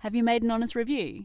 Have 0.00 0.14
you 0.14 0.22
made 0.22 0.42
an 0.42 0.50
honest 0.50 0.74
review? 0.74 1.24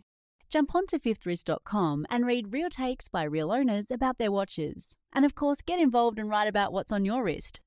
Jump 0.50 0.74
onto 0.74 0.98
fifthwrist.com 0.98 2.06
and 2.10 2.26
read 2.26 2.54
real 2.54 2.70
takes 2.70 3.10
by 3.10 3.24
real 3.24 3.52
owners 3.52 3.92
about 3.92 4.18
their 4.18 4.32
watches. 4.32 4.98
And 5.14 5.26
of 5.26 5.36
course, 5.36 5.62
get 5.62 5.80
involved 5.80 6.18
and 6.18 6.30
write 6.30 6.48
about 6.48 6.72
what's 6.72 6.92
on 6.92 7.04
your 7.06 7.24
wrist. 7.24 7.60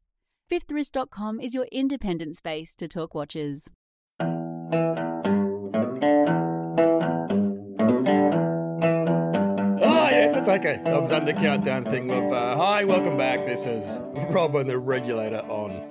Fifthwrist.com 0.51 1.41
is 1.41 1.55
your 1.55 1.67
independent 1.71 2.37
space 2.37 2.75
to 2.77 2.89
talk 2.89 3.15
watches. 3.15 3.69
Yes, 10.25 10.35
it's 10.35 10.49
okay. 10.49 10.81
I've 10.87 11.11
done 11.11 11.27
the 11.27 11.35
countdown 11.35 11.85
thing 11.85 12.11
uh, 12.11 12.57
hi, 12.57 12.83
welcome 12.85 13.19
back. 13.19 13.45
This 13.45 13.67
is 13.67 14.01
Rob 14.31 14.55
the 14.67 14.79
Regulator 14.79 15.41
on 15.51 15.85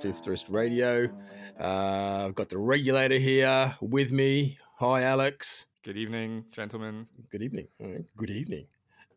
Fifth 0.00 0.26
Wrist 0.26 0.48
Radio. 0.48 1.10
Uh, 1.58 2.26
I've 2.26 2.34
got 2.34 2.48
the 2.48 2.58
Regulator 2.58 3.18
here 3.18 3.76
with 3.80 4.10
me. 4.10 4.58
Hi, 4.78 5.02
Alex. 5.02 5.66
Good 5.84 5.96
evening, 5.96 6.46
gentlemen. 6.50 7.06
Good 7.30 7.42
evening. 7.42 7.68
All 7.80 7.88
right, 7.88 8.04
Good 8.16 8.30
evening. 8.30 8.66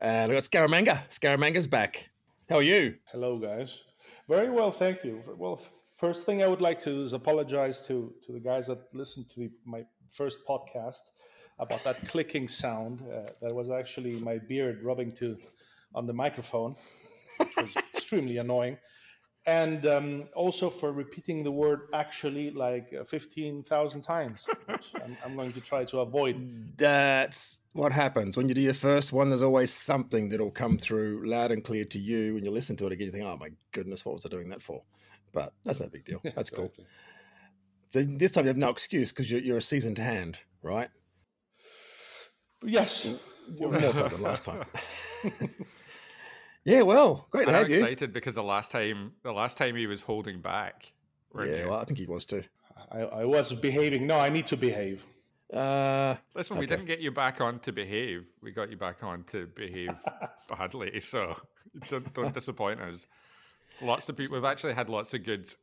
And 0.02 0.32
I've 0.32 0.36
got 0.36 0.44
Scaramanga. 0.44 1.08
Scaramanga's 1.10 1.66
back. 1.66 2.10
How 2.48 2.58
are 2.58 2.64
you? 2.64 2.96
Hello, 3.12 3.40
guys. 3.40 3.82
Very 4.30 4.52
well, 4.52 4.70
thank 4.70 5.04
you. 5.04 5.24
Well, 5.36 5.60
first 5.96 6.26
thing 6.26 6.44
I 6.44 6.48
would 6.48 6.62
like 6.62 6.80
to 6.82 7.02
is 7.02 7.14
apologize 7.14 7.88
to 7.88 8.14
to 8.26 8.32
the 8.32 8.40
guys 8.40 8.68
that 8.68 8.94
listened 8.94 9.30
to 9.30 9.50
my 9.66 9.84
first 10.08 10.46
podcast 10.48 11.02
about 11.58 11.84
that 11.86 11.98
clicking 12.08 12.48
sound. 12.48 13.02
Uh, 13.02 13.32
that 13.42 13.56
was 13.56 13.72
actually 13.72 14.20
my 14.20 14.38
beard 14.38 14.84
rubbing 14.84 15.12
to 15.14 15.38
on 15.96 16.06
the 16.06 16.14
microphone, 16.14 16.76
which 17.38 17.56
was 17.58 17.76
extremely 17.96 18.38
annoying. 18.38 18.78
And 19.48 19.86
um, 19.86 20.26
also 20.36 20.70
for 20.70 20.92
repeating 20.92 21.42
the 21.42 21.52
word 21.52 21.88
actually 21.94 22.52
like 22.52 22.94
uh, 22.94 23.06
15,000 23.06 24.02
times, 24.02 24.46
which 24.66 24.88
I'm, 25.02 25.16
I'm 25.24 25.38
going 25.38 25.54
to 25.54 25.62
try 25.62 25.86
to 25.86 26.00
avoid. 26.02 26.78
That's 26.78 27.62
what 27.72 27.94
happens. 27.94 28.36
When 28.36 28.50
you 28.50 28.56
do 28.56 28.60
your 28.60 28.74
first 28.74 29.14
one, 29.14 29.30
there's 29.30 29.42
always 29.42 29.72
something 29.72 30.28
that'll 30.28 30.52
come 30.52 30.78
through 30.78 31.26
loud 31.26 31.54
and 31.54 31.64
clear 31.64 31.86
to 31.86 31.98
you. 31.98 32.34
When 32.34 32.44
you 32.44 32.52
listen 32.52 32.76
to 32.76 32.88
it 32.88 32.92
again, 32.92 33.06
you 33.06 33.12
think, 33.14 33.24
oh 33.24 33.38
my 33.38 33.50
goodness, 33.72 34.06
what 34.06 34.16
was 34.16 34.26
I 34.26 34.30
doing 34.30 34.50
that 34.50 34.62
for? 34.62 34.84
But 35.32 35.54
that's 35.64 35.80
no 35.80 35.88
big 35.88 36.04
deal. 36.04 36.20
That's 36.36 36.50
cool. 36.50 36.66
Exactly. 36.66 36.86
So 37.90 38.04
this 38.04 38.32
time 38.32 38.44
you 38.44 38.50
have 38.50 38.58
no 38.58 38.70
excuse 38.70 39.14
because 39.14 39.32
you're, 39.32 39.40
you're 39.40 39.58
a 39.58 39.62
seasoned 39.62 39.98
hand, 39.98 40.40
right? 40.62 40.90
Yes. 42.66 43.10
Well, 43.58 43.72
more 43.72 43.94
so 43.94 44.10
than 44.10 44.22
last 44.22 44.44
time. 44.44 44.66
yeah, 46.68 46.82
well, 46.82 47.28
great 47.32 47.46
to 47.46 47.52
have 47.52 47.62
I'm 47.62 47.68
have 47.68 47.78
you. 47.78 47.84
excited 47.84 48.12
because 48.12 48.36
the 48.36 48.44
last 48.44 48.72
time 48.74 49.14
the 49.24 49.32
last 49.32 49.58
time 49.58 49.76
he 49.76 49.88
was 49.88 50.02
holding 50.02 50.42
back. 50.42 50.92
weren't 51.32 51.52
Yeah, 51.52 51.68
well, 51.68 51.80
I 51.80 51.86
think 51.86 51.98
he 51.98 52.06
was 52.06 52.26
too. 52.26 52.44
I, 52.92 53.00
I 53.00 53.26
was 53.26 53.54
behaving. 53.54 54.06
No, 54.06 54.20
I 54.20 54.30
need 54.30 54.48
to 54.48 54.58
behave. 54.58 55.06
Uh, 55.54 56.16
Listen, 56.36 56.58
we 56.58 56.66
didn't 56.66 56.86
get 56.86 57.00
you 57.00 57.10
back 57.10 57.40
on 57.40 57.60
to 57.60 57.72
behave. 57.72 58.26
We 58.42 58.52
got 58.52 58.70
you 58.70 58.76
back 58.76 59.02
on 59.02 59.24
to 59.26 59.48
behave 59.48 59.92
badly. 60.50 61.00
So 61.00 61.38
don't, 61.88 62.14
don't 62.14 62.34
disappoint 62.34 62.82
us. 62.82 63.08
Lots 63.82 64.10
of 64.10 64.18
people. 64.18 64.36
We've 64.36 64.44
actually 64.46 64.74
had 64.74 64.90
lots 64.90 65.14
of 65.14 65.24
good. 65.24 65.56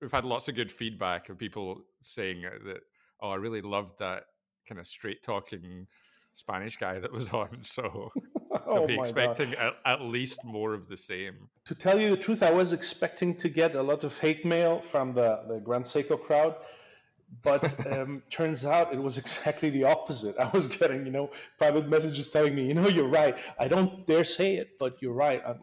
We've 0.00 0.12
had 0.12 0.24
lots 0.24 0.48
of 0.48 0.54
good 0.54 0.72
feedback 0.72 1.28
of 1.28 1.36
people 1.36 1.82
saying 2.00 2.42
that. 2.42 2.80
Oh, 3.20 3.30
I 3.30 3.34
really 3.34 3.60
loved 3.60 3.98
that 3.98 4.24
kind 4.66 4.78
of 4.78 4.86
straight 4.86 5.22
talking 5.22 5.86
Spanish 6.38 6.76
guy 6.76 6.98
that 6.98 7.12
was 7.12 7.28
on. 7.42 7.58
So 7.62 8.10
Oh 8.66 8.74
I'll 8.76 8.86
be 8.86 8.98
expecting 8.98 9.54
at, 9.54 9.74
at 9.84 10.02
least 10.02 10.44
more 10.44 10.72
of 10.74 10.88
the 10.88 10.96
same. 10.96 11.48
To 11.66 11.74
tell 11.74 12.00
you 12.00 12.10
the 12.10 12.16
truth, 12.16 12.42
I 12.42 12.50
was 12.50 12.72
expecting 12.72 13.34
to 13.36 13.48
get 13.48 13.74
a 13.74 13.82
lot 13.82 14.04
of 14.04 14.18
hate 14.18 14.44
mail 14.44 14.80
from 14.80 15.14
the, 15.14 15.42
the 15.48 15.58
Grand 15.58 15.84
Seiko 15.84 16.20
crowd, 16.20 16.54
but 17.42 17.86
um, 17.92 18.22
turns 18.30 18.64
out 18.64 18.92
it 18.92 19.02
was 19.02 19.18
exactly 19.18 19.70
the 19.70 19.84
opposite. 19.84 20.36
I 20.38 20.48
was 20.48 20.66
getting, 20.68 21.04
you 21.04 21.12
know, 21.12 21.30
private 21.58 21.88
messages 21.88 22.30
telling 22.30 22.54
me, 22.54 22.66
you 22.68 22.74
know, 22.74 22.88
you're 22.88 23.08
right. 23.08 23.38
I 23.58 23.68
don't 23.68 24.06
dare 24.06 24.24
say 24.24 24.56
it, 24.56 24.78
but 24.78 25.02
you're 25.02 25.12
right. 25.12 25.42
I'm, 25.46 25.60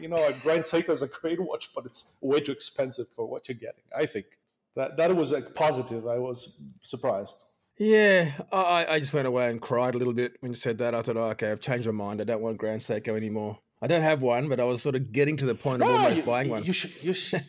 you 0.00 0.08
know, 0.08 0.26
a 0.26 0.32
Grand 0.32 0.64
Seiko 0.64 0.90
is 0.90 1.02
a 1.02 1.08
great 1.08 1.40
watch, 1.40 1.70
but 1.74 1.84
it's 1.84 2.12
way 2.20 2.40
too 2.40 2.52
expensive 2.52 3.08
for 3.08 3.26
what 3.26 3.48
you're 3.48 3.56
getting. 3.56 3.84
I 3.96 4.06
think 4.06 4.26
that 4.74 4.96
that 4.96 5.14
was 5.14 5.32
a 5.32 5.42
positive. 5.42 6.06
I 6.06 6.18
was 6.18 6.58
surprised. 6.82 7.36
Yeah, 7.78 8.32
I, 8.52 8.86
I 8.88 8.98
just 8.98 9.12
went 9.12 9.26
away 9.26 9.50
and 9.50 9.60
cried 9.60 9.94
a 9.94 9.98
little 9.98 10.14
bit 10.14 10.36
when 10.40 10.52
you 10.52 10.56
said 10.56 10.78
that. 10.78 10.94
I 10.94 11.02
thought, 11.02 11.16
oh, 11.16 11.30
okay, 11.30 11.50
I've 11.50 11.60
changed 11.60 11.86
my 11.86 11.92
mind. 11.92 12.20
I 12.20 12.24
don't 12.24 12.40
want 12.40 12.58
Grand 12.58 12.80
Seiko 12.80 13.16
anymore. 13.16 13.58
I 13.82 13.86
don't 13.86 14.02
have 14.02 14.22
one, 14.22 14.48
but 14.48 14.58
I 14.58 14.64
was 14.64 14.80
sort 14.80 14.94
of 14.94 15.12
getting 15.12 15.36
to 15.36 15.46
the 15.46 15.54
point 15.54 15.82
of 15.82 15.88
almost 15.88 16.16
you, 16.16 16.22
buying 16.22 16.48
one. 16.48 16.64
You 16.64 16.72
should 16.72 17.02
you 17.02 17.12
should 17.12 17.44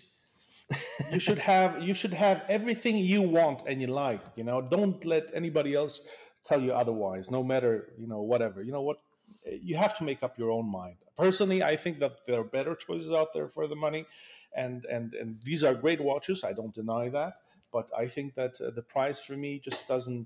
you 1.12 1.20
should 1.20 1.38
have 1.38 1.82
you 1.82 1.94
should 1.94 2.14
have 2.14 2.44
everything 2.50 2.98
you 2.98 3.22
want 3.22 3.62
and 3.68 3.80
you 3.80 3.88
like. 3.88 4.22
You 4.36 4.44
know, 4.44 4.62
don't 4.62 5.04
let 5.06 5.32
anybody 5.34 5.74
else 5.74 6.02
tell 6.44 6.62
you 6.62 6.74
otherwise. 6.74 7.32
No 7.32 7.44
matter 7.44 7.94
you 7.98 8.08
know 8.08 8.22
whatever. 8.22 8.62
You 8.62 8.74
know 8.74 8.82
what? 8.82 8.98
You 9.46 9.78
have 9.78 9.98
to 10.00 10.04
make 10.04 10.24
up 10.24 10.38
your 10.38 10.52
own 10.52 10.70
mind. 10.70 10.98
Personally, 11.16 11.64
I 11.64 11.78
think 11.78 12.00
that 12.00 12.26
there 12.28 12.42
are 12.42 12.44
better 12.44 12.76
choices 12.76 13.12
out 13.12 13.34
there 13.34 13.48
for 13.48 13.66
the 13.68 13.76
money, 13.76 14.06
and 14.54 14.84
and 14.86 15.14
and 15.14 15.40
these 15.44 15.64
are 15.64 15.74
great 15.74 16.02
watches. 16.02 16.44
I 16.44 16.52
don't 16.52 16.74
deny 16.74 17.08
that. 17.10 17.36
But 17.78 17.88
I 18.04 18.06
think 18.16 18.28
that 18.42 18.54
uh, 18.62 18.72
the 18.80 18.86
price 18.96 19.20
for 19.28 19.36
me 19.44 19.52
just 19.68 19.82
doesn't 19.94 20.26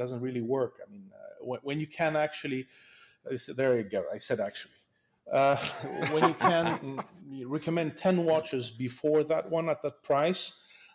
doesn't 0.00 0.22
really 0.26 0.44
work. 0.56 0.74
I 0.84 0.86
mean, 0.92 1.06
uh, 1.20 1.44
when, 1.48 1.60
when 1.68 1.78
you 1.82 1.88
can 2.00 2.12
actually, 2.26 2.62
uh, 3.30 3.36
there 3.58 3.72
you 3.80 3.84
go. 3.96 4.02
I 4.16 4.18
said 4.28 4.40
actually 4.50 4.78
uh, 5.32 5.56
when 6.12 6.24
you 6.28 6.34
can 6.34 6.66
mm, 6.78 7.04
you 7.30 7.48
recommend 7.48 7.96
10 7.96 8.24
watches 8.24 8.70
before 8.70 9.22
that 9.24 9.48
one 9.50 9.68
at 9.68 9.82
that 9.82 10.02
price 10.02 10.44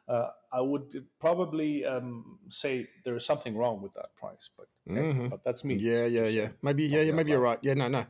uh, 0.07 0.29
i 0.51 0.61
would 0.61 1.05
probably 1.19 1.85
um, 1.85 2.39
say 2.49 2.87
there 3.05 3.15
is 3.15 3.25
something 3.25 3.55
wrong 3.55 3.81
with 3.81 3.93
that 3.93 4.09
price 4.15 4.49
but 4.57 4.67
hey, 4.87 5.01
Mhm. 5.01 5.29
but 5.29 5.43
that's 5.43 5.63
me 5.63 5.75
Yeah, 5.75 6.05
yeah, 6.05 6.27
yeah. 6.27 6.49
Maybe, 6.61 6.83
yeah, 6.85 7.01
yeah. 7.07 7.13
Maybe 7.13 7.31
you're 7.31 7.39
right. 7.51 7.59
Yeah, 7.61 7.75
no, 7.75 7.87
no, 7.87 8.05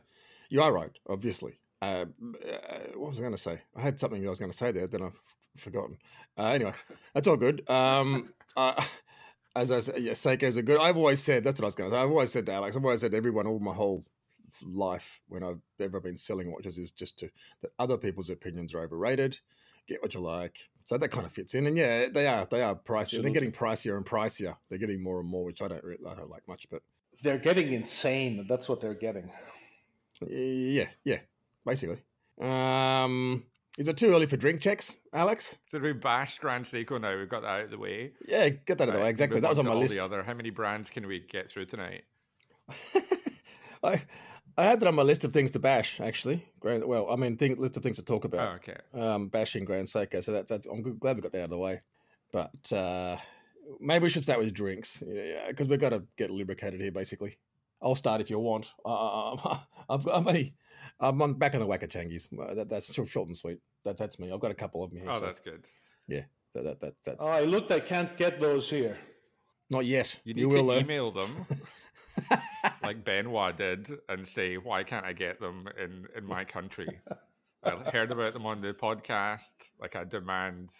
you 0.50 0.62
are 0.62 0.72
right. 0.72 0.94
Obviously. 1.08 1.52
Uh, 1.82 1.86
uh, 1.86 2.78
what 3.00 3.08
was 3.10 3.18
I 3.18 3.22
going 3.26 3.38
to 3.40 3.46
say? 3.48 3.56
I 3.76 3.82
had 3.82 4.00
something 4.00 4.24
I 4.26 4.30
was 4.30 4.40
going 4.40 4.50
to 4.50 4.56
say 4.56 4.72
there, 4.72 4.86
then 4.88 5.02
I've 5.02 5.20
forgotten. 5.56 5.98
Uh, 6.38 6.46
anyway, 6.46 6.72
that's 7.12 7.28
all 7.28 7.36
good. 7.36 7.68
Um, 7.68 8.32
uh, 8.56 8.82
as 9.56 9.70
I 9.70 9.80
said, 9.80 10.02
yeah, 10.02 10.12
Seikos 10.12 10.56
are 10.56 10.62
good. 10.62 10.80
I've 10.80 10.96
always 10.96 11.20
said 11.20 11.44
that's 11.44 11.60
what 11.60 11.64
I 11.64 11.68
was 11.68 11.74
going 11.74 11.90
to 11.90 11.96
say. 11.96 12.00
I've 12.00 12.10
always 12.10 12.32
said 12.32 12.46
to 12.46 12.52
Alex. 12.52 12.76
I've 12.76 12.84
always 12.84 13.00
said 13.00 13.12
to 13.12 13.16
everyone 13.16 13.46
all 13.46 13.60
my 13.60 13.74
whole 13.74 14.04
life 14.64 15.20
when 15.28 15.42
I've 15.42 15.60
ever 15.80 16.00
been 16.00 16.16
selling 16.16 16.50
watches 16.52 16.78
is 16.78 16.90
just 16.90 17.18
to 17.20 17.30
that 17.62 17.72
other 17.78 17.96
people's 17.96 18.30
opinions 18.30 18.74
are 18.74 18.82
overrated. 18.82 19.38
Get 19.86 20.02
what 20.02 20.14
you 20.14 20.20
like. 20.20 20.58
So 20.82 20.96
that 20.96 21.08
kind 21.08 21.26
of 21.26 21.32
fits 21.32 21.54
in, 21.54 21.66
and 21.66 21.76
yeah, 21.76 22.08
they 22.08 22.26
are. 22.26 22.46
They 22.46 22.62
are 22.62 22.74
pricier. 22.74 23.22
They're 23.22 23.30
getting 23.30 23.52
pricier 23.52 23.96
and 23.96 24.06
pricier. 24.06 24.56
They're 24.68 24.78
getting 24.78 25.02
more 25.02 25.20
and 25.20 25.28
more, 25.28 25.44
which 25.44 25.60
I 25.60 25.68
don't. 25.68 25.84
Really, 25.84 25.98
I 26.08 26.14
don't 26.14 26.30
like 26.30 26.46
much, 26.48 26.66
but 26.70 26.82
they're 27.22 27.38
getting 27.38 27.72
insane 27.72 28.44
that's 28.48 28.68
what 28.68 28.80
they're 28.80 28.94
getting 28.94 29.30
Yeah, 30.26 30.88
yeah, 31.04 31.20
basically. 31.64 31.98
Um, 32.40 33.44
is 33.78 33.88
it 33.88 33.96
too 33.96 34.12
early 34.12 34.26
for 34.26 34.36
drink 34.36 34.60
checks, 34.60 34.92
Alex? 35.12 35.58
So 35.66 35.78
we 35.78 35.92
bashed 35.92 36.40
Grand 36.40 36.64
Seiko 36.64 37.00
now. 37.00 37.16
We've 37.16 37.28
got 37.28 37.42
that 37.42 37.48
out 37.48 37.64
of 37.64 37.70
the 37.70 37.78
way. 37.78 38.12
Yeah, 38.26 38.48
get 38.48 38.78
that 38.78 38.84
out 38.84 38.88
of 38.90 38.94
the 38.94 39.00
way. 39.00 39.10
Exactly. 39.10 39.40
That 39.40 39.48
was 39.50 39.58
on 39.58 39.66
my 39.66 39.74
list. 39.74 39.94
The 39.94 40.04
other, 40.04 40.22
how 40.22 40.34
many 40.34 40.50
brands 40.50 40.90
can 40.90 41.06
we 41.06 41.20
get 41.20 41.48
through 41.48 41.66
tonight? 41.66 42.04
I 43.82 44.02
I 44.56 44.64
had 44.64 44.80
that 44.80 44.86
on 44.88 44.94
my 44.94 45.02
list 45.02 45.24
of 45.24 45.32
things 45.32 45.50
to 45.52 45.58
bash. 45.58 46.00
Actually, 46.00 46.44
Grand. 46.60 46.84
Well, 46.84 47.10
I 47.10 47.16
mean, 47.16 47.36
thing, 47.36 47.56
list 47.56 47.76
of 47.76 47.82
things 47.82 47.96
to 47.96 48.04
talk 48.04 48.24
Oh, 48.24 48.28
about. 48.28 48.56
okay. 48.56 48.76
Um, 48.94 49.28
bashing 49.28 49.64
Grand 49.64 49.86
Seiko. 49.86 50.22
So 50.22 50.32
that's 50.32 50.50
that's. 50.50 50.66
I'm 50.66 50.98
glad 50.98 51.16
we 51.16 51.22
got 51.22 51.32
that 51.32 51.40
out 51.40 51.44
of 51.44 51.50
the 51.50 51.58
way. 51.58 51.80
But 52.32 52.72
uh, 52.72 53.16
maybe 53.80 54.04
we 54.04 54.08
should 54.08 54.22
start 54.22 54.38
with 54.40 54.52
drinks. 54.54 55.02
Yeah, 55.06 55.48
because 55.48 55.68
we've 55.68 55.80
got 55.80 55.90
to 55.90 56.04
get 56.16 56.30
lubricated 56.30 56.80
here. 56.80 56.92
Basically, 56.92 57.36
I'll 57.82 57.94
start 57.96 58.20
if 58.20 58.30
you 58.30 58.38
want. 58.38 58.72
Uh, 58.84 59.34
I've 59.90 60.04
got. 60.04 60.16
I'm 60.16 60.28
only. 60.28 60.54
I'm 61.08 61.20
on, 61.22 61.34
back 61.34 61.54
on 61.54 61.60
the 61.60 61.66
Wakachangies. 61.66 62.28
Uh, 62.38 62.54
That, 62.54 62.68
that's 62.68 62.92
short 62.92 63.08
short 63.08 63.28
and 63.28 63.36
sweet. 63.36 63.58
That, 63.84 63.96
that's 63.96 64.18
me. 64.18 64.32
I've 64.32 64.40
got 64.40 64.50
a 64.50 64.54
couple 64.54 64.82
of 64.82 64.90
them 64.90 65.00
here. 65.00 65.10
Oh, 65.10 65.20
so, 65.20 65.26
that's 65.26 65.40
good. 65.40 65.64
yeah. 66.08 66.22
So 66.48 66.62
that, 66.62 66.80
that 66.80 66.94
that's 67.04 67.20
oh 67.22 67.28
i 67.28 67.40
looked 67.40 67.72
i 67.72 67.80
can't 67.80 68.16
get 68.16 68.38
those 68.38 68.70
here 68.70 68.96
not 69.70 69.86
yet. 69.86 70.20
You 70.24 70.34
You, 70.36 70.46
need 70.48 70.54
will 70.54 70.68
to 70.68 70.74
though. 70.74 70.78
email 70.78 71.10
them 71.10 71.46
like 72.84 73.04
Benoit 73.04 73.56
did 73.56 73.90
and 74.08 74.26
say, 74.26 74.56
why 74.56 74.84
can't 74.84 75.04
I 75.04 75.12
get 75.12 75.40
them 75.40 75.68
in, 75.82 76.06
in 76.16 76.24
my 76.24 76.44
country? 76.44 76.86
I 77.64 77.70
heard 77.90 78.10
about 78.12 78.34
them 78.34 78.46
on 78.46 78.60
the 78.60 78.72
podcast. 78.74 79.52
Like, 79.80 79.96
I 79.96 80.04
demand 80.04 80.70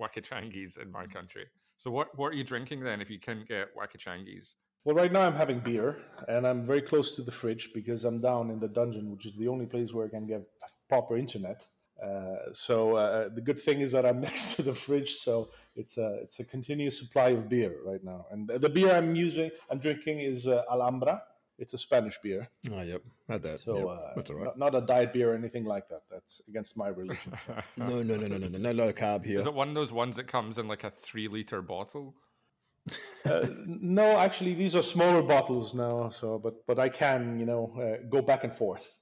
Wakachangis 0.00 0.76
in 0.82 0.90
my 0.90 1.06
country. 1.06 1.46
So, 1.76 1.90
what, 1.90 2.16
what 2.18 2.32
are 2.32 2.36
you 2.36 2.44
drinking 2.44 2.80
then 2.80 3.00
if 3.00 3.08
you 3.08 3.18
can't 3.20 3.46
get 3.46 3.74
Wakachangis? 3.76 4.56
Well 4.84 4.94
right 4.96 5.12
now 5.12 5.20
i'm 5.20 5.34
having 5.34 5.60
beer 5.60 5.98
and 6.28 6.46
i'm 6.46 6.64
very 6.64 6.82
close 6.82 7.12
to 7.12 7.22
the 7.22 7.30
fridge 7.32 7.70
because 7.74 8.04
i'm 8.04 8.18
down 8.20 8.50
in 8.50 8.58
the 8.58 8.68
dungeon 8.68 9.10
which 9.10 9.26
is 9.26 9.36
the 9.36 9.48
only 9.48 9.66
place 9.66 9.92
where 9.92 10.06
i 10.06 10.08
can 10.08 10.26
get 10.26 10.42
proper 10.88 11.16
internet 11.16 11.66
uh, 12.02 12.52
so 12.52 12.96
uh, 12.96 13.28
the 13.28 13.40
good 13.40 13.60
thing 13.60 13.80
is 13.80 13.90
that 13.90 14.06
I'm 14.06 14.20
next 14.28 14.54
to 14.54 14.62
the 14.62 14.72
fridge, 14.72 15.14
so 15.16 15.48
it's 15.74 15.98
a 15.98 16.20
it's 16.22 16.38
a 16.38 16.44
continuous 16.44 16.96
supply 16.96 17.30
of 17.30 17.48
beer 17.48 17.74
right 17.84 18.02
now. 18.04 18.26
And 18.30 18.46
the 18.46 18.56
the 18.58 18.68
beer 18.68 18.92
I'm 18.94 19.16
using, 19.16 19.50
I'm 19.68 19.78
drinking 19.80 20.20
is 20.20 20.46
uh, 20.46 20.62
Alhambra. 20.70 21.22
It's 21.58 21.74
a 21.74 21.78
Spanish 21.78 22.16
beer, 22.22 22.48
Oh, 22.70 22.82
yep. 22.82 23.02
Had 23.28 23.42
that. 23.42 23.58
so 23.58 23.78
yep. 23.78 23.86
uh, 23.88 24.12
That's 24.14 24.30
all 24.30 24.36
right. 24.36 24.44
not, 24.44 24.58
not 24.60 24.74
a 24.76 24.80
diet 24.80 25.12
beer 25.12 25.32
or 25.32 25.34
anything 25.34 25.64
like 25.64 25.88
that. 25.88 26.02
That's 26.08 26.40
against 26.46 26.76
my 26.76 26.86
religion. 26.86 27.32
No, 27.76 28.00
no, 28.04 28.14
no, 28.14 28.28
no, 28.28 28.38
no, 28.38 28.46
no, 28.46 28.58
no 28.58 28.70
low 28.70 28.92
carb 28.92 29.24
here. 29.24 29.40
Is 29.40 29.46
it 29.46 29.54
one 29.54 29.68
of 29.68 29.74
those 29.74 29.92
ones 29.92 30.14
that 30.14 30.28
comes 30.28 30.58
in 30.58 30.68
like 30.68 30.84
a 30.84 30.90
three 30.90 31.26
liter 31.26 31.62
bottle? 31.62 32.14
Uh, 33.24 33.46
no, 33.66 34.16
actually, 34.18 34.54
these 34.54 34.74
are 34.74 34.82
smaller 34.82 35.22
bottles 35.22 35.74
now. 35.74 36.08
So, 36.08 36.38
but 36.38 36.66
but 36.66 36.78
I 36.78 36.88
can, 36.88 37.38
you 37.38 37.46
know, 37.46 37.72
uh, 37.78 38.06
go 38.08 38.22
back 38.22 38.44
and 38.44 38.54
forth. 38.54 38.98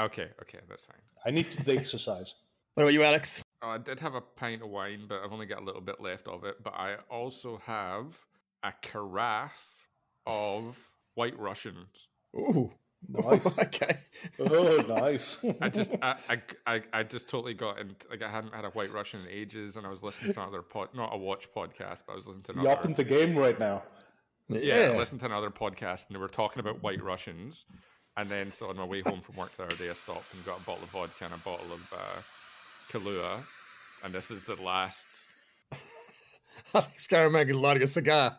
Okay, 0.00 0.28
okay, 0.42 0.58
that's 0.68 0.84
fine. 0.84 1.00
I 1.26 1.30
need 1.30 1.50
to 1.52 1.76
exercise. 1.76 2.34
What 2.74 2.84
about 2.84 2.92
you, 2.92 3.02
Alex? 3.02 3.42
Oh, 3.60 3.70
I 3.70 3.78
did 3.78 3.98
have 3.98 4.14
a 4.14 4.20
pint 4.20 4.62
of 4.62 4.68
wine, 4.68 5.06
but 5.08 5.20
I've 5.24 5.32
only 5.32 5.46
got 5.46 5.62
a 5.62 5.64
little 5.64 5.80
bit 5.80 6.00
left 6.00 6.28
of 6.28 6.44
it. 6.44 6.62
But 6.62 6.74
I 6.74 6.94
also 7.10 7.60
have 7.64 8.16
a 8.62 8.72
carafe 8.82 9.88
of 10.26 10.78
White 11.14 11.36
Russians. 11.36 12.08
Ooh, 12.36 12.70
Nice. 13.06 13.58
okay. 13.60 13.96
oh, 14.40 14.84
nice. 14.88 15.44
I 15.60 15.68
just, 15.68 15.94
I, 16.02 16.16
I, 16.66 16.82
I, 16.92 17.02
just 17.02 17.28
totally 17.28 17.54
got 17.54 17.78
in. 17.78 17.94
Like, 18.10 18.22
I 18.22 18.30
hadn't 18.30 18.54
had 18.54 18.64
a 18.64 18.70
White 18.70 18.92
Russian 18.92 19.20
in 19.20 19.28
ages, 19.28 19.76
and 19.76 19.86
I 19.86 19.90
was 19.90 20.02
listening 20.02 20.34
to 20.34 20.42
another 20.42 20.62
pod, 20.62 20.88
not 20.94 21.14
a 21.14 21.16
watch 21.16 21.48
podcast, 21.54 22.02
but 22.06 22.12
I 22.12 22.16
was 22.16 22.26
listening 22.26 22.44
to 22.44 22.52
another. 22.52 22.70
up 22.70 22.84
in 22.84 22.94
the 22.94 23.04
game 23.04 23.36
right 23.36 23.58
now. 23.58 23.84
yeah, 24.48 24.92
I 24.92 24.96
listened 24.96 25.20
to 25.20 25.26
another 25.26 25.50
podcast, 25.50 26.08
and 26.08 26.16
they 26.16 26.20
were 26.20 26.28
talking 26.28 26.60
about 26.60 26.82
White 26.82 27.02
Russians. 27.02 27.66
And 28.16 28.28
then, 28.28 28.50
so 28.50 28.68
on 28.68 28.76
my 28.76 28.84
way 28.84 29.00
home 29.02 29.20
from 29.20 29.36
work 29.36 29.56
the 29.56 29.62
other 29.62 29.76
day, 29.76 29.90
I 29.90 29.92
stopped 29.92 30.34
and 30.34 30.44
got 30.44 30.60
a 30.60 30.64
bottle 30.64 30.82
of 30.82 30.90
vodka 30.90 31.26
and 31.26 31.34
a 31.34 31.38
bottle 31.38 31.72
of 31.72 31.80
uh, 31.92 32.20
Kahlua. 32.90 33.38
And 34.02 34.12
this 34.12 34.30
is 34.30 34.44
the 34.44 34.60
last. 34.60 35.06
Alex 36.74 37.08
is 37.12 37.54
lighting 37.54 37.82
a 37.82 37.86
cigar. 37.86 38.36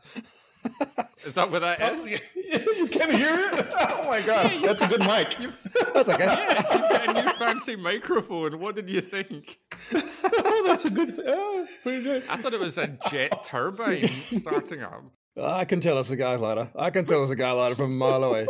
Is 1.25 1.33
that 1.33 1.51
what 1.51 1.61
that 1.61 1.81
is? 1.81 2.11
you 2.35 2.87
can 2.87 3.11
hear 3.11 3.51
it. 3.53 3.73
Oh 3.77 4.07
my 4.07 4.21
god, 4.21 4.51
that's 4.63 4.81
a 4.81 4.87
good 4.87 4.99
mic. 5.01 5.37
That's 5.93 6.09
okay. 6.09 6.25
You've 6.25 6.89
got 6.89 7.09
a 7.09 7.13
new 7.13 7.29
fancy 7.33 7.75
microphone. 7.75 8.59
What 8.59 8.75
did 8.75 8.89
you 8.89 9.01
think? 9.01 9.59
oh, 9.93 10.63
that's 10.65 10.85
a 10.85 10.89
good. 10.89 11.19
Oh, 11.25 11.67
pretty 11.83 12.03
good. 12.03 12.23
I 12.29 12.37
thought 12.37 12.53
it 12.53 12.59
was 12.59 12.77
a 12.77 12.87
jet 13.09 13.43
turbine 13.43 14.09
starting 14.31 14.81
up. 14.81 15.03
I 15.41 15.65
can 15.65 15.81
tell 15.81 15.97
a 15.97 16.15
guy 16.15 16.35
lighter. 16.35 16.69
I 16.75 16.89
can 16.89 17.05
tell 17.05 17.23
a 17.29 17.35
guy 17.35 17.51
lighter 17.51 17.75
from 17.75 17.85
a 17.85 17.95
mile 17.95 18.23
away. 18.23 18.47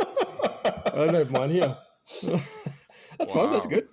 I 0.65 0.91
don't 0.93 1.13
have 1.13 1.31
mine 1.31 1.51
here. 1.51 1.77
That's 3.17 3.33
fine. 3.33 3.51
That's 3.51 3.67
good. 3.67 3.87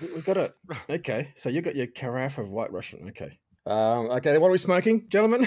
We, 0.00 0.08
have 0.14 0.24
got 0.24 0.36
it. 0.36 0.54
Okay, 0.88 1.32
so 1.36 1.48
you 1.48 1.60
got 1.60 1.76
your 1.76 1.86
carafe 1.86 2.38
of 2.38 2.48
White 2.48 2.72
Russian. 2.72 3.08
Okay. 3.08 3.38
Um, 3.66 4.10
okay, 4.10 4.36
what 4.38 4.48
are 4.48 4.52
we 4.52 4.58
smoking, 4.58 5.06
gentlemen? 5.08 5.46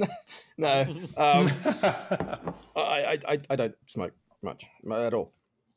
No, 0.00 0.06
no. 0.58 0.80
Um, 1.16 1.52
I, 2.76 2.80
I, 3.12 3.18
I, 3.28 3.38
I 3.50 3.56
don't 3.56 3.74
smoke 3.86 4.12
much 4.42 4.66
at 4.90 5.14
all. 5.14 5.32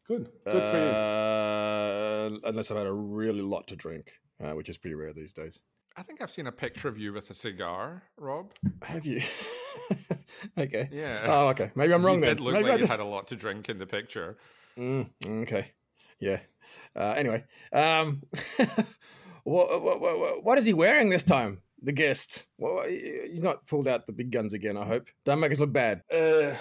Good. 0.08 0.30
Good 0.46 0.64
for 0.64 0.78
you. 0.78 0.90
Uh, 0.92 2.30
unless 2.50 2.72
I've 2.72 2.78
had 2.78 2.88
a 2.88 2.92
really 2.92 3.42
lot 3.42 3.68
to 3.68 3.76
drink, 3.76 4.14
uh, 4.44 4.52
which 4.52 4.70
is 4.70 4.78
pretty 4.78 4.96
rare 4.96 5.14
these 5.14 5.34
days. 5.34 5.62
I 5.96 6.02
think 6.02 6.22
I've 6.22 6.32
seen 6.32 6.48
a 6.48 6.52
picture 6.52 6.88
of 6.88 6.98
you 6.98 7.14
with 7.14 7.30
a 7.30 7.34
cigar, 7.34 8.04
Rob. 8.18 8.52
Have 8.82 9.06
you? 9.06 9.22
okay. 10.58 10.90
Yeah. 10.92 11.22
Oh, 11.26 11.50
okay. 11.50 11.72
Maybe 11.76 11.94
I'm 11.94 12.04
wrong 12.04 12.16
you 12.16 12.22
then. 12.22 12.38
did 12.38 12.44
look 12.44 12.54
Maybe 12.54 12.70
like 12.70 12.80
I 12.80 12.82
you 12.82 12.88
had 12.88 13.00
a 13.00 13.06
lot 13.06 13.28
to 13.28 13.36
drink 13.36 13.70
in 13.70 13.78
the 13.78 13.86
picture. 13.86 14.38
Mm, 14.78 15.10
okay. 15.44 15.72
Yeah. 16.20 16.40
Uh, 16.96 17.14
anyway, 17.16 17.44
um, 17.72 18.24
what, 19.44 19.82
what, 19.82 20.02
what, 20.02 20.44
what 20.44 20.58
is 20.58 20.66
he 20.66 20.74
wearing 20.74 21.10
this 21.10 21.24
time? 21.24 21.60
The 21.84 21.92
guest. 21.92 22.48
Well, 22.58 22.84
he's 22.88 23.42
not 23.42 23.68
pulled 23.68 23.90
out 23.90 24.08
the 24.08 24.14
big 24.14 24.32
guns 24.32 24.54
again. 24.54 24.78
I 24.78 24.86
hope. 24.86 25.10
Don't 25.26 25.42
make 25.42 25.52
us 25.52 25.60
look 25.60 25.74
bad. 25.74 26.02
Uh, 26.10 26.56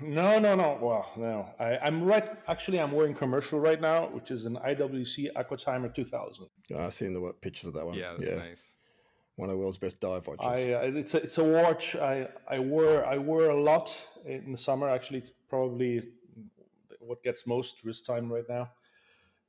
no, 0.00 0.40
no, 0.40 0.56
no. 0.56 0.78
Well, 0.82 1.08
no. 1.16 1.48
I, 1.60 1.78
I'm 1.78 2.02
right. 2.02 2.28
Actually, 2.48 2.80
I'm 2.80 2.90
wearing 2.90 3.14
commercial 3.14 3.60
right 3.60 3.80
now, 3.80 4.08
which 4.08 4.32
is 4.32 4.44
an 4.44 4.56
IWC 4.56 5.32
Aquatimer 5.36 5.94
2000. 5.94 6.46
Oh, 6.74 6.78
I've 6.78 6.92
seen 6.92 7.14
the 7.14 7.32
pictures 7.40 7.66
of 7.66 7.74
that 7.74 7.86
one. 7.86 7.94
Yeah, 7.94 8.14
that's 8.18 8.30
nice. 8.32 8.72
One 9.36 9.48
of 9.48 9.54
the 9.54 9.58
world's 9.58 9.78
best 9.78 10.00
dive 10.00 10.26
watches. 10.26 10.46
I 10.46 10.72
uh, 10.72 10.90
it's 10.94 11.14
a 11.14 11.22
it's 11.22 11.38
a 11.38 11.44
watch 11.44 11.96
I 11.96 12.28
I 12.48 12.58
wore 12.58 13.04
I 13.06 13.16
wore 13.16 13.46
a 13.48 13.60
lot 13.60 13.96
in 14.26 14.52
the 14.52 14.58
summer. 14.58 14.90
Actually, 14.90 15.20
it's 15.20 15.30
probably 15.48 16.02
what 17.00 17.22
gets 17.22 17.46
most 17.46 17.82
wrist 17.84 18.04
time 18.04 18.30
right 18.30 18.44
now. 18.48 18.70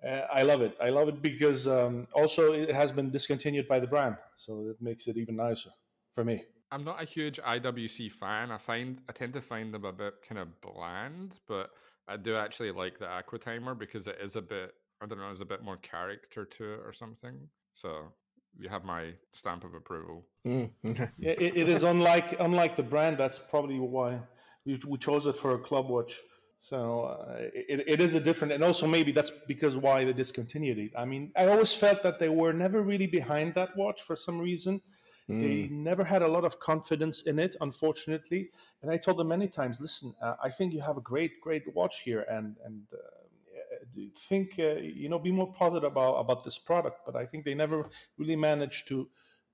Uh, 0.05 0.21
I 0.33 0.43
love 0.43 0.61
it. 0.61 0.75
I 0.81 0.89
love 0.89 1.07
it 1.07 1.21
because 1.21 1.67
um, 1.67 2.07
also 2.13 2.53
it 2.53 2.71
has 2.71 2.91
been 2.91 3.09
discontinued 3.09 3.67
by 3.67 3.79
the 3.79 3.87
brand, 3.87 4.17
so 4.35 4.65
that 4.67 4.81
makes 4.81 5.07
it 5.07 5.17
even 5.17 5.35
nicer 5.37 5.69
for 6.13 6.23
me. 6.23 6.43
I'm 6.71 6.83
not 6.83 7.01
a 7.01 7.05
huge 7.05 7.39
IWC 7.39 8.11
fan. 8.11 8.51
I 8.51 8.57
find 8.57 8.99
I 9.07 9.11
tend 9.13 9.33
to 9.33 9.41
find 9.41 9.73
them 9.73 9.85
a 9.85 9.93
bit 9.93 10.15
kind 10.27 10.39
of 10.39 10.47
bland, 10.61 11.35
but 11.47 11.69
I 12.07 12.17
do 12.17 12.35
actually 12.35 12.71
like 12.71 12.99
the 12.99 13.07
Aqua 13.07 13.39
Timer 13.39 13.75
because 13.75 14.07
it 14.07 14.17
is 14.21 14.35
a 14.35 14.41
bit 14.41 14.73
I 15.01 15.05
don't 15.05 15.17
know, 15.17 15.25
there's 15.25 15.41
a 15.41 15.45
bit 15.45 15.63
more 15.63 15.77
character 15.77 16.45
to 16.45 16.73
it 16.73 16.79
or 16.85 16.93
something. 16.93 17.35
So 17.73 18.13
you 18.57 18.69
have 18.69 18.85
my 18.85 19.13
stamp 19.33 19.63
of 19.63 19.73
approval. 19.73 20.25
Mm, 20.45 20.71
okay. 20.89 21.09
Yeah, 21.17 21.31
it, 21.31 21.57
it 21.57 21.69
is 21.69 21.83
unlike 21.83 22.39
unlike 22.39 22.75
the 22.75 22.83
brand. 22.83 23.17
That's 23.17 23.39
probably 23.39 23.79
why 23.79 24.19
we, 24.65 24.79
we 24.87 24.97
chose 24.97 25.25
it 25.25 25.37
for 25.37 25.53
a 25.55 25.59
club 25.59 25.89
watch. 25.89 26.19
So 26.63 27.01
uh, 27.01 27.49
it, 27.53 27.83
it 27.87 27.99
is 27.99 28.15
a 28.15 28.21
different, 28.21 28.53
and 28.53 28.63
also 28.63 28.87
maybe 28.87 29.11
that's 29.11 29.31
because 29.47 29.75
why 29.75 30.05
they 30.05 30.13
discontinued 30.13 30.79
it. 30.79 30.91
I 30.97 31.03
mean, 31.03 31.33
I 31.35 31.47
always 31.47 31.73
felt 31.73 32.03
that 32.03 32.19
they 32.19 32.29
were 32.29 32.53
never 32.53 32.81
really 32.81 33.05
behind 33.05 33.53
that 33.55 33.75
watch 33.75 34.01
for 34.01 34.15
some 34.15 34.39
reason. 34.39 34.81
They 35.27 35.67
never 35.69 36.03
had 36.03 36.21
a 36.21 36.27
lot 36.27 36.45
of 36.45 36.59
confidence 36.59 37.23
in 37.23 37.39
it, 37.39 37.55
unfortunately. 37.59 38.49
And 38.81 38.91
I 38.91 38.97
told 38.97 39.17
them 39.17 39.29
many 39.29 39.47
times, 39.47 39.79
listen, 39.81 40.13
uh, 40.21 40.35
I 40.41 40.49
think 40.49 40.73
you 40.73 40.81
have 40.81 40.97
a 40.97 41.01
great, 41.01 41.41
great 41.41 41.63
watch 41.73 42.01
here, 42.03 42.25
and 42.29 42.55
and 42.63 42.83
uh, 42.93 44.03
think 44.29 44.55
uh, 44.59 44.75
you 44.81 45.09
know 45.09 45.19
be 45.19 45.31
more 45.31 45.51
positive 45.51 45.91
about 45.91 46.15
about 46.15 46.43
this 46.43 46.57
product. 46.57 47.01
But 47.05 47.15
I 47.15 47.25
think 47.25 47.43
they 47.43 47.55
never 47.55 47.89
really 48.17 48.37
managed 48.37 48.87
to 48.89 49.09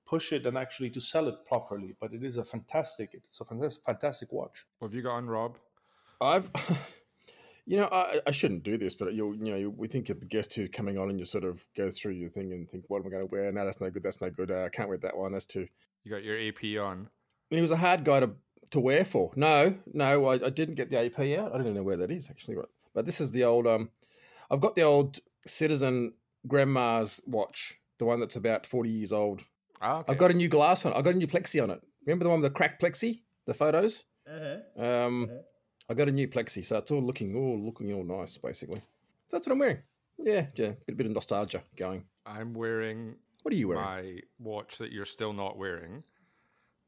push 0.06 0.32
it 0.32 0.46
and 0.46 0.56
actually 0.58 0.90
to 0.90 1.00
sell 1.00 1.28
it 1.28 1.36
properly. 1.46 1.94
But 2.00 2.12
it 2.12 2.22
is 2.24 2.36
a 2.36 2.44
fantastic, 2.44 3.10
it's 3.14 3.40
a 3.40 3.44
fantastic, 3.44 3.84
fantastic 3.84 4.32
watch. 4.32 4.64
What 4.78 4.88
have 4.88 4.94
you 4.94 5.02
got 5.02 5.14
on, 5.14 5.26
Rob? 5.26 5.56
I've, 6.20 6.50
you 7.66 7.76
know, 7.76 7.88
I, 7.92 8.20
I 8.26 8.30
shouldn't 8.30 8.62
do 8.62 8.76
this, 8.78 8.94
but 8.94 9.12
you 9.14 9.32
you 9.34 9.50
know, 9.50 9.56
you, 9.56 9.70
we 9.70 9.86
think 9.88 10.08
of 10.10 10.20
the 10.20 10.26
guest 10.26 10.54
who 10.54 10.68
coming 10.68 10.98
on, 10.98 11.10
and 11.10 11.18
you 11.18 11.24
sort 11.24 11.44
of 11.44 11.66
go 11.76 11.90
through 11.90 12.12
your 12.12 12.30
thing 12.30 12.52
and 12.52 12.68
think, 12.70 12.84
what 12.88 13.00
am 13.00 13.06
I 13.06 13.10
going 13.10 13.28
to 13.28 13.30
wear? 13.30 13.50
No, 13.52 13.64
that's 13.64 13.80
no 13.80 13.90
good. 13.90 14.02
That's 14.02 14.20
no 14.20 14.30
good. 14.30 14.50
Uh, 14.50 14.64
I 14.64 14.68
can't 14.68 14.88
wear 14.88 14.98
that 14.98 15.16
one. 15.16 15.32
That's 15.32 15.46
too. 15.46 15.66
You 16.04 16.10
got 16.10 16.24
your 16.24 16.38
AP 16.38 16.64
on. 16.82 17.08
And 17.50 17.58
he 17.58 17.60
was 17.60 17.70
a 17.72 17.76
hard 17.76 18.04
guy 18.04 18.20
to 18.20 18.30
to 18.70 18.80
wear 18.80 19.04
for. 19.04 19.32
No, 19.36 19.74
no, 19.92 20.26
I, 20.26 20.34
I 20.46 20.50
didn't 20.50 20.76
get 20.76 20.90
the 20.90 20.98
AP 21.04 21.18
out. 21.38 21.52
I 21.52 21.56
don't 21.58 21.62
even 21.62 21.74
know 21.74 21.82
where 21.82 21.96
that 21.98 22.10
is 22.10 22.30
actually. 22.30 22.56
But, 22.56 22.68
but 22.94 23.04
this 23.06 23.20
is 23.20 23.32
the 23.32 23.44
old. 23.44 23.66
Um, 23.66 23.90
I've 24.50 24.60
got 24.60 24.74
the 24.74 24.82
old 24.82 25.18
Citizen 25.46 26.12
Grandma's 26.46 27.20
watch, 27.26 27.74
the 27.98 28.04
one 28.04 28.20
that's 28.20 28.36
about 28.36 28.66
forty 28.66 28.90
years 28.90 29.12
old. 29.12 29.42
Ah, 29.82 29.98
okay. 29.98 30.12
I've 30.12 30.18
got 30.18 30.30
a 30.30 30.34
new 30.34 30.48
glass 30.48 30.84
on. 30.84 30.92
it. 30.92 30.96
I 30.96 31.02
got 31.02 31.14
a 31.14 31.18
new 31.18 31.26
plexi 31.26 31.62
on 31.62 31.70
it. 31.70 31.80
Remember 32.06 32.24
the 32.24 32.30
one 32.30 32.40
with 32.40 32.50
the 32.52 32.56
cracked 32.56 32.82
plexi? 32.82 33.22
The 33.46 33.54
photos. 33.54 34.04
Um, 34.78 35.30
I 35.90 35.94
got 35.94 36.08
a 36.08 36.12
new 36.12 36.28
plexi, 36.28 36.64
so 36.64 36.78
it's 36.78 36.90
all 36.92 37.02
looking 37.02 37.34
all 37.34 37.58
looking 37.58 37.92
all 37.92 38.04
nice, 38.04 38.38
basically. 38.38 38.78
So 39.26 39.36
that's 39.36 39.46
what 39.48 39.54
I'm 39.54 39.58
wearing. 39.58 39.78
Yeah, 40.18 40.46
yeah, 40.54 40.72
bit, 40.86 40.96
bit 40.96 41.06
of 41.06 41.12
nostalgia 41.12 41.62
going. 41.76 42.04
I'm 42.24 42.54
wearing 42.54 43.16
What 43.42 43.52
are 43.52 43.56
you 43.56 43.68
wearing? 43.68 43.82
my 43.84 44.20
watch 44.38 44.78
that 44.78 44.92
you're 44.92 45.04
still 45.04 45.32
not 45.32 45.58
wearing. 45.58 46.02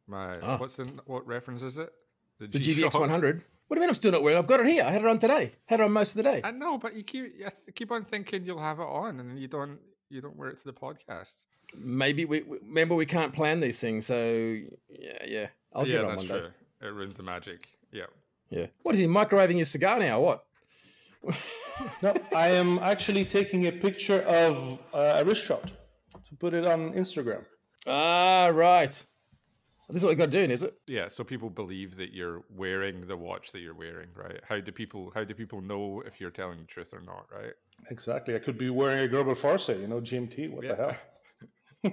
My 0.06 0.38
Ah. 0.40 0.56
what's 0.58 0.76
the 0.76 0.84
what 1.06 1.26
reference 1.26 1.62
is 1.62 1.78
it? 1.78 1.92
the 2.38 2.46
G-Shock? 2.48 2.92
GVX 2.92 3.00
100. 3.00 3.44
What 3.68 3.76
do 3.76 3.78
you 3.78 3.80
mean 3.80 3.88
I'm 3.88 3.94
still 3.94 4.12
not 4.12 4.22
wearing? 4.22 4.38
I've 4.38 4.46
got 4.46 4.60
it 4.60 4.66
here. 4.66 4.84
I 4.84 4.90
had 4.90 5.00
it 5.02 5.06
on 5.08 5.18
today. 5.18 5.52
Had 5.66 5.80
it 5.80 5.84
on 5.84 5.92
most 5.92 6.10
of 6.10 6.16
the 6.16 6.22
day. 6.24 6.40
I 6.44 6.50
know, 6.50 6.78
but 6.78 6.94
you 6.94 7.02
keep 7.02 7.32
you 7.38 7.48
keep 7.74 7.90
on 7.90 8.04
thinking 8.04 8.44
you'll 8.44 8.60
have 8.60 8.78
it 8.78 8.84
on, 8.86 9.18
and 9.18 9.38
you 9.38 9.48
don't 9.48 9.78
you 10.10 10.20
don't 10.20 10.36
wear 10.36 10.50
it 10.50 10.58
to 10.58 10.64
the 10.64 10.72
podcast. 10.72 11.46
Maybe 11.74 12.24
we, 12.26 12.42
remember 12.42 12.94
we 12.94 13.06
can't 13.06 13.32
plan 13.32 13.60
these 13.60 13.80
things, 13.80 14.04
so 14.06 14.16
yeah, 14.90 15.24
yeah. 15.26 15.46
I'll 15.72 15.86
yeah, 15.86 15.92
get 15.92 16.00
it 16.00 16.04
on 16.04 16.08
that's 16.10 16.28
one 16.28 16.40
true. 16.40 16.50
It 16.82 16.92
ruins 16.92 17.16
the 17.16 17.22
magic. 17.22 17.68
Yeah. 17.90 18.04
Yeah. 18.52 18.66
What 18.82 18.94
is 18.94 18.98
he 18.98 19.06
microwaving 19.06 19.56
his 19.56 19.70
cigar 19.70 19.98
now? 19.98 20.20
What? 20.20 20.44
No, 22.02 22.14
I 22.36 22.48
am 22.48 22.78
actually 22.80 23.24
taking 23.24 23.66
a 23.66 23.72
picture 23.72 24.20
of 24.22 24.78
uh, 24.92 25.14
a 25.16 25.24
wrist 25.24 25.44
shot 25.46 25.70
to 26.28 26.34
put 26.38 26.52
it 26.52 26.66
on 26.66 26.92
Instagram. 26.92 27.44
Ah, 27.86 28.50
right. 28.52 28.90
This 29.88 30.00
is 30.00 30.04
what 30.04 30.10
we 30.10 30.16
got 30.16 30.30
to 30.30 30.46
do, 30.46 30.52
is 30.52 30.62
it? 30.62 30.74
Yeah, 30.86 31.08
so 31.08 31.24
people 31.24 31.48
believe 31.48 31.96
that 31.96 32.12
you're 32.12 32.44
wearing 32.50 33.06
the 33.06 33.16
watch 33.16 33.52
that 33.52 33.60
you're 33.60 33.74
wearing, 33.74 34.08
right? 34.14 34.40
How 34.48 34.60
do 34.60 34.70
people 34.70 35.10
how 35.14 35.24
do 35.24 35.34
people 35.34 35.60
know 35.60 36.02
if 36.06 36.20
you're 36.20 36.30
telling 36.30 36.58
the 36.58 36.66
truth 36.66 36.92
or 36.92 37.00
not, 37.00 37.26
right? 37.34 37.52
Exactly. 37.90 38.34
I 38.34 38.38
could 38.38 38.58
be 38.58 38.70
wearing 38.70 39.08
a 39.08 39.12
Greubel 39.12 39.34
Forsey, 39.36 39.80
you 39.80 39.88
know, 39.88 40.00
GMT. 40.00 40.50
What 40.50 40.68
the 40.68 40.76
hell? 40.76 41.92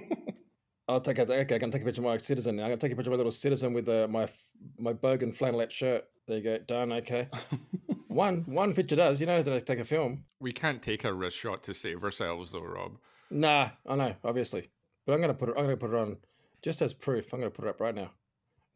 I'll 0.88 1.00
take 1.00 1.18
a, 1.18 1.22
okay. 1.22 1.54
I 1.54 1.58
can 1.58 1.70
take 1.70 1.82
a 1.82 1.84
picture 1.84 2.00
of 2.00 2.06
my 2.06 2.16
citizen. 2.16 2.58
I'm 2.58 2.66
gonna 2.66 2.76
take 2.76 2.92
a 2.92 2.96
picture 2.96 3.10
of 3.10 3.12
my 3.12 3.16
little 3.18 3.32
citizen 3.32 3.72
with 3.72 3.88
uh, 3.88 4.08
my 4.10 4.24
f- 4.24 4.50
my 4.78 4.92
bogan 4.92 5.36
flannelette 5.36 5.70
shirt. 5.70 6.04
There 6.30 6.38
you 6.38 6.44
go. 6.44 6.58
Done. 6.58 6.92
Okay. 6.92 7.28
one 8.06 8.44
one 8.46 8.72
picture 8.72 8.94
does. 8.94 9.20
You 9.20 9.26
know 9.26 9.42
that 9.42 9.52
I 9.52 9.58
take 9.58 9.80
a 9.80 9.84
film. 9.84 10.22
We 10.38 10.52
can't 10.52 10.80
take 10.80 11.02
a 11.02 11.12
wrist 11.12 11.36
shot 11.36 11.64
to 11.64 11.74
save 11.74 12.04
ourselves 12.04 12.52
though, 12.52 12.62
Rob. 12.62 12.98
Nah, 13.32 13.70
I 13.84 13.96
know, 13.96 14.14
obviously, 14.22 14.70
but 15.04 15.14
I'm 15.14 15.20
gonna 15.20 15.34
put 15.34 15.48
it. 15.48 15.56
I'm 15.58 15.64
gonna 15.64 15.76
put 15.76 15.90
it 15.90 15.96
on 15.96 16.18
just 16.62 16.82
as 16.82 16.94
proof. 16.94 17.32
I'm 17.32 17.40
gonna 17.40 17.50
put 17.50 17.64
it 17.64 17.70
up 17.70 17.80
right 17.80 17.96
now. 17.96 18.12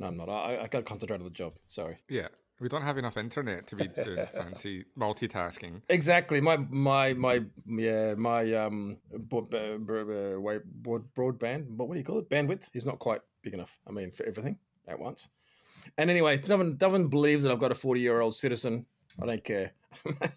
No, 0.01 0.09
I'm 0.09 0.17
not. 0.17 0.29
I, 0.29 0.63
I 0.63 0.67
got 0.67 0.79
to 0.79 0.83
concentrate 0.83 1.19
on 1.19 1.23
the 1.23 1.31
job. 1.31 1.53
Sorry. 1.69 1.97
Yeah. 2.09 2.27
We 2.59 2.69
don't 2.69 2.83
have 2.83 2.99
enough 2.99 3.17
internet 3.17 3.69
to 3.69 3.77
be 3.77 3.87
doing 3.87 4.27
fancy 4.35 4.85
multitasking. 4.99 5.83
Exactly. 5.89 6.41
My 6.41 6.57
my 6.57 7.13
my 7.15 7.41
yeah 7.67 8.15
my 8.15 8.53
um 8.55 8.97
broad, 9.13 9.51
broad, 9.51 9.87
broad, 9.87 11.15
broadband. 11.15 11.69
What 11.69 11.87
what 11.87 11.95
do 11.95 12.01
you 12.01 12.05
call 12.05 12.19
it? 12.19 12.29
Bandwidth 12.29 12.71
is 12.75 12.85
not 12.85 12.99
quite 12.99 13.21
big 13.45 13.55
enough. 13.55 13.79
I 13.87 13.93
mean 13.93 14.11
for 14.11 14.27
everything. 14.27 14.59
at 14.89 14.99
once. 14.99 15.29
And 15.99 16.11
anyway, 16.11 16.37
if 16.37 16.47
someone, 16.47 16.77
someone 16.81 17.09
believes 17.09 17.45
that 17.45 17.53
I've 17.53 17.59
got 17.59 17.73
a 17.73 17.75
40 17.75 18.01
year 18.01 18.21
old 18.21 18.35
citizen, 18.35 18.87
I 19.23 19.27
don't 19.27 19.45
care. 19.45 19.73
yeah. 20.05 20.29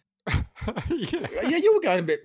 yeah, 0.90 1.58
you 1.58 1.74
were 1.74 1.82
going 1.82 2.00
a 2.00 2.04
bit. 2.04 2.22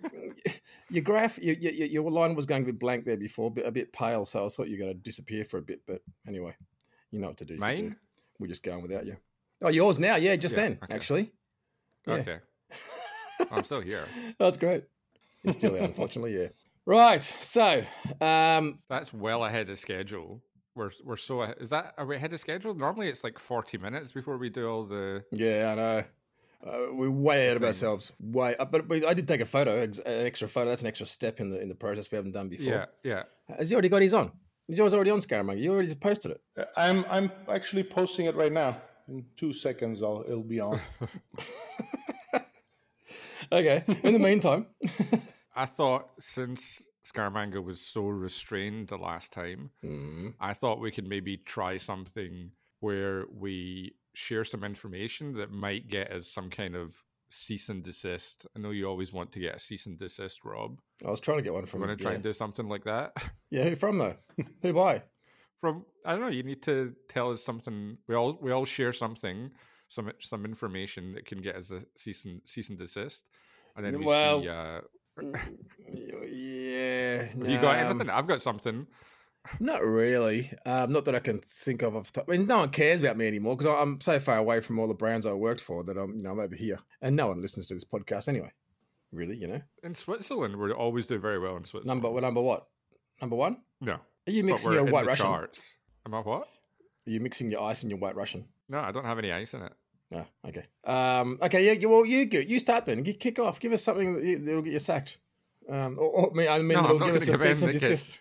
Your 0.91 1.03
graph, 1.03 1.39
your, 1.39 1.55
your, 1.57 1.87
your 1.87 2.11
line 2.11 2.35
was 2.35 2.47
going 2.47 2.63
a 2.63 2.67
bit 2.67 2.79
blank 2.79 3.05
there 3.05 3.17
before, 3.17 3.53
a 3.65 3.71
bit 3.71 3.93
pale. 3.93 4.25
So 4.25 4.45
I 4.45 4.49
thought 4.49 4.69
you 4.69 4.77
were 4.77 4.85
going 4.85 4.97
to 4.97 5.03
disappear 5.03 5.45
for 5.45 5.59
a 5.59 5.63
bit. 5.63 5.81
But 5.87 6.01
anyway, 6.27 6.55
you 7.11 7.21
know 7.21 7.29
what 7.29 7.39
to 7.39 7.45
do. 7.45 7.57
Mine? 7.57 7.97
We're 8.39 8.49
just 8.49 8.63
going 8.63 8.83
without 8.83 9.07
you. 9.07 9.17
Oh, 9.63 9.69
yours 9.69 9.99
now? 9.99 10.17
Yeah, 10.17 10.35
just 10.37 10.57
Yeah, 10.57 10.63
then, 10.63 10.79
okay. 10.83 10.95
actually. 10.95 11.33
Yeah. 12.07 12.15
Okay. 12.15 12.39
I'm 13.51 13.65
still 13.65 13.81
here. 13.81 14.05
That's 14.39 14.57
great. 14.57 14.85
You're 15.45 15.53
still 15.53 15.75
here, 15.75 15.85
unfortunately. 15.85 16.37
Yeah. 16.37 16.49
Right. 16.85 17.23
So, 17.23 17.85
um, 18.21 18.81
That's 18.89 19.13
well 19.13 19.45
ahead 19.45 19.69
of 19.69 19.79
schedule. 19.79 20.43
We're 20.75 20.91
we're 21.05 21.17
so 21.17 21.43
is 21.43 21.69
that 21.71 21.95
are 21.99 22.07
we 22.07 22.17
ahead 22.17 22.33
of 22.33 22.41
schedule? 22.41 22.75
Normally 22.75 23.09
it's 23.09 23.23
like 23.23 23.39
40 23.39 23.79
minutes 23.79 24.13
before 24.13 24.39
we 24.39 24.49
do 24.49 24.69
all 24.69 24.85
the 24.85 25.25
yeah, 25.31 25.73
I 25.73 25.75
know. 25.75 26.05
Uh, 26.65 26.95
we're 26.95 27.11
way 27.11 27.51
out 27.51 27.57
of 27.57 27.63
Things. 27.63 27.83
ourselves. 27.83 28.13
Way, 28.21 28.55
uh, 28.57 28.65
but, 28.65 28.87
but 28.87 29.05
I 29.05 29.15
did 29.15 29.27
take 29.27 29.41
a 29.41 29.45
photo, 29.45 29.83
an 29.83 29.93
extra 30.07 30.47
photo. 30.47 30.69
That's 30.71 30.83
an 30.83 30.87
extra 30.87 31.07
step 31.07 31.41
in 31.41 31.51
the 31.51 31.61
in 31.61 31.69
the 31.69 31.75
process 31.75 32.11
we 32.11 32.17
haven't 32.17 32.33
done 32.33 32.49
before. 32.49 32.73
Yeah, 32.73 32.87
yeah. 33.03 33.23
Has 33.57 33.69
he 33.69 33.75
already 33.75 33.89
got 33.89 34.01
his 34.01 34.15
on? 34.15 34.31
Is 34.69 34.79
yours 34.79 34.95
already 34.95 35.11
on 35.11 35.19
Scaramanga? 35.19 35.61
You 35.61 35.73
already 35.73 35.95
posted 35.97 36.31
it. 36.31 36.41
Uh, 36.57 36.65
I'm 36.77 37.05
I'm 37.11 37.33
actually 37.49 37.83
posting 37.83 38.27
it 38.27 38.37
right 38.37 38.53
now. 38.53 38.81
In 39.09 39.25
two 39.37 39.53
seconds, 39.53 40.03
I'll 40.03 40.25
it'll 40.27 40.43
be 40.45 40.61
on. 40.61 40.81
Okay. 43.53 43.85
In 44.03 44.15
the 44.15 44.19
meantime, 44.19 44.67
I 45.57 45.67
thought 45.67 46.09
since 46.19 46.83
Scaramanga 47.05 47.63
was 47.63 47.81
so 47.81 48.03
restrained 48.07 48.89
the 48.89 48.97
last 48.99 49.33
time, 49.33 49.71
Mm, 49.85 50.35
I 50.41 50.55
thought 50.55 50.81
we 50.81 50.91
could 50.93 51.09
maybe 51.09 51.37
try 51.37 51.77
something 51.77 52.51
where 52.81 53.27
we 53.33 53.95
share 54.15 54.45
some 54.45 54.63
information 54.65 55.33
that 55.35 55.51
might 55.51 55.89
get 55.89 56.13
us 56.13 56.29
some 56.29 56.51
kind 56.51 56.75
of 56.77 56.95
cease 57.31 57.69
and 57.71 57.83
desist. 57.83 58.47
I 58.55 58.61
know 58.61 58.71
you 58.71 58.87
always 58.87 59.13
want 59.13 59.33
to 59.33 59.41
get 59.41 59.55
a 59.57 59.59
cease 59.59 59.87
and 59.87 59.99
desist, 59.99 60.45
Rob. 60.45 60.79
I 61.05 61.11
was 61.11 61.21
trying 61.21 61.39
to 61.39 61.43
get 61.43 61.55
one 61.55 61.67
from. 61.67 61.81
going 61.81 61.97
to 61.97 62.01
try 62.03 62.13
yeah. 62.13 62.17
and 62.17 62.23
do 62.23 62.33
something 62.33 62.69
like 62.69 62.85
that. 62.85 63.13
yeah, 63.51 63.65
who 63.65 63.75
from 63.75 63.99
though? 63.99 64.17
who 64.61 64.73
by? 64.73 65.03
From 65.61 65.85
I 66.05 66.13
don't 66.13 66.21
know. 66.23 66.29
You 66.29 66.43
need 66.43 66.63
to 66.65 66.95
tell 67.09 67.31
us 67.31 67.43
something. 67.45 67.97
We 68.09 68.15
all 68.15 68.39
we 68.41 68.51
all 68.53 68.65
share 68.65 68.93
something, 68.93 69.51
some 69.89 70.11
some 70.21 70.45
information 70.45 71.15
that 71.15 71.25
can 71.25 71.41
get 71.41 71.57
us 71.57 71.71
a 71.71 71.83
cease 71.97 72.25
and 72.25 72.41
cease 72.45 72.69
and 72.69 72.79
desist, 72.79 73.23
and 73.77 73.87
then 73.87 73.99
we 73.99 74.05
Well, 74.05 74.43
see. 74.43 74.49
Uh, 74.49 74.81
Yeah. 76.73 77.25
have 77.25 77.49
you 77.51 77.59
got 77.59 77.79
um, 77.79 77.91
anything? 77.91 78.11
I've 78.11 78.27
got 78.27 78.43
something. 78.43 78.87
Not 79.59 79.83
really. 79.83 80.53
Um, 80.65 80.93
not 80.93 81.05
that 81.07 81.15
I 81.15 81.19
can 81.19 81.41
think 81.41 81.83
of. 81.83 81.97
Off 81.97 82.13
the 82.13 82.21
top. 82.21 82.29
I 82.29 82.37
mean, 82.37 82.47
no 82.47 82.59
one 82.59 82.69
cares 82.71 83.01
about 83.01 83.17
me 83.17 83.27
anymore 83.27 83.57
because 83.57 83.75
I'm 83.83 84.01
so 84.01 84.19
far 84.21 84.37
away 84.39 84.61
from 84.61 84.79
all 84.79 84.87
the 84.87 84.95
brands 84.95 85.27
I 85.27 85.33
worked 85.33 85.61
for 85.61 85.83
that 85.85 85.97
I'm, 85.97 86.15
you 86.17 86.23
know, 86.23 86.31
I'm 86.31 86.39
over 86.39 86.55
here, 86.55 86.79
and 87.01 87.17
no 87.17 87.27
one 87.29 87.43
listens 87.43 87.67
to 87.67 87.75
this 87.75 87.85
podcast 87.85 88.29
anyway. 88.29 88.53
Really, 89.11 89.37
you 89.37 89.49
know. 89.49 89.61
In 89.83 89.95
Switzerland, 89.95 90.57
we 90.57 90.71
always 90.73 91.07
do 91.07 91.19
very 91.19 91.39
well 91.39 91.57
in 91.57 91.65
Switzerland. 91.65 91.89
Number 92.03 92.11
well, 92.11 92.23
number 92.23 92.41
what? 92.41 92.67
Number 93.21 93.37
one? 93.37 93.59
No. 93.81 93.95
Are 93.95 94.31
you 94.31 94.45
mixing 94.45 94.73
your 94.73 94.85
White 94.85 95.07
Russian? 95.07 95.27
charts. 95.27 95.75
Am 96.07 96.15
I 96.15 96.21
what? 96.21 96.43
Are 97.07 97.11
you 97.11 97.21
mixing 97.21 97.51
your 97.51 97.63
ice 97.63 97.83
and 97.83 97.91
your 97.91 97.99
White 97.99 98.15
Russian? 98.15 98.47
No, 98.69 98.79
I 98.79 98.93
don't 98.93 99.05
have 99.05 99.19
any 99.19 99.33
ice 99.33 99.55
in 99.55 99.63
it. 99.63 99.73
No. 100.11 100.25
Okay. 100.49 100.67
Um. 100.85 101.39
Okay. 101.43 101.67
Yeah. 101.67 101.73
you- 101.73 101.89
Well, 101.89 102.07
you. 102.07 102.29
You 102.31 102.59
start 102.61 102.87
then. 102.87 103.03
Get 103.03 103.19
kick 103.19 103.39
off. 103.39 103.59
Give 103.61 103.73
us 103.73 103.83
something 103.83 104.45
that'll 104.45 104.63
get 104.63 104.73
you 104.73 104.79
sacked. 104.79 105.19
Um. 105.69 105.99
Or, 105.99 106.05
or 106.11 106.31
I 106.31 106.35
mean, 106.35 106.49
I 106.49 106.59
mean, 106.59 106.69
No, 106.69 106.83
that'll 106.83 107.03
I'm 107.03 107.13
give 107.13 107.17
us 107.23 107.29
a 107.29 107.35
cease 107.37 107.63
and 107.63 107.73
desist. 107.73 108.19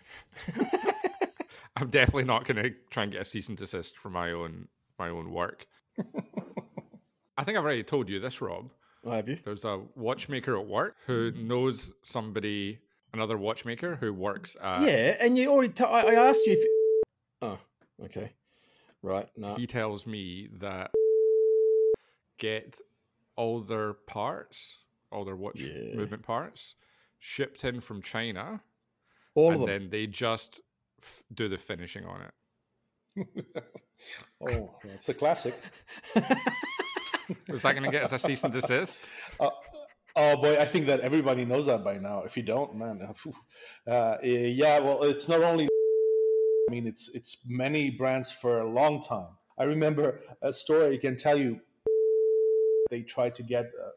I'm 1.76 1.88
definitely 1.88 2.24
not 2.24 2.44
going 2.44 2.62
to 2.62 2.70
try 2.90 3.02
and 3.04 3.12
get 3.12 3.22
a 3.22 3.24
cease 3.24 3.48
and 3.48 3.56
desist 3.56 3.96
for 3.96 4.10
my 4.10 4.32
own 4.32 4.68
my 4.98 5.08
own 5.08 5.30
work. 5.32 5.66
I 7.36 7.44
think 7.44 7.56
I've 7.58 7.64
already 7.64 7.82
told 7.82 8.08
you 8.08 8.20
this, 8.20 8.40
Rob. 8.40 8.70
Oh, 9.04 9.10
have 9.10 9.28
you? 9.28 9.38
There's 9.44 9.64
a 9.64 9.80
watchmaker 9.96 10.56
at 10.58 10.66
work 10.66 10.96
who 11.06 11.32
knows 11.32 11.92
somebody, 12.02 12.78
another 13.14 13.36
watchmaker 13.36 13.96
who 13.96 14.12
works 14.12 14.56
at. 14.62 14.82
yeah. 14.82 15.16
And 15.20 15.36
you 15.36 15.50
already. 15.50 15.72
T- 15.72 15.82
I, 15.84 16.00
I 16.02 16.14
asked 16.28 16.46
you 16.46 16.52
if. 16.52 16.66
Oh. 17.40 17.58
Okay. 18.04 18.32
Right. 19.02 19.28
No. 19.36 19.54
He 19.56 19.66
tells 19.66 20.06
me 20.06 20.48
that 20.60 20.92
get 22.38 22.76
all 23.36 23.60
their 23.60 23.94
parts, 23.94 24.78
all 25.10 25.24
their 25.24 25.36
watch 25.36 25.60
Yeah. 25.60 25.94
movement 25.96 26.22
parts, 26.22 26.74
shipped 27.22 27.64
in 27.64 27.80
from 27.80 28.02
China, 28.02 28.60
All 29.36 29.48
of 29.50 29.54
and 29.54 29.62
them. 29.62 29.68
then 29.68 29.90
they 29.90 30.08
just 30.08 30.60
f- 31.00 31.22
do 31.32 31.48
the 31.48 31.56
finishing 31.56 32.04
on 32.04 32.20
it. 32.22 33.46
oh, 34.50 34.74
that's 34.84 35.08
a 35.08 35.14
classic. 35.14 35.54
Is 37.46 37.62
that 37.62 37.72
going 37.72 37.84
to 37.84 37.90
get 37.92 38.02
us 38.02 38.12
a 38.12 38.18
cease 38.18 38.42
and 38.44 38.52
desist? 38.52 38.98
Uh, 39.40 39.50
oh 40.16 40.36
boy, 40.36 40.58
I 40.58 40.66
think 40.66 40.86
that 40.86 41.00
everybody 41.00 41.44
knows 41.46 41.66
that 41.66 41.82
by 41.82 41.96
now. 41.98 42.22
If 42.24 42.36
you 42.36 42.42
don't, 42.42 42.76
man, 42.76 43.00
uh, 43.88 44.16
yeah. 44.22 44.78
Well, 44.80 45.04
it's 45.04 45.26
not 45.28 45.42
only. 45.42 45.68
I 46.68 46.70
mean, 46.70 46.86
it's 46.86 47.14
it's 47.14 47.46
many 47.48 47.88
brands 47.90 48.30
for 48.30 48.60
a 48.60 48.68
long 48.68 49.00
time. 49.00 49.28
I 49.58 49.64
remember 49.64 50.20
a 50.42 50.52
story 50.52 50.96
I 50.96 50.98
can 50.98 51.16
tell 51.16 51.38
you. 51.38 51.60
They 52.90 53.00
tried 53.02 53.34
to 53.34 53.42
get 53.42 53.66
uh, 53.66 53.88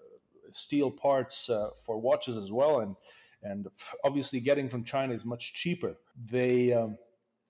steel 0.55 0.89
parts 0.91 1.49
uh, 1.49 1.69
for 1.85 1.99
watches 1.99 2.37
as 2.37 2.51
well, 2.51 2.79
and 2.79 2.95
and 3.43 3.67
obviously 4.03 4.39
getting 4.39 4.67
from 4.67 4.83
China 4.83 5.13
is 5.13 5.25
much 5.25 5.53
cheaper. 5.53 5.95
They 6.31 6.73
um, 6.73 6.97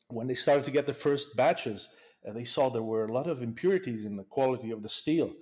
when 0.10 0.28
they 0.28 0.34
started 0.34 0.66
to 0.66 0.72
get 0.72 0.86
the 0.86 0.94
first 0.94 1.36
batches, 1.36 1.90
uh, 2.28 2.34
they 2.34 2.44
saw 2.44 2.70
there 2.70 2.84
were 2.84 3.06
a 3.06 3.14
lot 3.14 3.28
of 3.28 3.42
impurities 3.42 4.06
in 4.06 4.16
the 4.16 4.24
quality 4.24 4.72
of 4.72 4.84
the 4.84 4.90
steel, 4.90 5.34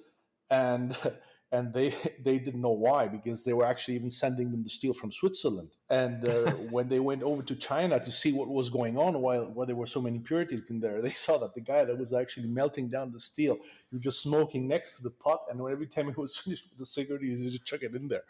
and 0.50 0.96
and 1.54 1.72
they 1.72 1.94
they 2.24 2.40
didn't 2.40 2.60
know 2.60 2.78
why 2.88 3.08
because 3.08 3.46
they 3.46 3.54
were 3.54 3.66
actually 3.66 3.96
even 3.96 4.10
sending 4.10 4.52
them 4.52 4.62
the 4.64 4.70
steel 4.70 4.92
from 4.92 5.12
Switzerland. 5.12 5.70
And 5.90 6.28
uh, 6.28 6.52
when 6.76 6.90
they 6.90 7.00
went 7.00 7.24
over 7.24 7.44
to 7.44 7.56
China 7.56 8.00
to 8.00 8.12
see 8.12 8.34
what 8.34 8.50
was 8.50 8.70
going 8.70 8.98
on, 8.98 9.22
why 9.22 9.38
why 9.38 9.66
there 9.66 9.76
were 9.76 9.88
so 9.88 10.02
many 10.02 10.18
impurities 10.18 10.70
in 10.70 10.82
there, 10.82 11.02
they 11.08 11.12
saw 11.12 11.38
that 11.38 11.54
the 11.54 11.62
guy 11.62 11.86
that 11.86 11.98
was 11.98 12.12
actually 12.12 12.48
melting 12.48 12.90
down 12.90 13.14
the 13.14 13.20
steel, 13.20 13.56
he 13.90 13.96
was 13.96 14.04
just 14.04 14.22
smoking 14.22 14.68
next 14.68 14.98
to 14.98 15.04
the 15.04 15.12
pot, 15.12 15.42
and 15.50 15.62
every 15.62 15.88
time 15.88 16.08
he 16.08 16.20
was 16.20 16.36
finished 16.36 16.66
with 16.70 16.80
the 16.80 16.86
cigarette, 16.86 17.22
he 17.22 17.30
would 17.30 17.40
just 17.40 17.64
chuck 17.64 17.84
it 17.84 17.96
in 17.96 18.08
there. 18.08 18.24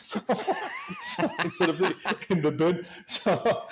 so, 0.00 0.20
so 1.00 1.28
instead 1.42 1.70
of 1.70 1.80
in 2.28 2.42
the 2.42 2.50
bin, 2.50 2.84
so 3.06 3.66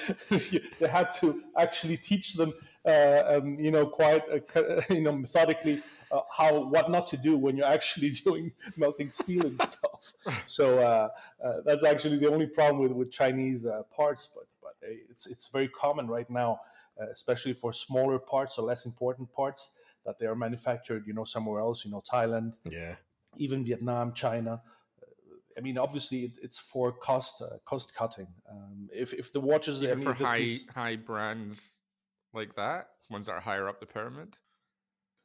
they 0.80 0.88
had 0.88 1.10
to 1.20 1.42
actually 1.56 1.98
teach 1.98 2.34
them. 2.34 2.52
Uh, 2.86 3.38
um, 3.38 3.58
you 3.58 3.70
know, 3.70 3.86
quite 3.86 4.22
uh, 4.28 4.82
you 4.90 5.00
know 5.00 5.12
methodically 5.12 5.82
uh, 6.12 6.20
how 6.30 6.64
what 6.64 6.90
not 6.90 7.06
to 7.06 7.16
do 7.16 7.34
when 7.34 7.56
you're 7.56 7.66
actually 7.66 8.10
doing 8.24 8.52
melting 8.76 9.10
steel 9.10 9.46
and 9.46 9.58
stuff. 9.58 10.12
So 10.44 10.78
uh, 10.80 11.08
uh, 11.42 11.52
that's 11.64 11.82
actually 11.82 12.18
the 12.18 12.30
only 12.30 12.46
problem 12.46 12.82
with 12.82 12.92
with 12.92 13.10
Chinese 13.10 13.64
uh, 13.64 13.84
parts, 13.94 14.28
but 14.34 14.44
but 14.60 14.74
uh, 14.86 14.92
it's 15.10 15.26
it's 15.26 15.48
very 15.48 15.68
common 15.68 16.06
right 16.08 16.28
now, 16.28 16.60
uh, 17.00 17.06
especially 17.10 17.54
for 17.54 17.72
smaller 17.72 18.18
parts 18.18 18.58
or 18.58 18.66
less 18.66 18.84
important 18.84 19.32
parts 19.32 19.70
that 20.04 20.18
they 20.18 20.26
are 20.26 20.36
manufactured, 20.36 21.06
you 21.06 21.14
know, 21.14 21.24
somewhere 21.24 21.60
else, 21.60 21.86
you 21.86 21.90
know, 21.90 22.02
Thailand, 22.12 22.58
yeah. 22.68 22.96
even 23.38 23.64
Vietnam, 23.64 24.12
China. 24.12 24.60
I 25.56 25.60
mean, 25.60 25.78
obviously, 25.78 26.24
it, 26.24 26.38
it's 26.42 26.58
for 26.58 26.92
cost 26.92 27.40
uh, 27.40 27.56
cost 27.64 27.94
cutting. 27.94 28.28
Um, 28.50 28.90
if 28.92 29.14
if 29.14 29.32
the 29.32 29.40
watches, 29.40 29.82
I 29.82 29.94
mean, 29.94 30.04
for 30.04 30.12
high 30.12 30.38
piece- 30.38 30.68
high 30.68 30.96
brands 30.96 31.80
like 32.34 32.54
that, 32.56 32.88
ones 33.10 33.26
that 33.26 33.32
are 33.32 33.40
higher 33.40 33.68
up 33.68 33.80
the 33.80 33.86
pyramid. 33.86 34.36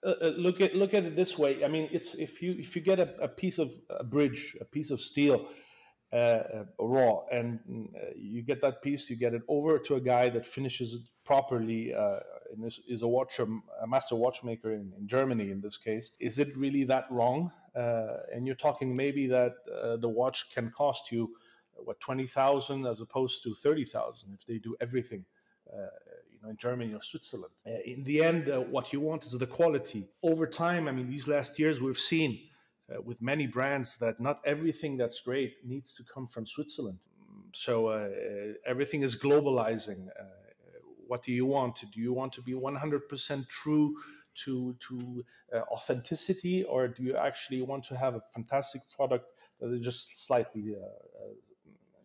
uh, 0.06 0.14
uh, 0.22 0.34
look 0.38 0.62
at 0.62 0.76
look 0.76 0.94
at 0.94 1.04
it 1.04 1.16
this 1.16 1.38
way. 1.38 1.64
I 1.64 1.68
mean, 1.68 1.90
it's 1.92 2.16
if 2.16 2.42
you 2.42 2.56
if 2.58 2.76
you 2.76 2.82
get 2.82 3.00
a, 3.00 3.16
a 3.22 3.28
piece 3.28 3.60
of 3.60 3.72
a 3.90 4.04
bridge, 4.04 4.56
a 4.62 4.66
piece 4.66 4.92
of 4.92 5.02
steel, 5.02 5.48
uh, 6.14 6.44
raw, 6.80 7.22
and 7.32 7.60
uh, 7.96 8.12
you 8.16 8.42
get 8.42 8.62
that 8.62 8.82
piece, 8.82 9.10
you 9.10 9.18
get 9.18 9.34
it 9.34 9.42
over 9.48 9.78
to 9.80 9.96
a 9.96 10.02
guy 10.02 10.30
that 10.30 10.46
finishes 10.48 10.94
it 10.94 11.02
properly. 11.26 11.94
Uh, 11.94 12.20
and 12.52 12.66
is, 12.66 12.80
is 12.88 13.02
a 13.04 13.08
watch 13.08 13.40
a 13.40 13.88
master 13.88 14.16
watchmaker 14.16 14.72
in, 14.72 14.92
in 14.98 15.08
Germany 15.08 15.52
in 15.52 15.62
this 15.62 15.78
case. 15.78 16.12
Is 16.20 16.40
it 16.40 16.56
really 16.58 16.84
that 16.86 17.06
wrong? 17.12 17.52
Uh, 17.76 18.18
and 18.34 18.48
you're 18.48 18.56
talking 18.56 18.96
maybe 18.96 19.28
that 19.28 19.54
the 20.02 20.10
watch 20.10 20.52
can 20.54 20.72
cost 20.72 21.12
you 21.12 21.30
what 21.76 22.00
twenty 22.00 22.26
thousand 22.26 22.88
as 22.88 23.02
opposed 23.02 23.44
to 23.44 23.54
thirty 23.54 23.86
thousand 23.86 24.34
if 24.34 24.46
they 24.46 24.58
do 24.58 24.76
everything 24.82 25.26
uh, 25.72 25.88
you 26.40 26.46
know, 26.46 26.50
in 26.52 26.58
Germany 26.58 26.94
or 26.94 27.02
Switzerland. 27.02 27.54
Uh, 27.68 27.72
in 27.86 28.04
the 28.04 28.24
end, 28.24 28.50
uh, 28.50 28.60
what 28.60 28.94
you 28.94 29.00
want 29.00 29.26
is 29.26 29.34
the 29.34 29.48
quality. 29.48 30.08
Over 30.24 30.48
time, 30.48 30.88
I 30.88 30.92
mean, 30.92 31.10
these 31.10 31.28
last 31.28 31.60
years 31.60 31.82
we've 31.82 31.98
seen 31.98 32.40
uh, 32.90 33.02
with 33.02 33.22
many 33.22 33.48
brands 33.48 33.98
that 33.98 34.20
not 34.20 34.40
everything 34.46 34.98
that's 34.98 35.20
great 35.20 35.58
needs 35.66 35.94
to 35.96 36.04
come 36.04 36.28
from 36.28 36.46
Switzerland. 36.46 37.00
So 37.54 37.90
everything 38.66 39.02
is 39.02 39.16
globalizing. 39.16 40.08
What 41.08 41.24
do 41.24 41.32
you 41.32 41.48
want? 41.48 41.84
Do 41.92 42.00
you 42.00 42.14
want 42.14 42.32
to 42.34 42.44
be 42.44 42.54
100% 42.54 43.48
true 43.48 43.96
to 44.44 44.76
to 44.88 45.26
uh, 45.54 45.62
authenticity, 45.72 46.64
or 46.64 46.88
do 46.88 47.04
you 47.04 47.16
actually 47.16 47.62
want 47.62 47.84
to 47.86 47.98
have 47.98 48.16
a 48.16 48.22
fantastic 48.34 48.82
product 48.96 49.26
that 49.60 49.72
is 49.74 49.82
just 49.82 50.26
slightly, 50.28 50.76
uh, 50.76 50.86
uh, 50.86 51.34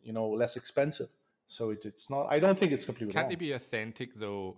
you 0.02 0.12
know, 0.12 0.28
less 0.28 0.56
expensive? 0.56 1.08
So 1.46 1.70
it, 1.70 1.84
it's 1.84 2.10
not. 2.10 2.26
I 2.30 2.38
don't 2.38 2.58
think 2.58 2.72
it's 2.72 2.84
completely 2.84 3.12
Can't 3.12 3.24
wrong. 3.24 3.30
they 3.30 3.36
be 3.36 3.52
authentic 3.52 4.14
though, 4.14 4.56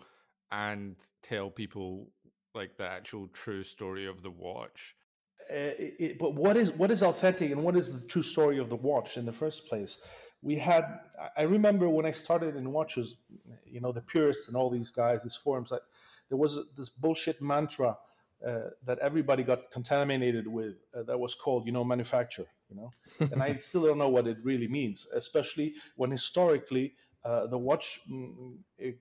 and 0.51 0.97
tell 1.23 1.51
people 1.51 2.09
like 2.55 2.77
the 2.77 2.89
actual 2.89 3.29
true 3.29 3.63
story 3.63 4.07
of 4.07 4.23
the 4.23 4.31
watch. 4.31 4.95
Uh, 5.51 5.75
it, 5.79 6.19
but 6.19 6.35
what 6.35 6.57
is 6.57 6.73
what 6.73 6.91
is 6.91 7.03
authentic 7.03 7.51
and 7.51 7.63
what 7.63 7.77
is 7.77 8.01
the 8.01 8.07
true 8.07 8.23
story 8.23 8.59
of 8.59 8.69
the 8.69 8.77
watch 8.77 9.17
in 9.17 9.27
the 9.27 9.33
first 9.33 9.67
place? 9.67 9.99
We 10.43 10.57
had 10.57 11.01
I 11.37 11.43
remember 11.43 11.89
when 11.89 12.07
I 12.07 12.11
started 12.13 12.57
in 12.57 12.73
watches, 12.73 13.17
you 13.65 13.81
know, 13.81 13.93
the 13.93 14.01
purists 14.01 14.49
and 14.49 14.57
all 14.57 14.71
these 14.71 14.91
guys, 14.91 15.23
these 15.23 15.37
forums. 15.37 15.71
That 15.71 15.83
there 16.29 16.39
was 16.39 16.59
this 16.77 16.89
bullshit 16.89 17.41
mantra 17.41 17.97
uh, 18.47 18.71
that 18.85 18.99
everybody 18.99 19.43
got 19.43 19.71
contaminated 19.71 20.47
with 20.47 20.75
uh, 20.95 21.03
that 21.05 21.19
was 21.19 21.35
called, 21.35 21.67
you 21.67 21.73
know, 21.73 21.85
manufacture. 21.85 22.47
You 22.69 22.77
know, 22.77 22.91
and 23.33 23.43
I 23.43 23.57
still 23.57 23.85
don't 23.85 23.99
know 23.99 24.09
what 24.09 24.27
it 24.27 24.39
really 24.43 24.69
means, 24.69 25.07
especially 25.15 25.75
when 25.97 26.11
historically 26.11 26.95
uh, 27.25 27.47
the 27.47 27.59
watch 27.59 28.01
mm, 28.11 28.57
it, 28.79 28.99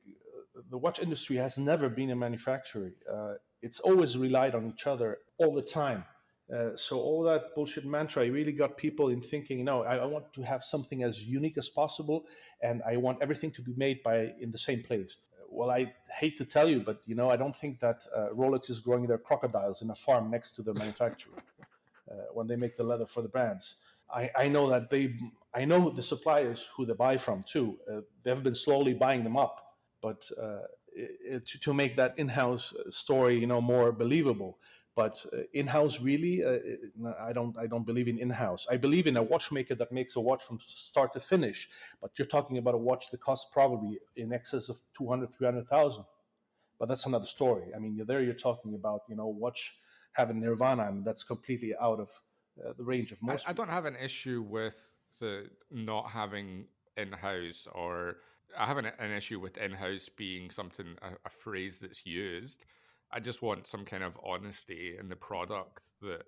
the 0.69 0.77
watch 0.77 0.99
industry 0.99 1.35
has 1.37 1.57
never 1.57 1.89
been 1.89 2.11
a 2.11 2.15
manufacturer. 2.15 2.91
Uh, 3.11 3.33
it's 3.61 3.79
always 3.79 4.17
relied 4.17 4.55
on 4.55 4.67
each 4.67 4.87
other 4.87 5.17
all 5.37 5.53
the 5.53 5.61
time. 5.61 6.05
Uh, 6.53 6.75
so 6.75 6.99
all 6.99 7.23
that 7.23 7.55
bullshit 7.55 7.85
mantra 7.85 8.29
really 8.29 8.51
got 8.51 8.77
people 8.77 9.09
in 9.09 9.19
thinking, 9.19 9.65
no, 9.65 9.83
I, 9.83 9.95
I, 9.95 10.05
want 10.05 10.31
to 10.33 10.43
have 10.43 10.63
something 10.63 11.01
as 11.01 11.25
unique 11.25 11.57
as 11.57 11.69
possible, 11.69 12.25
and 12.61 12.83
I 12.87 12.97
want 12.97 13.17
everything 13.19 13.49
to 13.51 13.63
be 13.63 13.73
made 13.75 14.03
by 14.03 14.31
in 14.39 14.51
the 14.51 14.57
same 14.57 14.83
place. 14.83 15.17
Well, 15.49 15.71
I 15.71 15.91
hate 16.19 16.37
to 16.37 16.45
tell 16.45 16.69
you, 16.69 16.81
but 16.81 17.01
you 17.07 17.15
know, 17.15 17.31
I 17.31 17.35
don't 17.35 17.55
think 17.55 17.79
that 17.79 18.05
uh, 18.15 18.27
Rolex 18.31 18.69
is 18.69 18.79
growing 18.79 19.07
their 19.07 19.17
crocodiles 19.17 19.81
in 19.81 19.89
a 19.89 19.95
farm 19.95 20.29
next 20.29 20.51
to 20.53 20.61
their 20.61 20.75
manufacturer 20.75 21.33
uh, 22.09 22.15
when 22.33 22.47
they 22.47 22.55
make 22.55 22.75
the 22.75 22.83
leather 22.83 23.05
for 23.05 23.21
the 23.21 23.29
brands. 23.29 23.81
I, 24.13 24.29
I, 24.37 24.47
know 24.47 24.69
that 24.69 24.89
they, 24.89 25.15
I 25.53 25.65
know 25.65 25.89
the 25.89 26.03
suppliers 26.03 26.67
who 26.75 26.85
they 26.85 26.93
buy 26.93 27.17
from 27.17 27.43
too. 27.43 27.77
Uh, 27.91 28.01
they've 28.23 28.43
been 28.43 28.55
slowly 28.55 28.93
buying 28.93 29.23
them 29.23 29.35
up 29.35 29.65
but 30.05 30.29
uh, 30.39 30.67
it, 30.93 31.47
to, 31.47 31.59
to, 31.61 31.73
make 31.73 31.95
that 31.95 32.13
in-house 32.19 32.71
story, 32.89 33.39
you 33.39 33.47
know, 33.47 33.59
more 33.59 33.91
believable. 33.91 34.59
But 34.95 35.25
uh, 35.33 35.39
in-house, 35.53 35.99
really, 35.99 36.45
uh, 36.45 36.59
I 37.19 37.33
don't, 37.33 37.57
I 37.57 37.65
don't 37.65 37.87
believe 37.87 38.07
in 38.07 38.19
in-house. 38.19 38.67
I 38.69 38.77
believe 38.77 39.07
in 39.07 39.17
a 39.17 39.23
watchmaker 39.23 39.73
that 39.75 39.91
makes 39.91 40.15
a 40.15 40.19
watch 40.19 40.43
from 40.43 40.59
start 40.63 41.11
to 41.13 41.19
finish. 41.19 41.67
But 42.01 42.11
you're 42.19 42.27
talking 42.27 42.59
about 42.59 42.75
a 42.75 42.77
watch 42.77 43.09
that 43.09 43.19
costs 43.19 43.47
probably 43.51 43.97
in 44.15 44.31
excess 44.31 44.69
of 44.69 44.79
200, 44.95 45.33
300,000. 45.33 46.05
But 46.77 46.87
that's 46.87 47.07
another 47.07 47.25
story. 47.25 47.71
I 47.75 47.79
mean, 47.79 47.99
there 48.05 48.21
you're 48.21 48.35
talking 48.35 48.75
about, 48.75 49.01
you 49.09 49.15
know, 49.15 49.25
watch 49.25 49.75
having 50.15 50.39
Nirvana, 50.39 50.87
and 50.87 51.05
that's 51.05 51.23
completely 51.23 51.73
out 51.79 51.99
of 51.99 52.09
uh, 52.63 52.73
the 52.77 52.83
range 52.83 53.11
of 53.11 53.21
most. 53.21 53.47
I, 53.47 53.51
I, 53.51 53.53
don't 53.53 53.69
have 53.69 53.85
an 53.85 53.95
issue 53.95 54.41
with 54.47 54.77
the 55.19 55.49
not 55.71 56.09
having 56.09 56.65
in-house 56.97 57.67
or 57.73 58.17
I 58.57 58.65
have 58.65 58.77
an, 58.77 58.91
an 58.99 59.11
issue 59.11 59.39
with 59.39 59.57
in-house 59.57 60.09
being 60.09 60.49
something 60.49 60.95
a, 61.01 61.09
a, 61.25 61.29
phrase 61.29 61.79
that's 61.79 62.05
used. 62.05 62.65
I 63.11 63.19
just 63.19 63.41
want 63.41 63.67
some 63.67 63.85
kind 63.85 64.03
of 64.03 64.17
honesty 64.23 64.95
in 64.99 65.09
the 65.09 65.15
product 65.15 65.83
that 66.01 66.23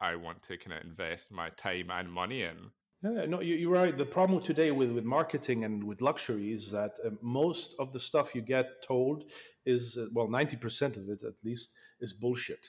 I 0.00 0.16
want 0.16 0.42
to 0.44 0.56
kind 0.56 0.78
of 0.78 0.84
invest 0.84 1.32
my 1.32 1.50
time 1.50 1.90
and 1.90 2.10
money 2.12 2.42
in. 2.42 2.70
Yeah, 3.02 3.24
no, 3.26 3.40
you're 3.40 3.72
right. 3.72 3.96
The 3.96 4.04
problem 4.04 4.42
today 4.42 4.70
with, 4.70 4.90
with 4.90 5.04
marketing 5.04 5.64
and 5.64 5.82
with 5.82 6.02
luxury 6.02 6.52
is 6.52 6.70
that 6.70 6.92
uh, 7.04 7.10
most 7.22 7.74
of 7.78 7.94
the 7.94 8.00
stuff 8.00 8.34
you 8.34 8.42
get 8.42 8.82
told 8.86 9.24
is, 9.64 9.96
uh, 9.96 10.06
well, 10.12 10.28
90% 10.28 10.98
of 10.98 11.08
it 11.08 11.22
at 11.26 11.42
least, 11.42 11.70
is 12.00 12.12
bullshit. 12.12 12.68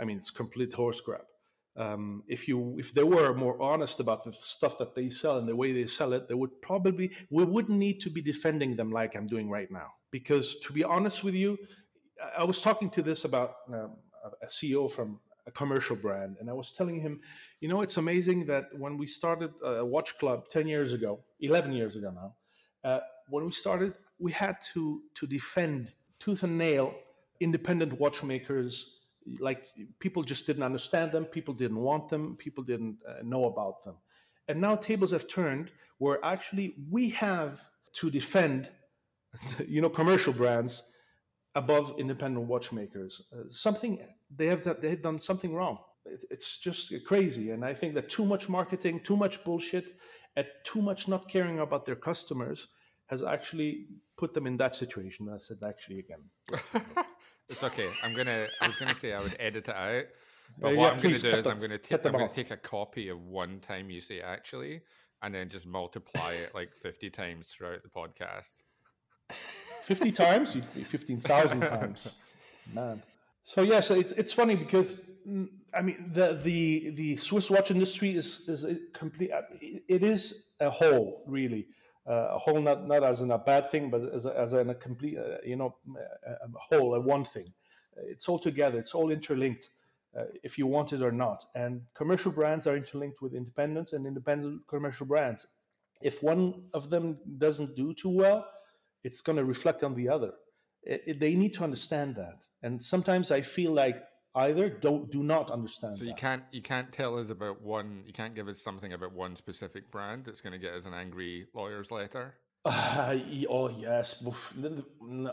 I 0.00 0.04
mean, 0.04 0.16
it's 0.16 0.30
complete 0.30 0.72
horse 0.72 1.00
crap 1.00 1.26
um, 1.76 2.22
if 2.26 2.48
you 2.48 2.76
if 2.78 2.92
they 2.92 3.04
were 3.04 3.32
more 3.34 3.60
honest 3.60 4.00
about 4.00 4.24
the 4.24 4.32
stuff 4.32 4.76
that 4.78 4.94
they 4.94 5.08
sell 5.08 5.38
and 5.38 5.48
the 5.48 5.54
way 5.54 5.72
they 5.72 5.86
sell 5.86 6.12
it, 6.12 6.28
they 6.28 6.34
would 6.34 6.60
probably 6.60 7.12
we 7.30 7.44
wouldn't 7.44 7.78
need 7.78 8.00
to 8.00 8.10
be 8.10 8.20
defending 8.20 8.76
them 8.76 8.90
like 8.90 9.16
I'm 9.16 9.26
doing 9.26 9.48
right 9.48 9.70
now. 9.70 9.88
Because 10.10 10.56
to 10.60 10.72
be 10.72 10.82
honest 10.82 11.22
with 11.22 11.34
you, 11.34 11.56
I 12.36 12.44
was 12.44 12.60
talking 12.60 12.90
to 12.90 13.02
this 13.02 13.24
about 13.24 13.54
um, 13.72 13.96
a 14.42 14.46
CEO 14.46 14.90
from 14.90 15.20
a 15.46 15.50
commercial 15.52 15.96
brand, 15.96 16.36
and 16.40 16.50
I 16.50 16.52
was 16.52 16.72
telling 16.72 17.00
him, 17.00 17.20
you 17.60 17.68
know, 17.68 17.82
it's 17.82 17.96
amazing 17.96 18.46
that 18.46 18.66
when 18.76 18.98
we 18.98 19.06
started 19.06 19.52
a 19.64 19.84
watch 19.84 20.18
club 20.18 20.48
ten 20.48 20.66
years 20.66 20.92
ago, 20.92 21.20
eleven 21.40 21.72
years 21.72 21.94
ago 21.94 22.10
now, 22.10 22.34
uh, 22.82 23.00
when 23.28 23.44
we 23.46 23.52
started, 23.52 23.94
we 24.18 24.32
had 24.32 24.56
to 24.74 25.02
to 25.14 25.26
defend 25.26 25.92
tooth 26.18 26.42
and 26.42 26.58
nail 26.58 26.94
independent 27.40 27.98
watchmakers 27.98 28.99
like 29.38 29.64
people 29.98 30.22
just 30.22 30.46
didn't 30.46 30.62
understand 30.62 31.12
them 31.12 31.24
people 31.24 31.54
didn't 31.54 31.78
want 31.78 32.08
them 32.08 32.36
people 32.36 32.64
didn't 32.64 32.96
uh, 33.08 33.22
know 33.22 33.44
about 33.46 33.84
them. 33.84 33.94
And 34.48 34.60
now 34.60 34.74
tables 34.76 35.10
have 35.12 35.28
turned 35.28 35.70
where 35.98 36.24
actually 36.24 36.74
we 36.90 37.10
have 37.10 37.64
to 37.94 38.10
defend 38.10 38.70
you 39.66 39.80
know 39.80 39.90
commercial 39.90 40.32
brands 40.32 40.90
above 41.54 41.94
independent 41.98 42.46
watchmakers. 42.46 43.22
Uh, 43.32 43.42
something 43.50 43.98
they 44.34 44.46
have 44.46 44.62
that 44.62 44.80
they've 44.80 45.02
done 45.02 45.20
something 45.20 45.54
wrong. 45.54 45.78
It, 46.04 46.24
it's 46.30 46.58
just 46.58 46.92
crazy. 47.06 47.50
And 47.50 47.64
i 47.64 47.74
think 47.74 47.94
that 47.94 48.08
too 48.08 48.24
much 48.24 48.48
marketing 48.48 49.00
too 49.00 49.16
much 49.16 49.44
bullshit 49.44 49.92
and 50.36 50.46
too 50.64 50.80
much 50.80 51.08
not 51.08 51.28
caring 51.28 51.58
about 51.58 51.84
their 51.84 51.96
customers 51.96 52.68
has 53.06 53.22
actually 53.24 53.86
put 54.16 54.32
them 54.34 54.46
in 54.46 54.56
that 54.56 54.74
situation. 54.76 55.28
I 55.28 55.38
said 55.38 55.58
actually 55.66 55.98
again 55.98 56.22
It's 57.50 57.64
okay. 57.64 57.90
I'm 58.04 58.14
gonna. 58.14 58.46
I 58.60 58.68
was 58.68 58.76
gonna 58.76 58.94
say 58.94 59.12
I 59.12 59.20
would 59.20 59.36
edit 59.40 59.68
it 59.68 59.74
out, 59.74 60.04
but 60.58 60.76
what 60.76 60.92
I'm 60.94 61.00
gonna 61.00 61.18
do 61.18 61.28
is 61.28 61.46
I'm 61.46 61.60
gonna 61.60 61.78
take. 61.78 62.06
I'm 62.06 62.12
gonna 62.12 62.28
take 62.28 62.52
a 62.52 62.56
copy 62.56 63.08
of 63.08 63.20
one 63.26 63.58
time 63.58 63.90
you 63.90 64.00
say 64.00 64.20
actually, 64.20 64.82
and 65.20 65.34
then 65.34 65.48
just 65.48 65.66
multiply 65.66 66.32
it 66.32 66.54
like 66.54 66.74
50 66.74 67.10
times 67.10 67.48
throughout 67.48 67.82
the 67.82 67.88
podcast. 67.88 68.62
50 69.84 70.12
times? 70.12 70.56
Fifteen 70.86 71.18
thousand 71.18 71.60
times, 71.74 72.08
man. 72.72 73.02
So 73.42 73.62
yeah, 73.62 73.80
so 73.80 73.94
it's 73.94 74.12
it's 74.12 74.32
funny 74.32 74.54
because 74.54 74.96
mm, 75.28 75.48
I 75.74 75.82
mean 75.82 76.10
the 76.12 76.38
the 76.42 76.90
the 76.90 77.16
Swiss 77.16 77.50
watch 77.50 77.72
industry 77.72 78.16
is 78.16 78.48
is 78.48 78.64
a 78.64 78.76
complete. 78.92 79.30
It 79.60 80.04
is 80.04 80.46
a 80.60 80.70
whole 80.70 81.24
really 81.26 81.66
a 82.06 82.38
whole 82.38 82.60
not 82.60 82.86
not 82.86 83.04
as 83.04 83.20
in 83.20 83.30
a 83.30 83.38
bad 83.38 83.70
thing, 83.70 83.90
but 83.90 84.02
as 84.12 84.26
a, 84.26 84.38
as 84.38 84.52
in 84.52 84.70
a 84.70 84.74
complete 84.74 85.18
uh, 85.18 85.36
you 85.44 85.56
know 85.56 85.76
a, 86.26 86.48
whole, 86.54 86.94
a 86.94 87.00
one 87.00 87.24
thing. 87.24 87.52
It's 87.96 88.28
all 88.28 88.38
together. 88.38 88.78
It's 88.78 88.94
all 88.94 89.10
interlinked. 89.10 89.70
Uh, 90.18 90.24
if 90.42 90.58
you 90.58 90.66
want 90.66 90.92
it 90.92 91.02
or 91.02 91.12
not. 91.12 91.44
And 91.54 91.82
commercial 91.94 92.32
brands 92.32 92.66
are 92.66 92.76
interlinked 92.76 93.22
with 93.22 93.32
independents 93.32 93.92
and 93.92 94.08
independent 94.08 94.66
commercial 94.66 95.06
brands. 95.06 95.46
If 96.02 96.20
one 96.20 96.64
of 96.74 96.90
them 96.90 97.18
doesn't 97.38 97.76
do 97.76 97.94
too 97.94 98.08
well, 98.08 98.44
it's 99.04 99.20
going 99.20 99.36
to 99.36 99.44
reflect 99.44 99.84
on 99.84 99.94
the 99.94 100.08
other. 100.08 100.32
It, 100.82 101.02
it, 101.06 101.20
they 101.20 101.36
need 101.36 101.54
to 101.54 101.62
understand 101.62 102.16
that. 102.16 102.44
And 102.62 102.82
sometimes 102.82 103.30
I 103.30 103.42
feel 103.42 103.70
like 103.72 104.02
either 104.34 104.68
don't 104.68 105.10
do 105.10 105.22
not 105.22 105.50
understand. 105.50 105.96
So 105.96 106.04
you 106.04 106.10
that. 106.10 106.18
can't 106.18 106.42
you 106.52 106.62
can't 106.62 106.92
tell 106.92 107.18
us 107.18 107.30
about 107.30 107.62
one. 107.62 108.02
You 108.06 108.12
can't 108.12 108.34
give 108.34 108.48
us 108.48 108.62
something 108.62 108.92
about 108.92 109.12
one 109.12 109.36
specific 109.36 109.90
brand 109.90 110.24
that's 110.24 110.40
going 110.40 110.52
to 110.52 110.58
get 110.58 110.74
us 110.74 110.86
an 110.86 110.94
angry 110.94 111.46
lawyer's 111.54 111.90
letter. 111.90 112.34
Uh, 112.64 113.16
oh 113.48 113.68
yes, 113.68 114.24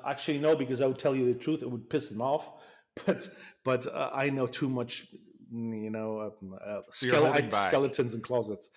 actually 0.06 0.40
no, 0.40 0.56
because 0.56 0.82
I 0.82 0.88
would 0.88 1.00
tell 1.00 1.16
you 1.16 1.32
the 1.32 1.40
truth, 1.40 1.62
it 1.62 1.70
would 1.70 1.90
piss 1.90 2.10
them 2.10 2.22
off. 2.22 2.52
But 3.06 3.30
but 3.64 3.86
uh, 3.86 4.10
I 4.12 4.32
know 4.32 4.48
too 4.48 4.68
much, 4.68 5.06
you 5.52 5.92
know, 5.92 6.34
um, 6.42 6.56
uh, 6.66 6.82
skele- 6.92 7.54
skeletons 7.54 8.16
in 8.16 8.22
closets. 8.22 8.72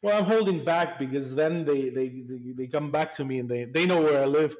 Well, 0.00 0.16
I'm 0.16 0.24
holding 0.24 0.64
back 0.64 0.98
because 0.98 1.34
then 1.34 1.66
they, 1.66 1.90
they 1.90 2.08
they 2.08 2.54
they 2.56 2.66
come 2.68 2.90
back 2.90 3.12
to 3.16 3.24
me 3.26 3.38
and 3.38 3.50
they 3.50 3.64
they 3.66 3.84
know 3.84 4.00
where 4.00 4.22
I 4.22 4.24
live 4.24 4.56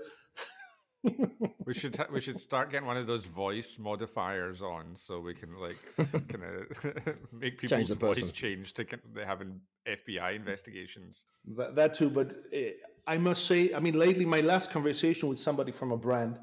we 1.64 1.74
should 1.74 1.98
we 2.12 2.20
should 2.20 2.38
start 2.38 2.70
getting 2.70 2.86
one 2.86 2.96
of 2.96 3.06
those 3.06 3.24
voice 3.24 3.78
modifiers 3.78 4.62
on 4.62 4.94
so 4.94 5.20
we 5.20 5.34
can 5.34 5.54
like 5.58 5.78
kind 6.28 6.44
of 6.44 7.12
make 7.32 7.58
people's 7.58 7.88
change 7.88 7.98
voice 7.98 8.30
change 8.30 8.72
to 8.74 8.86
they 9.14 9.24
having 9.24 9.60
FBI 9.86 10.34
investigations. 10.34 11.24
That, 11.56 11.74
that 11.76 11.94
too, 11.94 12.10
but 12.10 12.34
eh, 12.52 12.70
I 13.06 13.18
must 13.18 13.46
say, 13.46 13.72
I 13.72 13.78
mean, 13.80 13.94
lately 13.98 14.24
my 14.24 14.40
last 14.40 14.70
conversation 14.70 15.28
with 15.28 15.38
somebody 15.38 15.72
from 15.72 15.92
a 15.92 15.96
brand 15.96 16.38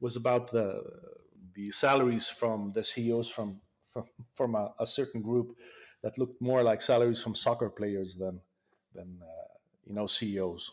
was 0.00 0.16
about 0.16 0.50
the 0.50 0.82
the 1.54 1.70
salaries 1.70 2.28
from 2.28 2.72
the 2.74 2.84
CEOs 2.84 3.28
from 3.28 3.60
from 3.92 4.04
from 4.34 4.54
a, 4.54 4.72
a 4.78 4.86
certain 4.86 5.22
group 5.22 5.56
that 6.02 6.18
looked 6.18 6.40
more 6.40 6.62
like 6.62 6.80
salaries 6.80 7.22
from 7.22 7.34
soccer 7.34 7.70
players 7.70 8.16
than 8.16 8.40
than 8.94 9.18
uh, 9.22 9.48
you 9.86 9.94
know 9.94 10.06
CEOs 10.06 10.70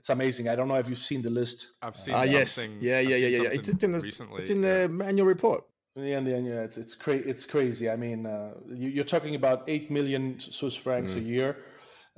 it's 0.00 0.08
amazing. 0.08 0.48
I 0.48 0.56
don't 0.56 0.66
know 0.66 0.76
if 0.76 0.88
you've 0.88 1.06
seen 1.10 1.20
the 1.20 1.28
list. 1.28 1.72
I've 1.82 1.94
seen 1.94 2.14
uh, 2.14 2.22
yes. 2.22 2.56
Yeah, 2.80 3.00
yeah, 3.00 3.16
yeah, 3.16 3.42
yeah. 3.42 3.48
It's, 3.50 3.68
it's 3.68 3.84
in 3.84 3.92
the 3.92 4.00
recently. 4.00 4.40
It's 4.40 4.50
in 4.50 4.62
the 4.62 5.04
annual 5.04 5.26
report. 5.26 5.62
Yeah, 5.94 6.20
yeah, 6.20 6.38
yeah. 6.38 6.60
It's 6.66 6.78
it's 6.78 6.94
crazy. 6.94 7.28
It's 7.28 7.44
crazy. 7.44 7.90
I 7.90 7.96
mean, 7.96 8.24
uh, 8.24 8.52
you, 8.74 8.98
are 9.02 9.10
talking 9.16 9.34
about 9.34 9.64
eight 9.68 9.90
million 9.90 10.40
Swiss 10.40 10.74
francs 10.74 11.12
mm. 11.12 11.18
a 11.18 11.20
year. 11.20 11.56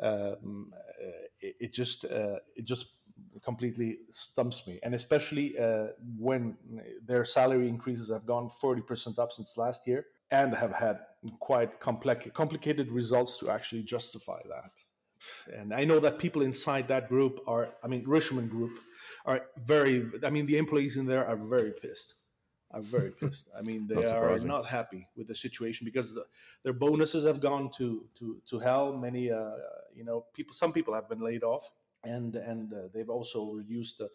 Um, 0.01 0.73
it, 1.41 1.57
it, 1.65 1.73
just 1.73 2.05
uh, 2.05 2.37
it 2.55 2.65
just 2.65 2.87
completely 3.43 3.99
stumps 4.11 4.65
me, 4.69 4.79
and 4.85 4.95
especially 4.95 5.59
uh, 5.59 5.89
when 6.17 6.57
their 7.05 7.25
salary 7.25 7.69
increases 7.69 8.13
have 8.13 8.27
gone 8.27 8.49
forty 8.49 8.83
percent 8.83 9.19
up 9.19 9.33
since 9.33 9.59
last 9.59 9.89
year, 9.89 10.07
and 10.31 10.55
have 10.55 10.73
had 10.73 11.01
quite 11.41 11.81
complex 11.81 12.29
complicated 12.33 12.93
results 12.93 13.39
to 13.39 13.51
actually 13.51 13.83
justify 13.83 14.41
that 14.49 14.75
and 15.53 15.73
I 15.73 15.85
know 15.85 16.01
that 16.01 16.19
people 16.19 16.43
inside 16.43 16.89
that 16.89 17.09
group 17.09 17.41
are, 17.47 17.71
I 17.83 17.89
mean, 17.89 18.05
Richemont 18.05 18.51
Group 18.51 18.79
are 19.25 19.43
very, 19.65 20.11
I 20.25 20.31
mean, 20.31 20.47
the 20.47 20.59
employees 20.59 20.97
in 20.97 21.07
there 21.07 21.27
are 21.27 21.37
very 21.37 21.73
pissed. 21.73 22.15
are 22.71 22.81
very 22.83 23.11
pissed. 23.21 23.49
I 23.57 23.63
mean, 23.63 23.87
they 23.87 23.97
Not 23.97 24.13
are 24.13 24.39
not 24.39 24.67
happy 24.67 25.09
with 25.17 25.27
the 25.29 25.35
situation 25.35 25.85
because 25.85 26.15
the, 26.15 26.25
their 26.63 26.73
bonuses 26.73 27.25
have 27.25 27.41
gone 27.41 27.71
to 27.79 28.05
to 28.19 28.41
to 28.47 28.59
hell. 28.59 28.97
Many, 28.97 29.31
uh, 29.31 29.51
you 29.95 30.05
know, 30.05 30.27
people. 30.35 30.55
Some 30.55 30.73
people 30.73 30.95
have 30.95 31.09
been 31.09 31.21
laid 31.21 31.43
off, 31.45 31.71
and 32.05 32.35
and 32.37 32.73
uh, 32.73 32.89
they've 32.93 33.11
also 33.11 33.53
reduced 33.53 34.01
uh, 34.01 34.07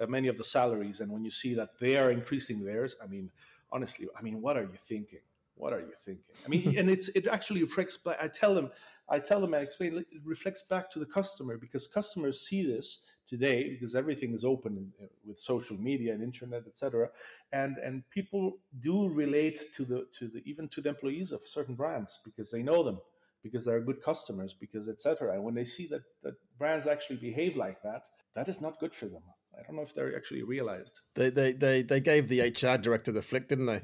uh, 0.00 0.06
many 0.06 0.28
of 0.28 0.36
the 0.38 0.44
salaries. 0.44 1.00
And 1.00 1.12
when 1.12 1.24
you 1.24 1.30
see 1.30 1.54
that 1.54 1.70
they 1.78 1.96
are 1.96 2.10
increasing 2.10 2.64
theirs, 2.64 2.96
I 3.02 3.06
mean, 3.06 3.30
honestly, 3.70 4.08
I 4.18 4.22
mean, 4.22 4.40
what 4.40 4.56
are 4.56 4.62
you 4.62 4.78
thinking? 4.78 5.20
What 5.56 5.72
are 5.72 5.80
you 5.80 5.94
thinking? 6.04 6.22
I 6.44 6.48
mean, 6.48 6.78
and 6.78 6.90
it's 6.90 7.08
it 7.08 7.26
actually 7.26 7.62
reflects. 7.62 7.96
back- 7.96 8.18
I 8.20 8.28
tell 8.28 8.54
them, 8.54 8.70
I 9.08 9.18
tell 9.18 9.40
them, 9.40 9.54
I 9.54 9.58
explain. 9.58 9.96
It 9.96 10.06
reflects 10.24 10.62
back 10.62 10.90
to 10.92 10.98
the 10.98 11.06
customer 11.06 11.56
because 11.56 11.86
customers 11.88 12.40
see 12.40 12.66
this 12.66 13.04
today 13.26 13.70
because 13.70 13.94
everything 13.96 14.34
is 14.34 14.44
open 14.44 14.92
uh, 15.02 15.06
with 15.24 15.40
social 15.40 15.76
media 15.78 16.12
and 16.12 16.22
internet, 16.22 16.64
etc. 16.66 17.08
And 17.52 17.78
and 17.78 18.08
people 18.10 18.58
do 18.80 19.08
relate 19.08 19.74
to 19.76 19.84
the 19.84 20.06
to 20.18 20.28
the 20.28 20.42
even 20.44 20.68
to 20.68 20.80
the 20.82 20.90
employees 20.90 21.32
of 21.32 21.40
certain 21.46 21.74
brands 21.74 22.20
because 22.24 22.50
they 22.50 22.62
know 22.62 22.82
them 22.82 22.98
because 23.42 23.64
they're 23.64 23.80
good 23.80 24.02
customers 24.02 24.52
because 24.52 24.88
etc. 24.90 25.32
And 25.32 25.42
when 25.42 25.54
they 25.54 25.64
see 25.64 25.86
that 25.88 26.02
that 26.22 26.34
brands 26.58 26.86
actually 26.86 27.16
behave 27.16 27.56
like 27.56 27.82
that, 27.82 28.08
that 28.34 28.48
is 28.48 28.60
not 28.60 28.78
good 28.78 28.94
for 28.94 29.06
them. 29.06 29.22
I 29.58 29.62
don't 29.62 29.76
know 29.76 29.82
if 29.82 29.94
they're 29.94 30.14
actually 30.14 30.42
realized. 30.42 31.00
They 31.14 31.30
they 31.30 31.52
they, 31.52 31.82
they 31.82 32.00
gave 32.00 32.28
the 32.28 32.40
HR 32.42 32.76
director 32.76 33.10
the 33.10 33.22
flick, 33.22 33.48
didn't 33.48 33.66
they? 33.66 33.82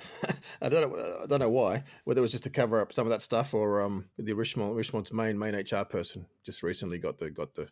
I 0.62 0.68
don't 0.68 0.90
know. 0.90 1.18
I 1.22 1.26
don't 1.26 1.40
know 1.40 1.48
why. 1.50 1.84
Whether 2.04 2.20
it 2.20 2.22
was 2.22 2.32
just 2.32 2.44
to 2.44 2.50
cover 2.50 2.80
up 2.80 2.92
some 2.92 3.06
of 3.06 3.10
that 3.10 3.22
stuff, 3.22 3.54
or 3.54 3.82
um, 3.82 4.06
the 4.18 4.32
Richemont 4.32 4.74
Richemont's 4.74 5.12
main 5.12 5.38
main 5.38 5.54
HR 5.54 5.84
person 5.84 6.26
just 6.44 6.62
recently 6.62 6.98
got 6.98 7.18
the 7.18 7.30
got 7.30 7.54
the. 7.54 7.68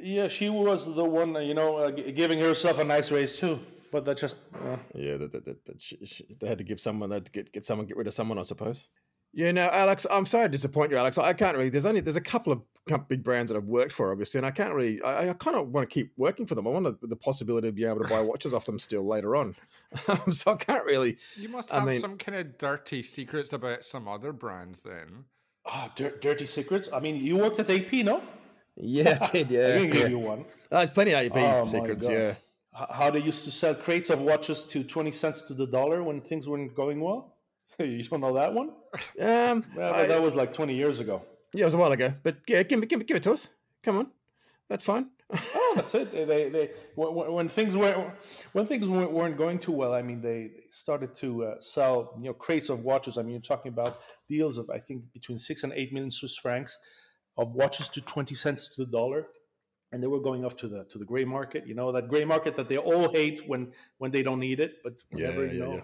Yeah, 0.00 0.28
she 0.28 0.48
was 0.48 0.94
the 0.94 1.04
one, 1.04 1.34
you 1.44 1.54
know, 1.54 1.76
uh, 1.76 1.90
giving 1.90 2.38
herself 2.38 2.78
a 2.78 2.84
nice 2.84 3.10
raise 3.10 3.36
too. 3.36 3.58
But 3.90 4.04
that 4.04 4.18
just, 4.18 4.36
uh, 4.54 4.76
Yeah, 4.94 5.16
that, 5.16 5.32
that, 5.32 5.44
that, 5.44 5.64
that 5.64 5.80
she, 5.80 5.98
she, 6.04 6.36
they 6.38 6.46
had 6.46 6.58
to 6.58 6.64
give 6.64 6.78
someone, 6.78 7.08
they 7.08 7.16
had 7.16 7.24
to 7.24 7.32
get 7.32 7.52
get 7.52 7.64
someone, 7.64 7.86
get 7.86 7.96
rid 7.96 8.06
of 8.06 8.14
someone, 8.14 8.38
I 8.38 8.42
suppose. 8.42 8.86
Yeah, 9.32 9.52
no, 9.52 9.68
Alex, 9.68 10.06
I'm 10.10 10.26
sorry 10.26 10.46
to 10.46 10.52
disappoint 10.52 10.90
you, 10.90 10.96
Alex. 10.96 11.18
I 11.18 11.32
can't 11.32 11.56
really. 11.56 11.68
There's 11.68 11.86
only 11.86 12.00
there's 12.00 12.16
a 12.16 12.20
couple 12.20 12.52
of 12.52 12.62
big 12.96 13.22
brands 13.22 13.50
that 13.52 13.58
I've 13.58 13.64
worked 13.66 13.92
for, 13.92 14.10
obviously, 14.10 14.38
and 14.38 14.46
I 14.46 14.50
can't 14.50 14.72
really. 14.72 15.02
I, 15.02 15.28
I 15.30 15.32
kind 15.34 15.56
of 15.56 15.68
want 15.68 15.88
to 15.88 15.92
keep 15.92 16.12
working 16.16 16.46
for 16.46 16.54
them. 16.54 16.66
I 16.66 16.70
want 16.70 17.00
the, 17.00 17.06
the 17.06 17.16
possibility 17.16 17.68
of 17.68 17.74
being 17.74 17.90
able 17.90 18.02
to 18.02 18.08
buy 18.08 18.20
watches 18.22 18.54
off 18.54 18.64
them 18.64 18.78
still 18.78 19.06
later 19.06 19.36
on. 19.36 19.54
Um, 20.06 20.32
so 20.34 20.52
I 20.52 20.56
can't 20.56 20.84
really. 20.84 21.16
You 21.36 21.48
must 21.48 21.72
I 21.72 21.76
have 21.78 21.88
mean- 21.88 22.00
some 22.00 22.18
kind 22.18 22.36
of 22.36 22.58
dirty 22.58 23.02
secrets 23.02 23.52
about 23.54 23.84
some 23.84 24.06
other 24.06 24.32
brands 24.34 24.80
then. 24.80 25.24
ah, 25.64 25.90
dir- 25.96 26.16
dirty 26.20 26.44
secrets. 26.44 26.90
I 26.92 27.00
mean, 27.00 27.16
you 27.16 27.38
worked 27.38 27.58
at 27.58 27.70
AP, 27.70 27.92
no? 28.04 28.22
Yeah, 28.76 29.18
I 29.20 29.28
did. 29.32 29.48
I 29.48 29.50
Yeah, 29.52 29.76
can 29.78 29.90
give 29.90 30.02
yeah. 30.02 30.06
you 30.08 30.18
one. 30.18 30.44
There's 30.70 30.90
plenty 30.90 31.12
of 31.12 31.24
AP 31.24 31.36
Oh, 31.36 31.66
secrets. 31.68 32.06
Yeah. 32.08 32.34
How 32.74 33.10
they 33.10 33.20
used 33.22 33.44
to 33.46 33.50
sell 33.50 33.74
crates 33.74 34.10
of 34.10 34.20
watches 34.20 34.64
to 34.66 34.84
20 34.84 35.10
cents 35.10 35.40
to 35.48 35.54
the 35.54 35.66
dollar 35.66 36.02
when 36.02 36.20
things 36.20 36.46
weren't 36.46 36.74
going 36.74 37.00
well? 37.00 37.36
you 37.78 38.02
don't 38.04 38.20
know 38.20 38.34
that 38.34 38.52
one? 38.52 38.68
Um, 39.20 39.64
Well, 39.74 39.94
I- 39.94 40.06
that 40.06 40.20
was 40.22 40.36
like 40.36 40.52
20 40.52 40.74
years 40.74 41.00
ago. 41.00 41.22
Yeah, 41.52 41.62
it 41.62 41.64
was 41.64 41.74
a 41.74 41.78
while 41.78 41.92
ago, 41.92 42.14
but 42.22 42.36
yeah, 42.46 42.62
give, 42.62 42.86
give, 42.88 43.06
give 43.06 43.16
it 43.16 43.22
to 43.24 43.32
us. 43.32 43.48
Come 43.82 43.96
on, 43.96 44.10
that's 44.68 44.84
fine. 44.84 45.08
Oh, 45.30 45.72
that's 45.76 45.94
it. 45.94 46.12
They, 46.28 46.48
they, 46.48 46.70
when, 46.94 47.48
things 47.48 47.76
were 47.76 48.12
when 48.52 48.66
things 48.66 48.88
weren't, 48.88 49.12
weren't 49.12 49.36
going 49.36 49.58
too 49.58 49.72
well. 49.72 49.94
I 49.94 50.02
mean, 50.02 50.20
they 50.20 50.50
started 50.70 51.14
to 51.16 51.44
uh, 51.44 51.60
sell 51.60 52.14
you 52.18 52.24
know 52.24 52.34
crates 52.34 52.68
of 52.68 52.84
watches. 52.84 53.18
I 53.18 53.22
mean, 53.22 53.32
you're 53.32 53.40
talking 53.40 53.72
about 53.72 54.00
deals 54.28 54.58
of 54.58 54.70
I 54.70 54.78
think 54.78 55.12
between 55.12 55.38
six 55.38 55.64
and 55.64 55.72
eight 55.74 55.92
million 55.92 56.10
Swiss 56.10 56.36
francs 56.36 56.78
of 57.38 57.54
watches 57.54 57.88
to 57.90 58.00
20 58.00 58.34
cents 58.34 58.68
to 58.74 58.84
the 58.84 58.90
dollar. 58.90 59.28
And 59.90 60.02
they 60.02 60.06
were 60.06 60.20
going 60.20 60.44
off 60.44 60.54
to 60.56 60.68
the 60.68 60.84
to 60.90 60.98
the 60.98 61.06
gray 61.06 61.24
market, 61.24 61.66
you 61.66 61.74
know 61.74 61.92
that 61.92 62.08
gray 62.08 62.26
market 62.26 62.56
that 62.58 62.68
they 62.68 62.76
all 62.76 63.10
hate 63.10 63.48
when 63.48 63.72
when 63.96 64.10
they 64.10 64.22
don't 64.22 64.38
need 64.38 64.60
it, 64.60 64.82
but 64.84 64.92
whenever 65.08 65.46
yeah, 65.46 65.52
you 65.52 65.58
know 65.58 65.82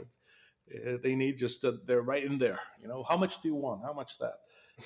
yeah. 0.69 0.91
uh, 0.93 0.97
they 1.03 1.15
need 1.15 1.39
just 1.39 1.65
uh, 1.65 1.73
they're 1.87 2.03
right 2.03 2.23
in 2.23 2.37
there. 2.37 2.61
You 2.83 2.89
know 2.89 3.03
how 3.03 3.17
much 3.17 3.41
do 3.41 3.49
you 3.49 3.55
want? 3.55 3.81
How 3.83 3.95
much 3.95 4.19
that? 4.19 4.35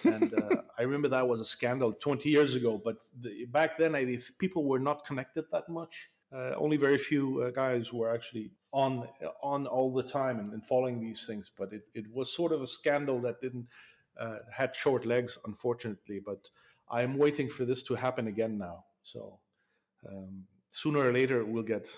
And 0.04 0.32
uh, 0.34 0.62
I 0.78 0.82
remember 0.82 1.08
that 1.08 1.26
was 1.26 1.40
a 1.40 1.44
scandal 1.44 1.92
20 1.92 2.28
years 2.28 2.54
ago. 2.54 2.80
But 2.82 2.96
the, 3.20 3.46
back 3.46 3.76
then, 3.76 3.94
I, 3.94 4.18
people 4.38 4.64
were 4.64 4.78
not 4.78 5.04
connected 5.06 5.44
that 5.52 5.68
much. 5.68 6.08
Uh, 6.32 6.52
only 6.56 6.76
very 6.76 6.98
few 6.98 7.42
uh, 7.42 7.50
guys 7.50 7.92
were 7.92 8.12
actually 8.12 8.50
on 8.72 9.08
on 9.42 9.66
all 9.66 9.94
the 9.94 10.02
time 10.02 10.38
and, 10.40 10.52
and 10.52 10.64
following 10.64 11.00
these 11.00 11.26
things. 11.26 11.50
But 11.56 11.72
it, 11.72 11.82
it 11.94 12.04
was 12.12 12.32
sort 12.32 12.52
of 12.52 12.60
a 12.60 12.66
scandal 12.66 13.18
that 13.20 13.40
didn't 13.40 13.66
uh, 14.20 14.38
had 14.52 14.76
short 14.76 15.06
legs, 15.06 15.38
unfortunately. 15.46 16.20
But 16.24 16.50
I'm 16.90 17.16
waiting 17.16 17.48
for 17.48 17.64
this 17.64 17.82
to 17.84 17.94
happen 17.94 18.28
again 18.28 18.58
now. 18.58 18.84
So 19.02 19.38
um, 20.06 20.44
sooner 20.70 21.00
or 21.00 21.12
later, 21.12 21.44
we'll 21.44 21.62
get 21.62 21.88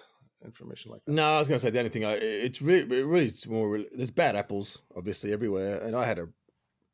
information 0.45 0.93
like 0.93 1.05
that. 1.05 1.13
No, 1.13 1.35
I 1.35 1.39
was 1.39 1.49
going 1.49 1.59
to 1.59 1.63
say 1.63 1.71
the 1.71 1.79
only 1.79 1.91
thing. 1.91 2.05
I, 2.05 2.13
it's 2.15 2.63
really, 2.63 2.99
it 2.99 3.05
really, 3.05 3.27
it's 3.27 3.47
more. 3.47 3.81
There's 3.95 4.11
bad 4.11 4.37
apples, 4.37 4.81
obviously, 4.97 5.33
everywhere. 5.33 5.83
And 5.83 5.95
I 5.95 6.07
had 6.07 6.19
a 6.19 6.29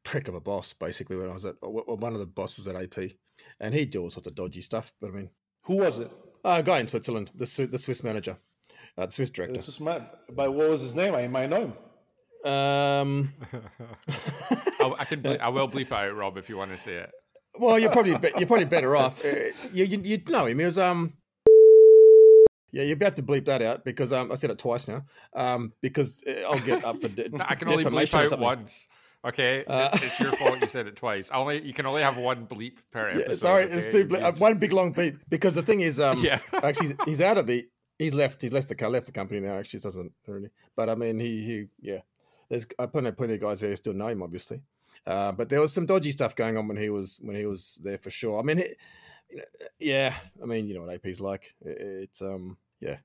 prick 0.06 0.28
of 0.28 0.34
a 0.34 0.40
boss, 0.40 0.72
basically, 0.72 1.16
when 1.16 1.28
I 1.28 1.32
was 1.32 1.44
at 1.44 1.60
w- 1.60 1.80
w- 1.80 1.98
one 2.00 2.12
of 2.14 2.20
the 2.20 2.26
bosses 2.26 2.66
at 2.68 2.76
AP, 2.76 3.12
and 3.60 3.74
he'd 3.74 3.90
do 3.90 4.02
all 4.02 4.10
sorts 4.10 4.26
of 4.26 4.34
dodgy 4.34 4.60
stuff. 4.60 4.92
But 5.00 5.08
I 5.08 5.10
mean, 5.10 5.30
Who 5.64 5.76
was 5.76 5.98
it? 5.98 6.10
uh, 6.44 6.56
a 6.58 6.62
guy 6.62 6.78
in 6.78 6.86
Switzerland, 6.88 7.30
the 7.34 7.44
Swi- 7.44 7.70
the 7.70 7.78
Swiss 7.78 8.02
manager, 8.04 8.38
uh, 8.96 9.06
the 9.06 9.12
Swiss 9.12 9.30
director. 9.30 9.56
This 9.56 9.66
was 9.66 9.80
my. 9.80 10.00
But 10.32 10.54
what 10.54 10.70
was 10.70 10.80
his 10.80 10.94
name? 10.94 11.14
I 11.14 11.26
might 11.28 11.50
know 11.50 11.56
him. 11.66 11.72
Um, 12.52 13.34
I, 14.80 14.94
I 15.00 15.04
can, 15.04 15.20
ble- 15.20 15.38
I 15.40 15.48
will 15.48 15.68
bleep 15.68 15.86
it 15.86 15.92
out, 15.92 16.14
Rob, 16.14 16.36
if 16.38 16.48
you 16.48 16.56
want 16.56 16.70
to 16.70 16.76
see 16.76 16.92
it. 16.92 17.10
well, 17.58 17.78
you're 17.78 17.90
probably 17.90 18.16
be- 18.16 18.30
you're 18.38 18.46
probably 18.46 18.66
better 18.66 18.94
off. 18.96 19.24
Uh, 19.24 19.28
you 19.72 19.84
you 19.84 20.00
you'd 20.04 20.28
know 20.28 20.46
him. 20.46 20.58
He 20.58 20.64
was 20.64 20.78
um. 20.78 21.14
Yeah, 22.72 22.82
you'd 22.82 22.98
be 22.98 23.06
able 23.06 23.16
to 23.16 23.22
bleep 23.22 23.46
that 23.46 23.62
out 23.62 23.84
because 23.84 24.12
um, 24.12 24.30
I 24.30 24.34
said 24.34 24.50
it 24.50 24.58
twice 24.58 24.86
now. 24.86 25.04
Um, 25.34 25.72
because 25.80 26.22
uh, 26.28 26.42
I'll 26.50 26.58
get 26.60 26.84
up 26.84 27.00
for 27.00 27.08
de- 27.08 27.30
No, 27.30 27.44
I 27.48 27.54
can 27.54 27.70
only 27.70 27.84
bleep 27.84 28.10
defamation 28.10 28.18
or 28.18 28.22
out 28.24 28.28
something. 28.28 28.44
once. 28.44 28.88
Okay, 29.26 29.64
Uh, 29.64 29.90
it's, 29.94 30.04
it's 30.04 30.20
your 30.20 30.32
fault 30.32 30.60
you 30.60 30.68
said 30.68 30.86
it 30.86 30.94
twice. 30.94 31.30
Only 31.30 31.60
you 31.66 31.72
can 31.72 31.84
only 31.84 32.02
have 32.02 32.16
one 32.16 32.46
bleep 32.46 32.76
per 32.92 33.08
episode. 33.08 33.28
Yeah, 33.28 33.34
sorry, 33.34 33.64
it's 33.64 33.90
two 33.90 34.04
ble- 34.04 34.24
uh, 34.24 34.32
one 34.32 34.58
big 34.58 34.72
long 34.72 34.92
beat 34.92 35.16
because 35.28 35.56
the 35.56 35.62
thing 35.62 35.80
is, 35.80 35.98
um, 35.98 36.22
Yeah. 36.22 36.38
actually, 36.52 36.88
he's, 36.88 36.96
he's 37.04 37.20
out 37.20 37.36
of 37.36 37.46
the, 37.46 37.66
he's 37.98 38.14
left, 38.14 38.40
he's 38.40 38.52
left 38.52 38.68
the 38.68 38.88
left 38.88 39.06
the 39.06 39.12
company 39.12 39.40
now. 39.40 39.56
Actually, 39.58 39.80
doesn't 39.80 40.12
really, 40.28 40.50
but 40.76 40.88
I 40.88 40.94
mean, 40.94 41.18
he, 41.18 41.42
he, 41.44 41.66
yeah, 41.80 42.00
there's 42.48 42.66
plenty, 42.92 43.10
plenty 43.10 43.34
of 43.34 43.40
guys 43.40 43.60
there 43.60 43.70
who 43.70 43.76
still 43.76 43.94
know 43.94 44.08
him, 44.08 44.22
obviously, 44.22 44.62
uh, 45.06 45.32
but 45.32 45.48
there 45.48 45.60
was 45.60 45.72
some 45.72 45.86
dodgy 45.86 46.12
stuff 46.12 46.36
going 46.36 46.56
on 46.56 46.68
when 46.68 46.76
he 46.76 46.88
was 46.88 47.18
when 47.20 47.34
he 47.34 47.46
was 47.46 47.80
there 47.82 47.98
for 47.98 48.10
sure. 48.10 48.38
I 48.38 48.42
mean, 48.44 48.60
it, 48.60 48.76
yeah, 49.80 50.14
I 50.40 50.46
mean, 50.46 50.68
you 50.68 50.74
know 50.74 50.82
what 50.82 50.94
AP's 50.94 51.20
like. 51.20 51.52
It, 51.62 51.78
it's 51.80 52.22
um, 52.22 52.56
yeah, 52.80 52.98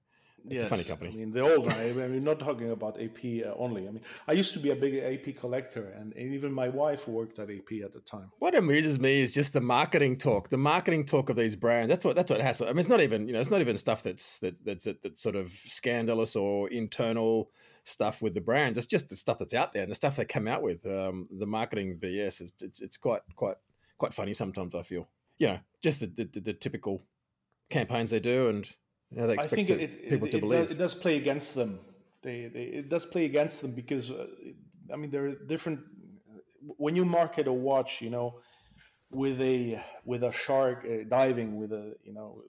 it's 0.49 0.63
a 0.63 0.67
funny 0.67 0.83
company. 0.83 1.11
I 1.11 1.15
mean, 1.15 1.31
the 1.31 1.41
old. 1.41 1.67
I 1.67 1.87
mean, 1.87 1.95
we're 1.95 2.19
not 2.19 2.39
talking 2.39 2.71
about 2.71 3.01
AP 3.01 3.45
uh, 3.45 3.53
only. 3.55 3.87
I 3.87 3.91
mean, 3.91 4.01
I 4.27 4.33
used 4.33 4.53
to 4.53 4.59
be 4.59 4.71
a 4.71 4.75
big 4.75 4.95
AP 4.95 5.37
collector, 5.39 5.87
and 5.89 6.15
even 6.15 6.51
my 6.51 6.69
wife 6.69 7.07
worked 7.07 7.39
at 7.39 7.49
AP 7.49 7.83
at 7.83 7.93
the 7.93 7.99
time. 8.01 8.31
What 8.39 8.55
amuses 8.55 8.99
me 8.99 9.21
is 9.21 9.33
just 9.33 9.53
the 9.53 9.61
marketing 9.61 10.17
talk, 10.17 10.49
the 10.49 10.57
marketing 10.57 11.05
talk 11.05 11.29
of 11.29 11.35
these 11.35 11.55
brands. 11.55 11.89
That's 11.89 12.05
what 12.05 12.15
that's 12.15 12.31
what 12.31 12.41
has. 12.41 12.61
I 12.61 12.67
mean, 12.67 12.79
it's 12.79 12.89
not 12.89 13.01
even 13.01 13.27
you 13.27 13.33
know, 13.33 13.39
it's 13.39 13.51
not 13.51 13.61
even 13.61 13.77
stuff 13.77 14.03
that's 14.03 14.39
that, 14.39 14.63
that's 14.65 14.87
that's 15.03 15.21
sort 15.21 15.35
of 15.35 15.49
scandalous 15.51 16.35
or 16.35 16.69
internal 16.69 17.51
stuff 17.83 18.21
with 18.21 18.33
the 18.33 18.41
brands. 18.41 18.77
It's 18.77 18.87
just 18.87 19.09
the 19.09 19.15
stuff 19.15 19.37
that's 19.37 19.53
out 19.53 19.73
there 19.73 19.83
and 19.83 19.91
the 19.91 19.95
stuff 19.95 20.15
they 20.15 20.25
come 20.25 20.47
out 20.47 20.61
with. 20.61 20.85
Um, 20.85 21.27
the 21.31 21.47
marketing 21.47 21.97
BS 22.01 22.41
is 22.41 22.53
it's, 22.61 22.81
it's 22.81 22.97
quite 22.97 23.21
quite 23.35 23.57
quite 23.97 24.13
funny 24.13 24.33
sometimes. 24.33 24.75
I 24.75 24.81
feel 24.81 25.07
you 25.37 25.47
know 25.47 25.59
just 25.81 25.99
the, 25.99 26.07
the, 26.07 26.39
the 26.39 26.53
typical 26.53 27.03
campaigns 27.69 28.11
they 28.11 28.19
do 28.19 28.49
and 28.49 28.69
how 29.17 29.27
they 29.27 29.37
I 29.37 29.47
think 29.47 29.67
to- 29.67 29.79
it, 29.81 30.09
people 30.09 30.27
it, 30.27 30.31
to 30.31 30.37
it 30.37 30.41
believe. 30.41 30.61
does, 30.61 30.71
it 30.71 30.77
does 30.77 30.93
play 30.93 31.17
against 31.17 31.55
them. 31.55 31.79
They, 32.23 32.47
they 32.47 32.63
it 32.63 32.89
does 32.89 33.05
play 33.05 33.25
against 33.25 33.61
them 33.61 33.71
because 33.71 34.11
uh, 34.11 34.27
I 34.93 34.95
mean 34.95 35.09
there 35.11 35.25
are 35.25 35.35
different. 35.35 35.79
When 36.77 36.95
you 36.95 37.05
market 37.05 37.47
a 37.47 37.53
watch, 37.53 38.01
you 38.01 38.11
know, 38.11 38.39
with 39.09 39.41
a 39.41 39.81
with 40.05 40.23
a 40.23 40.31
shark 40.31 40.85
uh, 40.85 41.03
diving 41.09 41.57
with 41.59 41.71
a 41.71 41.95
you 42.03 42.13
know 42.13 42.43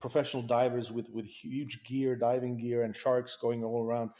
professional 0.00 0.42
divers 0.42 0.92
with 0.92 1.08
with 1.10 1.26
huge 1.26 1.82
gear, 1.84 2.14
diving 2.16 2.58
gear, 2.58 2.82
and 2.82 2.94
sharks 2.94 3.36
going 3.40 3.64
all 3.64 3.82
around, 3.82 4.10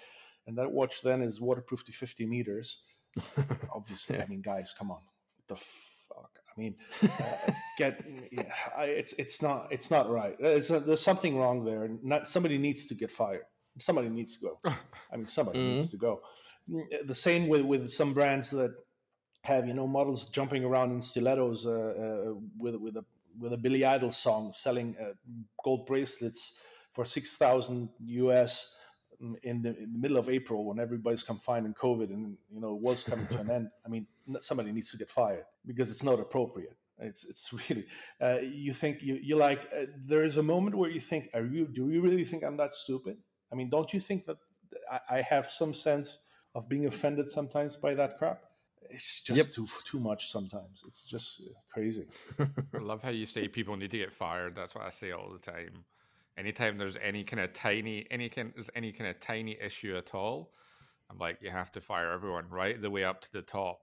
and 0.47 0.57
that 0.57 0.71
watch 0.73 1.03
then 1.03 1.21
is 1.21 1.41
waterproof 1.41 1.85
to 1.85 1.93
fifty 1.93 2.25
meters. 2.27 2.81
Obviously, 3.73 4.21
I 4.21 4.27
mean, 4.27 4.41
guys, 4.41 4.75
come 4.77 4.91
on, 4.91 5.01
what 5.37 5.47
the 5.49 5.57
fuck? 5.57 5.94
I 6.57 6.61
mean, 6.61 6.77
uh, 7.03 7.53
get 7.79 8.05
yeah, 8.31 8.53
I, 8.77 8.85
it's 8.85 9.13
it's 9.15 9.43
not 9.43 9.69
it's 9.71 9.91
not 9.91 10.09
right. 10.09 10.37
There's, 10.39 10.69
there's 10.69 11.01
something 11.03 11.37
wrong 11.37 11.65
there. 11.65 11.89
Not 12.03 12.29
somebody 12.29 12.59
needs 12.59 12.87
to 12.87 12.95
get 12.95 13.11
fired. 13.11 13.43
Somebody 13.79 14.09
needs 14.09 14.37
to 14.37 14.47
go. 14.47 14.61
I 15.13 15.17
mean, 15.17 15.27
somebody 15.27 15.59
needs 15.59 15.91
to 15.91 15.97
go. 15.97 16.21
Mm, 16.71 16.85
The 17.07 17.15
same 17.15 17.49
with 17.49 17.63
with 17.63 17.91
some 17.91 18.15
brands 18.15 18.51
that 18.51 18.73
have 19.43 19.67
you 19.67 19.75
know 19.75 19.87
models 19.87 20.27
jumping 20.27 20.65
around 20.65 20.93
in 20.93 21.03
stilettos 21.03 21.67
uh, 21.67 21.71
uh, 21.73 22.35
with 22.57 22.77
with 22.77 22.97
a 22.97 23.05
with 23.41 23.53
a 23.53 23.57
Billy 23.57 23.85
Idol 23.85 24.11
song, 24.13 24.53
selling 24.53 24.97
uh, 25.01 25.15
gold 25.65 25.87
bracelets 25.87 26.59
for 26.93 27.05
six 27.05 27.37
thousand 27.37 27.89
US 28.07 28.77
in 29.43 29.63
the 29.63 29.73
in 29.85 29.91
the 29.95 29.99
middle 30.05 30.19
of 30.19 30.29
April 30.29 30.61
when 30.69 30.79
everybody's 30.79 31.23
confined 31.23 31.67
in 31.67 31.75
COVID 31.75 32.09
and 32.17 32.37
you 32.55 32.61
know 32.63 32.73
it 32.77 32.83
was 32.89 32.99
coming 33.11 33.27
to 33.29 33.39
an 33.45 33.51
end. 33.51 33.67
I 33.85 33.89
mean, 33.89 34.07
somebody 34.41 34.71
needs 34.73 34.91
to 34.93 34.99
get 35.03 35.11
fired 35.11 35.47
because 35.71 35.89
it's 35.93 36.03
not 36.11 36.19
appropriate. 36.27 36.77
It's 36.99 37.23
it's 37.25 37.45
really 37.69 37.87
uh, 38.21 38.39
you 38.41 38.73
think 38.73 39.03
you 39.03 39.15
you 39.29 39.37
like 39.37 39.63
uh, 39.79 39.87
there 40.11 40.25
is 40.25 40.37
a 40.37 40.43
moment 40.43 40.75
where 40.77 40.91
you 40.97 41.01
think 41.01 41.23
are 41.35 41.45
you 41.45 41.67
do 41.67 41.91
you 41.91 42.01
really 42.09 42.25
think 42.31 42.43
I'm 42.45 42.57
that 42.59 42.73
stupid? 42.75 43.17
I 43.53 43.55
mean, 43.57 43.69
don't 43.71 43.93
you 43.95 44.01
think 44.01 44.27
that 44.27 44.39
I, 44.91 45.01
I 45.19 45.23
have 45.23 45.47
some 45.51 45.73
sense 45.75 46.19
of 46.55 46.69
being 46.69 46.87
offended 46.87 47.29
sometimes 47.29 47.77
by 47.77 47.95
that 47.95 48.19
crap. 48.19 48.41
It's 48.91 49.21
just 49.23 49.39
Yep. 49.39 49.47
too 49.57 49.69
too 49.91 50.01
much 50.01 50.31
sometimes. 50.31 50.83
It's 50.87 51.03
just 51.15 51.41
uh, 51.41 51.53
crazy. 51.73 52.07
I 52.75 52.79
love 52.79 53.03
how 53.03 53.11
you 53.11 53.27
say 53.27 53.49
people 53.49 53.77
need 53.77 53.91
to 53.91 53.99
get 53.99 54.13
fired. 54.13 54.55
That's 54.55 54.75
what 54.75 54.85
I 54.85 54.91
say 54.91 55.11
all 55.11 55.31
the 55.33 55.39
time. 55.53 55.85
Anytime 56.37 56.79
there's 56.79 56.97
any 56.97 57.25
kind 57.25 57.41
of 57.41 57.53
tiny, 57.53 58.07
any 58.11 58.29
kind, 58.29 58.53
there's 58.55 58.71
any 58.75 58.93
kind 58.93 59.09
of 59.09 59.21
tiny 59.21 59.57
issue 59.61 59.97
at 59.97 60.15
all, 60.15 60.53
I'm 61.11 61.19
like, 61.19 61.39
you 61.41 61.51
have 61.51 61.71
to 61.73 61.81
fire 61.81 62.11
everyone 62.11 62.49
right 62.51 62.81
the 62.81 62.91
way 62.91 63.05
up 63.05 63.21
to 63.23 63.33
the 63.33 63.43
top. 63.43 63.81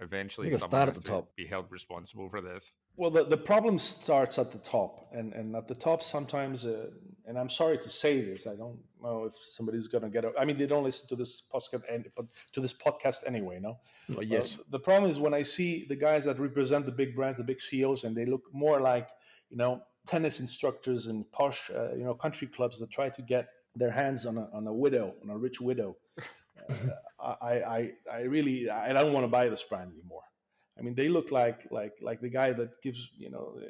Eventually, 0.00 0.48
gotta 0.48 0.60
someone 0.60 0.70
start 0.70 0.88
at 0.88 0.94
has 0.94 1.02
the 1.02 1.08
to 1.08 1.10
top. 1.16 1.36
be 1.36 1.46
held 1.46 1.66
responsible 1.70 2.28
for 2.28 2.40
this. 2.40 2.74
Well, 2.96 3.10
the, 3.10 3.24
the 3.24 3.36
problem 3.36 3.78
starts 3.78 4.38
at 4.38 4.50
the 4.50 4.58
top, 4.58 5.06
and, 5.12 5.32
and 5.32 5.54
at 5.54 5.68
the 5.68 5.74
top 5.74 6.02
sometimes, 6.02 6.64
uh, 6.64 6.90
and 7.26 7.38
I'm 7.38 7.48
sorry 7.48 7.78
to 7.78 7.90
say 7.90 8.20
this, 8.20 8.46
I 8.48 8.56
don't 8.56 8.78
know 9.00 9.24
if 9.24 9.36
somebody's 9.36 9.86
gonna 9.86 10.10
get. 10.10 10.24
I 10.36 10.44
mean, 10.44 10.58
they 10.58 10.66
don't 10.66 10.82
listen 10.82 11.06
to 11.08 11.16
this 11.16 11.44
podcast, 11.52 11.82
and 11.88 12.06
but 12.16 12.26
to 12.54 12.60
this 12.60 12.74
podcast 12.74 13.18
anyway, 13.24 13.60
no. 13.60 13.78
Not 14.08 14.26
yet. 14.26 14.56
Uh, 14.58 14.62
the 14.70 14.80
problem 14.80 15.10
is 15.10 15.20
when 15.20 15.32
I 15.32 15.42
see 15.42 15.86
the 15.88 15.96
guys 15.96 16.24
that 16.24 16.40
represent 16.40 16.86
the 16.86 16.92
big 16.92 17.14
brands, 17.14 17.38
the 17.38 17.44
big 17.44 17.60
CEOs, 17.60 18.02
and 18.02 18.16
they 18.16 18.26
look 18.26 18.42
more 18.52 18.80
like 18.80 19.08
you 19.48 19.56
know 19.56 19.80
tennis 20.06 20.40
instructors 20.40 21.06
and 21.06 21.30
posh, 21.32 21.70
uh, 21.74 21.92
you 21.94 22.04
know, 22.04 22.14
country 22.14 22.46
clubs 22.46 22.78
that 22.80 22.90
try 22.90 23.08
to 23.08 23.22
get 23.22 23.48
their 23.76 23.90
hands 23.90 24.26
on 24.26 24.38
a, 24.38 24.48
on 24.52 24.66
a 24.66 24.72
widow, 24.72 25.14
on 25.22 25.30
a 25.30 25.36
rich 25.36 25.60
widow. 25.60 25.96
Uh, 26.68 27.34
I, 27.42 27.52
I, 27.62 27.90
I 28.12 28.20
really, 28.22 28.70
I 28.70 28.92
don't 28.92 29.12
want 29.12 29.24
to 29.24 29.28
buy 29.28 29.48
this 29.48 29.62
brand 29.64 29.92
anymore. 29.92 30.22
I 30.78 30.82
mean, 30.82 30.94
they 30.94 31.08
look 31.08 31.30
like 31.30 31.66
like 31.70 31.92
like 32.02 32.20
the 32.20 32.28
guy 32.28 32.52
that 32.52 32.82
gives, 32.82 33.10
you 33.16 33.30
know, 33.30 33.54
uh, 33.58 33.66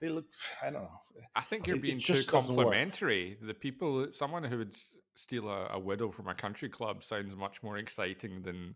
they 0.00 0.08
look. 0.10 0.26
I 0.62 0.66
don't 0.70 0.82
know. 0.82 1.00
I 1.34 1.40
think 1.42 1.66
you're 1.66 1.76
It- 1.76 1.78
it 1.80 1.82
being 1.82 1.98
too 1.98 2.14
doesn't 2.14 2.32
work. 2.32 2.46
complimentary. 2.46 3.38
The 3.40 3.54
people, 3.54 4.12
someone 4.12 4.44
who 4.44 4.58
would 4.58 4.74
steal 5.14 5.48
a, 5.48 5.68
a 5.72 5.78
widow 5.78 6.10
from 6.10 6.28
a 6.28 6.34
country 6.34 6.68
club 6.68 7.02
sounds 7.02 7.34
much 7.34 7.62
more 7.62 7.78
exciting 7.78 8.42
than 8.42 8.74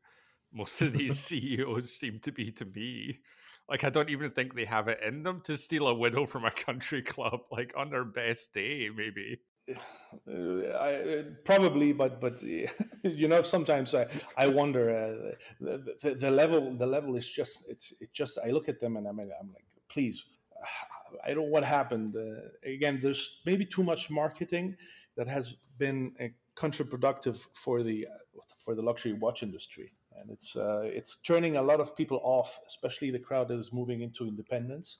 most 0.52 0.80
of 0.82 0.92
these 0.94 1.18
CEOs 1.26 1.90
seem 1.94 2.18
to 2.20 2.32
be 2.32 2.50
to 2.52 2.64
me. 2.64 3.20
Like, 3.68 3.84
I 3.84 3.90
don't 3.90 4.10
even 4.10 4.30
think 4.30 4.54
they 4.54 4.64
have 4.64 4.88
it 4.88 5.00
in 5.06 5.22
them 5.22 5.40
to 5.44 5.56
steal 5.56 5.88
a 5.88 5.94
widow 5.94 6.26
from 6.26 6.44
a 6.44 6.50
country 6.50 7.02
club, 7.12 7.40
like 7.50 7.72
on 7.76 7.90
their 7.90 8.04
best 8.04 8.52
day, 8.52 8.90
maybe. 8.94 9.40
Uh, 9.68 10.68
I, 10.76 10.94
uh, 10.94 11.22
probably, 11.44 11.92
but 11.92 12.20
but 12.20 12.42
you 13.04 13.28
know, 13.28 13.42
sometimes 13.42 13.94
I 13.94 14.08
I 14.36 14.48
wonder 14.48 14.90
uh, 14.90 15.34
the, 15.60 15.94
the, 16.00 16.14
the 16.16 16.30
level 16.30 16.76
the 16.76 16.86
level 16.86 17.14
is 17.14 17.28
just 17.28 17.70
it's 17.70 17.94
it's 18.00 18.10
just 18.10 18.38
I 18.44 18.50
look 18.50 18.68
at 18.68 18.80
them 18.80 18.96
and 18.96 19.06
I'm 19.06 19.20
I'm 19.20 19.52
like 19.52 19.64
please 19.88 20.24
I 21.24 21.28
don't 21.28 21.44
know 21.44 21.50
what 21.50 21.64
happened 21.64 22.16
uh, 22.16 22.68
again. 22.68 23.00
There's 23.02 23.40
maybe 23.44 23.64
too 23.64 23.82
much 23.82 24.10
marketing 24.10 24.76
that 25.16 25.28
has 25.28 25.56
been 25.78 26.12
uh, 26.20 26.28
counterproductive 26.56 27.38
for 27.52 27.82
the 27.82 28.06
uh, 28.06 28.40
for 28.64 28.74
the 28.74 28.82
luxury 28.82 29.12
watch 29.12 29.42
industry, 29.42 29.92
and 30.20 30.30
it's 30.30 30.56
uh, 30.56 30.82
it's 30.84 31.16
turning 31.16 31.56
a 31.56 31.62
lot 31.62 31.80
of 31.80 31.96
people 31.96 32.20
off, 32.22 32.60
especially 32.66 33.10
the 33.10 33.18
crowd 33.18 33.48
that 33.48 33.58
is 33.58 33.72
moving 33.72 34.02
into 34.02 34.26
independence. 34.26 34.98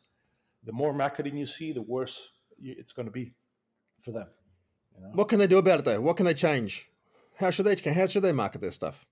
The 0.65 0.73
more 0.73 0.93
marketing 0.93 1.37
you 1.37 1.47
see, 1.47 1.73
the 1.73 1.83
worse 1.83 2.31
it's 2.63 2.93
going 2.93 3.07
to 3.07 3.13
be 3.13 3.35
for 4.01 4.13
them. 4.13 4.29
You 4.95 5.03
know? 5.03 5.11
What 5.15 5.29
can 5.29 5.39
they 5.39 5.47
do 5.47 5.59
about 5.59 5.81
it 5.81 5.85
though? 5.85 6.01
What 6.01 6.17
can 6.17 6.27
they 6.27 6.35
change? 6.35 6.89
How 7.37 7.51
should 7.51 7.67
they 7.67 7.77
how 7.93 8.07
should 8.07 8.23
they 8.23 8.33
market 8.33 8.61
their 8.61 8.71
stuff? 8.71 9.07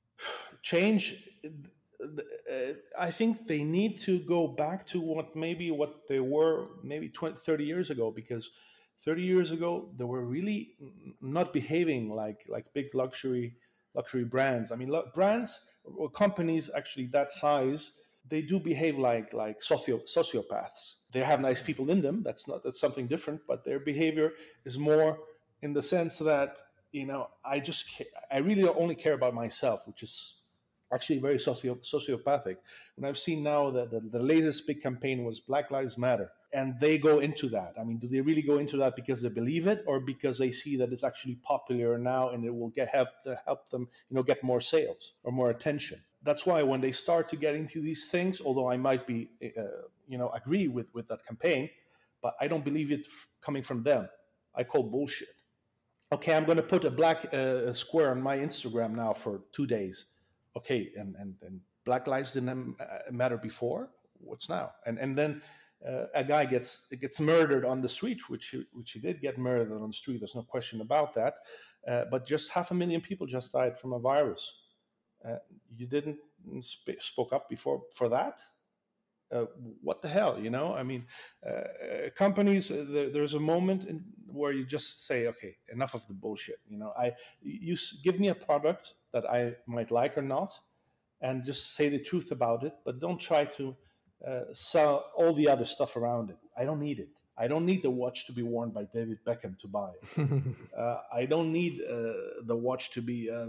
change 0.62 1.28
uh, 1.44 2.72
i 2.98 3.10
think 3.10 3.46
they 3.46 3.62
need 3.64 3.98
to 3.98 4.18
go 4.20 4.46
back 4.46 4.86
to 4.86 5.00
what 5.00 5.34
maybe 5.34 5.70
what 5.70 6.08
they 6.08 6.20
were 6.20 6.66
maybe 6.82 7.08
20, 7.08 7.36
30 7.36 7.64
years 7.64 7.90
ago 7.90 8.10
because 8.10 8.50
30 8.98 9.22
years 9.22 9.52
ago 9.52 9.90
they 9.96 10.04
were 10.04 10.24
really 10.24 10.74
not 11.20 11.52
behaving 11.52 12.10
like 12.10 12.44
like 12.48 12.66
big 12.74 12.94
luxury 12.94 13.56
luxury 13.94 14.24
brands. 14.24 14.72
I 14.72 14.76
mean 14.76 14.92
brands 15.14 15.64
or 15.84 16.10
companies 16.10 16.70
actually 16.76 17.06
that 17.06 17.30
size 17.30 17.98
they 18.28 18.42
do 18.42 18.60
behave 18.60 18.98
like 18.98 19.32
like 19.32 19.62
socio 19.62 19.98
sociopaths. 19.98 20.96
They 21.10 21.20
have 21.20 21.40
nice 21.40 21.62
people 21.62 21.90
in 21.90 22.00
them. 22.00 22.22
That's 22.22 22.46
not 22.46 22.62
that's 22.62 22.80
something 22.80 23.06
different 23.06 23.40
but 23.46 23.64
their 23.64 23.80
behavior 23.80 24.32
is 24.64 24.78
more 24.78 25.18
in 25.62 25.72
the 25.72 25.82
sense 25.82 26.18
that 26.18 26.58
you 26.92 27.06
know 27.06 27.28
i 27.44 27.60
just 27.60 27.88
ca- 27.96 28.12
i 28.32 28.38
really 28.38 28.66
only 28.66 28.96
care 28.96 29.12
about 29.12 29.32
myself 29.32 29.86
which 29.86 30.02
is 30.02 30.40
actually 30.92 31.18
very 31.18 31.38
socio- 31.38 31.76
sociopathic. 31.76 32.56
And 32.96 33.06
I've 33.06 33.18
seen 33.18 33.42
now 33.42 33.70
that 33.70 33.90
the, 33.90 34.00
the 34.00 34.22
latest 34.22 34.66
big 34.66 34.82
campaign 34.82 35.24
was 35.24 35.40
Black 35.40 35.70
Lives 35.70 35.96
Matter, 35.96 36.30
and 36.52 36.78
they 36.78 36.98
go 36.98 37.20
into 37.20 37.48
that. 37.48 37.74
I 37.80 37.84
mean, 37.84 37.98
do 37.98 38.08
they 38.08 38.20
really 38.20 38.42
go 38.42 38.58
into 38.58 38.76
that 38.78 38.96
because 38.96 39.22
they 39.22 39.28
believe 39.28 39.66
it, 39.66 39.84
or 39.86 40.00
because 40.00 40.38
they 40.38 40.50
see 40.50 40.76
that 40.76 40.92
it's 40.92 41.04
actually 41.04 41.36
popular 41.36 41.98
now 41.98 42.30
and 42.30 42.44
it 42.44 42.54
will 42.54 42.68
get 42.70 42.88
help 42.88 43.08
to 43.24 43.40
help 43.46 43.68
them, 43.70 43.88
you 44.08 44.16
know, 44.16 44.22
get 44.22 44.42
more 44.42 44.60
sales 44.60 45.14
or 45.22 45.32
more 45.32 45.50
attention? 45.50 46.00
That's 46.22 46.44
why 46.44 46.62
when 46.62 46.80
they 46.80 46.92
start 46.92 47.28
to 47.30 47.36
get 47.36 47.54
into 47.54 47.80
these 47.80 48.08
things, 48.10 48.40
although 48.40 48.70
I 48.70 48.76
might 48.76 49.06
be, 49.06 49.30
uh, 49.42 49.62
you 50.08 50.18
know, 50.18 50.30
agree 50.30 50.68
with 50.68 50.92
with 50.94 51.08
that 51.08 51.24
campaign, 51.26 51.70
but 52.22 52.34
I 52.40 52.48
don't 52.48 52.64
believe 52.64 52.92
it 52.92 53.00
f- 53.00 53.28
coming 53.40 53.62
from 53.62 53.82
them. 53.82 54.08
I 54.54 54.64
call 54.64 54.82
bullshit. 54.82 55.42
Okay, 56.12 56.34
I'm 56.34 56.44
going 56.44 56.56
to 56.56 56.62
put 56.62 56.84
a 56.84 56.90
black 56.90 57.32
uh, 57.32 57.72
square 57.72 58.10
on 58.10 58.20
my 58.20 58.36
Instagram 58.36 58.96
now 58.96 59.12
for 59.12 59.42
two 59.52 59.66
days 59.66 60.06
okay, 60.56 60.90
and 60.96 61.14
and, 61.16 61.34
and 61.42 61.60
Black 61.84 62.06
lives 62.06 62.34
didn't 62.34 62.76
matter 63.10 63.36
before. 63.36 63.90
What's 64.18 64.48
now? 64.48 64.72
And 64.86 64.98
and 64.98 65.16
then 65.16 65.42
uh, 65.86 66.06
a 66.14 66.24
guy 66.24 66.44
gets 66.44 66.86
gets 66.88 67.20
murdered 67.20 67.64
on 67.64 67.80
the 67.80 67.88
street, 67.88 68.28
which 68.28 68.48
he, 68.48 68.64
which 68.72 68.92
he 68.92 69.00
did 69.00 69.20
get 69.20 69.38
murdered 69.38 69.72
on 69.72 69.86
the 69.86 69.92
street. 69.92 70.20
There's 70.20 70.34
no 70.34 70.42
question 70.42 70.80
about 70.80 71.14
that. 71.14 71.34
Uh, 71.88 72.04
but 72.10 72.26
just 72.26 72.50
half 72.50 72.70
a 72.70 72.74
million 72.74 73.00
people 73.00 73.26
just 73.26 73.52
died 73.52 73.78
from 73.78 73.94
a 73.94 73.98
virus. 73.98 74.52
Uh, 75.26 75.36
you 75.74 75.86
didn't 75.86 76.18
sp- 76.60 77.00
spoke 77.00 77.32
up 77.32 77.48
before 77.48 77.82
for 77.92 78.08
that. 78.08 78.40
Uh, 79.32 79.44
what 79.80 80.02
the 80.02 80.08
hell, 80.08 80.38
you 80.40 80.50
know? 80.50 80.74
I 80.74 80.82
mean, 80.82 81.06
uh, 81.48 82.10
companies. 82.16 82.70
Uh, 82.70 82.84
there, 82.88 83.08
there's 83.08 83.34
a 83.34 83.40
moment 83.40 83.84
in, 83.84 84.04
where 84.26 84.52
you 84.52 84.66
just 84.66 85.06
say, 85.06 85.28
"Okay, 85.28 85.56
enough 85.72 85.94
of 85.94 86.06
the 86.08 86.14
bullshit." 86.14 86.58
You 86.68 86.78
know, 86.78 86.92
I 86.98 87.12
you 87.40 87.76
give 88.02 88.18
me 88.18 88.28
a 88.28 88.34
product 88.34 88.94
that 89.12 89.30
I 89.30 89.54
might 89.66 89.90
like 89.90 90.18
or 90.18 90.22
not, 90.22 90.52
and 91.20 91.44
just 91.44 91.74
say 91.74 91.88
the 91.88 92.00
truth 92.00 92.32
about 92.32 92.64
it. 92.64 92.74
But 92.84 93.00
don't 93.00 93.20
try 93.20 93.44
to 93.44 93.76
uh, 94.26 94.40
sell 94.52 95.10
all 95.16 95.32
the 95.32 95.48
other 95.48 95.64
stuff 95.64 95.96
around 95.96 96.30
it. 96.30 96.38
I 96.56 96.64
don't 96.64 96.80
need 96.80 96.98
it. 96.98 97.08
I 97.40 97.48
don't 97.48 97.64
need 97.64 97.82
the 97.82 97.90
watch 97.90 98.26
to 98.26 98.32
be 98.32 98.42
worn 98.42 98.70
by 98.70 98.84
David 98.84 99.18
Beckham 99.26 99.58
to 99.60 99.68
buy 99.68 99.92
it. 100.02 100.30
uh, 100.78 100.98
I 101.10 101.24
don't 101.24 101.50
need 101.52 101.80
uh, 101.80 102.12
the 102.44 102.54
watch 102.54 102.90
to 102.92 103.00
be 103.00 103.30
uh, 103.30 103.46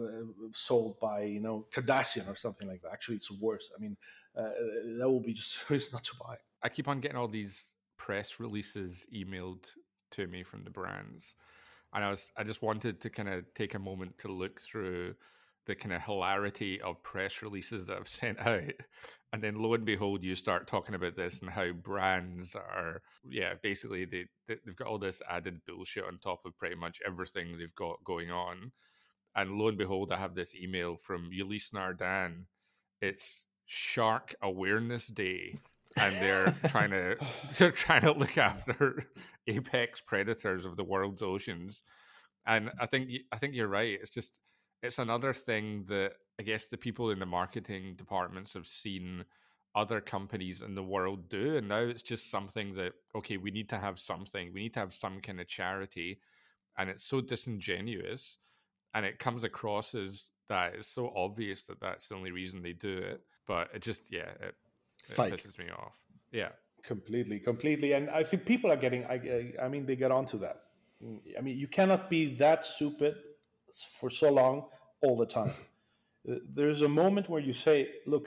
sold 0.53 0.97
by 1.01 1.23
you 1.23 1.41
know 1.41 1.67
Kardashian 1.73 2.31
or 2.31 2.37
something 2.37 2.69
like 2.69 2.81
that. 2.83 2.93
Actually, 2.93 3.17
it's 3.17 3.29
worse. 3.29 3.69
I 3.77 3.81
mean, 3.81 3.97
uh, 4.37 4.49
that 4.97 5.09
will 5.09 5.19
be 5.19 5.33
just 5.33 5.59
it's 5.69 5.91
not 5.91 6.05
to 6.05 6.15
buy. 6.15 6.37
I 6.63 6.69
keep 6.69 6.87
on 6.87 7.01
getting 7.01 7.17
all 7.17 7.27
these 7.27 7.73
press 7.97 8.39
releases 8.39 9.05
emailed 9.13 9.65
to 10.11 10.25
me 10.25 10.43
from 10.43 10.63
the 10.63 10.69
brands, 10.69 11.35
and 11.93 12.05
I 12.05 12.09
was 12.09 12.31
I 12.37 12.43
just 12.43 12.61
wanted 12.61 13.01
to 13.01 13.09
kind 13.09 13.27
of 13.27 13.43
take 13.53 13.73
a 13.73 13.79
moment 13.79 14.17
to 14.19 14.31
look 14.31 14.61
through 14.61 15.15
the 15.65 15.75
kind 15.75 15.93
of 15.93 16.01
hilarity 16.01 16.81
of 16.81 17.03
press 17.03 17.41
releases 17.41 17.85
that 17.87 17.97
I've 17.97 18.07
sent 18.07 18.39
out, 18.47 18.71
and 19.33 19.41
then 19.43 19.55
lo 19.55 19.73
and 19.73 19.85
behold, 19.85 20.23
you 20.23 20.35
start 20.35 20.67
talking 20.67 20.95
about 20.95 21.15
this 21.15 21.41
and 21.41 21.49
how 21.49 21.71
brands 21.71 22.55
are 22.55 23.01
yeah 23.29 23.53
basically 23.61 24.05
they 24.05 24.25
they- 24.47 24.59
they've 24.65 24.75
got 24.75 24.87
all 24.87 24.97
this 24.99 25.21
added 25.29 25.61
bullshit 25.65 26.03
on 26.05 26.17
top 26.19 26.45
of 26.45 26.57
pretty 26.57 26.75
much 26.75 27.01
everything 27.05 27.57
they've 27.57 27.75
got 27.75 28.03
going 28.03 28.31
on, 28.31 28.71
and 29.35 29.51
lo 29.57 29.67
and 29.69 29.77
behold, 29.77 30.11
I 30.11 30.17
have 30.17 30.35
this 30.35 30.55
email 30.55 30.97
from 30.97 31.29
Ulysse 31.31 31.71
Nardin. 31.71 32.45
It's 33.01 33.45
Shark 33.65 34.35
Awareness 34.41 35.07
Day 35.07 35.59
and 35.97 36.15
they're 36.15 36.53
trying 36.67 36.91
to 36.91 37.17
they're 37.57 37.71
trying 37.71 38.01
to 38.01 38.11
look 38.13 38.37
after 38.37 39.05
apex 39.47 40.01
predators 40.01 40.65
of 40.65 40.77
the 40.77 40.83
world's 40.83 41.21
oceans 41.21 41.83
and 42.45 42.71
i 42.79 42.85
think 42.85 43.09
i 43.31 43.37
think 43.37 43.53
you're 43.53 43.67
right 43.67 43.99
it's 44.01 44.11
just 44.11 44.39
it's 44.83 44.99
another 44.99 45.33
thing 45.33 45.85
that 45.87 46.13
i 46.39 46.43
guess 46.43 46.67
the 46.67 46.77
people 46.77 47.09
in 47.11 47.19
the 47.19 47.25
marketing 47.25 47.95
departments 47.95 48.53
have 48.53 48.67
seen 48.67 49.23
other 49.73 50.01
companies 50.01 50.61
in 50.61 50.75
the 50.75 50.83
world 50.83 51.29
do 51.29 51.55
and 51.57 51.69
now 51.69 51.77
it's 51.79 52.01
just 52.01 52.29
something 52.29 52.73
that 52.75 52.93
okay 53.15 53.37
we 53.37 53.51
need 53.51 53.69
to 53.69 53.77
have 53.77 53.97
something 53.99 54.51
we 54.53 54.61
need 54.61 54.73
to 54.73 54.79
have 54.79 54.93
some 54.93 55.19
kind 55.21 55.39
of 55.39 55.47
charity 55.47 56.19
and 56.77 56.89
it's 56.89 57.03
so 57.03 57.21
disingenuous 57.21 58.37
and 58.93 59.05
it 59.05 59.17
comes 59.19 59.43
across 59.45 59.95
as 59.95 60.29
that 60.49 60.73
it's 60.75 60.87
so 60.89 61.13
obvious 61.15 61.63
that 61.63 61.79
that's 61.79 62.09
the 62.09 62.15
only 62.15 62.31
reason 62.31 62.61
they 62.61 62.73
do 62.73 62.97
it 62.97 63.21
but 63.47 63.69
it 63.73 63.81
just 63.81 64.11
yeah 64.11 64.29
it, 64.41 64.55
it 65.09 65.15
pisses 65.17 65.57
me 65.57 65.65
off. 65.69 65.97
Yeah. 66.31 66.49
Completely 66.83 67.39
completely 67.39 67.93
and 67.93 68.09
i 68.09 68.23
think 68.23 68.45
people 68.45 68.69
are 68.71 68.75
getting 68.75 69.05
i, 69.05 69.13
I- 69.13 69.65
I 69.65 69.67
mean 69.69 69.85
they 69.85 69.95
get 69.95 70.11
onto 70.11 70.37
that. 70.39 70.63
Mm, 71.01 71.19
I 71.37 71.41
mean 71.41 71.57
you 71.57 71.67
cannot 71.67 72.09
be 72.09 72.35
that 72.35 72.65
stupid 72.65 73.15
for 73.99 74.09
so 74.09 74.31
long 74.31 74.65
all 75.01 75.17
the 75.17 75.25
time 75.25 75.53
Uh, 76.29 76.35
there's 76.57 76.83
a 76.83 76.87
moment 76.87 77.27
where 77.29 77.41
you 77.41 77.53
say 77.53 77.77
look 78.05 78.25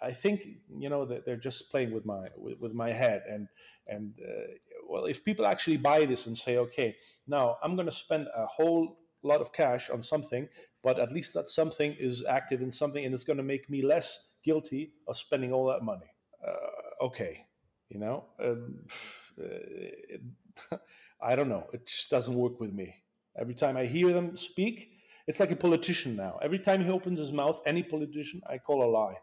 i 0.00 0.12
think 0.22 0.38
you 0.82 0.88
know 0.88 1.04
that 1.04 1.26
they're 1.26 1.44
just 1.48 1.70
playing 1.70 1.92
with 1.92 2.06
my 2.06 2.28
with, 2.38 2.58
with 2.58 2.72
my 2.72 2.90
head 2.90 3.22
and 3.28 3.48
and 3.86 4.14
uh, 4.30 4.48
well 4.88 5.04
if 5.04 5.22
people 5.24 5.44
actually 5.44 5.76
buy 5.76 6.06
this 6.06 6.26
and 6.26 6.36
say 6.38 6.56
okay 6.56 6.96
now 7.26 7.58
i'm 7.62 7.74
going 7.76 7.90
to 7.94 7.98
spend 8.06 8.26
a 8.34 8.46
whole 8.46 8.96
lot 9.22 9.40
of 9.40 9.52
cash 9.52 9.90
on 9.90 10.02
something, 10.02 10.48
but 10.82 10.98
at 10.98 11.10
least 11.10 11.32
that 11.34 11.48
something 11.48 11.96
is 11.98 12.24
active 12.28 12.60
in 12.60 12.70
something 12.70 13.04
and 13.04 13.14
it's 13.14 13.24
going 13.24 13.38
to 13.38 13.42
make 13.42 13.68
me 13.70 13.82
less 13.82 14.26
guilty 14.44 14.92
of 15.08 15.16
spending 15.16 15.52
all 15.52 15.66
that 15.66 15.82
money. 15.82 16.06
Uh, 16.46 17.04
okay, 17.06 17.46
you 17.88 17.98
know, 17.98 18.24
um, 18.44 18.84
it, 19.38 20.20
I 21.22 21.36
don't 21.36 21.48
know. 21.48 21.68
It 21.72 21.86
just 21.86 22.10
doesn't 22.10 22.34
work 22.34 22.60
with 22.60 22.72
me. 22.72 22.96
Every 23.38 23.54
time 23.54 23.76
I 23.76 23.86
hear 23.86 24.12
them 24.12 24.36
speak, 24.36 24.90
it's 25.26 25.40
like 25.40 25.50
a 25.50 25.56
politician 25.56 26.16
now. 26.16 26.38
Every 26.42 26.58
time 26.58 26.84
he 26.84 26.90
opens 26.90 27.18
his 27.18 27.32
mouth, 27.32 27.60
any 27.66 27.82
politician, 27.82 28.42
I 28.46 28.58
call 28.58 28.84
a 28.84 28.90
lie 28.90 29.16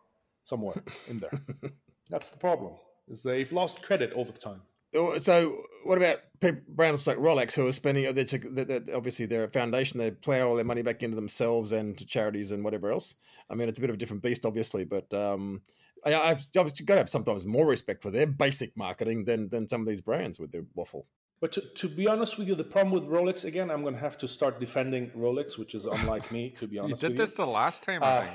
somewhere 0.44 0.84
in 1.08 1.20
there. 1.20 1.32
That's 2.10 2.30
the 2.30 2.38
problem. 2.38 2.74
Is 3.08 3.24
they've 3.24 3.52
lost 3.52 3.82
credit 3.82 4.12
over 4.14 4.32
the 4.32 4.40
time. 4.40 4.62
Oh, 4.94 5.18
so, 5.18 5.64
what 5.86 5.98
about 5.98 6.20
brands 6.68 7.08
like 7.08 7.18
Rolex, 7.18 7.54
who 7.54 7.66
are 7.66 7.72
spending? 7.72 8.14
They're, 8.14 8.66
they're, 8.66 8.96
obviously 8.96 9.26
they're 9.26 9.46
a 9.46 9.50
foundation. 9.50 10.00
They 10.00 10.12
plow 10.12 10.50
all 10.50 10.56
their 10.56 10.66
money 10.66 10.82
back 10.82 11.02
into 11.02 11.16
themselves 11.16 11.72
and 11.72 11.98
to 11.98 12.06
charities 12.06 12.52
and 12.52 12.64
whatever 12.64 12.92
else. 12.92 13.16
I 13.50 13.56
mean, 13.56 13.70
it's 13.70 13.80
a 13.80 13.82
bit 13.82 13.90
of 13.90 13.96
a 13.96 14.00
different 14.00 14.22
beast, 14.22 14.46
obviously, 14.46 14.84
but 14.84 15.14
um, 15.14 15.62
I, 16.06 16.14
I've, 16.16 16.44
I've 16.58 16.86
got 16.86 16.96
to 16.96 16.96
have 16.96 17.10
sometimes 17.10 17.46
more 17.46 17.66
respect 17.66 18.04
for 18.04 18.12
their 18.12 18.28
basic 18.28 18.76
marketing 18.76 19.24
than 19.24 19.48
than 19.48 19.68
some 19.68 19.82
of 19.82 19.88
these 19.88 20.02
brands 20.02 20.40
with 20.40 20.52
their 20.52 20.66
waffle. 20.76 21.08
But 21.42 21.52
to, 21.54 21.62
to 21.62 21.90
be 21.90 22.08
honest 22.08 22.38
with 22.38 22.48
you, 22.48 22.54
the 22.54 22.64
problem 22.64 22.94
with 22.94 23.10
Rolex 23.10 23.46
again, 23.46 23.72
I'm 23.72 23.82
going 23.82 23.96
to 23.96 24.00
have 24.00 24.18
to 24.20 24.28
start 24.28 24.60
defending 24.60 25.10
Rolex, 25.10 25.58
which 25.58 25.74
is 25.74 25.86
unlike 25.86 26.32
me. 26.32 26.52
To 26.60 26.68
be 26.68 26.78
honest, 26.80 27.02
you 27.02 27.10
did 27.10 27.18
this 27.18 27.32
you. 27.32 27.46
the 27.46 27.52
last 27.52 27.82
time. 27.84 28.04
I 28.04 28.08
uh, 28.08 28.22
think. 28.22 28.34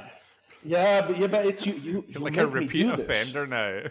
Yeah, 0.64 1.06
but 1.06 1.16
yeah, 1.16 1.28
but 1.28 1.46
it's 1.46 1.64
you. 1.64 1.74
You 1.74 2.04
You're 2.08 2.22
like 2.22 2.36
a 2.36 2.46
repeat 2.46 2.86
offender 2.86 3.46
now. 3.46 3.82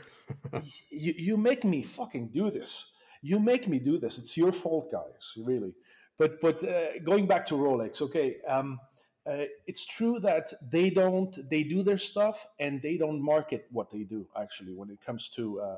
you 0.90 1.14
you 1.18 1.38
make 1.38 1.64
me 1.64 1.82
fucking 1.82 2.28
do 2.34 2.52
this. 2.52 2.92
You 3.22 3.40
make 3.40 3.70
me 3.70 3.80
do 3.80 3.98
this. 3.98 4.18
It's 4.18 4.36
your 4.36 4.52
fault, 4.52 4.92
guys. 4.92 5.34
Really. 5.38 5.74
But 6.18 6.42
but 6.42 6.62
uh, 6.66 7.00
going 7.06 7.26
back 7.26 7.46
to 7.48 7.56
Rolex, 7.56 8.02
okay. 8.02 8.38
Um, 8.46 8.80
uh, 9.28 9.46
it's 9.66 9.86
true 9.88 10.20
that 10.20 10.54
they 10.72 10.90
don't 10.90 11.50
they 11.50 11.64
do 11.64 11.82
their 11.82 11.98
stuff 11.98 12.46
and 12.60 12.80
they 12.82 12.96
don't 12.96 13.20
market 13.20 13.66
what 13.72 13.90
they 13.90 14.04
do 14.04 14.28
actually 14.40 14.76
when 14.76 14.88
it 14.92 15.00
comes 15.04 15.30
to 15.30 15.60
uh 15.62 15.76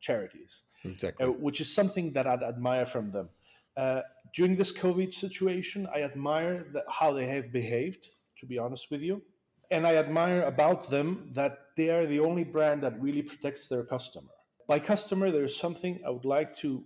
charities 0.00 0.62
exactly. 0.84 1.26
uh, 1.26 1.30
which 1.30 1.60
is 1.60 1.72
something 1.72 2.12
that 2.12 2.26
i'd 2.26 2.42
admire 2.42 2.86
from 2.86 3.10
them. 3.10 3.28
Uh, 3.76 4.00
during 4.34 4.56
this 4.56 4.72
covid 4.72 5.12
situation 5.12 5.88
i 5.94 6.02
admire 6.02 6.66
the, 6.72 6.82
how 6.88 7.12
they 7.12 7.26
have 7.26 7.52
behaved 7.52 8.08
to 8.40 8.46
be 8.46 8.58
honest 8.58 8.90
with 8.90 9.02
you. 9.02 9.22
And 9.70 9.86
I 9.86 9.96
admire 9.96 10.42
about 10.42 10.90
them 10.90 11.30
that 11.34 11.58
they 11.76 11.90
are 11.90 12.06
the 12.06 12.18
only 12.18 12.42
brand 12.42 12.82
that 12.82 13.00
really 13.00 13.22
protects 13.22 13.68
their 13.68 13.84
customer. 13.84 14.30
By 14.66 14.80
customer, 14.80 15.30
there's 15.30 15.56
something 15.56 16.00
I 16.04 16.10
would 16.10 16.24
like 16.24 16.54
to 16.56 16.82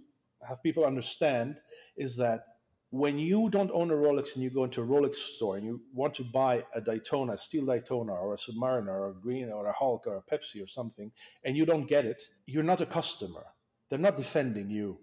have 0.47 0.63
people 0.63 0.85
understand 0.85 1.57
is 1.97 2.17
that 2.17 2.54
when 2.95 3.19
you 3.19 3.51
don't 3.51 3.73
own 3.75 3.91
a 3.91 3.95
Rolex 3.95 4.35
and 4.35 4.45
you 4.45 4.51
go 4.51 4.63
into 4.63 4.81
a 4.81 4.87
Rolex 4.87 5.17
store 5.17 5.57
and 5.57 5.67
you 5.67 5.81
want 5.93 6.15
to 6.15 6.23
buy 6.23 6.63
a 6.77 6.81
Daytona, 6.81 7.33
a 7.33 7.39
steel 7.39 7.67
Daytona, 7.67 8.13
or 8.13 8.35
a 8.35 8.37
Submariner, 8.37 8.87
or 8.87 9.09
a 9.09 9.15
Green, 9.15 9.51
or 9.51 9.67
a 9.67 9.73
Hulk, 9.73 10.07
or 10.07 10.17
a 10.17 10.23
Pepsi, 10.23 10.63
or 10.63 10.69
something, 10.69 11.11
and 11.43 11.57
you 11.57 11.67
don't 11.67 11.89
get 11.89 12.05
it, 12.05 12.23
you're 12.47 12.63
not 12.63 12.81
a 12.81 12.87
customer. 12.87 13.47
They're 13.89 13.99
not 13.99 14.17
defending 14.17 14.71
you. 14.71 15.01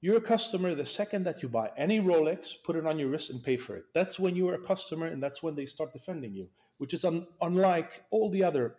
You're 0.00 0.16
a 0.16 0.20
customer 0.20 0.74
the 0.74 0.84
second 0.84 1.22
that 1.22 1.40
you 1.40 1.48
buy 1.48 1.70
any 1.76 2.00
Rolex, 2.00 2.54
put 2.64 2.74
it 2.74 2.84
on 2.84 2.98
your 2.98 3.10
wrist 3.10 3.30
and 3.30 3.40
pay 3.40 3.56
for 3.56 3.76
it. 3.76 3.84
That's 3.94 4.18
when 4.18 4.34
you're 4.34 4.54
a 4.54 4.66
customer 4.66 5.06
and 5.06 5.22
that's 5.22 5.40
when 5.40 5.54
they 5.54 5.66
start 5.66 5.92
defending 5.92 6.34
you, 6.34 6.48
which 6.78 6.94
is 6.94 7.04
un- 7.04 7.28
unlike 7.40 8.02
all 8.10 8.28
the 8.28 8.42
other 8.42 8.74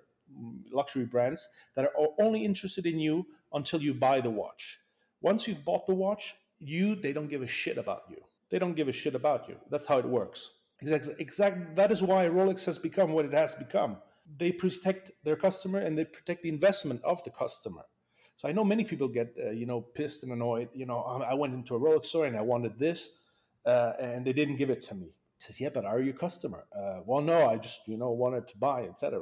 luxury 0.73 1.05
brands 1.05 1.47
that 1.77 1.85
are 1.85 2.07
only 2.19 2.43
interested 2.43 2.85
in 2.85 2.99
you 2.99 3.27
until 3.53 3.81
you 3.81 3.93
buy 3.93 4.19
the 4.19 4.29
watch. 4.29 4.79
Once 5.21 5.47
you've 5.47 5.63
bought 5.63 5.85
the 5.85 5.93
watch, 5.93 6.35
you 6.59 6.95
they 6.95 7.13
don't 7.13 7.29
give 7.29 7.41
a 7.41 7.47
shit 7.47 7.77
about 7.77 8.03
you. 8.09 8.21
They 8.51 8.59
don't 8.59 8.75
give 8.75 8.87
a 8.87 8.91
shit 8.91 9.15
about 9.15 9.47
you. 9.49 9.55
That's 9.69 9.87
how 9.87 9.97
it 9.97 10.05
works. 10.05 10.51
Exactly. 10.81 11.15
exact 11.19 11.75
that 11.75 11.91
is 11.91 12.01
why 12.01 12.25
Rolex 12.25 12.65
has 12.65 12.77
become 12.77 13.11
what 13.11 13.25
it 13.25 13.33
has 13.33 13.55
become. 13.55 13.97
They 14.37 14.51
protect 14.51 15.11
their 15.23 15.35
customer 15.35 15.79
and 15.79 15.97
they 15.97 16.05
protect 16.05 16.43
the 16.43 16.49
investment 16.49 17.01
of 17.03 17.23
the 17.23 17.29
customer. 17.29 17.83
So 18.35 18.49
I 18.49 18.51
know 18.51 18.63
many 18.63 18.83
people 18.83 19.07
get 19.07 19.35
uh, 19.39 19.51
you 19.51 19.65
know 19.67 19.81
pissed 19.81 20.23
and 20.23 20.31
annoyed. 20.31 20.69
You 20.73 20.87
know, 20.87 20.99
I 20.99 21.35
went 21.35 21.53
into 21.53 21.75
a 21.75 21.79
Rolex 21.79 22.05
store 22.05 22.25
and 22.25 22.35
I 22.35 22.41
wanted 22.41 22.79
this, 22.79 23.11
uh, 23.65 23.93
and 23.99 24.25
they 24.25 24.33
didn't 24.33 24.55
give 24.55 24.71
it 24.71 24.81
to 24.87 24.95
me. 24.95 25.07
He 25.37 25.43
says, 25.45 25.61
"Yeah, 25.61 25.69
but 25.69 25.85
are 25.85 26.01
you 26.01 26.11
a 26.11 26.19
customer?" 26.27 26.65
Uh, 26.75 27.01
well, 27.05 27.21
no, 27.21 27.47
I 27.47 27.57
just 27.57 27.81
you 27.87 27.97
know 27.97 28.09
wanted 28.11 28.47
to 28.47 28.57
buy, 28.57 28.83
etc. 28.85 29.21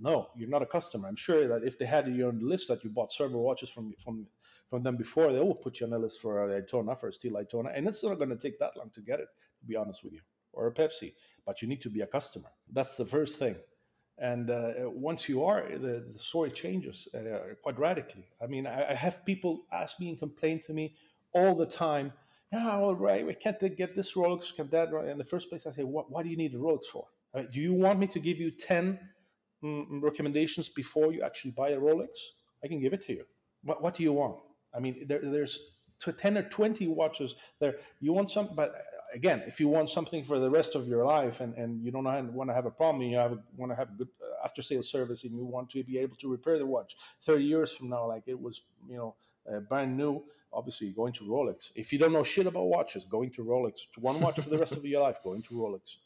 No, 0.00 0.28
you're 0.36 0.48
not 0.48 0.62
a 0.62 0.66
customer. 0.66 1.08
I'm 1.08 1.16
sure 1.16 1.48
that 1.48 1.64
if 1.64 1.76
they 1.76 1.86
had 1.86 2.06
you 2.06 2.28
on 2.28 2.38
the 2.38 2.44
list 2.44 2.68
that 2.68 2.84
you 2.84 2.90
bought 2.90 3.10
several 3.12 3.42
watches 3.42 3.68
from 3.68 3.94
from 3.98 4.28
from 4.68 4.82
them 4.82 4.96
before, 4.96 5.32
they 5.32 5.40
will 5.40 5.54
put 5.54 5.80
you 5.80 5.86
on 5.86 5.90
the 5.90 5.98
list 5.98 6.20
for 6.20 6.44
a 6.44 6.60
Daytona, 6.60 6.94
for 6.94 7.08
a 7.08 7.12
steel 7.12 7.34
Daytona, 7.34 7.70
and 7.74 7.88
it's 7.88 8.04
not 8.04 8.18
going 8.18 8.30
to 8.30 8.36
take 8.36 8.58
that 8.58 8.76
long 8.76 8.90
to 8.90 9.00
get 9.00 9.20
it. 9.20 9.28
To 9.60 9.66
be 9.66 9.76
honest 9.76 10.04
with 10.04 10.12
you, 10.12 10.20
or 10.52 10.68
a 10.68 10.72
Pepsi, 10.72 11.14
but 11.44 11.62
you 11.62 11.68
need 11.68 11.80
to 11.80 11.90
be 11.90 12.02
a 12.02 12.06
customer. 12.06 12.48
That's 12.70 12.94
the 12.94 13.06
first 13.06 13.38
thing. 13.38 13.56
And 14.18 14.50
uh, 14.50 14.72
once 14.86 15.28
you 15.28 15.44
are, 15.44 15.64
the, 15.68 16.04
the 16.12 16.18
story 16.18 16.50
changes 16.50 17.08
uh, 17.14 17.54
quite 17.62 17.78
radically. 17.78 18.26
I 18.42 18.46
mean, 18.46 18.66
I, 18.66 18.90
I, 18.90 18.94
have 18.94 19.24
people 19.24 19.62
ask 19.72 20.00
me 20.00 20.08
and 20.08 20.18
complain 20.18 20.60
to 20.66 20.72
me 20.72 20.94
all 21.32 21.54
the 21.54 21.66
time. 21.66 22.12
Yeah, 22.52 22.78
all 22.78 22.96
right, 22.96 23.24
we 23.24 23.34
can't 23.34 23.60
get 23.76 23.94
this 23.94 24.14
Rolex, 24.14 24.54
can 24.54 24.68
that? 24.70 24.92
In 25.08 25.18
the 25.18 25.24
first 25.24 25.48
place, 25.48 25.66
I 25.66 25.70
say, 25.70 25.84
what, 25.84 26.10
why 26.10 26.22
do 26.22 26.28
you 26.28 26.36
need 26.36 26.54
a 26.54 26.58
Rolex 26.58 26.86
for? 26.86 27.06
Mean, 27.34 27.46
do 27.52 27.60
you 27.60 27.74
want 27.74 28.00
me 28.00 28.06
to 28.08 28.18
give 28.18 28.38
you 28.38 28.50
10 28.50 28.98
mm, 29.62 30.02
recommendations 30.02 30.68
before 30.68 31.12
you 31.12 31.22
actually 31.22 31.52
buy 31.52 31.70
a 31.70 31.78
Rolex? 31.78 32.08
I 32.64 32.68
can 32.68 32.80
give 32.80 32.92
it 32.92 33.02
to 33.06 33.12
you. 33.12 33.24
What, 33.62 33.82
what 33.82 33.94
do 33.94 34.02
you 34.02 34.12
want? 34.12 34.36
I 34.74 34.80
mean, 34.80 35.06
there, 35.06 35.20
there's 35.22 35.58
10 36.00 36.38
or 36.38 36.42
20 36.42 36.86
watches 36.88 37.34
there. 37.58 37.76
You 38.00 38.12
want 38.12 38.30
some, 38.30 38.50
but 38.54 38.74
again, 39.14 39.42
if 39.46 39.60
you 39.60 39.68
want 39.68 39.88
something 39.88 40.24
for 40.24 40.38
the 40.38 40.50
rest 40.50 40.74
of 40.74 40.86
your 40.86 41.04
life 41.04 41.40
and, 41.40 41.54
and 41.54 41.82
you 41.82 41.90
don't 41.90 42.04
want 42.34 42.50
to 42.50 42.54
have 42.54 42.66
a 42.66 42.70
problem, 42.70 43.02
you 43.02 43.16
have 43.16 43.38
want 43.56 43.72
to 43.72 43.76
have 43.76 43.90
a 43.90 43.92
good 43.92 44.08
uh, 44.22 44.44
after 44.44 44.62
sales 44.62 44.90
service, 44.90 45.24
and 45.24 45.34
you 45.34 45.44
want 45.44 45.70
to 45.70 45.82
be 45.84 45.98
able 45.98 46.16
to 46.16 46.30
repair 46.30 46.58
the 46.58 46.66
watch 46.66 46.96
30 47.22 47.44
years 47.44 47.72
from 47.72 47.88
now, 47.88 48.06
like 48.06 48.22
it 48.26 48.40
was, 48.40 48.62
you 48.88 48.96
know, 48.96 49.14
uh, 49.50 49.60
brand 49.60 49.96
new. 49.96 50.22
Obviously, 50.50 50.90
going 50.92 51.12
to 51.12 51.24
Rolex. 51.24 51.72
If 51.74 51.92
you 51.92 51.98
don't 51.98 52.12
know 52.12 52.22
shit 52.22 52.46
about 52.46 52.64
watches, 52.64 53.04
going 53.04 53.30
to 53.32 53.44
Rolex. 53.44 53.80
One 53.98 54.18
watch 54.18 54.40
for 54.40 54.48
the 54.48 54.56
rest 54.56 54.72
of 54.72 54.84
your 54.84 55.02
life, 55.02 55.18
going 55.22 55.42
to 55.42 55.54
Rolex. 55.54 55.96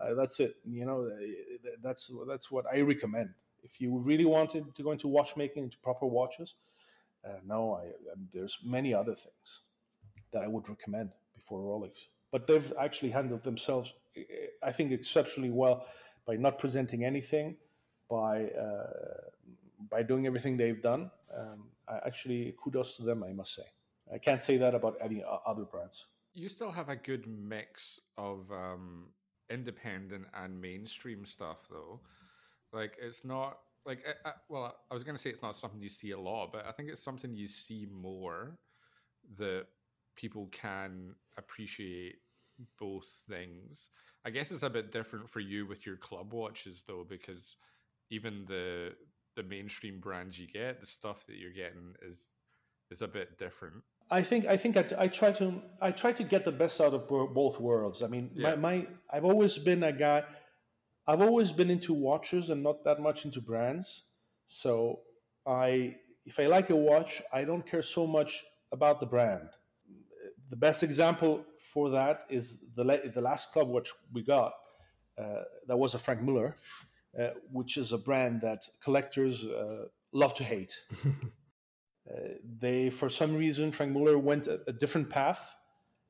Uh, 0.00 0.14
that's 0.14 0.40
it. 0.40 0.56
You 0.64 0.86
know, 0.86 1.04
uh, 1.04 1.70
that's 1.82 2.10
that's 2.26 2.50
what 2.50 2.64
I 2.72 2.80
recommend. 2.80 3.34
If 3.62 3.78
you 3.78 3.98
really 3.98 4.24
wanted 4.24 4.74
to 4.74 4.82
go 4.82 4.92
into 4.92 5.06
watchmaking, 5.06 5.64
into 5.64 5.76
proper 5.78 6.06
watches, 6.06 6.54
uh, 7.24 7.38
no, 7.46 7.74
I, 7.74 7.86
um, 8.12 8.28
there's 8.32 8.58
many 8.64 8.94
other 8.94 9.14
things 9.14 9.60
that 10.32 10.42
I 10.42 10.46
would 10.46 10.68
recommend 10.68 11.10
before 11.34 11.60
Rolex 11.60 12.06
but 12.30 12.46
they've 12.46 12.72
actually 12.78 13.10
handled 13.10 13.42
themselves, 13.42 13.94
eh, 14.16 14.22
I 14.62 14.72
think, 14.72 14.92
exceptionally 14.92 15.50
well 15.50 15.86
by 16.26 16.36
not 16.36 16.58
presenting 16.58 17.04
anything, 17.04 17.56
by 18.08 18.44
uh, 18.44 19.30
by 19.90 20.02
doing 20.02 20.26
everything 20.26 20.56
they've 20.56 20.82
done. 20.82 21.10
Um, 21.36 21.64
I 21.88 21.98
actually, 22.06 22.54
kudos 22.62 22.96
to 22.96 23.02
them, 23.02 23.24
I 23.24 23.32
must 23.32 23.54
say. 23.54 23.62
I 24.12 24.18
can't 24.18 24.42
say 24.42 24.56
that 24.58 24.74
about 24.74 24.96
any 25.00 25.22
other 25.46 25.64
brands. 25.64 26.06
You 26.32 26.48
still 26.48 26.70
have 26.70 26.88
a 26.88 26.96
good 26.96 27.26
mix 27.26 28.00
of 28.18 28.50
um, 28.52 29.06
independent 29.48 30.26
and 30.34 30.60
mainstream 30.60 31.24
stuff, 31.24 31.58
though. 31.70 32.00
Like 32.72 32.96
it's 33.00 33.24
not 33.24 33.58
like 33.86 34.04
I, 34.06 34.28
I, 34.28 34.32
well, 34.48 34.76
I 34.90 34.94
was 34.94 35.04
going 35.04 35.16
to 35.16 35.22
say 35.22 35.30
it's 35.30 35.42
not 35.42 35.56
something 35.56 35.80
you 35.80 35.88
see 35.88 36.10
a 36.10 36.20
lot, 36.20 36.52
but 36.52 36.66
I 36.66 36.72
think 36.72 36.88
it's 36.90 37.02
something 37.02 37.34
you 37.34 37.46
see 37.46 37.86
more 37.90 38.58
that 39.38 39.66
people 40.16 40.48
can 40.52 41.14
appreciate 41.36 42.16
both 42.78 43.06
things. 43.28 43.90
I 44.24 44.30
guess 44.30 44.50
it's 44.50 44.62
a 44.62 44.70
bit 44.70 44.92
different 44.92 45.28
for 45.28 45.40
you 45.40 45.66
with 45.66 45.86
your 45.86 45.96
club 45.96 46.32
watches 46.32 46.82
though, 46.86 47.06
because 47.08 47.56
even 48.10 48.44
the 48.46 48.92
the 49.36 49.42
mainstream 49.42 50.00
brands 50.00 50.38
you 50.38 50.46
get, 50.46 50.80
the 50.80 50.86
stuff 50.86 51.26
that 51.26 51.36
you're 51.36 51.52
getting 51.52 51.94
is 52.02 52.30
is 52.90 53.02
a 53.02 53.08
bit 53.08 53.38
different. 53.38 53.76
I 54.10 54.22
think 54.22 54.46
I 54.46 54.56
think 54.56 54.76
I, 54.76 54.84
I 54.98 55.08
try 55.08 55.32
to 55.32 55.62
I 55.80 55.92
try 55.92 56.12
to 56.12 56.24
get 56.24 56.44
the 56.44 56.52
best 56.52 56.80
out 56.80 56.92
of 56.92 57.06
both 57.08 57.60
worlds. 57.60 58.02
I 58.02 58.08
mean, 58.08 58.30
yeah. 58.34 58.56
my, 58.56 58.56
my 58.56 58.86
I've 59.10 59.24
always 59.24 59.56
been 59.58 59.82
a 59.84 59.92
guy. 59.92 60.24
I've 61.10 61.22
always 61.22 61.52
been 61.52 61.70
into 61.70 61.92
watches 61.92 62.50
and 62.50 62.62
not 62.62 62.84
that 62.84 63.00
much 63.00 63.24
into 63.24 63.40
brands. 63.40 63.86
So 64.46 65.00
I 65.46 65.96
if 66.24 66.38
I 66.38 66.46
like 66.46 66.70
a 66.70 66.76
watch, 66.76 67.22
I 67.32 67.44
don't 67.44 67.66
care 67.66 67.82
so 67.82 68.06
much 68.06 68.44
about 68.72 69.00
the 69.00 69.06
brand 69.06 69.48
the 70.50 70.56
best 70.56 70.82
example 70.82 71.44
for 71.58 71.90
that 71.90 72.24
is 72.28 72.60
the, 72.74 73.10
the 73.14 73.20
last 73.20 73.52
club 73.52 73.68
watch 73.68 73.92
we 74.12 74.22
got. 74.22 74.52
Uh, 75.16 75.42
that 75.66 75.76
was 75.76 75.94
a 75.94 75.98
Franck 75.98 76.20
Muller, 76.22 76.56
uh, 77.18 77.28
which 77.52 77.76
is 77.76 77.92
a 77.92 77.98
brand 77.98 78.40
that 78.40 78.64
collectors 78.82 79.44
uh, 79.44 79.84
love 80.12 80.34
to 80.34 80.44
hate. 80.44 80.74
Uh, 82.10 82.30
they, 82.58 82.90
for 82.90 83.08
some 83.08 83.36
reason, 83.36 83.70
Franck 83.70 83.92
Muller 83.92 84.18
went 84.18 84.48
a, 84.48 84.58
a, 84.66 84.72
different 84.72 85.08
path, 85.08 85.54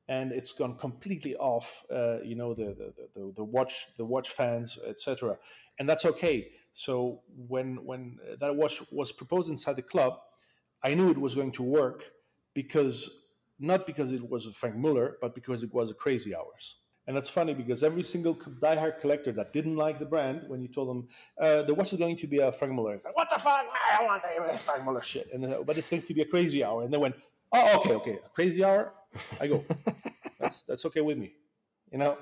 and 0.07 0.31
it's 0.31 0.53
gone 0.53 0.77
completely 0.77 1.35
off. 1.35 1.83
Uh, 1.91 2.21
you 2.23 2.35
know, 2.35 2.53
the, 2.53 2.65
the, 2.65 2.93
the, 3.15 3.33
the 3.35 3.43
watch, 3.43 3.87
the 3.97 4.05
watch 4.05 4.29
fans, 4.29 4.77
etc. 4.87 5.37
And 5.79 5.87
that's 5.87 6.05
okay. 6.05 6.49
So 6.71 7.21
when 7.47 7.83
when 7.85 8.17
that 8.39 8.55
watch 8.55 8.81
was 8.91 9.11
proposed 9.11 9.49
inside 9.49 9.75
the 9.75 9.81
club, 9.81 10.19
I 10.83 10.93
knew 10.93 11.09
it 11.09 11.17
was 11.17 11.35
going 11.35 11.51
to 11.53 11.63
work 11.63 12.05
because 12.53 13.09
not 13.59 13.85
because 13.85 14.11
it 14.11 14.27
was 14.27 14.45
Franck 14.47 14.75
Muller, 14.75 15.17
but 15.21 15.35
because 15.35 15.63
it 15.63 15.73
was 15.73 15.91
a 15.91 15.93
crazy 15.93 16.35
hours. 16.35 16.77
And 17.07 17.15
that's 17.15 17.29
funny 17.29 17.53
because 17.53 17.83
every 17.83 18.03
single 18.03 18.35
diehard 18.35 19.01
collector 19.01 19.31
that 19.33 19.53
didn't 19.53 19.75
like 19.75 19.99
the 19.99 20.05
brand, 20.05 20.43
when 20.47 20.61
you 20.61 20.67
told 20.67 20.87
them 20.89 21.07
uh, 21.39 21.63
the 21.63 21.73
watch 21.73 21.91
is 21.93 21.99
going 21.99 22.15
to 22.17 22.27
be 22.27 22.39
a 22.39 22.51
Franck 22.51 22.73
Muller, 22.73 22.93
it's 22.93 23.05
like, 23.05 23.17
what 23.17 23.29
the 23.29 23.39
fuck? 23.39 23.65
I 23.99 24.03
want 24.03 24.21
that 24.23 24.59
Franck 24.59 24.85
Muller 24.85 25.01
shit. 25.01 25.27
And 25.33 25.45
uh, 25.45 25.63
but 25.65 25.77
it's 25.77 25.89
going 25.89 26.03
to 26.03 26.13
be 26.13 26.21
a 26.21 26.25
crazy 26.25 26.63
hour. 26.63 26.83
And 26.83 26.93
they 26.93 26.97
went, 26.97 27.15
oh, 27.53 27.77
okay, 27.79 27.93
okay, 27.93 28.19
crazy 28.33 28.63
hour. 28.63 28.93
I 29.39 29.47
go, 29.47 29.63
that's 30.39 30.63
that's 30.63 30.85
okay 30.85 31.01
with 31.01 31.17
me. 31.17 31.33
You 31.91 31.99
know, 31.99 32.17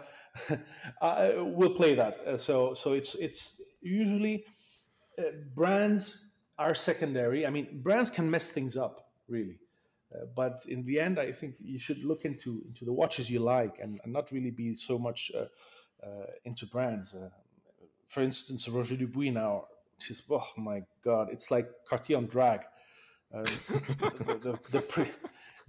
uh, 1.01 1.31
we'll 1.37 1.75
play 1.75 1.95
that. 1.95 2.19
Uh, 2.25 2.37
so 2.37 2.73
so 2.73 2.93
it's 2.93 3.15
it's 3.15 3.61
usually 3.81 4.45
uh, 5.17 5.23
brands 5.55 6.31
are 6.57 6.75
secondary. 6.75 7.45
I 7.45 7.49
mean, 7.49 7.81
brands 7.81 8.09
can 8.09 8.29
mess 8.29 8.47
things 8.47 8.77
up 8.77 9.09
really. 9.27 9.59
Uh, 10.13 10.25
but 10.35 10.65
in 10.67 10.83
the 10.85 10.99
end, 10.99 11.19
I 11.19 11.31
think 11.31 11.55
you 11.59 11.77
should 11.77 12.03
look 12.03 12.25
into 12.25 12.63
into 12.67 12.83
the 12.83 12.93
watches 12.93 13.29
you 13.29 13.39
like 13.39 13.77
and, 13.79 13.99
and 14.03 14.11
not 14.11 14.31
really 14.31 14.49
be 14.49 14.73
so 14.73 14.97
much 14.97 15.31
uh, 15.35 15.45
uh, 16.05 16.25
into 16.45 16.65
brands. 16.65 17.15
For 18.07 18.23
instance, 18.23 18.67
Roger 18.67 18.95
Dubuis 18.95 19.31
now, 19.31 19.65
just 19.99 20.23
oh 20.31 20.43
my 20.57 20.81
god, 21.03 21.29
it's 21.31 21.51
like 21.51 21.69
Cartier 21.87 22.17
on 22.17 22.25
drag. 22.25 22.61
Uh, 23.33 23.43
the, 23.43 24.59
the, 24.71 24.81
pre, 24.81 25.05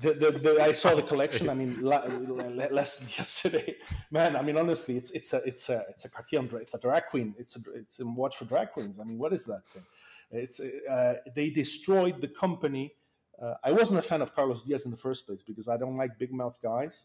the, 0.01 0.15
the, 0.15 0.31
the, 0.31 0.63
I 0.63 0.73
saw 0.73 0.95
the 0.95 1.03
collection. 1.03 1.49
I 1.51 1.55
mean, 1.55 1.81
la, 1.83 2.05
less 2.05 2.99
than 2.99 3.09
yesterday, 3.19 3.77
man. 4.11 4.37
I 4.37 4.43
mean, 4.43 4.57
honestly, 4.57 4.97
it's 4.97 5.11
it's 5.11 5.33
a 5.35 5.39
it's 5.45 5.69
a 5.69 5.85
it's 5.91 6.05
a 6.07 6.09
Cartier. 6.09 6.43
It's 6.57 6.75
a 6.75 6.81
drag 6.81 7.07
queen. 7.07 7.35
It's 7.39 7.57
a 7.57 7.61
it's 7.75 8.01
a 8.01 8.07
watch 8.07 8.37
for 8.39 8.47
drag 8.47 8.73
queens. 8.73 8.99
I 8.99 9.05
mean, 9.05 9.19
what 9.19 9.33
is 9.33 9.45
that 9.45 9.63
thing? 9.73 9.83
It's 10.31 10.61
uh, 10.61 11.17
they 11.35 11.51
destroyed 11.51 12.21
the 12.21 12.29
company 12.29 12.95
uh, 13.41 13.55
I 13.65 13.73
wasn't 13.73 13.99
a 13.99 14.03
fan 14.03 14.21
of 14.21 14.35
Carlos 14.35 14.63
Dias 14.63 14.85
in 14.85 14.91
the 14.91 14.97
first 14.97 15.27
place 15.27 15.43
because 15.47 15.69
I 15.69 15.77
don't 15.77 15.97
like 15.97 16.19
big 16.19 16.33
mouth 16.33 16.59
guys, 16.63 17.05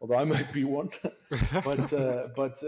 although 0.00 0.16
I 0.16 0.24
might 0.24 0.52
be 0.52 0.64
one. 0.64 0.90
but 1.64 1.92
uh, 1.92 2.28
but 2.34 2.62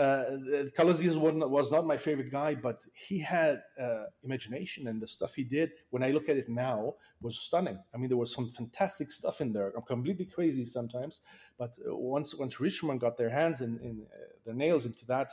uh, 0.00 0.38
uh, 0.58 1.48
was 1.48 1.70
not 1.70 1.86
my 1.86 1.96
favorite 1.96 2.30
guy, 2.30 2.54
but 2.54 2.78
he 2.94 3.18
had 3.18 3.62
uh, 3.80 4.04
imagination 4.24 4.88
and 4.88 5.00
the 5.00 5.06
stuff 5.06 5.34
he 5.34 5.44
did. 5.44 5.72
When 5.90 6.02
I 6.02 6.10
look 6.10 6.28
at 6.28 6.36
it 6.36 6.48
now, 6.48 6.94
was 7.20 7.38
stunning. 7.38 7.78
I 7.94 7.98
mean, 7.98 8.08
there 8.08 8.16
was 8.16 8.32
some 8.32 8.48
fantastic 8.48 9.10
stuff 9.10 9.40
in 9.40 9.52
there. 9.52 9.72
I'm 9.76 9.82
completely 9.82 10.24
crazy 10.24 10.64
sometimes, 10.64 11.20
but 11.58 11.78
uh, 11.86 11.94
once 11.94 12.34
once 12.34 12.56
Richemont 12.56 13.00
got 13.00 13.18
their 13.18 13.30
hands 13.30 13.60
in, 13.60 13.78
in 13.80 14.06
their 14.44 14.54
nails 14.54 14.86
into 14.86 15.04
that 15.06 15.32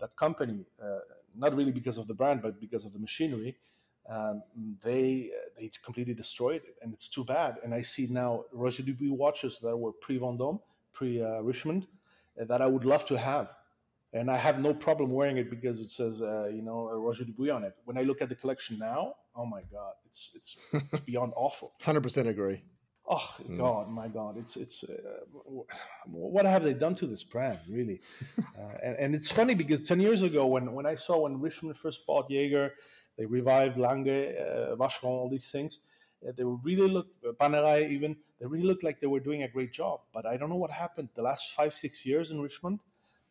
that 0.00 0.16
company, 0.16 0.64
not 1.34 1.54
really 1.54 1.70
because 1.70 1.98
of 1.98 2.06
the 2.06 2.14
brand, 2.14 2.40
but 2.40 2.58
because 2.58 2.86
of 2.86 2.92
the 2.94 2.98
machinery 2.98 3.56
um, 4.08 4.42
they 4.82 5.30
they 5.58 5.70
completely 5.84 6.14
destroyed 6.14 6.62
it, 6.64 6.76
and 6.82 6.92
it's 6.92 7.08
too 7.08 7.24
bad. 7.24 7.56
And 7.64 7.74
I 7.74 7.82
see 7.82 8.06
now 8.08 8.44
Roger 8.52 8.82
Dubuis 8.82 9.10
watches 9.10 9.58
that 9.60 9.76
were 9.76 9.92
pre 9.92 10.18
Vendôme, 10.18 10.60
pre 10.92 11.22
uh, 11.22 11.42
Richemont, 11.42 11.86
uh, 12.40 12.44
that 12.44 12.62
I 12.62 12.66
would 12.66 12.84
love 12.84 13.04
to 13.06 13.18
have, 13.18 13.54
and 14.16 14.30
I 14.30 14.36
have 14.36 14.60
no 14.60 14.72
problem 14.74 15.10
wearing 15.10 15.36
it 15.36 15.50
because 15.50 15.80
it 15.80 15.90
says 15.90 16.20
uh, 16.20 16.46
you 16.46 16.62
know 16.62 16.90
Roger 17.06 17.24
Dubuis 17.24 17.54
on 17.54 17.64
it. 17.64 17.74
When 17.84 17.98
I 17.98 18.02
look 18.02 18.22
at 18.22 18.28
the 18.28 18.34
collection 18.34 18.78
now, 18.78 19.14
oh 19.36 19.46
my 19.46 19.62
god, 19.72 19.94
it's 20.06 20.32
it's 20.34 20.56
it's 20.72 21.00
beyond 21.10 21.32
awful. 21.36 21.72
Hundred 21.82 22.02
percent 22.02 22.28
agree. 22.28 22.62
Oh 23.08 23.36
mm. 23.48 23.56
God, 23.56 23.88
my 23.88 24.08
God! 24.08 24.36
It's 24.36 24.56
it's 24.56 24.82
uh, 24.82 24.94
what 26.06 26.44
have 26.44 26.64
they 26.64 26.74
done 26.74 26.94
to 26.96 27.06
this 27.06 27.22
brand, 27.22 27.60
really? 27.68 28.00
uh, 28.38 28.42
and, 28.82 28.96
and, 28.98 29.14
it's 29.14 29.30
funny 29.30 29.54
because 29.54 29.80
ten 29.80 30.00
years 30.00 30.22
ago, 30.22 30.46
when 30.46 30.72
when 30.72 30.86
I 30.86 30.96
saw 30.96 31.20
when 31.20 31.40
Richemont 31.40 31.76
first 31.76 32.04
bought 32.04 32.28
Jaeger, 32.28 32.72
they 33.16 33.26
revived 33.26 33.76
Lange, 33.76 34.08
uh, 34.08 34.74
Vacheron, 34.76 35.04
all 35.04 35.28
these 35.28 35.48
things. 35.48 35.78
Uh, 36.26 36.32
they 36.36 36.44
really 36.44 36.88
looked, 36.88 37.16
uh, 37.24 37.32
Panerai 37.32 37.90
even, 37.90 38.16
they 38.40 38.46
really 38.46 38.66
looked 38.66 38.82
like 38.82 38.98
they 39.00 39.06
were 39.06 39.20
doing 39.20 39.42
a 39.42 39.48
great 39.48 39.72
job. 39.72 40.00
But 40.14 40.26
I 40.26 40.36
don't 40.36 40.48
know 40.48 40.56
what 40.56 40.70
happened 40.70 41.10
the 41.14 41.22
last 41.22 41.52
five, 41.52 41.74
six 41.74 42.06
years 42.06 42.30
in 42.30 42.40
Richemont. 42.40 42.80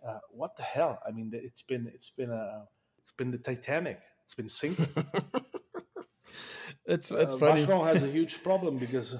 Uh, 0.08 0.20
what 0.30 0.56
the 0.56 0.64
hell? 0.64 0.99
I 1.08 1.12
mean, 1.12 1.32
it's 1.34 1.62
been, 1.62 1.88
it's 1.88 2.10
been 2.10 2.30
a, 2.30 2.66
it's 2.99 3.12
been 3.12 3.32
the 3.32 3.38
Titanic. 3.38 3.99
It's 4.24 4.36
been 4.36 4.49
sinking. 4.49 4.88
it's, 6.86 7.12
it's 7.12 7.36
uh, 7.36 7.38
funny. 7.38 7.66
Vacheron 7.66 7.86
has 7.86 8.03
a 8.03 8.08
huge 8.12 8.43
problem 8.43 8.78
because 8.78 9.18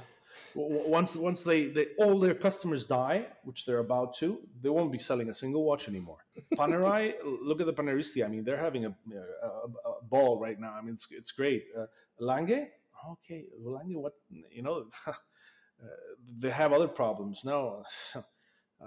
once 0.56 1.16
once 1.16 1.44
they, 1.44 1.68
they 1.68 1.88
all 1.98 2.20
their 2.20 2.34
customers 2.34 2.86
die, 2.86 3.28
which 3.44 3.66
they're 3.66 3.80
about 3.80 4.16
to, 4.18 4.40
they 4.62 4.70
won't 4.70 4.92
be 4.92 4.98
selling 4.98 5.30
a 5.30 5.34
single 5.34 5.64
watch 5.64 5.88
anymore. 5.88 6.26
Panerai, 6.56 7.16
look 7.44 7.60
at 7.60 7.68
the 7.68 7.74
Paneristi. 7.74 8.24
I 8.24 8.28
mean, 8.28 8.44
they're 8.44 8.58
having 8.58 8.86
a, 8.86 8.96
a, 9.44 9.48
a 9.48 10.04
ball 10.04 10.40
right 10.40 10.60
now. 10.60 10.74
I 10.74 10.82
mean, 10.82 10.94
it's 10.94 11.08
it's 11.12 11.32
great. 11.32 11.66
Uh, 11.78 11.86
Lange, 12.20 12.70
okay, 13.12 13.46
Lange, 13.60 14.00
what 14.00 14.14
you 14.30 14.62
know, 14.62 14.86
uh, 15.08 15.12
they 16.38 16.50
have 16.50 16.74
other 16.74 16.88
problems. 16.88 17.44
No, 17.44 17.84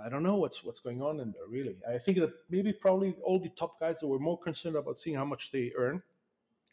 I 0.04 0.08
don't 0.08 0.22
know 0.22 0.36
what's 0.36 0.62
what's 0.62 0.80
going 0.80 1.02
on 1.02 1.20
in 1.20 1.32
there. 1.32 1.46
Really, 1.48 1.76
I 1.88 1.98
think 1.98 2.18
that 2.18 2.30
maybe 2.50 2.72
probably 2.72 3.16
all 3.22 3.38
the 3.38 3.48
top 3.50 3.80
guys 3.80 4.00
that 4.00 4.06
were 4.06 4.18
more 4.18 4.38
concerned 4.38 4.76
about 4.76 4.98
seeing 4.98 5.16
how 5.16 5.24
much 5.24 5.50
they 5.50 5.72
earn 5.76 6.02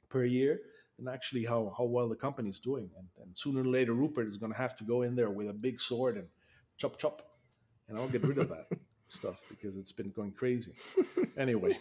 per 0.10 0.26
year 0.26 0.60
and 0.98 1.10
actually 1.10 1.44
how, 1.44 1.74
how 1.78 1.84
well 1.84 2.08
the 2.08 2.16
company 2.16 2.50
is 2.50 2.60
doing. 2.60 2.90
And, 2.98 3.08
and 3.22 3.38
sooner 3.38 3.62
or 3.62 3.66
later, 3.66 3.94
Rupert 3.94 4.28
is 4.28 4.38
going 4.38 4.52
to 4.52 4.58
have 4.58 4.76
to 4.78 4.84
go 4.84 5.02
in 5.02 5.16
there 5.16 5.30
with 5.30 5.50
a 5.50 5.54
big 5.54 5.80
sword 5.80 6.18
and 6.18 6.28
chop 6.78 6.98
chop, 6.98 7.22
and 7.88 7.98
I'll 7.98 8.08
get 8.08 8.24
rid 8.24 8.38
of 8.38 8.50
that 8.50 8.68
stuff 9.08 9.44
because 9.50 9.78
it's 9.78 9.92
been 9.92 10.12
going 10.12 10.32
crazy. 10.32 10.74
anyway, 11.38 11.78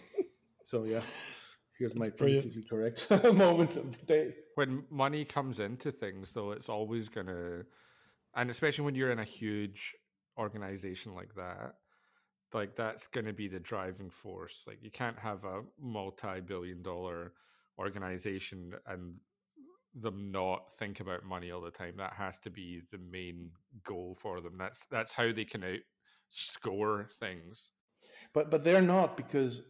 so 0.63 0.83
yeah, 0.83 1.01
here's 1.77 1.95
my 1.95 2.09
politically 2.09 2.65
correct 2.69 3.09
moment 3.33 3.77
of 3.77 3.91
the 3.91 4.05
day. 4.05 4.33
When 4.55 4.83
money 4.89 5.25
comes 5.25 5.59
into 5.59 5.91
things, 5.91 6.31
though, 6.31 6.51
it's 6.51 6.69
always 6.69 7.09
going 7.09 7.27
to, 7.27 7.65
and 8.35 8.49
especially 8.49 8.85
when 8.85 8.95
you're 8.95 9.11
in 9.11 9.19
a 9.19 9.25
huge 9.25 9.95
organization 10.37 11.13
like 11.15 11.33
that, 11.35 11.75
like 12.53 12.75
that's 12.75 13.07
going 13.07 13.25
to 13.25 13.33
be 13.33 13.47
the 13.47 13.59
driving 13.59 14.09
force. 14.09 14.63
Like 14.67 14.79
you 14.81 14.91
can't 14.91 15.19
have 15.19 15.43
a 15.43 15.61
multi-billion 15.79 16.81
dollar 16.81 17.33
organization 17.79 18.73
and 18.87 19.15
them 19.93 20.31
not 20.31 20.71
think 20.73 20.99
about 20.99 21.25
money 21.25 21.51
all 21.51 21.61
the 21.61 21.71
time. 21.71 21.95
That 21.97 22.13
has 22.13 22.39
to 22.39 22.49
be 22.49 22.81
the 22.91 22.97
main 22.97 23.51
goal 23.83 24.15
for 24.19 24.41
them. 24.41 24.57
That's 24.57 24.85
that's 24.91 25.13
how 25.13 25.31
they 25.31 25.45
can 25.45 25.63
out 25.63 25.79
score 26.29 27.07
things. 27.19 27.71
But 28.33 28.51
but 28.51 28.63
they're 28.63 28.81
not 28.81 29.17
because 29.17 29.61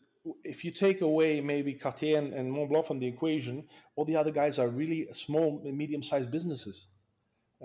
if 0.44 0.66
you 0.66 0.72
take 0.72 1.02
away 1.02 1.40
maybe 1.42 1.74
Cartier 1.74 2.18
and, 2.18 2.34
and 2.34 2.52
Montblanc 2.52 2.88
from 2.88 3.00
the 3.00 3.08
equation, 3.08 3.66
all 3.96 4.06
the 4.06 4.16
other 4.16 4.32
guys 4.32 4.58
are 4.58 4.68
really 4.68 5.08
small, 5.12 5.62
medium-sized 5.64 6.32
businesses. 6.32 6.88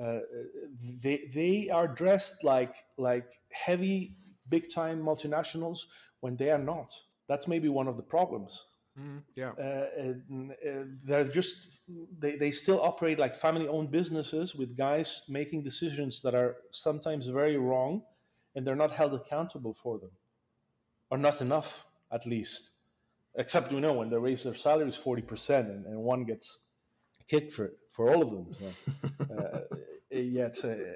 Uh, 0.00 0.20
they 1.02 1.28
they 1.34 1.68
are 1.70 1.86
dressed 1.86 2.42
like 2.44 2.74
like 2.96 3.40
heavy, 3.50 4.14
big-time 4.48 5.02
multinationals 5.02 5.80
when 6.20 6.36
they 6.36 6.50
are 6.50 6.58
not. 6.58 6.92
That's 7.28 7.46
maybe 7.46 7.68
one 7.68 7.88
of 7.88 7.96
the 7.96 8.02
problems. 8.02 8.64
Mm, 8.98 9.22
yeah. 9.36 9.52
Uh, 9.58 9.86
uh, 10.68 10.84
they're 11.04 11.24
just 11.24 11.68
they, 12.18 12.36
they 12.36 12.50
still 12.50 12.80
operate 12.82 13.18
like 13.18 13.36
family 13.36 13.68
owned 13.68 13.90
businesses 13.90 14.54
with 14.54 14.76
guys 14.76 15.22
making 15.28 15.62
decisions 15.62 16.22
that 16.22 16.34
are 16.34 16.56
sometimes 16.70 17.28
very 17.28 17.56
wrong 17.56 18.02
and 18.54 18.66
they're 18.66 18.76
not 18.76 18.92
held 18.92 19.14
accountable 19.14 19.72
for 19.72 19.98
them 19.98 20.10
or 21.10 21.18
not 21.18 21.40
enough 21.40 21.86
at 22.10 22.26
least 22.26 22.70
except 23.36 23.72
we 23.72 23.80
know 23.80 23.92
when 23.92 24.10
they 24.10 24.16
raise 24.16 24.42
their 24.42 24.54
salaries 24.54 24.98
40% 24.98 25.60
and, 25.60 25.86
and 25.86 25.96
one 25.96 26.24
gets 26.24 26.58
kicked 27.28 27.52
for 27.52 27.72
for 27.88 28.12
all 28.12 28.22
of 28.22 28.30
them 28.30 28.46
so, 28.58 29.34
uh, 29.38 29.60
Uh, 30.14 30.18
yeah 30.18 30.46
it's 30.46 30.64
a, 30.64 30.94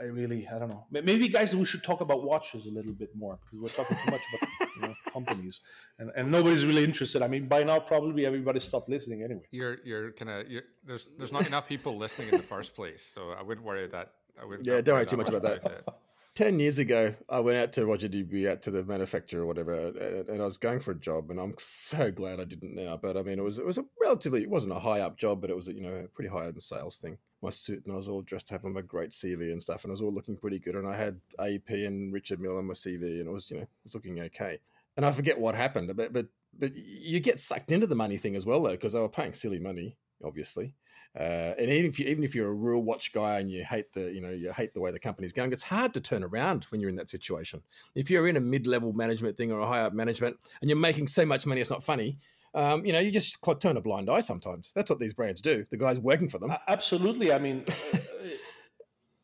I 0.00 0.04
really, 0.04 0.46
I 0.46 0.60
don't 0.60 0.68
know. 0.68 0.86
Maybe, 0.92 1.26
guys, 1.26 1.56
we 1.56 1.64
should 1.64 1.82
talk 1.82 2.00
about 2.00 2.22
watches 2.22 2.66
a 2.66 2.70
little 2.70 2.92
bit 2.92 3.10
more 3.16 3.36
because 3.42 3.58
we're 3.60 3.84
talking 3.84 3.96
too 3.96 4.12
much 4.12 4.20
about 4.32 4.68
you 4.76 4.82
know, 4.82 4.94
companies, 5.12 5.60
and, 5.98 6.12
and 6.16 6.30
nobody's 6.30 6.64
really 6.64 6.84
interested. 6.84 7.20
I 7.20 7.26
mean, 7.26 7.48
by 7.48 7.64
now 7.64 7.80
probably 7.80 8.24
everybody 8.24 8.60
stopped 8.60 8.88
listening 8.88 9.24
anyway. 9.24 9.42
You're 9.50 9.78
you're 9.84 10.12
kind 10.12 10.30
of 10.30 10.46
there's 10.86 11.10
there's 11.18 11.32
not 11.32 11.48
enough 11.48 11.66
people 11.66 11.98
listening 11.98 12.28
in 12.28 12.36
the 12.36 12.44
first 12.44 12.76
place, 12.76 13.02
so 13.02 13.30
I 13.30 13.42
wouldn't 13.42 13.66
worry 13.66 13.86
about 13.86 14.12
that. 14.36 14.40
I 14.40 14.44
wouldn't. 14.44 14.68
Yeah, 14.68 14.80
don't 14.80 14.94
worry 14.94 15.06
too 15.06 15.16
much, 15.16 15.32
much 15.32 15.36
about, 15.36 15.58
about 15.58 15.86
that. 15.86 15.94
10 16.36 16.60
years 16.60 16.78
ago, 16.78 17.12
I 17.28 17.40
went 17.40 17.58
out 17.58 17.72
to 17.72 17.84
Roger 17.84 18.08
Dubuis, 18.08 18.48
out 18.48 18.62
to 18.62 18.70
the 18.70 18.84
manufacturer 18.84 19.42
or 19.42 19.46
whatever, 19.46 19.88
and, 19.88 20.28
and, 20.28 20.40
I 20.40 20.44
was 20.44 20.56
going 20.56 20.78
for 20.78 20.92
a 20.92 20.94
job, 20.94 21.32
and 21.32 21.40
I'm 21.40 21.54
so 21.58 22.12
glad 22.12 22.38
I 22.38 22.44
didn't 22.44 22.76
now. 22.76 22.96
But 22.96 23.16
I 23.16 23.22
mean, 23.22 23.40
it 23.40 23.42
was 23.42 23.58
it 23.58 23.66
was 23.66 23.78
a 23.78 23.84
relatively, 24.00 24.42
it 24.42 24.50
wasn't 24.50 24.74
a 24.74 24.78
high 24.78 25.00
up 25.00 25.18
job, 25.18 25.40
but 25.40 25.50
it 25.50 25.56
was, 25.56 25.66
a, 25.66 25.74
you 25.74 25.80
know, 25.80 25.92
a 25.92 26.06
pretty 26.06 26.30
high 26.30 26.46
end 26.46 26.62
sales 26.62 26.98
thing. 26.98 27.18
My 27.40 27.50
suit, 27.50 27.84
and 27.84 27.92
I 27.92 27.96
was 27.96 28.08
all 28.08 28.22
dressed 28.22 28.52
up 28.52 28.64
on 28.64 28.72
my 28.72 28.80
great 28.80 29.10
CV 29.10 29.52
and 29.52 29.62
stuff, 29.62 29.84
and 29.84 29.90
I 29.90 29.92
was 29.92 30.02
all 30.02 30.12
looking 30.12 30.36
pretty 30.36 30.58
good. 30.58 30.74
And 30.74 30.88
I 30.88 30.96
had 30.96 31.20
AP 31.38 31.70
and 31.70 32.12
Richard 32.12 32.40
Mille 32.40 32.56
on 32.56 32.66
my 32.66 32.74
CV, 32.74 33.20
and 33.20 33.28
it 33.28 33.32
was, 33.32 33.50
you 33.50 33.58
know, 33.58 33.62
it 33.62 33.68
was 33.84 33.94
looking 33.94 34.20
okay. 34.20 34.58
And 34.96 35.06
I 35.06 35.12
forget 35.12 35.38
what 35.38 35.54
happened, 35.54 35.94
but 35.96 36.12
but 36.12 36.26
but 36.58 36.74
you 36.74 37.20
get 37.20 37.38
sucked 37.38 37.70
into 37.70 37.86
the 37.86 37.94
money 37.94 38.16
thing 38.16 38.34
as 38.34 38.44
well, 38.44 38.62
though, 38.62 38.70
because 38.70 38.92
they 38.92 39.00
were 39.00 39.08
paying 39.08 39.32
silly 39.32 39.60
money, 39.60 39.96
obviously. 40.24 40.74
Uh, 41.18 41.54
and 41.58 41.70
even 41.70 41.90
if 41.90 41.98
you 41.98 42.06
even 42.06 42.22
if 42.22 42.34
you're 42.34 42.48
a 42.48 42.54
real 42.54 42.80
watch 42.80 43.12
guy 43.12 43.38
and 43.38 43.50
you 43.50 43.64
hate 43.64 43.92
the 43.92 44.12
you 44.12 44.20
know 44.20 44.28
you 44.28 44.52
hate 44.52 44.74
the 44.74 44.80
way 44.80 44.90
the 44.90 44.98
company's 44.98 45.32
going, 45.32 45.52
it's 45.52 45.62
hard 45.62 45.94
to 45.94 46.00
turn 46.00 46.22
around 46.22 46.64
when 46.64 46.80
you're 46.80 46.90
in 46.90 46.96
that 46.96 47.08
situation. 47.08 47.62
If 47.94 48.10
you're 48.10 48.28
in 48.28 48.36
a 48.36 48.40
mid-level 48.40 48.92
management 48.92 49.36
thing 49.36 49.50
or 49.50 49.60
a 49.60 49.66
high 49.66 49.80
up 49.80 49.94
management 49.94 50.36
and 50.60 50.68
you're 50.68 50.78
making 50.78 51.06
so 51.06 51.24
much 51.24 51.46
money, 51.46 51.60
it's 51.60 51.70
not 51.70 51.82
funny. 51.82 52.18
Um, 52.54 52.84
you 52.84 52.92
know, 52.92 52.98
you 52.98 53.10
just 53.10 53.38
turn 53.60 53.76
a 53.76 53.80
blind 53.80 54.10
eye 54.10 54.20
sometimes. 54.20 54.72
That's 54.74 54.90
what 54.90 54.98
these 54.98 55.14
brands 55.14 55.40
do. 55.40 55.66
The 55.70 55.76
guys 55.76 56.00
working 56.00 56.28
for 56.28 56.38
them. 56.38 56.52
Absolutely. 56.66 57.32
I 57.32 57.38
mean, 57.38 57.64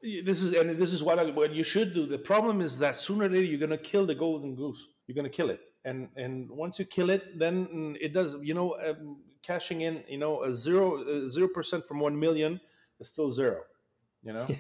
this 0.02 0.42
is 0.42 0.52
and 0.54 0.78
this 0.78 0.92
is 0.92 1.02
what 1.02 1.18
I, 1.18 1.30
what 1.30 1.52
you 1.52 1.64
should 1.64 1.94
do. 1.94 2.06
The 2.06 2.18
problem 2.18 2.60
is 2.60 2.78
that 2.78 2.96
sooner 2.96 3.24
or 3.24 3.28
later 3.28 3.44
you're 3.44 3.60
gonna 3.60 3.78
kill 3.78 4.06
the 4.06 4.14
golden 4.14 4.54
goose. 4.54 4.88
You're 5.06 5.16
gonna 5.16 5.30
kill 5.30 5.50
it, 5.50 5.60
and 5.84 6.08
and 6.16 6.50
once 6.50 6.78
you 6.78 6.84
kill 6.84 7.10
it, 7.10 7.38
then 7.38 7.96
it 8.00 8.12
does. 8.12 8.36
You 8.42 8.54
know, 8.54 8.76
um, 8.84 9.18
cashing 9.42 9.82
in, 9.82 10.02
you 10.08 10.18
know, 10.18 10.42
a 10.42 10.52
zero 10.52 11.28
zero 11.28 11.48
percent 11.48 11.86
from 11.86 12.00
one 12.00 12.18
million 12.18 12.60
is 13.00 13.08
still 13.08 13.30
zero. 13.30 13.62
You 14.22 14.34
know. 14.34 14.46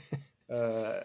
uh, 0.52 1.00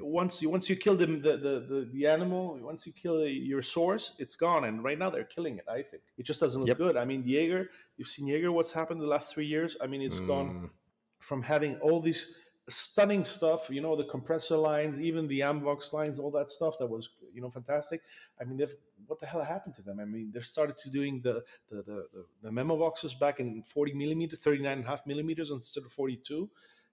once 0.00 0.40
you 0.40 0.48
once 0.48 0.70
you 0.70 0.76
kill 0.76 0.96
the, 0.96 1.06
the 1.06 1.36
the, 1.36 1.88
the 1.92 2.06
animal, 2.06 2.58
once 2.62 2.86
you 2.86 2.92
kill 2.92 3.26
your 3.26 3.62
source, 3.62 4.12
it's 4.18 4.36
gone. 4.36 4.64
And 4.64 4.82
right 4.82 4.98
now 4.98 5.10
they're 5.10 5.24
killing 5.24 5.58
it. 5.58 5.64
I 5.68 5.82
think 5.82 6.02
it 6.16 6.24
just 6.24 6.40
doesn't 6.40 6.60
look 6.60 6.68
Yep. 6.68 6.78
good. 6.78 6.96
I 6.96 7.04
mean, 7.04 7.22
Jaeger, 7.26 7.70
you've 7.96 8.08
seen 8.08 8.26
Jaeger. 8.26 8.52
What's 8.52 8.72
happened 8.72 9.00
the 9.00 9.06
last 9.06 9.34
three 9.34 9.46
years? 9.46 9.76
I 9.82 9.86
mean, 9.86 10.02
it's 10.02 10.20
gone 10.20 10.48
Mm. 10.50 10.70
from 11.18 11.42
having 11.42 11.76
all 11.80 12.00
these 12.00 12.28
stunning 12.68 13.24
stuff, 13.24 13.68
you 13.68 13.80
know, 13.80 13.96
the 13.96 14.04
compressor 14.04 14.56
lines, 14.56 15.00
even 15.00 15.26
the 15.26 15.40
Amvox 15.40 15.92
lines, 15.92 16.18
all 16.20 16.30
that 16.30 16.50
stuff 16.50 16.78
that 16.78 16.86
was, 16.86 17.10
you 17.34 17.40
know, 17.42 17.50
fantastic. 17.50 18.00
I 18.40 18.44
mean, 18.44 18.56
they've, 18.58 18.74
what 19.06 19.18
the 19.18 19.26
hell 19.26 19.42
happened 19.42 19.74
to 19.76 19.82
them? 19.82 19.98
I 19.98 20.04
mean, 20.04 20.30
they 20.32 20.40
started 20.40 20.78
to 20.78 20.90
doing 20.90 21.20
the 21.20 21.42
the 21.68 21.82
the, 21.82 22.06
the, 22.14 22.24
the 22.44 22.50
Memovoxes 22.50 23.18
back 23.18 23.40
in 23.40 23.62
40 23.64 23.92
millimeter, 23.94 24.36
39 24.36 24.72
and 24.78 24.84
a 24.86 24.88
half 24.88 25.04
millimeters 25.06 25.50
instead 25.50 25.84
of 25.84 25.92
42. 25.92 26.48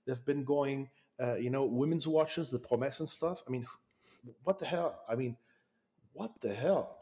They've 0.05 0.25
been 0.25 0.43
going, 0.43 0.89
uh, 1.21 1.35
you 1.35 1.49
know, 1.49 1.65
women's 1.65 2.07
watches, 2.07 2.51
the 2.51 2.59
Promesse 2.59 2.99
and 2.99 3.09
stuff. 3.09 3.43
I 3.47 3.51
mean, 3.51 3.65
what 4.43 4.59
the 4.59 4.65
hell? 4.65 4.99
I 5.09 5.15
mean, 5.15 5.37
what 6.13 6.31
the 6.41 6.53
hell? 6.53 6.97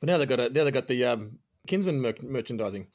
But 0.00 0.08
now 0.08 0.18
they 0.18 0.26
got 0.26 0.40
a, 0.40 0.48
now 0.48 0.64
they 0.64 0.70
got 0.70 0.86
the 0.86 1.04
um, 1.04 1.38
Kingsman 1.66 2.00
mer- 2.00 2.14
merchandising. 2.22 2.86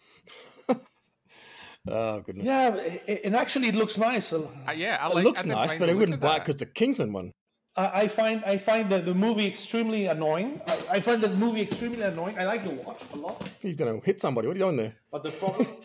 oh 1.88 2.22
goodness. 2.22 2.48
Yeah, 2.48 2.76
a- 2.76 3.26
and 3.26 3.36
actually, 3.36 3.68
it 3.68 3.76
looks 3.76 3.98
nice. 3.98 4.32
Uh, 4.34 4.48
yeah, 4.76 4.98
I 5.02 5.10
It 5.20 5.24
looks 5.24 5.46
I 5.46 5.50
nice, 5.50 5.76
but 5.76 5.88
the 5.88 5.92
I 5.92 5.96
wouldn't 5.96 6.16
of 6.16 6.22
buy 6.22 6.38
it 6.38 6.40
because 6.40 6.58
the 6.58 6.66
Kingsman 6.66 7.12
one. 7.14 7.32
I 7.76 8.04
I 8.04 8.08
find 8.08 8.44
I 8.46 8.58
find 8.58 8.90
the, 8.90 9.00
the 9.02 9.14
movie 9.14 9.48
extremely 9.48 10.06
annoying. 10.08 10.62
I, 10.68 10.78
I 10.92 11.00
find 11.00 11.22
the 11.22 11.30
movie 11.30 11.62
extremely 11.62 12.02
annoying. 12.02 12.38
I 12.38 12.46
like 12.46 12.64
the 12.64 12.70
watch 12.70 13.04
a 13.14 13.18
lot, 13.18 13.50
He's 13.62 13.76
gonna 13.76 14.00
hit 14.04 14.22
somebody. 14.22 14.48
What 14.48 14.56
are 14.56 14.60
you 14.60 14.66
doing 14.66 14.78
there? 14.78 14.96
but 15.12 15.24
the 15.24 15.32
problem. 15.32 15.68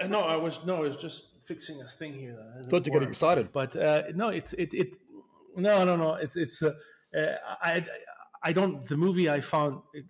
Uh, 0.00 0.06
no, 0.06 0.20
I 0.20 0.36
was 0.36 0.64
no, 0.64 0.84
it's 0.84 0.96
just 0.96 1.26
fixing 1.46 1.80
a 1.80 1.88
thing 1.88 2.14
here. 2.14 2.36
That 2.36 2.52
hasn't 2.54 2.70
Thought 2.70 2.86
you 2.86 2.92
getting 2.92 3.08
excited. 3.08 3.52
But 3.52 3.76
uh, 3.76 4.02
no, 4.14 4.28
it's 4.28 4.52
it 4.54 4.74
it. 4.74 4.94
No, 5.56 5.84
no, 5.84 5.96
no. 5.96 6.14
It's 6.14 6.36
it's. 6.36 6.62
Uh, 6.62 6.74
uh, 7.16 7.36
I 7.62 7.84
I 8.42 8.52
don't. 8.52 8.86
The 8.86 8.96
movie 8.96 9.30
I 9.30 9.40
found 9.40 9.82
uh, 9.96 10.00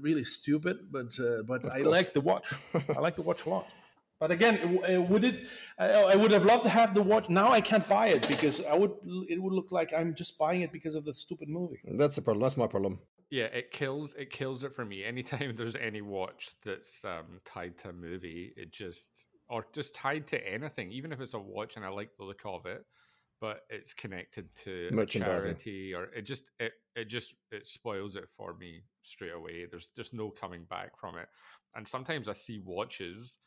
really 0.00 0.24
stupid, 0.24 0.76
but 0.90 1.18
uh, 1.18 1.42
but 1.46 1.64
I 1.72 1.78
like 1.78 2.12
the 2.12 2.20
watch. 2.20 2.52
I 2.96 3.00
like 3.00 3.16
the 3.16 3.22
watch 3.22 3.46
a 3.46 3.50
lot. 3.50 3.68
But 4.20 4.30
again, 4.30 4.54
it 4.54 4.72
w- 4.72 4.84
uh, 4.84 5.02
would 5.02 5.24
it? 5.24 5.48
I, 5.76 5.86
I 5.86 6.16
would 6.16 6.30
have 6.30 6.44
loved 6.44 6.62
to 6.62 6.68
have 6.68 6.94
the 6.94 7.02
watch. 7.02 7.28
Now 7.28 7.50
I 7.50 7.60
can't 7.60 7.86
buy 7.88 8.06
it 8.06 8.26
because 8.28 8.64
I 8.64 8.74
would. 8.74 8.92
It 9.28 9.42
would 9.42 9.52
look 9.52 9.72
like 9.72 9.92
I'm 9.92 10.14
just 10.14 10.38
buying 10.38 10.62
it 10.62 10.72
because 10.72 10.94
of 10.94 11.04
the 11.04 11.12
stupid 11.12 11.48
movie. 11.48 11.80
That's 11.84 12.14
the 12.16 12.22
problem. 12.22 12.40
That's 12.40 12.56
my 12.56 12.68
problem. 12.68 13.00
Yeah, 13.30 13.46
it 13.46 13.72
kills 13.72 14.14
it 14.14 14.30
kills 14.30 14.62
it 14.62 14.72
for 14.72 14.84
me. 14.84 15.04
Anytime 15.04 15.56
there's 15.58 15.76
any 15.76 16.00
watch 16.00 16.50
that's 16.64 17.04
um, 17.04 17.40
tied 17.44 17.76
to 17.78 17.88
a 17.88 17.92
movie, 17.92 18.52
it 18.56 18.72
just 18.72 19.26
or 19.48 19.66
just 19.72 19.94
tied 19.94 20.26
to 20.28 20.48
anything, 20.52 20.90
even 20.90 21.12
if 21.12 21.20
it's 21.20 21.34
a 21.34 21.38
watch 21.38 21.76
and 21.76 21.84
I 21.84 21.88
like 21.88 22.16
the 22.16 22.24
look 22.24 22.42
of 22.44 22.66
it, 22.66 22.84
but 23.40 23.60
it's 23.68 23.92
connected 23.92 24.54
to 24.64 24.88
charity 25.06 25.94
or 25.94 26.04
it 26.04 26.22
just 26.22 26.50
it 26.58 26.72
it 26.96 27.06
just 27.06 27.34
it 27.50 27.66
spoils 27.66 28.16
it 28.16 28.28
for 28.36 28.54
me 28.54 28.82
straight 29.02 29.32
away. 29.32 29.66
There's 29.70 29.90
just 29.96 30.14
no 30.14 30.30
coming 30.30 30.64
back 30.70 30.98
from 30.98 31.18
it. 31.18 31.28
And 31.74 31.86
sometimes 31.86 32.28
I 32.28 32.32
see 32.32 32.60
watches 32.64 33.38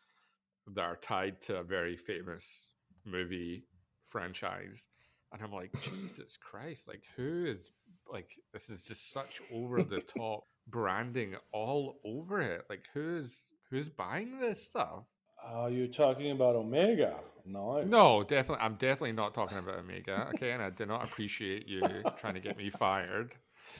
that 0.76 0.84
are 0.84 0.98
tied 0.98 1.41
to 1.43 1.58
a 1.58 1.64
very 1.64 1.95
famous 1.95 2.70
movie 3.06 3.64
franchise 4.06 4.88
and 5.34 5.41
I'm 5.41 5.52
like, 5.52 5.72
Jesus 5.82 6.38
Christ, 6.38 6.88
like 6.88 7.04
who 7.16 7.45
is 7.45 7.72
like 8.12 8.32
this 8.54 8.70
is 8.70 8.84
just 8.84 9.12
such 9.12 9.41
over 9.54 9.84
the 9.84 10.02
top 10.18 10.43
branding 10.68 11.36
all 11.52 12.00
over 12.06 12.39
it. 12.39 12.64
Like 12.70 12.86
who's 12.93 13.54
who's 13.70 13.89
buying 13.89 14.39
this 14.39 14.64
stuff? 14.64 15.08
Oh, 15.45 15.61
Are 15.63 15.69
you 15.69 15.88
talking 15.88 16.31
about 16.31 16.55
Omega? 16.55 17.15
No. 17.45 17.81
No, 17.83 18.23
definitely 18.23 18.63
I'm 18.65 18.75
definitely 18.75 19.13
not 19.13 19.33
talking 19.33 19.57
about 19.57 19.75
Omega. 19.75 20.29
Okay, 20.35 20.51
and 20.51 20.61
I 20.61 20.69
do 20.69 20.85
not 20.85 21.03
appreciate 21.05 21.67
you 21.67 21.81
trying 22.17 22.33
to 22.33 22.41
get 22.41 22.57
me 22.57 22.69
fired. 22.69 23.33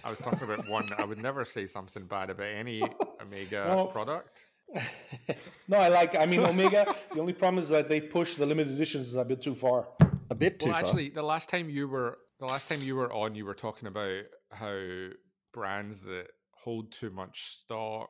I 0.03 0.09
was 0.09 0.19
talking 0.19 0.43
about 0.43 0.69
one 0.69 0.87
I 0.97 1.03
would 1.05 1.21
never 1.21 1.43
say 1.43 1.65
something 1.65 2.05
bad 2.05 2.29
about 2.29 2.47
any 2.47 2.89
Omega 3.21 3.75
No. 3.75 3.85
product. 3.87 4.33
no, 5.67 5.77
I 5.77 5.87
like. 5.89 6.15
I 6.15 6.25
mean, 6.25 6.41
Omega. 6.41 6.93
the 7.13 7.19
only 7.19 7.33
problem 7.33 7.61
is 7.61 7.69
that 7.69 7.89
they 7.89 7.99
push 8.01 8.35
the 8.35 8.45
limited 8.45 8.73
editions 8.73 9.15
a 9.15 9.25
bit 9.25 9.41
too 9.41 9.55
far. 9.55 9.87
A 10.29 10.35
bit 10.35 10.59
too 10.59 10.69
Well, 10.69 10.75
far. 10.79 10.83
actually, 10.85 11.09
the 11.09 11.23
last 11.23 11.49
time 11.49 11.69
you 11.69 11.87
were 11.87 12.17
the 12.39 12.45
last 12.45 12.69
time 12.69 12.81
you 12.81 12.95
were 12.95 13.11
on, 13.11 13.35
you 13.35 13.45
were 13.45 13.53
talking 13.55 13.87
about 13.87 14.23
how 14.51 15.07
brands 15.53 16.01
that 16.03 16.27
hold 16.51 16.91
too 16.91 17.09
much 17.09 17.43
stock 17.45 18.09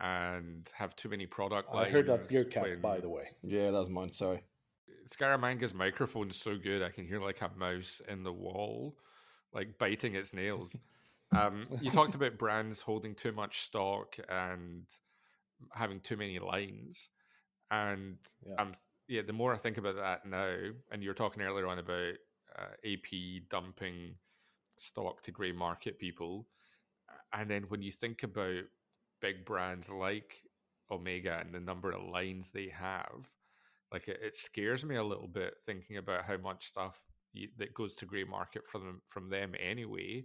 and 0.00 0.68
have 0.74 0.94
too 0.96 1.08
many 1.08 1.26
product 1.26 1.68
I 1.74 1.88
heard 1.90 2.06
that 2.06 2.28
beer 2.28 2.44
cap, 2.44 2.62
when- 2.64 2.80
by 2.80 3.00
the 3.00 3.08
way. 3.08 3.28
yeah, 3.42 3.70
that 3.70 3.78
was 3.78 3.90
mine. 3.90 4.12
Sorry. 4.12 4.42
Scaramanga's 5.06 5.74
microphone's 5.74 6.36
so 6.40 6.56
good, 6.58 6.82
I 6.82 6.90
can 6.90 7.06
hear 7.06 7.20
like 7.20 7.40
a 7.40 7.50
mouse 7.56 8.00
in 8.08 8.22
the 8.22 8.32
wall, 8.32 8.98
like 9.52 9.78
biting 9.78 10.14
its 10.14 10.32
nails. 10.32 10.76
Um, 11.30 11.62
you 11.82 11.90
talked 11.90 12.14
about 12.14 12.38
brands 12.38 12.80
holding 12.80 13.14
too 13.14 13.32
much 13.32 13.60
stock 13.60 14.16
and 14.30 14.86
having 15.74 16.00
too 16.00 16.16
many 16.16 16.38
lines, 16.38 17.10
and 17.70 18.16
Yeah. 18.46 18.54
um, 18.58 18.72
yeah, 19.08 19.20
the 19.20 19.34
more 19.34 19.52
I 19.52 19.58
think 19.58 19.76
about 19.76 19.96
that 19.96 20.24
now, 20.24 20.56
and 20.90 21.02
you 21.02 21.10
were 21.10 21.14
talking 21.14 21.42
earlier 21.42 21.66
on 21.66 21.80
about 21.80 22.14
uh, 22.58 22.68
AP 22.82 23.40
dumping 23.50 24.14
stock 24.76 25.20
to 25.24 25.30
grey 25.30 25.52
market 25.52 25.98
people, 25.98 26.48
and 27.34 27.50
then 27.50 27.64
when 27.64 27.82
you 27.82 27.92
think 27.92 28.22
about 28.22 28.64
big 29.20 29.44
brands 29.44 29.90
like 29.90 30.42
Omega 30.90 31.38
and 31.40 31.54
the 31.54 31.60
number 31.60 31.90
of 31.92 32.02
lines 32.08 32.50
they 32.50 32.68
have, 32.68 33.28
like 33.92 34.08
it, 34.08 34.20
it 34.22 34.34
scares 34.34 34.84
me 34.84 34.96
a 34.96 35.04
little 35.04 35.28
bit 35.28 35.54
thinking 35.64 35.96
about 35.96 36.24
how 36.24 36.36
much 36.36 36.66
stuff 36.66 37.00
y- 37.34 37.48
that 37.56 37.74
goes 37.74 37.94
to 37.96 38.06
grey 38.06 38.24
market 38.24 38.66
from 38.66 38.84
them, 38.84 39.00
from 39.06 39.28
them 39.28 39.54
anyway, 39.60 40.24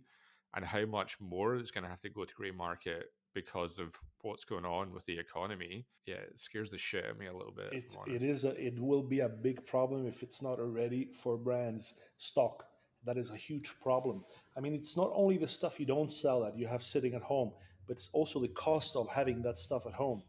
and 0.56 0.66
how 0.66 0.86
much 0.86 1.20
more 1.20 1.56
is 1.56 1.72
going 1.72 1.84
to 1.84 1.90
have 1.90 2.02
to 2.02 2.10
go 2.10 2.26
to 2.26 2.34
grey 2.36 2.52
market 2.52 3.08
because 3.34 3.80
of 3.80 3.96
what's 4.22 4.46
going 4.46 4.66
on 4.66 4.94
with 4.94 5.06
the 5.06 5.18
economy. 5.18 5.88
Yeah, 6.06 6.16
it 6.16 6.40
scares 6.40 6.70
the 6.70 6.78
shit 6.78 7.06
out 7.06 7.12
of 7.12 7.20
me 7.20 7.28
a 7.28 7.34
little 7.36 7.52
bit. 7.52 7.74
if 7.74 7.86
It, 7.86 7.92
I'm 7.92 8.14
it 8.14 8.18
honest. 8.18 8.26
is. 8.26 8.44
A, 8.46 8.68
it 8.68 8.80
will 8.80 9.02
be 9.02 9.22
a 9.22 9.30
big 9.30 9.66
problem 9.66 10.06
if 10.08 10.22
it's 10.22 10.42
not 10.42 10.60
already 10.60 11.10
for 11.12 11.38
brands 11.38 11.96
stock. 12.18 12.66
That 13.06 13.18
is 13.18 13.32
a 13.32 13.36
huge 13.36 13.74
problem. 13.82 14.24
I 14.56 14.62
mean, 14.62 14.74
it's 14.74 14.96
not 14.96 15.12
only 15.14 15.38
the 15.38 15.48
stuff 15.48 15.80
you 15.80 15.86
don't 15.86 16.14
sell 16.14 16.42
that 16.42 16.58
you 16.58 16.68
have 16.68 16.84
sitting 16.84 17.16
at 17.16 17.22
home, 17.24 17.52
but 17.88 17.98
it's 17.98 18.10
also 18.14 18.40
the 18.40 18.48
cost 18.48 18.96
of 18.96 19.10
having 19.10 19.42
that 19.44 19.58
stuff 19.58 19.86
at 19.86 19.94
home. 19.94 20.24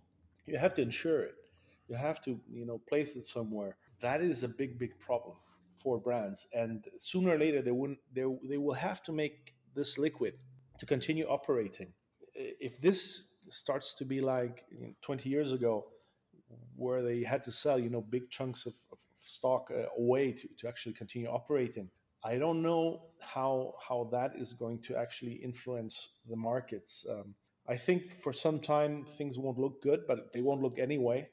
You 0.46 0.59
have 0.59 0.74
to 0.74 0.82
insure 0.82 1.22
it. 1.22 1.34
You 1.88 1.96
have 1.96 2.20
to, 2.22 2.40
you 2.50 2.66
know, 2.66 2.78
place 2.88 3.16
it 3.16 3.24
somewhere. 3.26 3.76
That 4.00 4.20
is 4.20 4.42
a 4.42 4.48
big, 4.48 4.78
big 4.78 4.98
problem 4.98 5.36
for 5.74 5.98
brands. 5.98 6.46
And 6.52 6.84
sooner 6.98 7.34
or 7.34 7.38
later, 7.38 7.62
they 7.62 7.70
wouldn't. 7.70 7.98
They 8.12 8.24
they 8.48 8.59
will 8.59 8.74
have 8.74 9.02
to 9.05 9.12
make 9.12 9.55
this 9.74 9.98
liquid 9.98 10.34
to 10.78 10.86
continue 10.86 11.26
operating. 11.26 11.92
If 12.34 12.80
this 12.80 13.28
starts 13.50 13.94
to 13.94 14.05
be 14.05 14.20
like 14.20 14.64
you 14.70 14.86
know, 14.86 14.94
20 15.02 15.28
years 15.28 15.52
ago, 15.52 15.86
where 16.76 17.02
they 17.02 17.22
had 17.22 17.42
to 17.44 17.52
sell, 17.52 17.78
you 17.78 17.90
know, 17.90 18.00
big 18.00 18.30
chunks 18.30 18.66
of, 18.66 18.74
of 18.92 18.98
stock 19.22 19.70
uh, 19.70 19.84
away 19.98 20.32
to, 20.32 20.48
to 20.59 20.68
actually 20.68 20.92
continue 20.92 21.28
operating. 21.28 21.88
I 22.24 22.38
don't 22.38 22.62
know 22.62 23.02
how 23.20 23.74
how 23.86 24.09
that 24.12 24.32
is 24.36 24.55
going 24.55 24.80
to 24.82 24.96
actually 24.96 25.34
influence 25.34 26.11
the 26.28 26.36
markets. 26.36 27.07
Um, 27.09 27.34
I 27.67 27.77
think 27.77 28.11
for 28.11 28.33
some 28.33 28.61
time 28.61 29.05
things 29.05 29.39
won't 29.39 29.59
look 29.59 29.83
good, 29.83 30.01
but 30.07 30.33
they 30.33 30.43
won't 30.43 30.62
look 30.62 30.79
anyway. 30.79 31.29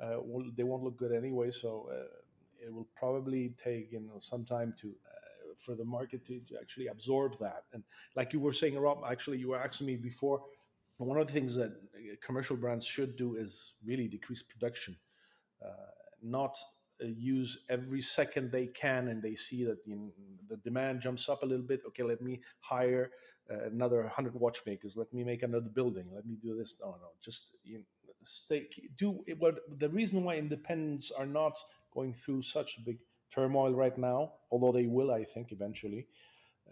Uh, 0.00 0.16
they 0.56 0.62
won't 0.62 0.82
look 0.82 0.96
good 0.96 1.12
anyway. 1.12 1.50
So 1.50 1.88
uh, 1.90 2.64
it 2.64 2.72
will 2.72 2.88
probably 2.96 3.54
take 3.56 3.92
you 3.92 4.00
know 4.00 4.18
some 4.18 4.44
time 4.44 4.74
to 4.80 4.88
uh, 4.88 5.54
for 5.58 5.74
the 5.74 5.84
market 5.84 6.24
to, 6.26 6.40
to 6.48 6.56
actually 6.60 6.88
absorb 6.88 7.38
that. 7.40 7.64
And 7.72 7.82
like 8.16 8.32
you 8.32 8.40
were 8.40 8.52
saying, 8.52 8.78
Rob, 8.78 9.02
actually 9.08 9.38
you 9.38 9.48
were 9.48 9.62
asking 9.62 9.86
me 9.86 9.96
before. 9.96 10.42
One 10.98 11.18
of 11.18 11.26
the 11.26 11.32
things 11.32 11.56
that 11.56 11.70
uh, 11.70 12.14
commercial 12.24 12.56
brands 12.56 12.86
should 12.86 13.16
do 13.16 13.34
is 13.34 13.74
really 13.84 14.06
decrease 14.06 14.42
production, 14.42 14.96
uh, 15.64 15.90
not 16.22 16.56
use 17.08 17.58
every 17.68 18.00
second 18.00 18.52
they 18.52 18.66
can, 18.66 19.08
and 19.08 19.22
they 19.22 19.34
see 19.34 19.64
that 19.64 19.78
you 19.86 19.96
know, 19.96 20.12
the 20.48 20.56
demand 20.58 21.00
jumps 21.00 21.28
up 21.28 21.42
a 21.42 21.46
little 21.46 21.66
bit. 21.66 21.82
Okay, 21.88 22.02
let 22.02 22.20
me 22.20 22.40
hire 22.60 23.10
uh, 23.50 23.64
another 23.64 24.06
hundred 24.08 24.34
watchmakers. 24.34 24.96
Let 24.96 25.12
me 25.12 25.24
make 25.24 25.42
another 25.42 25.68
building. 25.68 26.06
Let 26.14 26.26
me 26.26 26.36
do 26.42 26.56
this. 26.56 26.76
No, 26.80 26.90
no, 26.92 27.08
just 27.22 27.48
you 27.62 27.78
know, 27.78 27.84
stay. 28.22 28.68
Do 28.96 29.24
what 29.38 29.60
the 29.78 29.88
reason 29.88 30.24
why 30.24 30.36
independents 30.36 31.10
are 31.10 31.26
not 31.26 31.58
going 31.92 32.14
through 32.14 32.42
such 32.42 32.78
a 32.78 32.80
big 32.80 32.98
turmoil 33.34 33.72
right 33.72 33.96
now, 33.98 34.32
although 34.50 34.72
they 34.72 34.86
will, 34.86 35.10
I 35.10 35.24
think, 35.24 35.52
eventually, 35.52 36.06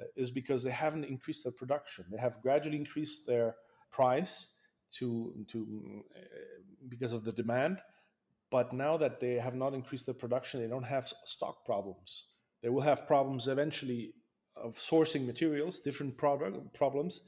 uh, 0.00 0.04
is 0.16 0.30
because 0.30 0.62
they 0.62 0.70
haven't 0.70 1.04
increased 1.04 1.44
their 1.44 1.52
production. 1.52 2.04
They 2.10 2.18
have 2.18 2.40
gradually 2.40 2.76
increased 2.76 3.26
their 3.26 3.56
price 3.90 4.46
to 4.98 5.32
to 5.48 6.04
uh, 6.16 6.20
because 6.88 7.12
of 7.12 7.24
the 7.24 7.32
demand, 7.32 7.80
but 8.52 8.74
now 8.74 8.98
that 8.98 9.18
they 9.18 9.36
have 9.36 9.54
not 9.54 9.72
increased 9.72 10.04
their 10.04 10.14
production, 10.14 10.60
they 10.60 10.68
don't 10.68 10.82
have 10.84 11.10
stock 11.24 11.64
problems. 11.64 12.26
They 12.62 12.68
will 12.68 12.82
have 12.82 13.06
problems 13.06 13.48
eventually 13.48 14.12
of 14.54 14.76
sourcing 14.76 15.26
materials, 15.26 15.80
different 15.80 16.18
product 16.18 16.74
problems. 16.74 17.22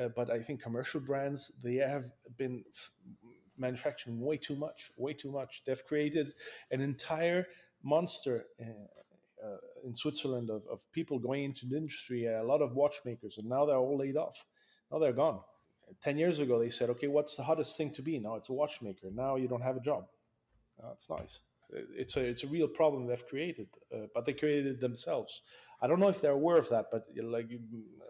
Uh, 0.00 0.06
but 0.14 0.30
I 0.30 0.40
think 0.40 0.62
commercial 0.62 1.00
brands 1.00 1.50
they 1.64 1.74
have 1.74 2.04
been 2.36 2.62
f- 2.72 2.92
manufacturing 3.56 4.20
way 4.20 4.36
too 4.36 4.54
much, 4.54 4.92
way 4.96 5.12
too 5.12 5.32
much. 5.32 5.62
They've 5.66 5.84
created 5.84 6.32
an 6.70 6.80
entire 6.80 7.48
monster 7.82 8.46
uh, 8.60 8.64
uh, 9.44 9.56
in 9.84 9.96
Switzerland 9.96 10.48
of, 10.48 10.62
of 10.70 10.80
people 10.92 11.18
going 11.18 11.42
into 11.42 11.66
the 11.66 11.76
industry, 11.76 12.26
a 12.26 12.44
lot 12.44 12.62
of 12.62 12.76
watchmakers, 12.76 13.38
and 13.38 13.48
now 13.48 13.66
they're 13.66 13.76
all 13.76 13.98
laid 13.98 14.16
off. 14.16 14.44
Now 14.92 15.00
they're 15.00 15.12
gone. 15.12 15.40
10 16.02 16.18
years 16.18 16.38
ago, 16.38 16.60
they 16.60 16.68
said, 16.68 16.90
okay, 16.90 17.08
what's 17.08 17.34
the 17.34 17.42
hottest 17.42 17.76
thing 17.76 17.90
to 17.94 18.02
be? 18.02 18.20
Now 18.20 18.36
it's 18.36 18.50
a 18.50 18.52
watchmaker. 18.52 19.08
Now 19.12 19.34
you 19.34 19.48
don't 19.48 19.62
have 19.62 19.76
a 19.76 19.80
job. 19.80 20.04
That's 20.82 21.10
nice. 21.10 21.40
It's 21.70 22.16
a, 22.16 22.20
it's 22.20 22.44
a 22.44 22.46
real 22.46 22.68
problem 22.68 23.06
they've 23.06 23.26
created, 23.26 23.68
uh, 23.94 24.06
but 24.14 24.24
they 24.24 24.32
created 24.32 24.66
it 24.66 24.80
themselves. 24.80 25.42
I 25.82 25.86
don't 25.86 26.00
know 26.00 26.08
if 26.08 26.20
they're 26.20 26.32
aware 26.32 26.56
of 26.56 26.68
that, 26.70 26.86
but 26.90 27.04
like, 27.22 27.50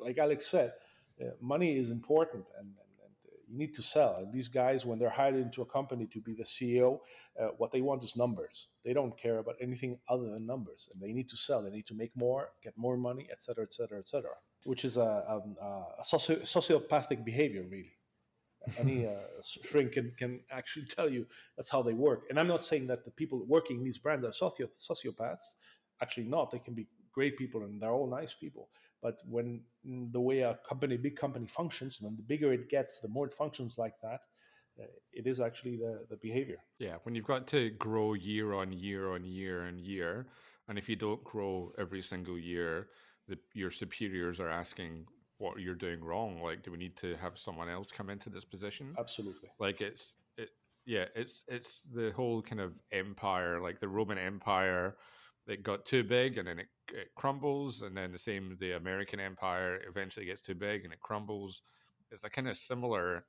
like 0.01 0.19
Alex 0.19 0.47
said, 0.47 0.73
uh, 1.21 1.31
money 1.41 1.77
is 1.77 1.91
important 1.91 2.45
and, 2.59 2.69
you 3.49 3.59
need 3.59 3.75
to 3.75 3.83
sell. 3.83 4.16
And 4.19 4.33
these 4.33 4.49
guys, 4.49 4.85
when 4.85 4.99
they're 4.99 5.11
hired 5.11 5.37
into 5.37 5.62
a 5.62 5.66
company 5.66 6.07
to 6.12 6.21
be 6.21 6.35
the 6.35 6.45
CEO, 6.45 7.01
uh, 7.41 7.49
what 7.57 7.73
they 7.73 7.81
want 7.81 8.05
is 8.05 8.16
numbers. 8.16 8.69
They 8.85 8.93
don't 8.93 9.19
care 9.19 9.39
about 9.39 9.57
anything 9.61 9.99
other 10.09 10.31
than 10.31 10.47
numbers, 10.47 10.89
and 10.93 11.01
they 11.01 11.12
need 11.12 11.29
to 11.31 11.37
sell. 11.37 11.62
They 11.62 11.71
need 11.71 11.87
to 11.87 11.95
make 11.95 12.14
more, 12.16 12.51
get 12.62 12.77
more 12.77 12.97
money, 12.97 13.29
etc., 13.33 13.64
etc., 13.64 14.01
etc. 14.01 14.31
Which 14.64 14.85
is 14.85 14.97
a, 14.97 15.01
a, 15.01 15.41
a 16.01 16.05
socio- 16.05 16.41
sociopathic 16.41 17.25
behavior, 17.25 17.62
really. 17.62 17.93
Any 18.78 19.06
uh, 19.06 19.11
shrink 19.42 19.92
can, 19.92 20.12
can 20.18 20.40
actually 20.50 20.86
tell 20.96 21.09
you 21.09 21.26
that's 21.56 21.70
how 21.70 21.82
they 21.82 21.92
work. 21.92 22.24
And 22.30 22.38
I'm 22.38 22.48
not 22.48 22.64
saying 22.64 22.86
that 22.88 23.04
the 23.04 23.11
people 23.11 23.44
working 23.46 23.78
in 23.78 23.84
these 23.84 23.98
brands 23.98 24.24
are 24.24 24.32
socio- 24.32 24.70
sociopaths. 24.78 25.54
Actually, 26.02 26.26
not. 26.26 26.50
They 26.50 26.59
can 26.59 26.74
be 26.74 26.86
great 27.12 27.36
people 27.36 27.62
and 27.64 27.80
they're 27.80 27.90
all 27.90 28.09
nice 28.09 28.34
people. 28.34 28.68
But 29.02 29.22
when 29.28 29.62
mm, 29.86 30.12
the 30.12 30.20
way 30.20 30.40
a 30.40 30.59
company, 30.68 30.96
big 30.96 31.16
company 31.16 31.46
functions, 31.46 32.00
and 32.00 32.18
the 32.18 32.22
bigger 32.22 32.52
it 32.52 32.68
gets, 32.68 32.98
the 32.98 33.09
more 33.09 33.26
it 33.26 33.34
functions 33.34 33.78
like 33.78 33.94
that, 34.02 34.20
uh, 34.80 34.86
it 35.12 35.26
is 35.26 35.40
actually 35.40 35.76
the, 35.76 36.04
the 36.11 36.16
behavior. 36.16 36.59
Yeah, 36.78 36.96
when 37.02 37.14
you've 37.14 37.26
got 37.26 37.46
to 37.48 37.70
grow 37.70 38.14
year 38.14 38.54
on 38.54 38.72
year 38.72 39.12
on 39.12 39.24
year 39.24 39.64
and 39.64 39.80
year, 39.80 40.26
and 40.68 40.78
if 40.78 40.88
you 40.88 40.96
don't 40.96 41.22
grow 41.24 41.72
every 41.78 42.00
single 42.00 42.38
year, 42.38 42.88
the, 43.28 43.38
your 43.54 43.70
superiors 43.70 44.40
are 44.40 44.50
asking 44.50 45.06
what 45.39 45.61
you're 45.61 45.74
doing 45.74 46.03
wrong. 46.03 46.41
Like, 46.43 46.62
do 46.62 46.70
we 46.70 46.78
need 46.78 46.97
to 46.99 47.16
have 47.16 47.39
someone 47.39 47.68
else 47.68 47.91
come 47.91 48.11
into 48.11 48.30
this 48.30 48.45
position? 48.45 48.95
Absolutely. 48.99 49.49
Like 49.59 49.80
it's 49.80 50.14
it, 50.36 50.51
yeah, 50.84 51.07
it's 51.14 51.45
it's 51.49 51.82
the 51.95 52.12
whole 52.12 52.43
kind 52.43 52.61
of 52.61 52.78
empire, 52.93 53.61
like 53.61 53.80
the 53.80 53.89
Roman 53.89 54.18
Empire 54.18 54.97
it 55.49 55.62
got 55.62 55.86
too 55.86 56.05
big 56.05 56.39
and 56.39 56.47
then 56.47 56.59
it, 56.61 56.68
it 56.93 57.09
crumbles, 57.16 57.82
and 57.82 57.97
then 57.97 58.12
the 58.12 58.18
same 58.18 58.57
the 58.61 58.72
American 58.72 59.18
Empire 59.18 59.80
eventually 59.89 60.26
gets 60.26 60.43
too 60.43 60.55
big 60.55 60.84
and 60.84 60.93
it 60.93 61.01
crumbles. 61.01 61.62
It's 62.11 62.24
a 62.24 62.30
kind 62.30 62.49
of 62.49 62.57
similar 62.57 63.24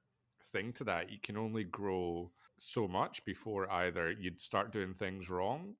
thing 0.51 0.73
to 0.73 0.83
that. 0.85 1.09
You 1.09 1.17
can 1.21 1.37
only 1.37 1.63
grow 1.63 2.31
so 2.57 2.87
much 2.87 3.23
before 3.25 3.71
either 3.71 4.11
you'd 4.11 4.41
start 4.41 4.73
doing 4.73 4.93
things 4.93 5.29
wrong, 5.29 5.75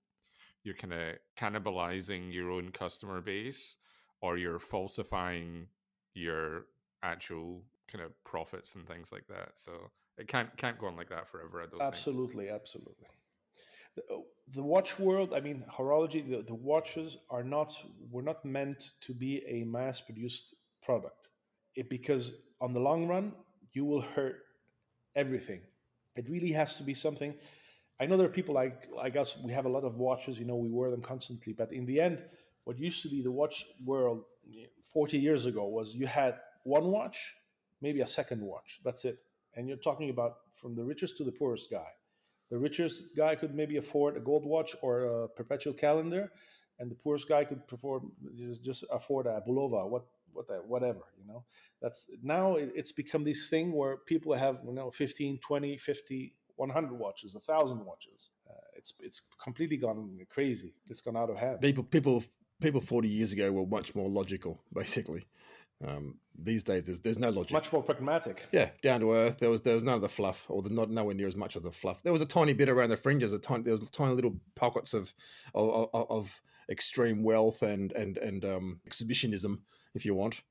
you're 0.64 0.76
kind 0.76 0.94
of 0.94 1.16
cannibalizing 1.38 2.34
your 2.34 2.52
own 2.52 2.72
customer 2.72 3.22
base, 3.22 3.76
or 4.22 4.38
you're 4.38 4.60
falsifying 4.60 5.68
your 6.14 6.66
actual 7.04 7.64
kind 7.92 8.04
of 8.04 8.12
profits 8.24 8.76
and 8.76 8.88
things 8.88 9.12
like 9.12 9.28
that. 9.28 9.52
So 9.56 9.72
it 10.18 10.28
can't 10.28 10.56
can't 10.58 10.78
go 10.78 10.88
on 10.88 10.96
like 10.96 11.10
that 11.10 11.28
forever. 11.28 11.62
I 11.62 11.66
don't. 11.66 11.82
Absolutely, 11.82 12.46
think. 12.46 12.56
absolutely 12.56 13.08
the, 13.96 14.14
oh, 14.14 14.26
the 14.56 14.64
watch 14.64 15.00
world 15.00 15.34
i 15.34 15.40
mean 15.40 15.64
horology 15.72 16.28
the, 16.28 16.44
the 16.44 16.54
watches 16.54 17.18
are 17.30 17.44
not 17.44 17.76
were 18.12 18.22
not 18.22 18.44
meant 18.46 18.92
to 19.02 19.14
be 19.14 19.44
a 19.48 19.64
mass 19.66 20.02
produced 20.02 20.56
product 20.82 21.30
it, 21.76 21.90
because 21.90 22.34
on 22.62 22.74
the 22.74 22.80
long 22.80 23.08
run 23.08 23.32
you 23.74 23.86
will 23.86 24.02
hurt 24.02 24.38
everything 25.16 25.62
it 26.16 26.28
really 26.30 26.52
has 26.52 26.78
to 26.78 26.84
be 26.84 26.94
something 26.94 27.34
i 28.00 28.06
know 28.06 28.18
there 28.18 28.28
are 28.28 28.38
people 28.40 28.56
like 28.56 28.88
like 28.96 29.16
us 29.16 29.38
we 29.44 29.52
have 29.52 29.66
a 29.66 29.70
lot 29.70 29.84
of 29.84 29.96
watches 29.96 30.40
you 30.40 30.46
know 30.46 30.56
we 30.56 30.70
wear 30.70 30.92
them 30.92 31.02
constantly 31.02 31.54
but 31.54 31.72
in 31.72 31.86
the 31.86 32.00
end 32.00 32.20
what 32.64 32.78
used 32.80 33.02
to 33.02 33.10
be 33.10 33.22
the 33.22 33.32
watch 33.32 33.66
world 33.86 34.24
40 34.94 35.18
years 35.18 35.46
ago 35.46 35.68
was 35.68 35.96
you 35.96 36.08
had 36.08 36.36
one 36.64 36.86
watch 36.86 37.36
maybe 37.82 38.02
a 38.02 38.08
second 38.08 38.42
watch 38.42 38.80
that's 38.84 39.06
it 39.06 39.18
and 39.56 39.68
you're 39.68 39.78
talking 39.78 40.10
about 40.10 40.38
from 40.56 40.76
the 40.76 40.84
richest 40.84 41.18
to 41.18 41.24
the 41.24 41.32
poorest 41.32 41.70
guy 41.70 41.90
the 42.50 42.58
richest 42.58 43.16
guy 43.16 43.36
could 43.36 43.54
maybe 43.54 43.78
afford 43.78 44.18
a 44.18 44.20
gold 44.20 44.46
watch 44.46 44.76
or 44.82 45.04
a 45.04 45.28
perpetual 45.30 45.74
calendar, 45.74 46.32
and 46.80 46.90
the 46.90 46.96
poorest 46.96 47.30
guy 47.30 47.44
could 47.44 47.68
perform 47.68 48.12
just 48.64 48.84
afford 48.92 49.28
a 49.28 49.42
Bulova, 49.48 49.88
what 49.88 50.06
what 50.34 50.48
whatever 50.68 51.02
you 51.20 51.28
know. 51.28 51.44
That's 51.82 52.08
now 52.24 52.56
it's 52.56 52.92
become 52.92 53.24
this 53.24 53.48
thing 53.50 53.72
where 53.72 53.98
people 53.98 54.34
have 54.34 54.60
you 54.66 54.74
know 54.74 54.90
15, 54.90 55.40
20, 55.40 55.78
50, 55.78 56.36
100 56.56 56.92
watches, 56.92 57.36
a 57.36 57.40
thousand 57.40 57.86
watches. 57.86 58.32
Uh, 58.50 58.54
it's 58.76 58.94
it's 59.00 59.22
completely 59.44 59.78
gone 59.78 60.20
crazy. 60.30 60.74
It's 60.88 61.02
gone 61.02 61.18
out 61.18 61.30
of 61.30 61.38
hand. 61.38 61.62
People 61.62 61.84
people 61.84 62.24
people 62.60 62.82
40 62.82 63.08
years 63.08 63.34
ago 63.34 63.52
were 63.52 63.66
much 63.66 63.96
more 63.96 64.10
logical, 64.10 64.62
basically. 64.74 65.28
Um, 65.86 66.16
these 66.38 66.64
days, 66.64 66.86
there's 66.86 67.00
there's 67.00 67.20
no 67.20 67.30
logic. 67.30 67.54
Much 67.54 67.72
more 67.72 67.82
pragmatic. 67.82 68.48
Yeah, 68.52 68.70
down 68.82 69.00
to 69.00 69.14
earth. 69.14 69.40
There 69.40 69.50
was 69.50 69.62
there 69.62 69.76
was 69.76 69.84
none 69.84 69.96
of 69.96 70.02
the 70.02 70.10
fluff, 70.10 70.46
or 70.50 70.62
the 70.62 70.70
not 70.70 70.90
nowhere 70.90 71.16
near 71.16 71.28
as 71.28 71.38
much 71.38 71.56
of 71.56 71.64
the 71.64 71.72
fluff. 71.72 72.04
There 72.04 72.12
was 72.12 72.22
a 72.22 72.26
tiny 72.26 72.54
bit 72.54 72.68
around 72.68 72.90
the 72.90 72.98
fringes. 72.98 73.34
A 73.34 73.40
tiny 73.40 73.64
there 73.64 73.72
was 73.72 73.90
tiny 73.90 74.14
little 74.14 74.36
pockets 74.56 74.94
of 74.94 75.14
of, 75.54 75.90
of 75.94 76.42
extreme 76.70 77.24
wealth 77.24 77.62
and 77.62 77.94
and 77.94 78.18
and 78.18 78.44
um, 78.44 78.82
exhibitionism, 78.86 79.64
if 79.96 80.06
you 80.06 80.14
want, 80.14 80.42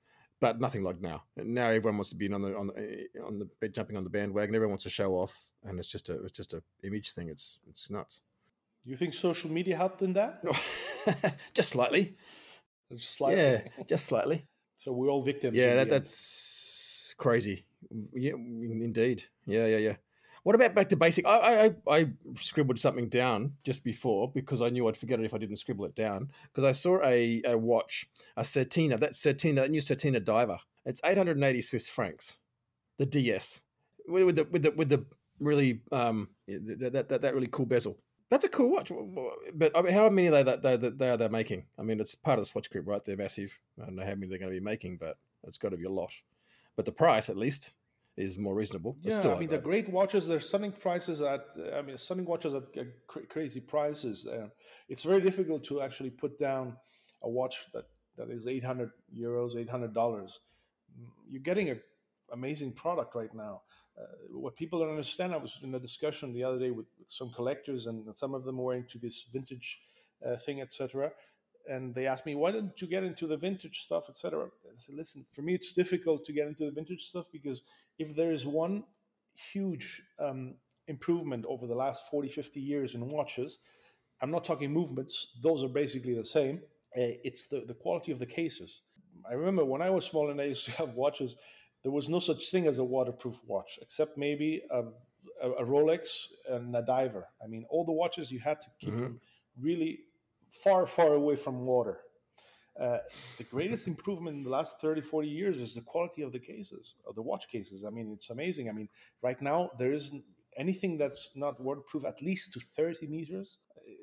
but 0.40 0.60
nothing 0.60 0.82
like 0.82 1.00
now. 1.00 1.24
Now 1.36 1.66
everyone 1.66 1.98
wants 1.98 2.10
to 2.10 2.16
be 2.16 2.32
on 2.32 2.40
the 2.42 2.56
on 2.56 2.68
the 2.68 3.06
on 3.24 3.38
the 3.38 3.68
jumping 3.68 3.96
on 3.96 4.04
the 4.04 4.10
bandwagon. 4.10 4.54
Everyone 4.54 4.72
wants 4.72 4.84
to 4.84 4.90
show 4.90 5.12
off, 5.12 5.46
and 5.64 5.78
it's 5.78 5.88
just 5.90 6.08
a 6.08 6.22
it's 6.24 6.36
just 6.36 6.54
a 6.54 6.62
image 6.84 7.12
thing. 7.12 7.28
It's 7.28 7.58
it's 7.68 7.90
nuts. 7.90 8.22
You 8.88 8.96
think 8.96 9.12
social 9.12 9.50
media 9.50 9.76
helped 9.76 10.00
in 10.00 10.14
that? 10.14 10.42
just 11.54 11.68
slightly. 11.68 12.16
Just 12.90 13.16
slightly. 13.16 13.36
Yeah, 13.42 13.60
just 13.86 14.06
slightly. 14.06 14.46
So 14.80 14.92
we're 14.92 15.08
all 15.08 15.22
victims. 15.22 15.56
Yeah, 15.56 15.74
that, 15.74 15.88
that's 15.88 17.12
crazy. 17.18 17.64
Yeah, 18.14 18.34
indeed. 18.34 19.24
Yeah, 19.44 19.66
yeah, 19.66 19.78
yeah. 19.78 19.96
What 20.44 20.54
about 20.54 20.76
back 20.76 20.88
to 20.90 20.96
basic? 20.96 21.26
I, 21.26 21.66
I 21.66 21.74
I 21.92 22.10
scribbled 22.36 22.78
something 22.78 23.08
down 23.08 23.54
just 23.64 23.82
before 23.82 24.30
because 24.30 24.62
I 24.62 24.68
knew 24.68 24.86
I'd 24.86 24.96
forget 24.96 25.18
it 25.18 25.24
if 25.24 25.34
I 25.34 25.38
didn't 25.38 25.56
scribble 25.56 25.84
it 25.86 25.96
down. 25.96 26.30
Because 26.44 26.62
I 26.62 26.70
saw 26.70 27.02
a, 27.02 27.42
a 27.44 27.58
watch, 27.58 28.08
a 28.36 28.42
Certina, 28.42 29.00
that 29.00 29.14
Certina, 29.14 29.56
that 29.56 29.72
new 29.72 29.80
Certina 29.80 30.24
diver. 30.24 30.58
It's 30.84 31.00
880 31.04 31.60
Swiss 31.60 31.88
francs. 31.88 32.38
The 32.98 33.06
DS 33.06 33.64
with 34.06 34.36
the 34.36 34.44
with 34.44 34.62
the 34.62 34.70
with 34.70 34.88
the 34.90 35.04
really 35.40 35.80
um 35.90 36.28
that 36.46 37.08
that, 37.08 37.20
that 37.20 37.34
really 37.34 37.48
cool 37.48 37.66
bezel. 37.66 37.98
That's 38.30 38.44
a 38.44 38.48
cool 38.48 38.70
watch, 38.70 38.92
but 39.54 39.72
I 39.74 39.80
mean, 39.80 39.94
how 39.94 40.10
many 40.10 40.28
are 40.28 40.44
they 40.44 40.76
they, 40.76 40.90
they 40.90 41.10
are 41.10 41.16
they 41.16 41.28
making? 41.28 41.64
I 41.78 41.82
mean, 41.82 41.98
it's 41.98 42.14
part 42.14 42.38
of 42.38 42.44
the 42.44 42.48
Swatch 42.48 42.70
Group, 42.70 42.86
right? 42.86 43.02
They're 43.02 43.16
massive. 43.16 43.58
I 43.80 43.86
don't 43.86 43.96
know 43.96 44.04
how 44.04 44.14
many 44.14 44.26
they're 44.26 44.38
going 44.38 44.52
to 44.52 44.60
be 44.60 44.64
making, 44.64 44.98
but 44.98 45.16
it's 45.44 45.56
got 45.56 45.70
to 45.70 45.78
be 45.78 45.86
a 45.86 45.90
lot. 45.90 46.12
But 46.76 46.84
the 46.84 46.92
price, 46.92 47.30
at 47.30 47.38
least, 47.38 47.72
is 48.18 48.36
more 48.36 48.54
reasonable. 48.54 48.98
yeah, 49.00 49.12
still 49.12 49.34
I 49.34 49.38
mean, 49.38 49.48
the 49.48 49.58
great 49.58 49.88
watches 49.88 50.26
they're 50.26 50.40
selling 50.40 50.72
prices 50.72 51.22
at. 51.22 51.46
I 51.74 51.80
mean, 51.80 51.96
selling 51.96 52.26
watches 52.26 52.54
at 52.54 52.64
crazy 53.30 53.60
prices. 53.60 54.26
Uh, 54.26 54.48
it's 54.90 55.04
very 55.04 55.22
difficult 55.22 55.64
to 55.64 55.80
actually 55.80 56.10
put 56.10 56.38
down 56.38 56.76
a 57.22 57.28
watch 57.30 57.56
that 57.72 57.86
that 58.18 58.28
is 58.28 58.46
eight 58.46 58.64
hundred 58.64 58.90
euros, 59.16 59.56
eight 59.56 59.70
hundred 59.70 59.94
dollars. 59.94 60.40
You're 61.30 61.42
getting 61.42 61.70
an 61.70 61.80
amazing 62.30 62.72
product 62.72 63.14
right 63.14 63.32
now 63.34 63.62
what 64.30 64.56
people 64.56 64.80
don't 64.80 64.90
understand, 64.90 65.32
I 65.32 65.38
was 65.38 65.58
in 65.62 65.74
a 65.74 65.80
discussion 65.80 66.32
the 66.32 66.44
other 66.44 66.58
day 66.58 66.70
with, 66.70 66.86
with 66.98 67.10
some 67.10 67.30
collectors, 67.34 67.86
and 67.86 68.04
some 68.16 68.34
of 68.34 68.44
them 68.44 68.58
were 68.58 68.74
into 68.74 68.98
this 68.98 69.26
vintage 69.32 69.80
uh, 70.26 70.36
thing, 70.36 70.60
etc. 70.60 71.12
And 71.68 71.94
they 71.94 72.06
asked 72.06 72.26
me, 72.26 72.34
"Why 72.34 72.52
didn't 72.52 72.80
you 72.80 72.88
get 72.88 73.04
into 73.04 73.26
the 73.26 73.36
vintage 73.36 73.80
stuff, 73.80 74.04
etc.?" 74.08 74.46
I 74.46 74.70
said, 74.76 74.94
"Listen, 74.94 75.26
for 75.32 75.42
me, 75.42 75.54
it's 75.54 75.72
difficult 75.72 76.24
to 76.26 76.32
get 76.32 76.46
into 76.46 76.64
the 76.64 76.70
vintage 76.70 77.04
stuff 77.04 77.26
because 77.32 77.62
if 77.98 78.14
there 78.14 78.32
is 78.32 78.46
one 78.46 78.84
huge 79.52 80.02
um, 80.18 80.54
improvement 80.86 81.44
over 81.48 81.66
the 81.66 81.74
last 81.74 82.08
40, 82.10 82.28
50 82.28 82.60
years 82.60 82.94
in 82.94 83.06
watches, 83.08 83.58
I'm 84.20 84.30
not 84.30 84.44
talking 84.44 84.72
movements; 84.72 85.28
those 85.42 85.62
are 85.62 85.68
basically 85.68 86.14
the 86.14 86.24
same. 86.24 86.60
Uh, 86.96 87.18
it's 87.24 87.46
the 87.46 87.64
the 87.66 87.74
quality 87.74 88.12
of 88.12 88.18
the 88.18 88.26
cases. 88.26 88.82
I 89.28 89.34
remember 89.34 89.64
when 89.64 89.82
I 89.82 89.90
was 89.90 90.04
small 90.04 90.30
and 90.30 90.40
I 90.40 90.44
used 90.44 90.64
to 90.66 90.70
have 90.82 90.94
watches 90.94 91.36
there 91.88 91.94
was 91.94 92.10
no 92.10 92.18
such 92.18 92.50
thing 92.50 92.66
as 92.66 92.76
a 92.76 92.84
waterproof 92.84 93.42
watch, 93.46 93.78
except 93.80 94.18
maybe 94.18 94.60
a, 94.70 94.82
a, 95.42 95.50
a 95.52 95.64
Rolex 95.64 96.26
and 96.46 96.76
a 96.76 96.82
diver. 96.82 97.26
I 97.42 97.46
mean, 97.46 97.64
all 97.70 97.82
the 97.82 97.92
watches 97.92 98.30
you 98.30 98.40
had 98.40 98.60
to 98.60 98.66
keep 98.78 98.90
mm-hmm. 98.90 99.04
them 99.04 99.20
really 99.58 100.00
far, 100.50 100.84
far 100.84 101.14
away 101.14 101.34
from 101.34 101.64
water. 101.64 102.00
Uh, 102.78 102.98
the 103.38 103.44
greatest 103.44 103.88
improvement 103.94 104.36
in 104.36 104.42
the 104.42 104.50
last 104.50 104.82
30, 104.82 105.00
40 105.00 105.28
years 105.28 105.56
is 105.56 105.74
the 105.76 105.80
quality 105.80 106.20
of 106.20 106.30
the 106.30 106.38
cases, 106.38 106.94
of 107.08 107.14
the 107.14 107.22
watch 107.22 107.48
cases. 107.48 107.86
I 107.86 107.88
mean, 107.88 108.12
it's 108.12 108.28
amazing. 108.28 108.68
I 108.68 108.72
mean, 108.72 108.90
right 109.22 109.40
now, 109.40 109.70
there 109.78 109.94
isn't 109.94 110.22
anything 110.58 110.98
that's 110.98 111.30
not 111.34 111.58
waterproof 111.58 112.04
at 112.04 112.20
least 112.20 112.52
to 112.52 112.60
30 112.60 113.06
meters. 113.06 113.56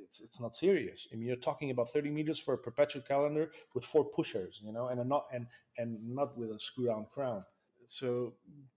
it's 0.04 0.22
it's 0.22 0.42
not 0.42 0.56
serious. 0.56 1.08
I 1.12 1.18
mean, 1.18 1.28
you're 1.28 1.46
talking 1.50 1.70
about 1.70 1.92
30 1.92 2.10
meters 2.10 2.40
for 2.40 2.56
a 2.56 2.58
perpetual 2.58 3.04
calendar 3.04 3.52
with 3.76 3.86
four 3.86 4.06
pushers, 4.06 4.60
you 4.64 4.74
know, 4.74 4.88
and 4.88 5.00
a 5.00 5.04
not 5.04 5.26
and 5.32 5.46
and 5.78 5.90
not 6.20 6.36
with 6.36 6.50
a 6.50 6.60
screw 6.60 6.88
down 6.88 7.06
crown. 7.14 7.44
So 7.90 8.34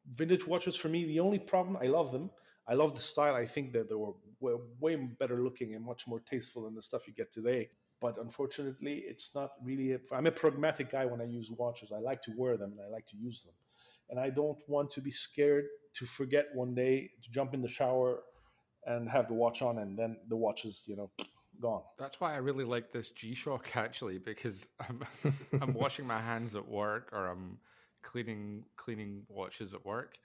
vintage 0.07 0.47
watches 0.47 0.77
for 0.77 0.89
me, 0.89 1.05
the 1.05 1.21
only 1.21 1.39
problem 1.39 1.77
I 1.81 1.87
love 1.87 2.13
them. 2.13 2.31
I 2.67 2.75
love 2.75 2.95
the 2.95 3.01
style. 3.01 3.35
I 3.35 3.47
think 3.47 3.73
that 3.73 3.89
they 3.89 3.95
were 3.95 4.13
way, 4.41 4.55
way 4.81 4.97
better 4.97 5.43
looking 5.43 5.75
and 5.75 5.85
much 5.85 6.07
more 6.07 6.21
tasteful 6.21 6.65
than 6.65 6.75
the 6.75 6.83
stuff 6.83 7.07
you 7.07 7.15
get 7.15 7.33
today. 7.33 7.71
But 8.01 8.19
unfortunately, 8.19 9.05
it's 9.07 9.35
not 9.35 9.53
really. 9.63 9.99
I'm 10.13 10.27
a 10.27 10.31
pragmatic 10.31 10.93
guy 10.93 11.05
when 11.05 11.21
I 11.21 11.25
use 11.25 11.51
watches. 11.51 11.91
I 11.91 11.99
like 11.99 12.23
to 12.23 12.33
wear 12.37 12.57
them 12.57 12.73
and 12.73 12.81
I 12.81 12.89
like 12.89 13.07
to 13.09 13.17
use 13.17 13.43
them, 13.43 13.55
and 14.11 14.21
I 14.21 14.31
don't 14.31 14.59
want 14.69 14.91
to 14.91 15.01
be 15.01 15.11
scared 15.11 15.65
to 15.95 16.07
forget 16.07 16.47
one 16.55 16.75
day 16.75 17.11
to 17.25 17.31
jump 17.31 17.55
in 17.55 17.63
the 17.63 17.69
shower 17.69 18.21
and 18.87 19.09
have 19.09 19.27
the 19.27 19.35
watch 19.35 19.63
on, 19.63 19.79
and 19.79 19.99
then 19.99 20.17
the 20.29 20.37
watch 20.37 20.65
is 20.65 20.85
you 20.87 20.95
know 20.95 21.11
gone. 21.61 21.83
That's 21.99 22.21
why 22.21 22.35
I 22.35 22.37
really 22.37 22.65
like 22.65 22.93
this 22.93 23.11
G 23.11 23.35
Shock 23.35 23.77
actually, 23.77 24.19
because 24.19 24.69
I'm 24.81 25.03
I'm 25.61 25.75
washing 25.75 26.07
my 26.07 26.21
hands 26.21 26.55
at 26.55 26.69
work 26.69 27.11
or 27.13 27.27
I'm 27.27 27.59
cleaning 28.03 28.65
cleaning 28.77 29.23
watches 29.29 29.75
at 29.75 29.85
work, 29.85 30.17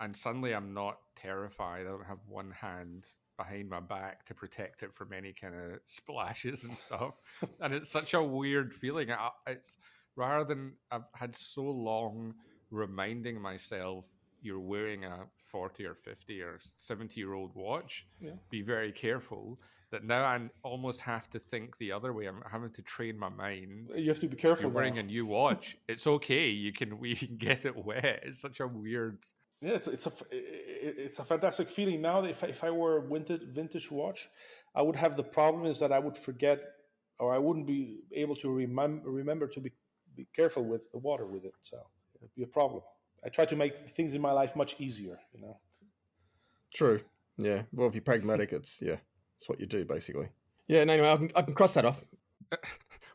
and 0.00 0.16
suddenly 0.16 0.54
I'm 0.54 0.74
not 0.74 0.98
terrified. 1.16 1.82
I 1.86 1.90
don't 1.90 2.06
have 2.06 2.18
one 2.28 2.50
hand 2.50 3.08
behind 3.36 3.68
my 3.68 3.80
back 3.80 4.24
to 4.26 4.34
protect 4.34 4.82
it 4.82 4.92
from 4.92 5.12
any 5.12 5.32
kind 5.32 5.54
of 5.54 5.80
splashes 5.84 6.64
and 6.64 6.76
stuff, 6.76 7.14
and 7.60 7.74
it's 7.74 7.90
such 7.90 8.14
a 8.14 8.22
weird 8.22 8.74
feeling. 8.74 9.08
It's 9.46 9.76
rather 10.16 10.44
than 10.44 10.74
I've 10.90 11.04
had 11.14 11.34
so 11.34 11.62
long 11.62 12.34
reminding 12.70 13.40
myself 13.40 14.06
you're 14.40 14.60
wearing 14.60 15.04
a 15.04 15.20
40 15.50 15.86
or 15.86 15.94
50 15.94 16.40
or 16.42 16.58
70 16.60 17.20
year 17.20 17.32
old 17.32 17.54
watch, 17.54 18.06
yeah. 18.20 18.32
be 18.50 18.60
very 18.62 18.90
careful. 18.90 19.56
That 19.92 20.04
now 20.04 20.24
I 20.24 20.40
almost 20.62 21.02
have 21.02 21.28
to 21.30 21.38
think 21.38 21.78
the 21.78 21.92
other 21.92 22.12
way. 22.12 22.26
I'm 22.26 22.42
having 22.50 22.70
to 22.70 22.82
train 22.82 23.18
my 23.18 23.28
mind. 23.28 23.90
You 23.94 24.08
have 24.08 24.20
to 24.20 24.26
be 24.26 24.36
careful. 24.36 24.64
You're 24.64 24.72
wearing 24.72 24.98
a 24.98 25.02
new 25.02 25.26
watch. 25.26 25.76
it's 25.88 26.06
okay. 26.06 26.48
You 26.48 26.72
can 26.72 26.98
we 27.04 27.14
can 27.14 27.36
get 27.36 27.64
it 27.64 27.76
wet. 27.76 28.22
It's 28.24 28.40
such 28.40 28.60
a 28.60 28.66
weird. 28.66 29.18
Yeah, 29.60 29.74
it's 29.74 29.88
it's 29.88 30.06
a 30.06 30.12
it's 30.30 31.18
a 31.18 31.24
fantastic 31.24 31.68
feeling. 31.68 32.00
Now, 32.00 32.24
if 32.24 32.42
I, 32.42 32.48
if 32.48 32.64
I 32.64 32.70
were 32.70 32.96
a 32.96 33.02
vintage 33.02 33.44
vintage 33.44 33.90
watch, 33.90 34.28
I 34.74 34.82
would 34.82 34.96
have 34.96 35.16
the 35.16 35.22
problem 35.22 35.66
is 35.66 35.78
that 35.80 35.92
I 35.92 35.98
would 35.98 36.16
forget 36.16 36.60
or 37.20 37.34
I 37.34 37.38
wouldn't 37.38 37.66
be 37.66 38.00
able 38.12 38.36
to 38.36 38.50
remember 38.50 39.10
remember 39.10 39.46
to 39.46 39.60
be 39.60 39.72
be 40.16 40.26
careful 40.34 40.64
with 40.64 40.90
the 40.90 40.98
water 40.98 41.26
with 41.26 41.44
it. 41.44 41.54
So 41.62 41.76
it'd 42.16 42.34
be 42.34 42.42
a 42.42 42.46
problem. 42.46 42.82
I 43.24 43.28
try 43.28 43.44
to 43.44 43.56
make 43.56 43.78
things 43.78 44.14
in 44.14 44.20
my 44.20 44.32
life 44.32 44.56
much 44.56 44.80
easier. 44.80 45.18
You 45.32 45.42
know. 45.42 45.58
True. 46.74 47.00
Yeah. 47.36 47.62
Well, 47.72 47.88
if 47.88 47.94
you're 47.94 48.02
pragmatic, 48.02 48.52
it's 48.52 48.80
yeah, 48.82 48.96
it's 49.42 49.48
what 49.48 49.58
you 49.58 49.66
do 49.66 49.84
basically. 49.84 50.28
Yeah. 50.68 50.84
No, 50.84 50.92
anyway, 50.92 51.10
I 51.10 51.16
can, 51.16 51.30
I 51.34 51.42
can 51.42 51.54
cross 51.54 51.74
that 51.74 51.84
off. 51.84 52.04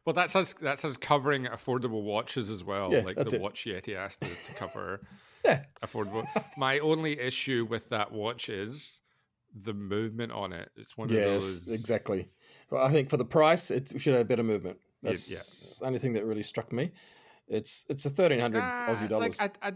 Well, 0.06 0.14
that's 0.14 0.38
us. 0.38 0.56
That's 0.62 0.86
us 0.86 0.96
covering 0.96 1.48
affordable 1.48 2.02
watches 2.02 2.50
as 2.50 2.64
well. 2.64 2.94
Yeah, 2.94 3.02
like 3.02 3.18
the 3.18 3.36
it. 3.36 3.42
watch 3.42 3.66
Yeti 3.66 3.94
asked 3.94 4.24
us 4.24 4.48
to 4.48 4.54
cover. 4.54 5.02
yeah. 5.44 5.64
Affordable. 5.84 6.26
My 6.56 6.80
only 6.80 7.20
issue 7.20 7.68
with 7.70 7.90
that 7.90 8.14
watch 8.14 8.48
is 8.48 9.02
the 9.54 9.74
movement 9.74 10.32
on 10.32 10.54
it. 10.54 10.72
It's 10.78 10.98
one 10.98 11.10
yes, 11.10 11.26
of 11.26 11.66
those. 11.66 11.68
exactly. 11.74 12.30
Well, 12.70 12.86
I 12.86 12.90
think 12.90 13.10
for 13.10 13.18
the 13.18 13.26
price, 13.26 13.70
it 13.70 13.92
should 14.00 14.14
have 14.14 14.30
better 14.30 14.44
movement. 14.44 14.78
That's 15.04 15.30
yeah. 15.30 15.40
the 15.82 15.88
only 15.88 16.00
thing 16.00 16.14
that 16.14 16.26
really 16.26 16.42
struck 16.42 16.72
me. 16.72 16.94
It's 17.50 17.86
it's 17.90 18.06
a 18.06 18.10
thirteen 18.10 18.40
hundred 18.40 18.62
uh, 18.62 18.88
Aussie 18.88 19.10
dollars. 19.10 19.38
Like 19.38 19.58
I, 19.62 19.68
I 19.68 19.74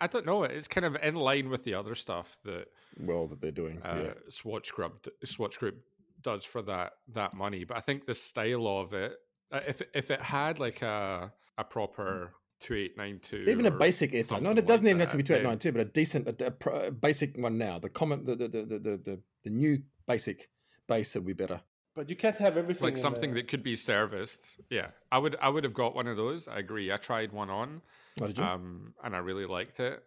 I 0.00 0.06
don't 0.06 0.26
know. 0.26 0.42
It's 0.44 0.68
kind 0.68 0.84
of 0.84 0.96
in 1.02 1.14
line 1.14 1.48
with 1.48 1.64
the 1.64 1.74
other 1.74 1.94
stuff 1.94 2.38
that 2.44 2.66
well 3.00 3.26
that 3.28 3.40
they're 3.40 3.50
doing. 3.50 3.80
Uh, 3.82 4.02
yeah. 4.04 4.12
Swatch 4.28 4.72
Group 4.72 5.08
Swatch 5.24 5.58
Group 5.58 5.82
does 6.22 6.44
for 6.44 6.62
that 6.62 6.94
that 7.14 7.34
money, 7.34 7.64
but 7.64 7.76
I 7.76 7.80
think 7.80 8.06
the 8.06 8.14
style 8.14 8.66
of 8.66 8.92
it, 8.92 9.16
uh, 9.52 9.60
if 9.66 9.82
if 9.94 10.10
it 10.10 10.20
had 10.20 10.58
like 10.58 10.82
a 10.82 11.32
a 11.58 11.64
proper 11.64 12.32
two 12.60 12.74
eight 12.74 12.96
nine 12.96 13.20
two, 13.20 13.44
even 13.48 13.66
a 13.66 13.70
basic 13.70 14.12
it's 14.12 14.30
no, 14.30 14.50
it 14.50 14.66
doesn't 14.66 14.84
like 14.84 14.90
even 14.90 14.98
that, 14.98 15.04
have 15.04 15.10
to 15.12 15.16
be 15.16 15.22
two 15.22 15.34
eight 15.34 15.42
nine 15.42 15.58
two, 15.58 15.72
but 15.72 15.80
a 15.80 15.84
decent 15.86 16.28
a, 16.28 16.46
a, 16.46 16.70
a, 16.86 16.90
basic 16.90 17.36
one 17.38 17.56
now. 17.56 17.78
The 17.78 17.88
comment 17.88 18.26
the 18.26 18.36
the, 18.36 18.48
the 18.48 18.62
the 18.62 19.00
the 19.04 19.20
the 19.44 19.50
new 19.50 19.82
basic 20.06 20.50
base 20.86 21.14
would 21.14 21.26
be 21.26 21.32
better. 21.32 21.60
But 21.94 22.10
you 22.10 22.16
can't 22.16 22.36
have 22.36 22.58
everything 22.58 22.84
like 22.84 22.98
something 22.98 23.32
that 23.34 23.48
could 23.48 23.62
be 23.62 23.74
serviced. 23.74 24.44
Yeah, 24.68 24.88
I 25.10 25.16
would 25.18 25.36
I 25.40 25.48
would 25.48 25.64
have 25.64 25.72
got 25.72 25.94
one 25.94 26.06
of 26.06 26.18
those. 26.18 26.46
I 26.46 26.58
agree. 26.58 26.92
I 26.92 26.98
tried 26.98 27.32
one 27.32 27.48
on. 27.48 27.80
Oh, 28.20 28.26
did 28.26 28.38
you? 28.38 28.44
Um, 28.44 28.94
and 29.04 29.14
I 29.14 29.18
really 29.18 29.46
liked 29.46 29.80
it. 29.80 30.02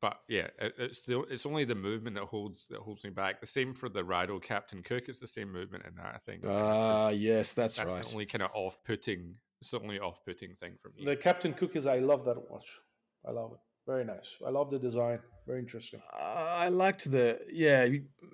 But 0.00 0.18
yeah, 0.28 0.48
it, 0.58 0.74
it's 0.78 1.02
the 1.02 1.20
it's 1.22 1.46
only 1.46 1.64
the 1.64 1.76
movement 1.76 2.16
that 2.16 2.24
holds 2.24 2.66
that 2.68 2.80
holds 2.80 3.04
me 3.04 3.10
back. 3.10 3.40
The 3.40 3.46
same 3.46 3.72
for 3.72 3.88
the 3.88 4.02
Rado 4.02 4.42
Captain 4.42 4.82
Cook. 4.82 5.08
It's 5.08 5.20
the 5.20 5.28
same 5.28 5.52
movement 5.52 5.84
in 5.86 5.94
that. 5.94 6.12
I 6.14 6.18
think. 6.18 6.42
Ah, 6.46 7.06
uh, 7.06 7.08
yes, 7.10 7.54
that's, 7.54 7.76
that's 7.76 7.94
right. 7.94 8.02
the 8.02 8.12
only 8.12 8.26
kind 8.26 8.42
of 8.42 8.50
off 8.52 8.76
putting. 8.84 9.36
certainly 9.62 10.00
off 10.00 10.24
putting 10.24 10.54
thing 10.56 10.72
for 10.80 10.90
me. 10.96 11.04
The 11.04 11.16
Captain 11.16 11.54
Cook 11.54 11.76
is. 11.76 11.86
I 11.86 11.98
love 11.98 12.24
that 12.24 12.50
watch. 12.50 12.80
I 13.24 13.30
love 13.30 13.52
it. 13.52 13.60
Very 13.86 14.04
nice. 14.04 14.28
I 14.46 14.50
love 14.50 14.70
the 14.70 14.78
design. 14.78 15.20
Very 15.46 15.58
interesting. 15.58 16.00
Uh, 16.12 16.24
I 16.24 16.68
liked 16.68 17.10
the 17.10 17.38
yeah, 17.52 17.88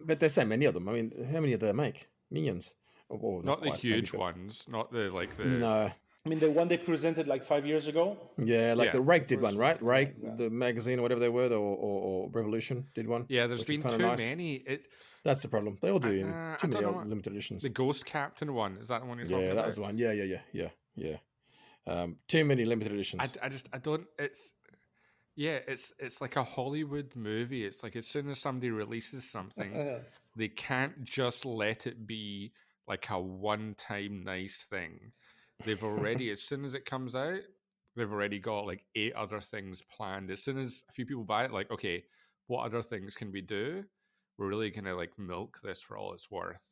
but 0.05 0.21
there's 0.21 0.35
so 0.35 0.45
many 0.45 0.65
of 0.67 0.75
them. 0.75 0.89
I 0.89 0.93
mean, 0.93 1.13
how 1.33 1.41
many 1.41 1.53
do 1.53 1.67
they 1.67 1.73
make? 1.73 2.09
Millions. 2.31 2.75
Oh, 3.11 3.41
not, 3.43 3.45
not 3.45 3.63
the 3.63 3.69
quite, 3.69 3.81
huge 3.81 4.13
ones. 4.13 4.65
Not 4.69 4.93
the 4.93 5.11
like 5.11 5.37
the 5.37 5.45
no. 5.45 5.93
I 6.29 6.31
mean, 6.31 6.41
the 6.41 6.51
one 6.51 6.69
they 6.69 6.77
presented 6.77 7.27
like 7.27 7.43
five 7.43 7.65
years 7.65 7.89
ago. 7.89 8.19
Yeah, 8.37 8.75
like 8.77 8.89
yeah. 8.89 8.93
the 8.93 9.01
Rake 9.01 9.29
did 9.29 9.41
one, 9.41 9.57
right? 9.57 9.83
Rake, 9.83 10.13
yeah. 10.23 10.35
the 10.37 10.51
magazine 10.51 10.99
or 10.99 11.03
whatever 11.03 11.21
they 11.21 11.31
were, 11.31 11.47
or, 11.47 11.55
or, 11.55 12.03
or 12.03 12.31
Revolution 12.31 12.87
did 12.95 13.09
one. 13.09 13.25
Yeah, 13.31 13.47
there's 13.47 13.65
been 13.65 13.81
too 13.81 13.97
nice. 13.97 14.19
many. 14.19 14.57
It, 14.57 14.87
That's 15.25 15.41
the 15.41 15.49
problem. 15.49 15.79
They 15.81 15.91
all 15.91 15.99
do 15.99 16.29
uh, 16.29 16.57
too 16.57 16.69
many 16.69 16.85
limited 16.85 17.33
editions. 17.33 17.63
The 17.63 17.71
Ghost 17.71 18.05
Captain 18.05 18.53
one 18.53 18.77
is 18.77 18.89
that 18.89 19.01
the 19.01 19.07
one 19.07 19.17
you're 19.17 19.27
talking 19.27 19.39
about? 19.39 19.49
Yeah, 19.49 19.55
that 19.55 19.65
was 19.65 19.77
the 19.77 19.83
one. 19.83 19.97
Yeah, 19.97 20.13
yeah, 20.13 20.25
yeah, 20.25 20.41
yeah, 20.53 20.69
yeah. 20.97 21.17
Um, 21.87 22.17
too 22.29 22.45
many 22.45 22.67
limited 22.67 22.93
editions. 22.93 23.23
I, 23.23 23.47
I 23.47 23.49
just 23.49 23.71
I 23.73 23.79
don't. 23.79 24.07
It's 24.19 24.53
yeah, 25.35 25.61
it's 25.67 25.95
it's 25.99 26.21
like 26.21 26.37
a 26.37 26.45
Hollywood 26.45 27.17
movie. 27.17 27.65
It's 27.65 27.83
like 27.83 27.97
as 27.97 28.07
soon 28.07 28.29
as 28.29 28.39
somebody 28.39 28.71
releases 28.71 29.31
something, 29.31 30.03
they 30.37 30.49
can't 30.49 31.05
just 31.05 31.47
let 31.47 31.87
it 31.87 32.07
be 32.07 32.53
like 32.87 33.09
a 33.09 33.19
one-time 33.19 34.23
nice 34.25 34.67
thing 34.69 35.13
They've 35.65 35.83
already, 35.83 36.31
as 36.33 36.43
soon 36.43 36.65
as 36.65 36.75
it 36.75 36.85
comes 36.85 37.15
out, 37.15 37.41
they've 37.97 38.13
already 38.13 38.39
got 38.39 38.67
like 38.67 38.85
eight 38.95 39.15
other 39.15 39.41
things 39.41 39.83
planned. 39.97 40.31
As 40.31 40.43
soon 40.43 40.59
as 40.59 40.85
a 40.89 40.93
few 40.93 41.07
people 41.07 41.25
buy 41.25 41.45
it, 41.45 41.53
like, 41.53 41.71
okay, 41.71 42.05
what 42.47 42.65
other 42.65 42.83
things 42.83 43.15
can 43.15 43.33
we 43.33 43.41
do? 43.41 43.85
We're 44.39 44.49
really 44.49 44.71
gonna 44.71 44.95
like 44.95 45.19
milk 45.19 45.61
this 45.63 45.81
for 45.81 45.97
all 45.97 46.13
it's 46.15 46.31
worth. 46.31 46.65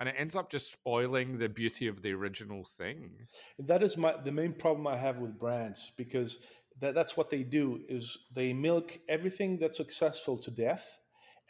And 0.00 0.08
it 0.08 0.14
ends 0.18 0.36
up 0.36 0.50
just 0.50 0.72
spoiling 0.72 1.38
the 1.38 1.48
beauty 1.48 1.86
of 1.86 2.02
the 2.02 2.12
original 2.12 2.64
thing. 2.64 3.10
That 3.58 3.82
is 3.82 3.96
my 3.96 4.14
the 4.24 4.32
main 4.32 4.54
problem 4.54 4.86
I 4.86 4.96
have 4.96 5.18
with 5.18 5.38
brands 5.38 5.92
because 5.96 6.38
that, 6.80 6.94
that's 6.94 7.16
what 7.16 7.30
they 7.30 7.42
do 7.42 7.80
is 7.88 8.18
they 8.34 8.52
milk 8.52 8.98
everything 9.08 9.58
that's 9.58 9.76
successful 9.76 10.38
to 10.38 10.50
death 10.50 10.98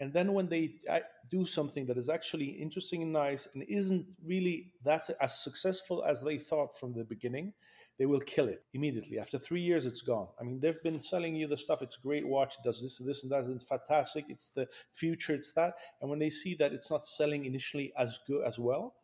and 0.03 0.12
then 0.12 0.32
when 0.32 0.48
they 0.48 0.74
uh, 0.90 0.98
do 1.30 1.46
something 1.46 1.86
that 1.86 1.96
is 1.96 2.09
actually 2.09 2.46
interesting 2.46 3.05
and 3.05 3.12
nice 3.12 3.46
and 3.55 3.62
isn't 3.68 4.05
really 4.26 4.72
that 4.82 5.09
as 5.20 5.38
successful 5.38 6.03
as 6.03 6.20
they 6.20 6.38
thought 6.38 6.76
from 6.76 6.92
the 6.92 7.05
beginning, 7.05 7.53
they 8.00 8.07
will 8.07 8.18
kill 8.18 8.48
it 8.48 8.64
immediately. 8.74 9.20
After 9.20 9.38
three 9.38 9.61
years, 9.61 9.86
it's 9.86 10.03
gone. 10.03 10.26
I 10.40 10.42
mean, 10.42 10.59
they've 10.59 10.82
been 10.82 10.98
selling 10.98 11.36
you 11.36 11.46
the 11.46 11.57
stuff. 11.57 11.82
It's 11.82 11.98
a 11.98 12.00
great 12.00 12.26
watch. 12.26 12.57
It 12.57 12.64
does 12.64 12.82
this 12.82 12.98
and 12.98 13.09
this 13.09 13.22
and 13.22 13.30
that. 13.30 13.44
It's 13.44 13.62
fantastic. 13.62 14.24
It's 14.28 14.48
the 14.48 14.66
future. 14.90 15.34
It's 15.34 15.53
that. 15.53 15.74
And 16.00 16.11
when 16.11 16.18
they 16.18 16.30
see 16.30 16.57
that 16.57 16.72
it's 16.72 16.90
not 16.90 17.07
selling 17.07 17.44
initially 17.44 17.92
as 17.96 18.18
good 18.26 18.44
as 18.44 18.59
well, 18.59 18.94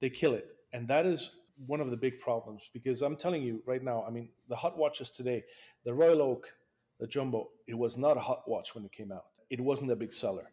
they 0.00 0.10
kill 0.10 0.34
it. 0.34 0.46
And 0.72 0.86
that 0.86 1.06
is 1.06 1.32
one 1.66 1.80
of 1.80 1.90
the 1.90 1.96
big 1.96 2.20
problems 2.20 2.70
because 2.72 3.02
I'm 3.02 3.16
telling 3.16 3.42
you 3.42 3.64
right 3.66 3.82
now. 3.82 4.04
I 4.06 4.10
mean, 4.10 4.28
the 4.48 4.54
hot 4.54 4.78
watches 4.78 5.10
today, 5.10 5.42
the 5.84 5.92
Royal 5.92 6.22
Oak, 6.22 6.46
the 7.00 7.08
Jumbo, 7.08 7.48
it 7.66 7.74
was 7.74 7.98
not 7.98 8.16
a 8.16 8.20
hot 8.20 8.48
watch 8.48 8.76
when 8.76 8.84
it 8.84 8.92
came 8.92 9.10
out 9.10 9.24
it 9.50 9.60
wasn't 9.60 9.90
a 9.90 9.96
big 9.96 10.12
seller. 10.12 10.50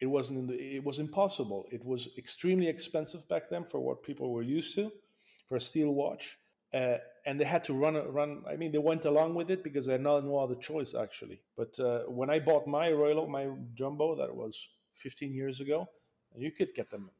It 0.00 0.06
wasn't. 0.06 0.48
The, 0.48 0.54
it 0.54 0.84
was 0.84 0.98
impossible. 0.98 1.66
It 1.70 1.84
was 1.84 2.08
extremely 2.18 2.68
expensive 2.68 3.28
back 3.28 3.48
then 3.48 3.64
for 3.64 3.80
what 3.80 4.02
people 4.02 4.32
were 4.32 4.42
used 4.42 4.74
to, 4.74 4.90
for 5.48 5.56
a 5.56 5.60
steel 5.60 5.90
watch, 5.90 6.38
uh, 6.74 6.96
and 7.24 7.38
they 7.38 7.44
had 7.44 7.62
to 7.64 7.74
run. 7.74 7.94
Run. 8.12 8.42
I 8.50 8.56
mean, 8.56 8.72
they 8.72 8.78
went 8.78 9.04
along 9.04 9.34
with 9.34 9.50
it 9.50 9.62
because 9.62 9.86
they 9.86 9.92
had 9.92 10.02
no 10.02 10.38
other 10.38 10.56
choice 10.56 10.94
actually. 10.94 11.40
But 11.56 11.78
uh, 11.78 12.00
when 12.08 12.30
I 12.30 12.40
bought 12.40 12.66
my 12.66 12.90
Royal, 12.90 13.28
my 13.28 13.48
Jumbo, 13.74 14.16
that 14.16 14.34
was 14.34 14.68
15 14.94 15.32
years 15.32 15.60
ago, 15.60 15.88
you 16.36 16.50
could 16.50 16.74
get 16.74 16.90
them. 16.90 17.10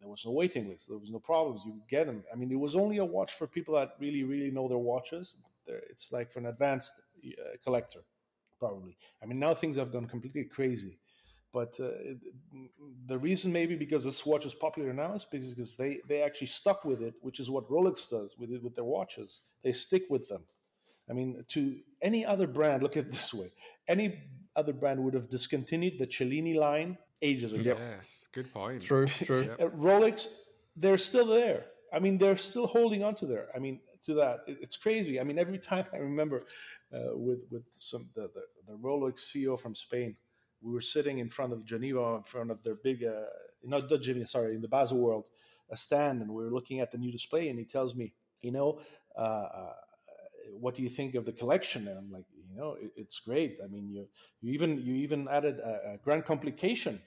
There 0.00 0.08
was 0.10 0.24
no 0.24 0.32
waiting 0.32 0.68
list. 0.68 0.88
There 0.88 0.98
was 0.98 1.12
no 1.12 1.20
problems. 1.20 1.62
You 1.64 1.74
could 1.74 1.88
get 1.88 2.06
them. 2.06 2.24
I 2.32 2.34
mean, 2.34 2.50
it 2.50 2.58
was 2.58 2.74
only 2.74 2.98
a 2.98 3.04
watch 3.04 3.32
for 3.34 3.46
people 3.46 3.76
that 3.76 3.94
really, 4.00 4.24
really 4.24 4.50
know 4.50 4.66
their 4.66 4.78
watches. 4.78 5.34
It's 5.68 6.10
like 6.10 6.32
for 6.32 6.40
an 6.40 6.46
advanced 6.46 7.00
uh, 7.24 7.56
collector 7.62 8.00
probably. 8.62 8.96
I 9.22 9.26
mean, 9.26 9.38
now 9.38 9.54
things 9.54 9.76
have 9.76 9.90
gone 9.92 10.06
completely 10.06 10.44
crazy. 10.44 10.98
But 11.52 11.72
uh, 11.80 11.88
the 13.06 13.18
reason 13.18 13.52
maybe 13.52 13.74
because 13.84 14.04
this 14.04 14.24
watch 14.24 14.46
is 14.46 14.54
popular 14.54 14.92
now 14.94 15.14
is 15.14 15.26
because 15.30 15.76
they, 15.76 16.00
they 16.08 16.22
actually 16.22 16.46
stuck 16.46 16.84
with 16.84 17.00
it, 17.02 17.14
which 17.20 17.38
is 17.40 17.50
what 17.50 17.68
Rolex 17.68 18.08
does 18.08 18.36
with 18.38 18.50
it 18.50 18.62
with 18.62 18.74
their 18.74 18.90
watches. 18.96 19.42
They 19.62 19.72
stick 19.72 20.04
with 20.08 20.28
them. 20.28 20.44
I 21.10 21.12
mean, 21.12 21.44
to 21.48 21.76
any 22.00 22.24
other 22.24 22.46
brand, 22.46 22.82
look 22.82 22.96
at 22.96 23.06
it 23.06 23.12
this 23.12 23.34
way: 23.34 23.50
any 23.86 24.06
other 24.56 24.72
brand 24.72 24.98
would 25.04 25.14
have 25.14 25.28
discontinued 25.28 25.98
the 25.98 26.06
Cellini 26.06 26.54
line 26.54 26.96
ages 27.20 27.52
ago. 27.52 27.76
Yes, 27.78 28.28
good 28.32 28.50
point. 28.52 28.80
True, 28.80 29.06
true. 29.06 29.42
Yep. 29.58 29.76
Rolex 29.76 30.28
they're 30.76 30.98
still 30.98 31.26
there. 31.26 31.66
I 31.92 31.98
mean, 31.98 32.18
they're 32.18 32.36
still 32.36 32.66
holding 32.66 33.02
on 33.04 33.14
to 33.16 33.26
there. 33.26 33.48
I 33.54 33.58
mean, 33.58 33.80
to 34.06 34.14
that, 34.14 34.40
it's 34.46 34.76
crazy. 34.76 35.20
I 35.20 35.24
mean, 35.24 35.38
every 35.38 35.58
time 35.58 35.86
I 35.92 35.98
remember 35.98 36.44
uh, 36.94 37.16
with 37.16 37.40
with 37.50 37.64
some 37.78 38.08
the, 38.14 38.30
the, 38.34 38.42
the 38.68 38.78
Rolex 38.78 39.18
CEO 39.18 39.58
from 39.58 39.74
Spain, 39.74 40.16
we 40.60 40.72
were 40.72 40.80
sitting 40.80 41.18
in 41.18 41.28
front 41.28 41.52
of 41.52 41.64
Geneva, 41.64 42.16
in 42.16 42.22
front 42.22 42.50
of 42.50 42.62
their 42.62 42.76
big, 42.76 43.04
uh, 43.04 43.24
not 43.64 43.88
the 43.88 43.98
Geneva, 43.98 44.26
sorry, 44.26 44.54
in 44.54 44.62
the 44.62 44.68
Baselworld, 44.68 45.24
a 45.70 45.76
stand, 45.76 46.22
and 46.22 46.30
we 46.30 46.44
were 46.44 46.50
looking 46.50 46.80
at 46.80 46.90
the 46.90 46.98
new 46.98 47.10
display, 47.10 47.48
and 47.48 47.58
he 47.58 47.64
tells 47.64 47.94
me, 47.94 48.12
you 48.42 48.52
know, 48.52 48.80
uh, 49.16 49.20
uh, 49.20 49.72
what 50.58 50.74
do 50.74 50.82
you 50.82 50.88
think 50.88 51.14
of 51.14 51.24
the 51.24 51.32
collection? 51.32 51.88
And 51.88 51.98
I'm 51.98 52.10
like, 52.12 52.24
you 52.48 52.56
know, 52.56 52.76
it, 52.80 52.92
it's 52.96 53.18
great. 53.20 53.58
I 53.62 53.66
mean, 53.68 53.88
you 53.90 54.06
you 54.40 54.52
even 54.52 54.78
you 54.78 54.94
even 54.96 55.28
added 55.28 55.58
a, 55.58 55.94
a 55.94 55.96
grand 56.04 56.24
complication, 56.24 57.00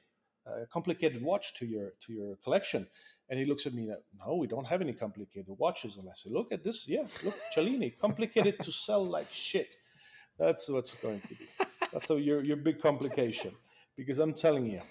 a 0.46 0.66
complicated 0.68 1.22
watch 1.22 1.54
to 1.60 1.66
your 1.66 1.94
to 2.06 2.14
your 2.14 2.36
collection. 2.44 2.88
And 3.30 3.40
he 3.40 3.46
looks 3.46 3.66
at 3.66 3.74
me 3.74 3.88
that 3.88 4.04
no, 4.20 4.36
we 4.36 4.48
don't 4.48 4.66
have 4.66 4.82
any 4.82 4.94
complicated 4.94 5.56
watches. 5.58 5.98
And 5.98 6.08
I 6.08 6.14
say, 6.14 6.30
look 6.30 6.52
at 6.52 6.64
this, 6.64 6.88
yeah, 6.88 7.04
look, 7.24 7.36
Cellini, 7.56 7.98
complicated 8.00 8.60
to 8.60 8.72
sell 8.72 9.06
like 9.06 9.28
shit. 9.32 9.76
That's 10.38 10.70
what's 10.70 10.94
going 10.96 11.22
to 11.22 11.28
be. 11.30 11.48
That's 11.92 12.10
your 12.10 12.44
your 12.44 12.58
big 12.58 12.82
complication. 12.82 13.52
Because 13.96 14.20
I'm 14.20 14.34
telling 14.34 14.66
you, 14.66 14.82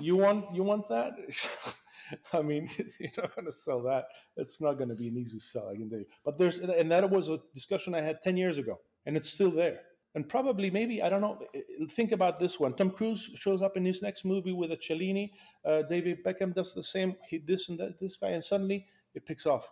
you 0.00 0.16
want 0.16 0.54
you 0.54 0.64
want 0.64 0.88
that. 0.88 1.12
I 2.32 2.42
mean, 2.42 2.68
you're 2.98 3.10
not 3.16 3.34
going 3.34 3.46
to 3.46 3.52
sell 3.52 3.82
that. 3.82 4.08
It's 4.36 4.60
not 4.60 4.74
going 4.74 4.88
to 4.88 4.94
be 4.94 5.08
an 5.08 5.16
easy 5.16 5.38
sell, 5.38 5.68
I 5.68 5.74
can 5.74 5.90
tell 5.90 5.98
you. 5.98 6.06
But 6.24 6.38
there's, 6.38 6.58
and 6.58 6.90
that 6.90 7.08
was 7.10 7.28
a 7.28 7.38
discussion 7.52 7.94
I 7.94 8.00
had 8.00 8.22
10 8.22 8.36
years 8.36 8.58
ago, 8.58 8.80
and 9.06 9.16
it's 9.16 9.30
still 9.30 9.50
there. 9.50 9.80
And 10.14 10.28
probably, 10.28 10.70
maybe, 10.70 11.02
I 11.02 11.08
don't 11.08 11.20
know, 11.20 11.38
think 11.90 12.12
about 12.12 12.40
this 12.40 12.58
one. 12.58 12.74
Tom 12.74 12.90
Cruise 12.90 13.30
shows 13.34 13.62
up 13.62 13.76
in 13.76 13.84
his 13.84 14.02
next 14.02 14.24
movie 14.24 14.52
with 14.52 14.72
a 14.72 14.76
Cellini. 14.76 15.32
Uh, 15.64 15.82
David 15.82 16.24
Beckham 16.24 16.54
does 16.54 16.74
the 16.74 16.82
same. 16.82 17.14
He 17.28 17.38
this 17.38 17.68
and 17.68 17.78
that, 17.78 18.00
this 18.00 18.16
guy, 18.16 18.30
and 18.30 18.42
suddenly 18.42 18.86
it 19.14 19.26
picks 19.26 19.46
off, 19.46 19.70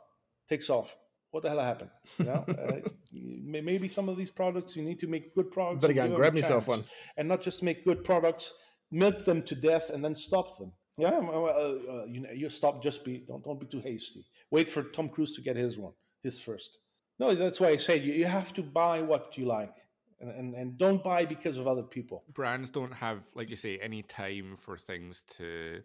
takes 0.48 0.68
off. 0.68 0.96
What 1.30 1.42
the 1.42 1.48
hell 1.48 1.60
happened? 1.60 1.90
You 2.18 2.26
know, 2.26 2.44
uh, 2.48 2.88
maybe 3.12 3.88
some 3.88 4.08
of 4.08 4.16
these 4.16 4.30
products 4.30 4.76
you 4.76 4.82
need 4.82 4.98
to 5.00 5.06
make 5.06 5.34
good 5.34 5.50
products. 5.50 5.82
But 5.82 5.90
again, 5.90 6.14
grab 6.14 6.36
yourself 6.36 6.68
one, 6.68 6.84
and 7.16 7.28
not 7.28 7.40
just 7.40 7.62
make 7.62 7.84
good 7.84 8.04
products, 8.04 8.54
milk 8.90 9.24
them 9.24 9.42
to 9.42 9.54
death, 9.54 9.90
and 9.90 10.04
then 10.04 10.14
stop 10.14 10.58
them. 10.58 10.72
Yeah, 10.98 11.18
uh, 11.18 11.42
uh, 11.42 12.04
you 12.08 12.20
know, 12.20 12.30
you 12.30 12.48
stop. 12.48 12.82
Just 12.82 13.04
be 13.04 13.24
don't 13.26 13.44
don't 13.44 13.60
be 13.60 13.66
too 13.66 13.80
hasty. 13.80 14.24
Wait 14.50 14.70
for 14.70 14.82
Tom 14.82 15.08
Cruise 15.08 15.34
to 15.34 15.42
get 15.42 15.56
his 15.56 15.76
one, 15.76 15.92
his 16.22 16.40
first. 16.40 16.78
No, 17.18 17.34
that's 17.34 17.60
why 17.60 17.68
I 17.68 17.76
say 17.76 17.98
you, 17.98 18.12
you 18.12 18.24
have 18.26 18.52
to 18.54 18.62
buy 18.62 19.02
what 19.02 19.36
you 19.36 19.46
like, 19.46 19.74
and, 20.20 20.30
and 20.30 20.54
and 20.54 20.78
don't 20.78 21.02
buy 21.02 21.24
because 21.24 21.56
of 21.58 21.66
other 21.66 21.82
people. 21.82 22.24
Brands 22.32 22.70
don't 22.70 22.92
have, 22.92 23.24
like 23.34 23.50
you 23.50 23.56
say, 23.56 23.78
any 23.78 24.02
time 24.02 24.56
for 24.58 24.76
things 24.76 25.24
to 25.36 25.80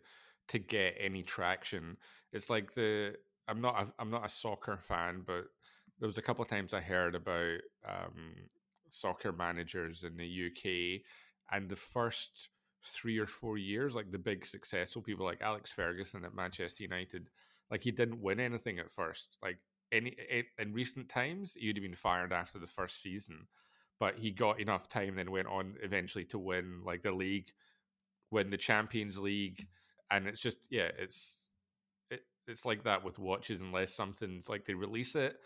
to 0.48 0.60
get 0.60 0.96
any 1.00 1.24
traction. 1.24 1.98
It's 2.34 2.50
like 2.50 2.74
the 2.74 3.16
I'm 3.48 3.62
not 3.62 3.82
a, 3.82 3.88
I'm 4.00 4.10
not 4.10 4.26
a 4.26 4.30
soccer 4.30 4.78
fan, 4.78 5.24
but 5.26 5.46
there 6.00 6.08
was 6.08 6.18
a 6.18 6.22
couple 6.22 6.42
of 6.42 6.48
times 6.48 6.74
I 6.74 6.82
heard 6.82 7.16
about 7.16 7.60
um, 7.88 8.36
soccer 8.90 9.32
managers 9.32 10.04
in 10.04 10.18
the 10.18 10.48
UK, 10.48 11.02
and 11.52 11.70
the 11.70 11.76
first 11.76 12.50
three 12.86 13.20
or 13.20 13.28
four 13.28 13.58
years, 13.58 13.96
like 13.96 14.12
the 14.12 14.18
big 14.18 14.46
successful 14.46 15.02
people 15.02 15.26
like 15.26 15.42
Alex 15.42 15.70
Ferguson 15.70 16.26
at 16.26 16.34
Manchester 16.34 16.84
United, 16.84 17.30
like 17.70 17.84
he 17.84 17.92
didn't 17.92 18.22
win 18.22 18.40
anything 18.40 18.80
at 18.80 18.92
first. 18.92 19.38
Like 19.44 19.60
any 19.92 20.16
in 20.58 20.74
recent 20.74 21.10
times, 21.10 21.54
he'd 21.54 21.76
have 21.76 21.84
been 21.84 21.96
fired 21.96 22.34
after 22.34 22.60
the 22.60 22.68
first 22.68 23.02
season, 23.02 23.48
but 24.02 24.16
he 24.18 24.32
got 24.32 24.60
enough 24.60 24.90
time, 24.90 25.16
then 25.16 25.30
went 25.30 25.48
on 25.48 25.76
eventually 25.84 26.26
to 26.26 26.40
win 26.40 26.82
like 26.84 27.04
the 27.04 27.12
league, 27.12 27.52
win 28.32 28.50
the 28.50 28.58
Champions 28.58 29.20
League, 29.20 29.68
and 30.10 30.26
it's 30.26 30.42
just 30.42 30.58
yeah, 30.72 30.90
it's 30.98 31.46
it, 32.10 32.22
it's 32.48 32.66
like 32.66 32.84
that 32.84 33.04
with 33.06 33.20
watches 33.20 33.62
unless 33.62 33.94
something's 33.94 34.50
like 34.50 34.66
they 34.66 34.74
release 34.74 35.16
it. 35.16 35.38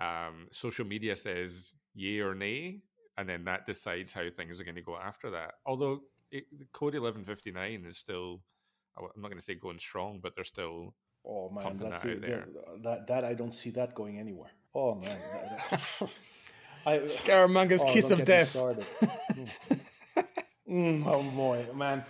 Um, 0.00 0.46
social 0.52 0.86
media 0.86 1.16
says 1.16 1.74
yay 1.92 2.20
or 2.20 2.36
nay, 2.36 2.82
and 3.16 3.28
then 3.28 3.44
that 3.46 3.66
decides 3.66 4.12
how 4.12 4.30
things 4.30 4.60
are 4.60 4.64
going 4.64 4.76
to 4.76 4.82
go 4.82 4.96
after 4.96 5.28
that. 5.32 5.54
Although 5.66 6.02
it, 6.30 6.44
code 6.72 6.94
1159 6.94 7.84
is 7.84 7.96
still 7.96 8.42
i'm 8.98 9.06
not 9.16 9.28
going 9.28 9.38
to 9.38 9.44
say 9.44 9.54
going 9.54 9.78
strong 9.78 10.18
but 10.22 10.34
they're 10.34 10.44
still 10.44 10.94
oh 11.26 11.48
man 11.48 11.78
that's 11.78 12.02
that, 12.02 12.20
the, 12.20 12.44
that 12.82 13.06
that 13.06 13.24
i 13.24 13.32
don't 13.32 13.54
see 13.54 13.70
that 13.70 13.94
going 13.94 14.18
anywhere 14.18 14.50
oh 14.74 14.94
man 14.94 15.16
I, 16.88 16.98
Scaramanga's 17.18 17.84
oh, 17.84 17.92
kiss 17.92 18.10
of 18.10 18.24
death 18.24 18.54
mm, 20.68 21.06
oh 21.06 21.22
boy 21.36 21.66
man 21.74 22.04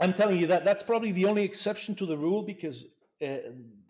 i'm 0.00 0.12
telling 0.12 0.38
you 0.38 0.46
that 0.48 0.64
that's 0.64 0.82
probably 0.82 1.12
the 1.12 1.26
only 1.26 1.44
exception 1.44 1.94
to 1.96 2.06
the 2.06 2.16
rule 2.16 2.42
because 2.42 2.86
uh, 3.22 3.36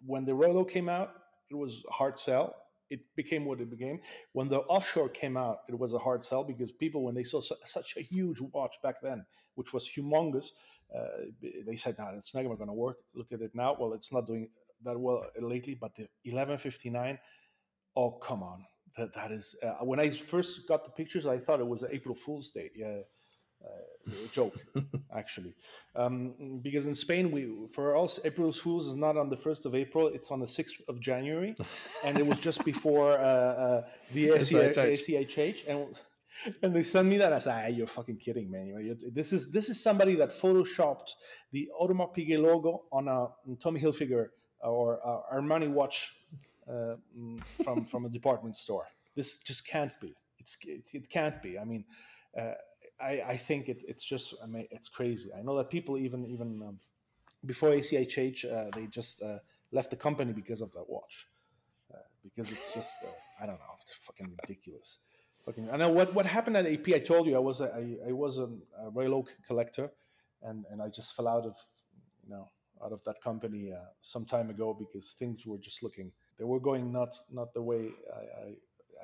when 0.06 0.24
the 0.24 0.34
Rolo 0.34 0.64
came 0.64 0.88
out 0.88 1.12
it 1.50 1.54
was 1.54 1.84
hard 1.90 2.18
sell 2.18 2.54
it 2.90 3.00
became 3.16 3.44
what 3.44 3.60
it 3.60 3.70
became. 3.70 4.00
When 4.32 4.48
the 4.48 4.58
offshore 4.58 5.08
came 5.08 5.36
out, 5.36 5.60
it 5.68 5.78
was 5.78 5.94
a 5.94 5.98
hard 5.98 6.24
sell 6.24 6.44
because 6.44 6.70
people, 6.70 7.02
when 7.02 7.14
they 7.14 7.22
saw 7.22 7.40
su- 7.40 7.56
such 7.64 7.96
a 7.96 8.02
huge 8.02 8.40
watch 8.40 8.76
back 8.82 8.96
then, 9.02 9.24
which 9.54 9.72
was 9.72 9.88
humongous, 9.88 10.50
uh, 10.94 11.24
they 11.66 11.76
said, 11.76 11.96
"No, 11.98 12.08
it's 12.16 12.34
never 12.34 12.56
going 12.56 12.68
to 12.68 12.74
work." 12.74 12.98
Look 13.14 13.32
at 13.32 13.40
it 13.40 13.54
now. 13.54 13.76
Well, 13.78 13.94
it's 13.94 14.12
not 14.12 14.26
doing 14.26 14.48
that 14.84 14.98
well 14.98 15.26
lately, 15.40 15.74
but 15.74 15.94
the 15.94 16.08
1159, 16.24 17.18
oh 17.96 18.10
come 18.12 18.42
on, 18.42 18.64
that 18.96 19.14
that 19.14 19.32
is. 19.32 19.56
Uh, 19.62 19.84
when 19.84 20.00
I 20.00 20.10
first 20.10 20.66
got 20.68 20.84
the 20.84 20.90
pictures, 20.90 21.26
I 21.26 21.38
thought 21.38 21.60
it 21.60 21.66
was 21.66 21.84
April 21.90 22.14
Fool's 22.14 22.50
Day. 22.50 22.70
Yeah, 22.74 23.00
uh, 23.64 24.10
joke, 24.32 24.54
actually, 25.16 25.54
um, 25.96 26.60
because 26.62 26.86
in 26.86 26.94
Spain, 26.94 27.30
we 27.30 27.48
for 27.72 27.96
us 27.96 28.20
April 28.24 28.52
Fools 28.52 28.86
is 28.86 28.96
not 28.96 29.16
on 29.16 29.30
the 29.30 29.36
first 29.36 29.66
of 29.66 29.74
April; 29.74 30.08
it's 30.08 30.30
on 30.30 30.40
the 30.40 30.46
sixth 30.46 30.80
of 30.88 31.00
January, 31.00 31.56
and 32.04 32.18
it 32.18 32.26
was 32.26 32.40
just 32.40 32.64
before 32.64 33.12
uh, 33.18 33.22
uh, 33.22 33.82
the 34.12 34.28
SIHH, 34.28 35.66
and 35.68 35.86
and 36.62 36.74
they 36.74 36.82
send 36.82 37.08
me 37.08 37.16
that. 37.18 37.32
I 37.32 37.38
said, 37.38 37.64
ah, 37.64 37.68
"You're 37.68 37.86
fucking 37.86 38.18
kidding, 38.18 38.50
man! 38.50 38.96
this 39.12 39.32
is 39.32 39.50
this 39.50 39.68
is 39.68 39.82
somebody 39.82 40.14
that 40.16 40.30
photoshopped 40.30 41.14
the 41.52 41.68
Audemars 41.80 42.14
Piguet 42.14 42.40
logo 42.40 42.84
on 42.92 43.08
a 43.08 43.28
Tommy 43.56 43.80
Hilfiger 43.80 44.28
or 44.62 45.00
uh, 45.04 45.34
Armani 45.34 45.70
watch 45.70 46.16
uh, 46.68 46.96
mm, 47.16 47.42
from 47.64 47.84
from 47.84 48.04
a 48.06 48.08
department 48.08 48.56
store. 48.56 48.86
This 49.14 49.38
just 49.38 49.66
can't 49.66 49.98
be. 50.00 50.14
It's 50.38 50.56
it, 50.64 50.90
it 50.92 51.10
can't 51.10 51.42
be. 51.42 51.58
I 51.58 51.64
mean." 51.64 51.84
Uh, 52.38 52.54
I, 53.00 53.22
I 53.26 53.36
think 53.36 53.68
it, 53.68 53.82
it's 53.88 54.04
just 54.04 54.34
I 54.42 54.46
mean, 54.46 54.66
it's 54.70 54.88
crazy. 54.88 55.30
I 55.36 55.42
know 55.42 55.56
that 55.56 55.70
people 55.70 55.98
even 55.98 56.26
even 56.26 56.62
um, 56.62 56.78
before 57.44 57.70
SIHH 57.70 58.44
uh, 58.44 58.70
they 58.74 58.86
just 58.86 59.22
uh, 59.22 59.38
left 59.72 59.90
the 59.90 59.96
company 59.96 60.32
because 60.32 60.60
of 60.60 60.72
that 60.72 60.88
watch 60.88 61.28
uh, 61.92 61.98
because 62.22 62.50
it's 62.50 62.74
just 62.74 62.96
I 63.40 63.46
don't 63.46 63.58
know 63.58 63.74
it's 63.82 63.92
fucking 64.06 64.36
ridiculous. 64.42 64.98
Fucking 65.44 65.70
I 65.70 65.76
know 65.76 65.88
what 65.88 66.14
what 66.14 66.26
happened 66.26 66.56
at 66.56 66.66
AP. 66.66 66.88
I 66.88 67.00
told 67.00 67.26
you 67.26 67.36
I 67.36 67.40
was 67.40 67.60
a, 67.60 67.64
I, 67.64 68.08
I 68.08 68.12
was 68.12 68.38
a, 68.38 68.48
a 68.80 68.90
Royal 68.90 69.14
Oak 69.14 69.34
collector 69.46 69.90
and 70.42 70.64
and 70.70 70.80
I 70.80 70.88
just 70.88 71.14
fell 71.14 71.28
out 71.28 71.44
of 71.44 71.56
you 72.22 72.30
know 72.30 72.48
out 72.84 72.92
of 72.92 73.02
that 73.04 73.20
company 73.22 73.72
some 74.02 74.24
time 74.24 74.50
ago 74.50 74.74
because 74.74 75.14
things 75.18 75.46
were 75.46 75.58
just 75.58 75.82
looking 75.82 76.12
they 76.38 76.44
were 76.44 76.60
going 76.60 76.92
not 76.92 77.16
not 77.32 77.54
the 77.54 77.62
way 77.62 77.90
I, 78.12 78.18
I 78.18 78.54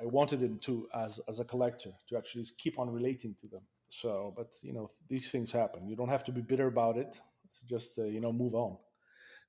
I 0.01 0.05
wanted 0.05 0.39
them 0.39 0.57
to 0.59 0.87
as 0.93 1.19
as 1.27 1.39
a 1.39 1.45
collector 1.45 1.91
to 2.09 2.17
actually 2.17 2.45
keep 2.57 2.79
on 2.79 2.89
relating 2.89 3.35
to 3.41 3.47
them. 3.47 3.61
So, 3.89 4.33
but 4.35 4.53
you 4.61 4.73
know, 4.73 4.91
these 5.09 5.31
things 5.31 5.51
happen. 5.51 5.87
You 5.87 5.95
don't 5.95 6.09
have 6.09 6.23
to 6.25 6.31
be 6.31 6.41
bitter 6.41 6.67
about 6.67 6.97
it. 6.97 7.19
Just 7.69 7.99
uh, 7.99 8.03
you 8.03 8.21
know, 8.21 8.31
move 8.31 8.55
on. 8.55 8.77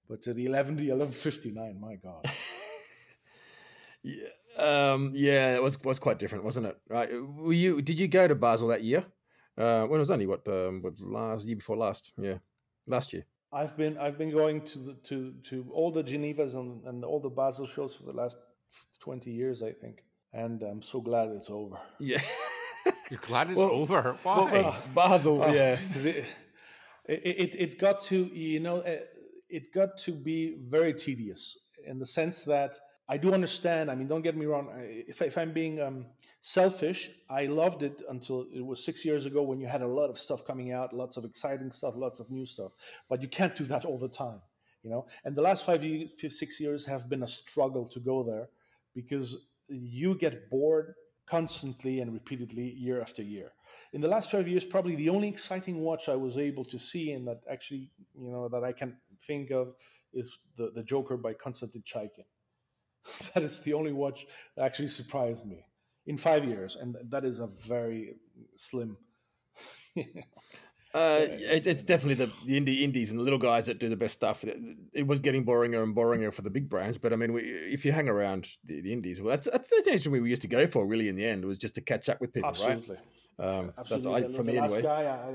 But 0.08 0.26
uh, 0.26 0.32
the 0.32 0.46
11, 0.46 0.76
the 0.76 0.90
1159, 0.90 1.80
my 1.80 1.94
God. 1.94 2.26
yeah, 4.02 4.26
um, 4.58 5.12
yeah, 5.14 5.54
it 5.54 5.62
was 5.62 5.82
was 5.84 5.98
quite 5.98 6.18
different, 6.18 6.44
wasn't 6.44 6.66
it? 6.66 6.76
Right? 6.88 7.10
Were 7.12 7.52
you? 7.52 7.80
Did 7.80 8.00
you 8.00 8.08
go 8.08 8.26
to 8.26 8.34
Basel 8.34 8.68
that 8.68 8.82
year? 8.82 9.04
Uh, 9.56 9.84
when 9.84 9.98
it 9.98 10.00
was 10.00 10.10
only 10.10 10.26
what, 10.26 10.46
um, 10.48 10.82
what 10.82 10.98
last 10.98 11.46
year 11.46 11.56
before 11.56 11.76
last? 11.76 12.12
Yeah, 12.16 12.38
last 12.86 13.12
year. 13.12 13.24
I've 13.52 13.76
been 13.76 13.98
I've 13.98 14.16
been 14.16 14.30
going 14.30 14.62
to 14.62 14.78
the, 14.78 14.92
to 15.08 15.34
to 15.50 15.66
all 15.72 15.90
the 15.90 16.02
Genevas 16.02 16.54
and, 16.54 16.82
and 16.84 17.04
all 17.04 17.20
the 17.20 17.28
Basel 17.28 17.66
shows 17.66 17.94
for 17.94 18.04
the 18.04 18.12
last 18.12 18.38
twenty 19.00 19.30
years, 19.30 19.62
I 19.62 19.72
think, 19.72 20.04
and 20.32 20.62
I'm 20.62 20.82
so 20.82 21.00
glad 21.00 21.30
it's 21.30 21.50
over. 21.50 21.76
Yeah. 21.98 22.22
You're 23.10 23.20
glad 23.20 23.50
it's 23.50 23.58
well, 23.58 23.70
over. 23.70 24.16
Why? 24.22 24.50
Well, 24.50 24.76
Basel, 24.94 25.42
uh, 25.42 25.52
yeah. 25.52 25.76
It, 25.94 26.26
it, 27.06 27.54
it 27.58 27.78
got 27.78 28.00
to, 28.02 28.24
you 28.32 28.60
know, 28.60 28.78
uh, 28.78 29.00
it 29.48 29.72
got 29.72 29.98
to 29.98 30.12
be 30.12 30.56
very 30.68 30.94
tedious 30.94 31.58
in 31.86 31.98
the 31.98 32.06
sense 32.06 32.40
that 32.42 32.78
I 33.08 33.16
do 33.16 33.32
understand. 33.32 33.90
I 33.90 33.94
mean, 33.94 34.08
don't 34.08 34.22
get 34.22 34.36
me 34.36 34.46
wrong. 34.46 34.70
If, 34.76 35.22
if 35.22 35.36
I'm 35.36 35.52
being 35.52 35.80
um, 35.80 36.06
selfish, 36.40 37.10
I 37.28 37.46
loved 37.46 37.82
it 37.82 38.02
until 38.08 38.46
it 38.54 38.64
was 38.64 38.84
six 38.84 39.04
years 39.04 39.26
ago 39.26 39.42
when 39.42 39.60
you 39.60 39.66
had 39.66 39.82
a 39.82 39.86
lot 39.86 40.08
of 40.08 40.16
stuff 40.16 40.46
coming 40.46 40.72
out, 40.72 40.92
lots 40.92 41.16
of 41.16 41.24
exciting 41.24 41.72
stuff, 41.72 41.94
lots 41.96 42.20
of 42.20 42.30
new 42.30 42.46
stuff. 42.46 42.72
But 43.08 43.20
you 43.20 43.28
can't 43.28 43.56
do 43.56 43.64
that 43.64 43.84
all 43.84 43.98
the 43.98 44.08
time, 44.08 44.40
you 44.82 44.90
know. 44.90 45.06
And 45.24 45.34
the 45.34 45.42
last 45.42 45.66
five, 45.66 45.84
six 46.28 46.60
years 46.60 46.86
have 46.86 47.08
been 47.08 47.22
a 47.22 47.28
struggle 47.28 47.86
to 47.86 48.00
go 48.00 48.22
there 48.22 48.48
because 48.94 49.36
you 49.68 50.14
get 50.14 50.48
bored 50.48 50.94
constantly 51.26 52.00
and 52.00 52.12
repeatedly 52.12 52.70
year 52.70 53.00
after 53.00 53.22
year. 53.22 53.52
In 53.92 54.00
the 54.00 54.08
last 54.08 54.30
five 54.30 54.48
years, 54.48 54.64
probably 54.64 54.96
the 54.96 55.08
only 55.08 55.28
exciting 55.28 55.78
watch 55.80 56.08
I 56.08 56.16
was 56.16 56.38
able 56.38 56.64
to 56.66 56.78
see 56.78 57.12
and 57.12 57.26
that 57.26 57.40
actually, 57.50 57.90
you 58.14 58.30
know, 58.30 58.48
that 58.48 58.64
I 58.64 58.72
can 58.72 58.96
think 59.26 59.50
of 59.50 59.74
is 60.12 60.38
the, 60.56 60.72
the 60.74 60.82
Joker 60.82 61.16
by 61.16 61.32
Konstantin 61.34 61.82
Chaikin. 61.82 62.24
that 63.34 63.42
is 63.42 63.60
the 63.60 63.74
only 63.74 63.92
watch 63.92 64.26
that 64.56 64.64
actually 64.64 64.88
surprised 64.88 65.46
me 65.46 65.64
in 66.06 66.16
five 66.16 66.44
years, 66.44 66.76
and 66.76 66.96
that 67.10 67.24
is 67.24 67.38
a 67.38 67.46
very 67.46 68.16
slim. 68.56 68.96
Uh, 70.94 71.20
it, 71.22 71.66
it's 71.66 71.82
definitely 71.82 72.26
the, 72.26 72.30
the 72.44 72.60
indie 72.60 72.82
indies 72.82 73.10
and 73.10 73.18
the 73.18 73.24
little 73.24 73.38
guys 73.38 73.64
that 73.64 73.78
do 73.78 73.88
the 73.88 73.96
best 73.96 74.12
stuff. 74.12 74.44
It, 74.44 74.58
it 74.92 75.06
was 75.06 75.20
getting 75.20 75.42
boringer 75.42 75.82
and 75.82 75.96
boringer 75.96 76.32
for 76.34 76.42
the 76.42 76.50
big 76.50 76.68
brands, 76.68 76.98
but 76.98 77.14
I 77.14 77.16
mean, 77.16 77.32
we, 77.32 77.40
if 77.40 77.86
you 77.86 77.92
hang 77.92 78.10
around 78.10 78.46
the, 78.64 78.82
the 78.82 78.92
indies, 78.92 79.22
well, 79.22 79.30
that's 79.30 79.48
that's 79.50 79.70
the 79.70 79.90
actually 79.90 80.20
we 80.20 80.28
used 80.28 80.42
to 80.42 80.48
go 80.48 80.66
for. 80.66 80.86
Really, 80.86 81.08
in 81.08 81.16
the 81.16 81.24
end, 81.24 81.46
was 81.46 81.56
just 81.56 81.76
to 81.76 81.80
catch 81.80 82.10
up 82.10 82.20
with 82.20 82.34
people, 82.34 82.50
Absolutely. 82.50 82.98
right? 83.38 83.48
Um, 83.48 83.72
Absolutely. 83.78 84.12
That's 84.12 84.24
I, 84.24 84.28
the, 84.28 84.36
for 84.36 84.42
the 84.42 84.52
me 84.52 84.60
last 84.60 84.72
anyway. 84.72 84.82
guy 84.82 85.02
I, 85.04 85.34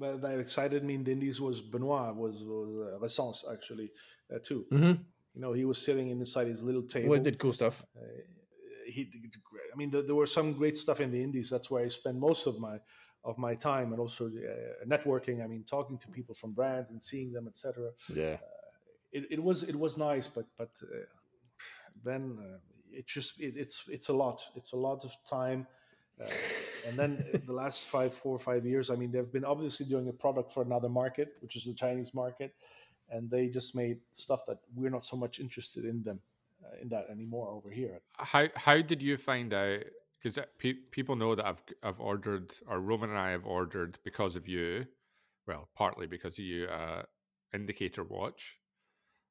that, 0.00 0.22
that 0.22 0.38
excited 0.40 0.82
me 0.82 0.94
in 0.96 1.04
the 1.04 1.12
Indies 1.12 1.40
was 1.40 1.60
Benoit, 1.60 2.16
was 2.16 2.42
was 2.42 2.92
uh, 2.92 2.98
Ressence 2.98 3.44
actually 3.52 3.92
uh, 4.34 4.38
too. 4.42 4.66
Mhm. 4.72 5.04
You 5.36 5.42
know, 5.42 5.52
he 5.52 5.66
was 5.66 5.76
sitting 5.76 6.08
inside 6.08 6.46
his 6.46 6.62
little 6.62 6.82
table. 6.82 7.08
Always 7.08 7.20
did 7.20 7.38
cool 7.38 7.52
stuff. 7.52 7.84
he 8.86 9.04
did 9.04 9.20
great. 9.44 9.68
I 9.72 9.76
mean, 9.76 9.90
there, 9.90 10.00
there 10.00 10.14
were 10.14 10.26
some 10.26 10.54
great 10.54 10.78
stuff 10.78 10.98
in 11.00 11.12
the 11.12 11.22
Indies. 11.22 11.50
That's 11.50 11.70
where 11.70 11.84
I 11.84 11.88
spent 11.88 12.16
most 12.18 12.46
of 12.46 12.58
my 12.58 12.78
of 13.22 13.36
my 13.36 13.54
time, 13.54 13.92
and 13.92 14.00
also 14.00 14.28
uh, 14.28 14.86
networking. 14.86 15.44
I 15.44 15.46
mean, 15.46 15.62
talking 15.64 15.98
to 15.98 16.08
people 16.08 16.34
from 16.34 16.52
brands 16.52 16.90
and 16.90 17.02
seeing 17.02 17.32
them, 17.32 17.48
etc. 17.48 17.90
Yeah. 18.08 18.38
It, 19.12 19.26
it 19.30 19.42
was 19.42 19.64
it 19.64 19.76
was 19.76 19.98
nice, 19.98 20.26
but 20.26 20.46
but 20.56 20.70
uh, 20.82 21.04
then 22.02 22.38
uh, 22.40 22.58
it 22.90 23.06
just 23.06 23.38
it, 23.38 23.54
it's 23.56 23.84
it's 23.88 24.08
a 24.08 24.14
lot. 24.14 24.42
It's 24.54 24.72
a 24.72 24.76
lot 24.76 25.04
of 25.04 25.14
time. 25.28 25.66
Uh, 26.18 26.30
and 26.88 26.98
then 26.98 27.22
the 27.46 27.52
last 27.52 27.86
five, 27.86 28.14
four 28.14 28.34
or 28.34 28.38
five 28.38 28.64
years, 28.64 28.88
I 28.88 28.96
mean, 28.96 29.12
they've 29.12 29.30
been 29.30 29.44
obviously 29.44 29.84
doing 29.84 30.08
a 30.08 30.12
product 30.12 30.50
for 30.50 30.62
another 30.62 30.88
market, 30.88 31.34
which 31.40 31.56
is 31.56 31.64
the 31.64 31.74
Chinese 31.74 32.14
market, 32.14 32.54
and 33.10 33.30
they 33.30 33.48
just 33.48 33.74
made 33.74 33.98
stuff 34.12 34.44
that 34.46 34.58
we're 34.74 34.90
not 34.90 35.04
so 35.04 35.16
much 35.16 35.38
interested 35.38 35.84
in 35.84 36.02
them 36.02 36.20
uh, 36.64 36.80
in 36.80 36.88
that 36.88 37.08
anymore 37.10 37.50
over 37.50 37.70
here. 37.70 38.00
How 38.16 38.48
how 38.54 38.80
did 38.80 39.02
you 39.02 39.16
find 39.16 39.52
out? 39.52 39.80
Because 40.22 40.38
pe- 40.58 40.84
people 40.90 41.16
know 41.16 41.34
that 41.34 41.46
I've 41.46 41.62
I've 41.82 42.00
ordered, 42.00 42.52
or 42.68 42.80
Roman 42.80 43.10
and 43.10 43.18
I 43.18 43.30
have 43.30 43.46
ordered 43.46 43.98
because 44.04 44.36
of 44.36 44.48
you. 44.48 44.86
Well, 45.46 45.68
partly 45.76 46.06
because 46.06 46.38
of 46.38 46.44
you, 46.44 46.66
uh, 46.66 47.02
indicator 47.54 48.02
watch. 48.02 48.58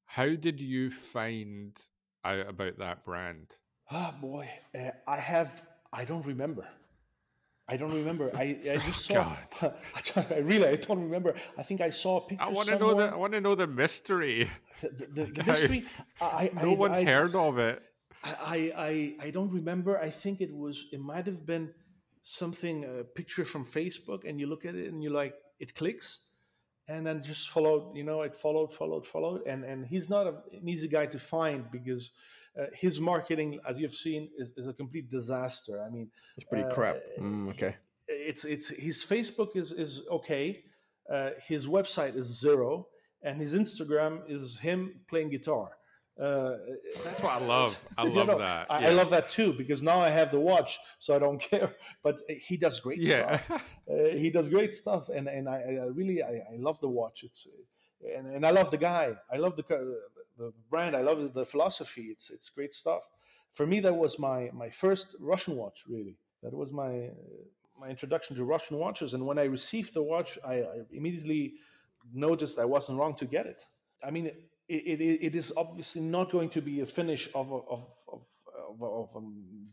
How 0.06 0.36
did 0.36 0.62
you 0.62 0.92
find 0.92 1.78
out 2.24 2.48
about 2.48 2.78
that 2.78 3.04
brand? 3.04 3.48
Ah, 3.92 4.16
boy, 4.22 4.50
uh, 4.74 4.92
I 5.08 5.18
have. 5.18 5.64
I 5.92 6.06
don't 6.06 6.26
remember. 6.26 6.66
I 7.68 7.78
don't 7.78 7.94
remember. 7.94 8.32
I, 8.36 8.60
I 8.70 8.78
just 8.78 9.06
saw. 9.06 9.36
God. 9.60 9.74
I 10.32 10.38
really, 10.38 10.68
I 10.68 10.76
don't 10.76 11.02
remember. 11.02 11.34
I 11.58 11.64
think 11.64 11.82
I 11.82 11.90
saw 11.90 12.18
a 12.18 12.22
picture. 12.22 12.44
I 12.44 12.50
want 12.50 12.68
to 12.70 12.78
know 12.78 12.94
the 12.94 13.06
I 13.06 13.16
want 13.16 13.34
to 13.34 13.42
know 13.42 13.56
the 13.56 13.66
mystery. 13.66 14.48
the, 14.82 14.90
the, 14.90 15.26
the 15.26 15.44
mystery. 15.48 15.86
I, 16.22 16.52
no 16.54 16.74
I, 16.74 16.76
one's 16.76 17.00
I, 17.00 17.04
heard 17.06 17.34
of 17.34 17.58
it. 17.58 17.82
I, 18.24 18.72
I 18.78 19.28
I 19.28 19.30
don't 19.32 19.52
remember. 19.52 19.98
I 20.00 20.12
think 20.12 20.42
it 20.42 20.54
was. 20.54 20.86
It 20.92 21.00
might 21.00 21.26
have 21.26 21.46
been 21.46 21.74
something 22.22 22.86
a 22.86 23.04
picture 23.04 23.46
from 23.46 23.66
Facebook, 23.66 24.30
and 24.30 24.40
you 24.40 24.46
look 24.46 24.66
at 24.66 24.76
it 24.76 24.92
and 24.92 25.02
you 25.02 25.10
like 25.10 25.34
it 25.60 25.74
clicks, 25.74 26.28
and 26.88 27.06
then 27.06 27.24
just 27.24 27.50
followed. 27.50 27.96
You 27.96 28.04
know, 28.04 28.22
it 28.22 28.36
followed, 28.36 28.74
followed, 28.74 29.08
followed, 29.08 29.42
and 29.48 29.64
and 29.64 29.88
he's 29.88 30.08
not 30.08 30.28
a, 30.28 30.36
an 30.54 30.70
easy 30.70 30.88
guy 30.88 31.08
to 31.08 31.18
find 31.18 31.72
because. 31.72 32.12
Uh, 32.60 32.66
his 32.74 33.00
marketing, 33.02 33.60
as 33.68 33.78
you've 33.80 33.94
seen, 33.94 34.30
is, 34.38 34.54
is 34.56 34.68
a 34.68 34.74
complete 34.74 35.10
disaster. 35.12 35.84
I 35.86 35.90
mean, 35.90 36.10
It's 36.38 36.46
pretty 36.46 36.64
uh, 36.66 36.74
crap. 36.74 36.98
Mm, 37.20 37.50
okay. 37.50 37.76
it's 38.08 38.46
it's 38.46 38.70
his 38.70 39.04
Facebook 39.04 39.56
is 39.56 39.72
is 39.74 40.02
okay, 40.10 40.64
uh, 41.14 41.32
his 41.48 41.68
website 41.68 42.16
is 42.16 42.28
zero, 42.40 42.88
and 43.24 43.42
his 43.42 43.54
Instagram 43.54 44.22
is 44.30 44.58
him 44.60 44.80
playing 45.10 45.30
guitar. 45.32 45.72
Uh, 46.18 46.54
That's 47.04 47.22
what 47.22 47.42
I 47.42 47.46
love. 47.46 47.78
I 47.98 48.04
love 48.20 48.28
know, 48.28 48.38
that. 48.40 48.68
I, 48.70 48.80
yeah. 48.80 48.88
I 48.88 48.92
love 48.94 49.10
that 49.10 49.28
too 49.28 49.52
because 49.52 49.82
now 49.82 50.00
I 50.00 50.10
have 50.10 50.32
the 50.32 50.40
watch, 50.40 50.80
so 50.98 51.14
I 51.14 51.20
don't 51.20 51.42
care. 51.52 51.74
But 52.04 52.22
he 52.30 52.56
does 52.56 52.80
great 52.80 53.04
Yeah. 53.04 53.38
stuff. 53.38 53.62
Uh, 53.88 54.18
he 54.18 54.32
does 54.32 54.50
great 54.50 54.74
stuff, 54.74 55.10
and 55.10 55.28
and 55.28 55.48
I, 55.48 55.58
I 55.84 55.86
really 56.00 56.24
I, 56.24 56.42
I 56.54 56.56
love 56.58 56.80
the 56.80 56.90
watch. 56.90 57.18
It's 57.24 57.46
and, 58.16 58.28
and 58.28 58.46
I 58.46 58.52
love 58.52 58.72
the 58.72 58.78
guy. 58.78 59.14
I 59.32 59.38
love 59.38 59.56
the 59.56 59.64
the 60.38 60.52
brand. 60.70 60.96
I 60.96 61.02
love 61.02 61.34
the 61.34 61.46
philosophy. 61.46 62.08
It's 62.12 62.30
it's 62.30 62.50
great 62.50 62.74
stuff. 62.74 63.10
For 63.52 63.66
me, 63.66 63.80
that 63.82 63.96
was 63.96 64.20
my 64.20 64.50
my 64.54 64.70
first 64.70 65.16
Russian 65.20 65.56
watch. 65.56 65.84
Really, 65.88 66.18
that 66.44 66.54
was 66.54 66.72
my 66.72 67.08
uh, 67.08 67.14
my 67.80 67.88
introduction 67.90 68.36
to 68.36 68.44
Russian 68.44 68.78
watches. 68.78 69.14
And 69.14 69.26
when 69.26 69.40
I 69.40 69.46
received 69.46 69.94
the 69.94 70.04
watch, 70.04 70.38
I, 70.46 70.56
I 70.56 70.78
immediately 70.92 71.56
noticed 72.14 72.60
I 72.60 72.66
wasn't 72.66 73.00
wrong 73.00 73.16
to 73.16 73.26
get 73.26 73.46
it. 73.46 73.64
I 74.04 74.12
mean, 74.12 74.28
it, 74.28 74.34
it, 74.68 75.02
it 75.02 75.36
is 75.36 75.54
obviously 75.58 76.02
not 76.02 76.32
going 76.32 76.50
to 76.50 76.62
be 76.62 76.82
a 76.82 76.86
finish 76.86 77.30
of 77.34 77.52
of, 77.54 77.86
of, 78.12 78.22
of, 78.70 78.82
a, 78.82 78.86
of 78.86 79.10
a 79.16 79.22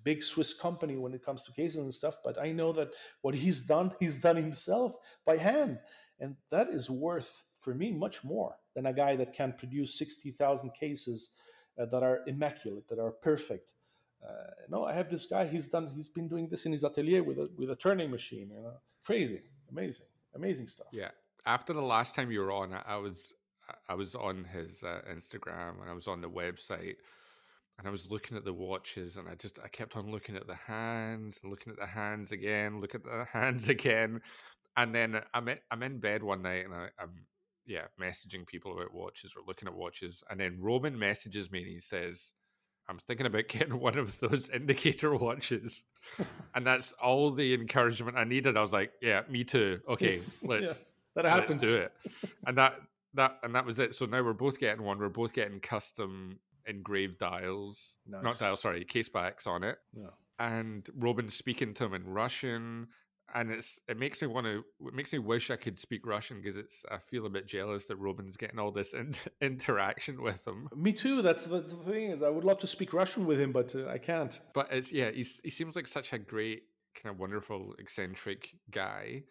big 0.05 0.23
Swiss 0.23 0.53
company 0.55 0.97
when 0.97 1.15
it 1.15 1.25
comes 1.25 1.43
to 1.45 1.53
cases 1.53 1.79
and 1.79 1.93
stuff, 1.93 2.17
but 2.25 2.39
I 2.41 2.53
know 2.53 2.73
that 2.73 2.91
what 3.23 3.35
he's 3.35 3.63
done, 3.63 3.93
he's 4.01 4.19
done 4.19 4.37
himself 4.37 4.97
by 5.25 5.37
hand. 5.37 5.79
And 6.21 6.37
that 6.51 6.69
is 6.69 6.89
worth, 6.89 7.45
for 7.59 7.75
me, 7.75 7.91
much 7.91 8.23
more 8.23 8.55
than 8.75 8.87
a 8.87 8.93
guy 8.93 9.17
that 9.17 9.33
can 9.33 9.55
produce 9.59 9.99
60,000 9.99 10.71
cases 10.75 11.31
uh, 11.81 11.87
that 11.87 12.03
are 12.03 12.21
immaculate, 12.27 12.89
that 12.89 12.99
are 13.01 13.11
perfect. 13.11 13.75
Uh, 14.25 14.51
no, 14.69 14.85
I 14.85 14.93
have 14.93 15.11
this 15.11 15.27
guy. 15.27 15.47
He's 15.47 15.69
done. 15.69 15.91
He's 15.97 16.09
been 16.09 16.29
doing 16.29 16.49
this 16.49 16.65
in 16.65 16.71
his 16.71 16.85
atelier 16.85 17.25
with 17.25 17.39
a 17.39 17.51
with 17.57 17.71
a 17.71 17.75
turning 17.75 18.09
machine. 18.09 18.51
You 18.55 18.63
know, 18.63 18.75
crazy, 19.05 19.41
amazing, 19.69 20.07
amazing 20.37 20.69
stuff. 20.69 20.87
Yeah. 20.93 21.09
After 21.45 21.73
the 21.73 21.83
last 21.83 22.15
time 22.15 22.31
you 22.31 22.39
were 22.39 22.53
on, 22.53 22.73
I- 22.73 22.85
I 22.87 22.97
was 22.99 23.33
I 23.89 23.95
was 23.95 24.15
on 24.15 24.45
his 24.45 24.85
uh, 24.85 25.01
Instagram 25.11 25.81
and 25.81 25.91
I 25.91 25.93
was 25.93 26.07
on 26.07 26.21
the 26.21 26.31
website 26.31 26.97
and 27.79 27.89
I 27.89 27.91
was 27.91 28.11
looking 28.11 28.37
at 28.37 28.45
the 28.45 28.53
watches 28.53 29.17
and 29.17 29.29
I 29.29 29.35
just 29.35 29.59
I 29.63 29.69
kept 29.69 29.97
on 29.97 30.11
looking 30.11 30.37
at 30.37 30.47
the 30.47 30.55
hands, 30.55 31.41
looking 31.45 31.73
at 31.73 31.79
the 31.79 31.87
hands 31.87 32.33
again, 32.33 32.81
look 32.81 32.95
at 32.95 33.05
the 33.05 33.27
hands 33.33 33.69
again, 33.69 34.21
and 34.77 34.95
then 34.95 35.21
I'm 35.35 35.49
in, 35.49 35.59
I'm 35.71 35.83
in 35.83 35.99
bed 35.99 36.23
one 36.23 36.43
night 36.43 36.65
and 36.65 36.75
I, 36.75 36.89
I'm 37.01 37.27
yeah 37.65 37.87
messaging 38.01 38.47
people 38.47 38.73
about 38.73 38.93
watches 38.93 39.35
or 39.37 39.43
looking 39.47 39.69
at 39.69 39.75
watches 39.75 40.23
and 40.29 40.41
then 40.41 40.59
Roman 40.61 40.99
messages 40.99 41.51
me 41.51 41.61
and 41.61 41.69
he 41.69 41.79
says. 41.79 42.33
I'm 42.89 42.99
thinking 42.99 43.27
about 43.27 43.47
getting 43.49 43.79
one 43.79 43.97
of 43.97 44.19
those 44.19 44.51
indicator 44.51 45.15
watches. 45.17 45.85
and 46.57 46.67
that's 46.67 46.93
all 46.95 47.31
the 47.31 47.55
encouragement 47.55 48.17
I 48.17 48.25
needed. 48.25 48.57
I 48.57 48.61
was 48.61 48.73
like, 48.73 48.91
yeah, 49.01 49.23
me 49.31 49.45
too. 49.45 49.79
Okay, 49.89 50.21
let's 50.43 50.85
That 51.15 51.25
let's 51.25 51.57
do 51.59 51.77
it. 51.77 51.93
And 52.45 52.59
that 52.59 52.75
that 53.15 53.39
and 53.43 53.55
that 53.55 53.65
was 53.65 53.79
it. 53.79 53.95
So 53.95 54.07
now 54.07 54.23
we're 54.23 54.33
both 54.33 54.59
getting 54.59 54.85
one. 54.85 54.99
We're 54.99 55.09
both 55.09 55.33
getting 55.33 55.61
custom 55.61 56.41
engraved 56.67 57.19
dials, 57.19 57.97
not 58.07 58.23
Nice. 58.25 58.39
dials, 58.39 58.61
sorry, 58.61 58.85
case 58.85 59.09
backs 59.09 59.47
on 59.47 59.65
it. 59.65 59.79
Yeah. 59.97 60.07
And 60.39 60.89
Robin's 60.97 61.35
speaking 61.35 61.75
to 61.75 61.85
him 61.85 61.95
in 61.95 62.05
Russian, 62.05 62.89
and 63.35 63.51
it's 63.51 63.81
it 63.89 63.99
makes 63.99 64.21
me 64.21 64.29
want 64.29 64.47
to. 64.47 64.65
It 64.87 64.95
makes 64.95 65.13
me 65.13 65.19
wish 65.19 65.51
I 65.51 65.57
could 65.57 65.79
speak 65.79 66.07
Russian 66.07 66.39
because 66.39 66.57
it's. 66.57 66.85
I 66.91 66.99
feel 66.99 67.27
a 67.27 67.31
bit 67.31 67.47
jealous 67.47 67.87
that 67.87 67.97
Robin's 67.97 68.37
getting 68.37 68.59
all 68.59 68.71
this 68.73 68.93
in, 68.95 69.15
interaction 69.41 70.21
with 70.23 70.47
him. 70.47 70.69
Me 70.75 70.93
too. 70.93 71.23
That's, 71.23 71.45
that's 71.47 71.73
the 71.73 71.85
thing 71.91 72.11
is, 72.11 72.23
I 72.23 72.29
would 72.29 72.45
love 72.45 72.59
to 72.59 72.67
speak 72.67 72.93
Russian 72.93 73.25
with 73.27 73.41
him, 73.41 73.53
but 73.53 73.75
uh, 73.75 73.87
I 73.89 73.99
can't. 73.99 74.39
But 74.53 74.69
it's 74.73 74.93
yeah, 74.93 75.11
he's 75.11 75.41
he 75.45 75.51
seems 75.51 75.77
like 75.77 75.87
such 75.87 76.13
a 76.13 76.19
great, 76.19 76.65
kind 77.01 77.15
of 77.15 77.21
wonderful, 77.21 77.75
eccentric 77.79 78.55
guy, 78.71 79.23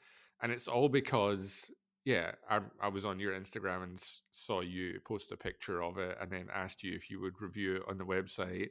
and 0.41 0.51
it's 0.51 0.67
all 0.67 0.87
because 0.89 1.69
yeah, 2.05 2.31
I 2.49 2.59
I 2.81 2.87
was 2.87 3.05
on 3.05 3.19
your 3.19 3.33
Instagram 3.33 3.83
and 3.83 4.03
saw 4.31 4.61
you 4.61 4.99
post 5.05 5.31
a 5.31 5.37
picture 5.37 5.81
of 5.83 5.97
it, 5.97 6.17
and 6.21 6.31
then 6.31 6.47
asked 6.53 6.83
you 6.83 6.93
if 6.93 7.09
you 7.09 7.19
would 7.21 7.41
review 7.41 7.77
it 7.77 7.83
on 7.87 7.97
the 7.97 8.05
website, 8.05 8.69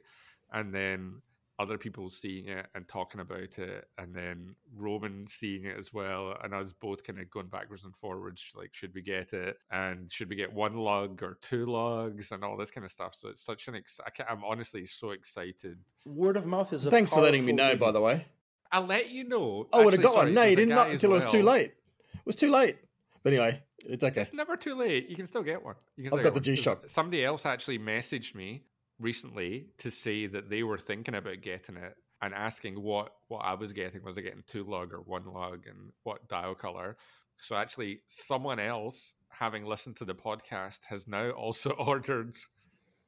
and 0.51 0.73
then 0.73 1.21
other 1.59 1.77
people 1.77 2.09
seeing 2.09 2.47
it 2.47 2.65
and 2.73 2.87
talking 2.87 3.21
about 3.21 3.59
it, 3.59 3.85
and 3.97 4.15
then 4.15 4.55
Roman 4.75 5.27
seeing 5.27 5.65
it 5.65 5.77
as 5.77 5.93
well, 5.93 6.35
and 6.43 6.53
us 6.55 6.73
both 6.73 7.03
kind 7.03 7.19
of 7.19 7.29
going 7.29 7.47
backwards 7.47 7.83
and 7.83 7.95
forwards, 7.95 8.51
like 8.55 8.73
should 8.73 8.93
we 8.95 9.01
get 9.01 9.31
it, 9.31 9.57
and 9.69 10.11
should 10.11 10.27
we 10.27 10.35
get 10.35 10.51
one 10.51 10.75
lug 10.75 11.21
or 11.21 11.37
two 11.41 11.67
lugs, 11.67 12.31
and 12.31 12.43
all 12.43 12.57
this 12.57 12.71
kind 12.71 12.83
of 12.83 12.91
stuff. 12.91 13.13
So 13.15 13.29
it's 13.29 13.45
such 13.45 13.67
an 13.67 13.75
ex- 13.75 13.99
I 14.05 14.09
can't, 14.09 14.29
I'm 14.29 14.43
honestly 14.43 14.85
so 14.85 15.11
excited 15.11 15.77
Word 16.05 16.35
of 16.35 16.45
mouth 16.47 16.73
is 16.73 16.85
a 16.85 16.89
Thanks 16.91 17.13
for 17.13 17.21
letting 17.21 17.45
me 17.45 17.53
powerful 17.53 17.73
know, 17.73 17.85
by 17.85 17.91
the 17.91 18.01
way. 18.01 18.25
I'll 18.71 18.85
let 18.85 19.09
you 19.09 19.25
know. 19.25 19.67
I 19.71 19.85
would 19.85 19.93
have 19.93 20.01
got 20.01 20.13
sorry, 20.13 20.25
one. 20.27 20.33
No, 20.33 20.43
you 20.43 20.55
didn't 20.55 20.69
guy 20.69 20.75
not 20.75 20.87
as 20.87 20.93
until 20.95 21.11
it 21.11 21.15
was 21.15 21.25
too 21.25 21.43
late. 21.43 21.73
It 22.13 22.25
was 22.25 22.35
too 22.35 22.51
late. 22.51 22.77
But 23.23 23.33
anyway, 23.33 23.61
it's 23.85 24.03
okay. 24.03 24.21
It's 24.21 24.33
never 24.33 24.55
too 24.57 24.75
late. 24.75 25.09
You 25.09 25.15
can 25.15 25.27
still 25.27 25.43
get 25.43 25.63
one. 25.63 25.75
You 25.95 26.09
can 26.09 26.17
I've 26.17 26.23
got 26.23 26.33
the. 26.33 26.39
G-Shock. 26.39 26.83
Somebody 26.89 27.23
else 27.23 27.45
actually 27.45 27.79
messaged 27.79 28.33
me 28.35 28.63
recently 28.99 29.67
to 29.79 29.91
say 29.91 30.27
that 30.27 30.49
they 30.49 30.63
were 30.63 30.77
thinking 30.77 31.15
about 31.15 31.41
getting 31.41 31.77
it 31.77 31.95
and 32.21 32.33
asking 32.33 32.81
what 32.81 33.13
what 33.27 33.39
I 33.39 33.53
was 33.53 33.73
getting. 33.73 34.03
Was 34.03 34.17
I 34.17 34.21
getting 34.21 34.43
two 34.47 34.63
lug 34.63 34.93
or 34.93 35.01
one 35.01 35.25
lug 35.25 35.65
and 35.67 35.91
what 36.03 36.27
dial 36.27 36.55
color? 36.55 36.97
So 37.37 37.55
actually, 37.55 38.01
someone 38.07 38.59
else, 38.59 39.13
having 39.29 39.65
listened 39.65 39.95
to 39.97 40.05
the 40.05 40.13
podcast, 40.15 40.85
has 40.85 41.07
now 41.07 41.29
also 41.31 41.69
ordered 41.79 42.35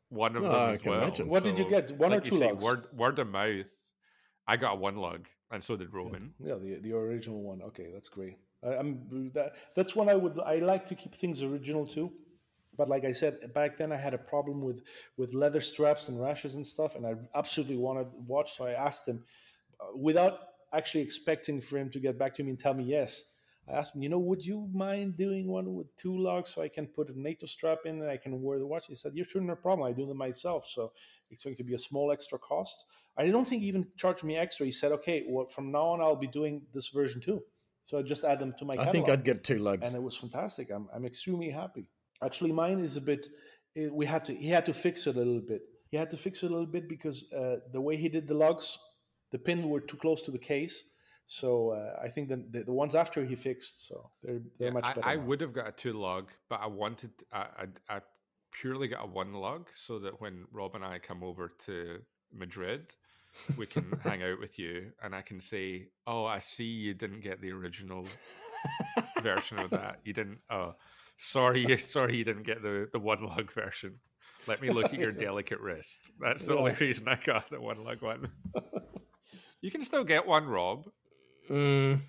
one 0.09 0.36
of 0.36 0.43
Oh, 0.43 0.47
them 0.49 0.55
I 0.70 0.72
as 0.74 0.82
can 0.82 0.91
well. 0.91 1.01
imagine. 1.03 1.28
What 1.28 1.43
did 1.43 1.57
you 1.57 1.68
get? 1.70 1.91
One 1.97 2.11
or 2.14 2.18
like 2.18 2.26
you 2.26 2.32
two 2.32 2.38
say, 2.38 2.49
lugs? 2.51 2.64
Word 2.64 2.84
word 2.93 3.20
of 3.20 3.30
mouth. 3.30 3.72
I 4.47 4.57
got 4.57 4.74
a 4.74 4.76
one 4.76 4.97
lug, 4.97 5.28
and 5.51 5.64
so 5.64 5.78
did 5.78 5.93
Roman. 5.93 6.34
Yeah, 6.39 6.55
the 6.55 6.80
the 6.82 6.93
original 6.93 7.41
one. 7.41 7.61
Okay, 7.61 7.88
that's 7.93 8.09
great. 8.09 8.38
I, 8.66 8.76
I'm 8.76 9.32
that. 9.34 9.53
That's 9.76 9.95
one 9.95 10.09
I 10.09 10.16
would. 10.16 10.39
I 10.39 10.57
like 10.57 10.88
to 10.89 10.95
keep 10.95 11.16
things 11.16 11.41
original 11.41 11.86
too. 11.86 12.11
But 12.76 12.89
like 12.89 13.05
I 13.05 13.11
said 13.11 13.53
back 13.53 13.78
then, 13.78 13.91
I 13.91 13.97
had 13.97 14.14
a 14.14 14.18
problem 14.18 14.61
with 14.61 14.82
with 15.18 15.34
leather 15.34 15.61
straps 15.61 16.09
and 16.09 16.20
rashes 16.20 16.55
and 16.55 16.66
stuff, 16.66 16.95
and 16.95 17.05
I 17.05 17.16
absolutely 17.36 17.78
wanted 17.78 18.05
to 18.11 18.18
watch. 18.28 18.57
So 18.57 18.66
I 18.66 18.72
asked 18.72 19.07
him, 19.07 19.24
uh, 19.80 19.95
without 19.95 20.39
actually 20.74 21.03
expecting 21.03 21.61
for 21.61 21.78
him 21.78 21.89
to 21.91 21.99
get 21.99 22.18
back 22.18 22.34
to 22.36 22.43
me 22.43 22.49
and 22.49 22.59
tell 22.59 22.74
me 22.74 22.84
yes. 22.84 23.24
I 23.70 23.74
asked 23.74 23.95
him, 23.95 24.01
you 24.01 24.09
know, 24.09 24.20
would 24.20 24.45
you 24.45 24.68
mind 24.74 25.16
doing 25.16 25.47
one 25.47 25.74
with 25.74 25.95
two 25.95 26.18
lugs 26.18 26.49
so 26.49 26.61
I 26.61 26.68
can 26.68 26.86
put 26.88 27.09
a 27.09 27.20
NATO 27.20 27.45
strap 27.45 27.80
in 27.86 28.01
and 28.01 28.09
I 28.09 28.18
can 28.18 28.41
wear 28.41 28.59
the 28.59 28.66
watch? 28.66 28.88
He 28.88 28.95
said, 28.95 29.14
"You 29.16 29.24
sure, 29.24 29.41
no 29.41 29.55
problem. 29.55 29.88
I 29.88 29.93
do 29.93 30.05
them 30.05 30.18
myself, 30.18 30.68
so 30.68 30.91
it's 31.30 31.43
going 31.43 31.55
to 31.57 31.64
be 31.64 31.74
a 31.74 31.78
small 31.78 32.11
extra 32.11 32.39
cost." 32.39 32.86
I 33.16 33.28
don't 33.30 33.47
think 33.47 33.61
he 33.61 33.68
even 33.68 33.88
charged 33.95 34.24
me 34.24 34.36
extra. 34.36 34.66
He 34.66 34.72
said, 34.72 34.91
"Okay, 34.93 35.26
well, 35.30 35.45
from 35.47 35.72
now 35.72 35.88
on, 35.89 36.01
I'll 36.01 36.16
be 36.16 36.28
doing 36.28 36.64
this 36.74 36.89
version 36.89 37.22
too." 37.22 37.43
So 37.84 37.97
I 37.97 38.01
just 38.01 38.23
add 38.23 38.39
them 38.39 38.53
to 38.59 38.65
my. 38.65 38.75
I 38.79 38.86
think 38.86 39.09
I'd 39.09 39.23
get 39.23 39.43
two 39.43 39.59
lugs, 39.59 39.88
and 39.88 39.95
it 39.95 40.01
was 40.01 40.15
fantastic. 40.15 40.69
I'm 40.71 40.88
I'm 40.95 41.05
extremely 41.05 41.49
happy. 41.49 41.88
Actually, 42.23 42.51
mine 42.51 42.79
is 42.79 42.97
a 42.97 43.01
bit. 43.01 43.27
It, 43.75 43.93
we 43.93 44.05
had 44.05 44.25
to. 44.25 44.36
He 44.36 44.49
had 44.49 44.65
to 44.65 44.73
fix 44.73 45.07
it 45.07 45.15
a 45.15 45.19
little 45.19 45.41
bit. 45.41 45.61
He 45.91 45.97
had 45.97 46.09
to 46.11 46.17
fix 46.17 46.43
it 46.43 46.47
a 46.47 46.49
little 46.49 46.65
bit 46.65 46.88
because 46.89 47.25
uh, 47.31 47.57
the 47.71 47.81
way 47.81 47.97
he 47.97 48.09
did 48.09 48.27
the 48.27 48.34
lugs, 48.34 48.77
the 49.31 49.38
pin 49.38 49.69
were 49.69 49.81
too 49.81 49.97
close 49.97 50.21
to 50.23 50.31
the 50.31 50.39
case 50.39 50.84
so 51.25 51.69
uh, 51.69 52.03
I 52.03 52.09
think 52.09 52.29
the, 52.29 52.43
the, 52.51 52.63
the 52.65 52.73
ones 52.73 52.95
after 52.95 53.23
he 53.23 53.36
fixed, 53.36 53.88
so 53.88 54.09
they're 54.21 54.41
they're 54.59 54.67
yeah, 54.67 54.73
much 54.73 54.84
better. 54.84 55.05
I, 55.05 55.13
I 55.13 55.15
would 55.15 55.39
have 55.41 55.53
got 55.53 55.67
a 55.67 55.71
two 55.71 55.93
lug, 55.93 56.31
but 56.49 56.59
I 56.61 56.67
wanted 56.67 57.11
I, 57.31 57.45
I, 57.89 57.95
I 57.97 58.01
purely 58.51 58.88
got 58.88 59.03
a 59.03 59.07
one 59.07 59.34
lug 59.34 59.69
so 59.73 59.99
that 59.99 60.19
when 60.19 60.45
Rob 60.51 60.75
and 60.75 60.84
I 60.84 60.99
come 60.99 61.23
over 61.23 61.53
to 61.65 61.99
Madrid, 62.34 62.93
we 63.57 63.65
can 63.65 63.86
hang 64.03 64.23
out 64.23 64.39
with 64.39 64.59
you, 64.59 64.91
and 65.01 65.15
I 65.15 65.21
can 65.21 65.39
say, 65.39 65.88
"Oh, 66.07 66.25
I 66.25 66.39
see 66.39 66.65
you 66.65 66.93
didn't 66.93 67.21
get 67.21 67.41
the 67.41 67.51
original 67.51 68.05
version 69.21 69.59
of 69.59 69.69
that. 69.71 69.99
You 70.03 70.13
didn't. 70.13 70.39
Oh, 70.49 70.75
sorry, 71.17 71.77
sorry, 71.77 72.17
you 72.17 72.23
didn't 72.23 72.43
get 72.43 72.61
the 72.61 72.89
the 72.91 72.99
one 72.99 73.23
lug 73.23 73.51
version." 73.51 73.99
Let 74.45 74.61
me 74.61 74.69
look 74.69 74.93
at 74.93 74.99
your 74.99 75.11
delicate 75.27 75.59
wrist. 75.59 76.11
That's 76.19 76.45
the 76.45 76.53
yeah. 76.53 76.59
only 76.59 76.73
reason 76.73 77.07
I 77.07 77.15
got 77.15 77.49
the 77.49 77.61
one 77.61 77.84
lug 77.84 78.01
one. 78.01 78.27
you 79.61 79.71
can 79.71 79.84
still 79.84 80.03
get 80.03 80.27
one, 80.27 80.45
Rob. 80.45 80.86
Mm, 81.49 82.01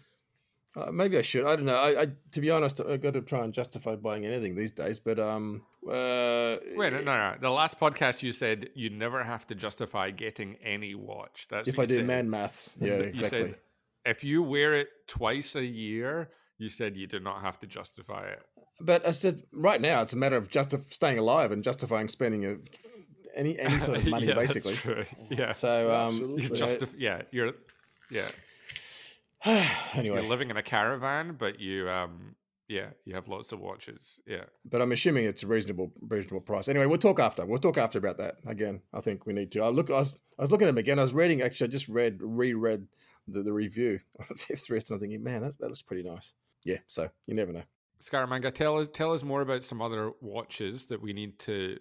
uh, 0.77 0.91
maybe 0.91 1.17
I 1.17 1.23
should. 1.23 1.45
I 1.45 1.57
don't 1.57 1.67
know. 1.67 1.77
I, 1.77 2.03
I, 2.03 2.07
to 2.33 2.41
be 2.41 2.51
honest, 2.51 2.81
I've 2.81 3.01
got 3.01 3.15
to 3.15 3.21
try 3.21 3.45
and 3.45 3.53
justify 3.53 3.95
buying 3.95 4.27
anything 4.27 4.57
these 4.57 4.73
days. 4.73 4.99
But 4.99 5.19
um, 5.21 5.63
uh, 5.87 6.57
wait, 6.75 6.93
no, 6.93 7.01
no, 7.01 7.05
no. 7.05 7.35
The 7.41 7.51
last 7.51 7.79
podcast 7.79 8.23
you 8.23 8.33
said 8.33 8.71
you 8.75 8.91
never 8.91 9.23
have 9.23 9.47
to 9.49 9.55
justify 9.55 10.11
getting 10.11 10.57
any 10.63 10.95
watch. 10.95 11.47
That's 11.49 11.69
if 11.69 11.79
I 11.79 11.87
did 11.87 12.05
man 12.07 12.29
maths. 12.29 12.75
Yeah, 12.81 12.95
exactly. 12.95 13.41
Said, 13.41 13.57
if 14.05 14.25
you 14.25 14.43
wear 14.43 14.75
it 14.75 14.89
twice 15.07 15.55
a 15.55 15.65
year, 15.65 16.31
you 16.59 16.69
said 16.69 16.97
you 16.97 17.07
do 17.07 17.21
not 17.21 17.41
have 17.43 17.59
to 17.61 17.67
justify 17.67 18.27
it. 18.27 18.43
But 18.81 19.07
I 19.07 19.13
said 19.13 19.43
right 19.53 19.81
now 19.81 20.03
it's 20.03 20.13
a 20.13 20.17
matter 20.17 20.37
of 20.37 20.51
just 20.51 20.75
staying 20.93 21.19
alive 21.19 21.53
and 21.53 21.63
justifying 21.63 22.09
spending 22.09 22.45
a, 22.45 22.57
any 23.37 23.59
any 23.59 23.79
sort 23.79 23.99
of 23.99 24.07
money, 24.09 24.27
yeah, 24.27 24.35
basically. 24.35 24.77
Yeah. 25.31 25.53
So 25.53 25.95
um, 25.95 26.35
you 26.37 26.51
justif- 26.51 26.95
yeah, 26.99 27.23
you're 27.31 27.53
yeah. 28.11 28.29
anyway, 29.95 30.21
you're 30.21 30.29
living 30.29 30.51
in 30.51 30.57
a 30.57 30.63
caravan, 30.63 31.37
but 31.39 31.61
you 31.61 31.89
um 31.89 32.35
yeah, 32.67 32.89
you 33.05 33.15
have 33.15 33.29
lots 33.29 33.53
of 33.53 33.61
watches. 33.61 34.21
Yeah. 34.27 34.45
But 34.65 34.81
I'm 34.81 34.93
assuming 34.93 35.27
it's 35.27 35.43
a 35.43 35.47
reasonable 35.47 35.93
reasonable 36.01 36.41
price. 36.41 36.69
Anyway, 36.69 36.87
we'll 36.87 36.99
talk 36.99 37.21
after. 37.21 37.45
We'll 37.45 37.59
talk 37.59 37.77
after 37.77 37.99
about 37.99 38.17
that. 38.19 38.37
Again, 38.47 38.81
I 38.93 39.01
think 39.01 39.27
we 39.27 39.35
need 39.35 39.53
to. 39.53 39.63
I 39.63 39.69
look 39.69 39.91
I 39.91 39.95
was 39.95 40.19
I 40.39 40.43
was 40.43 40.51
looking 40.51 40.67
at 40.67 40.71
them 40.71 40.79
again. 40.79 40.99
I 40.99 41.03
was 41.03 41.13
reading 41.13 41.43
actually 41.43 41.69
I 41.69 41.71
just 41.71 41.89
read 41.89 42.19
reread 42.21 42.87
the, 43.29 43.43
the 43.43 43.53
review 43.53 44.01
of 44.31 44.41
Fifth 44.41 44.71
Wrist 44.71 44.91
and 44.91 44.97
I'm 44.97 45.01
thinking, 45.01 45.23
man, 45.23 45.43
that's, 45.43 45.57
that 45.59 45.67
looks 45.67 45.83
pretty 45.83 46.09
nice. 46.09 46.35
Yeah, 46.65 46.79
so 46.87 47.11
you 47.27 47.35
never 47.35 47.53
know. 47.53 47.63
Scaramanga, 48.03 48.53
tell 48.53 48.79
us 48.79 48.89
tell 48.89 49.13
us 49.13 49.23
more 49.23 49.43
about 49.43 49.63
some 49.63 49.83
other 49.83 50.13
watches 50.21 50.87
that 50.87 51.03
we 51.03 51.13
need 51.13 51.39
to 51.41 51.79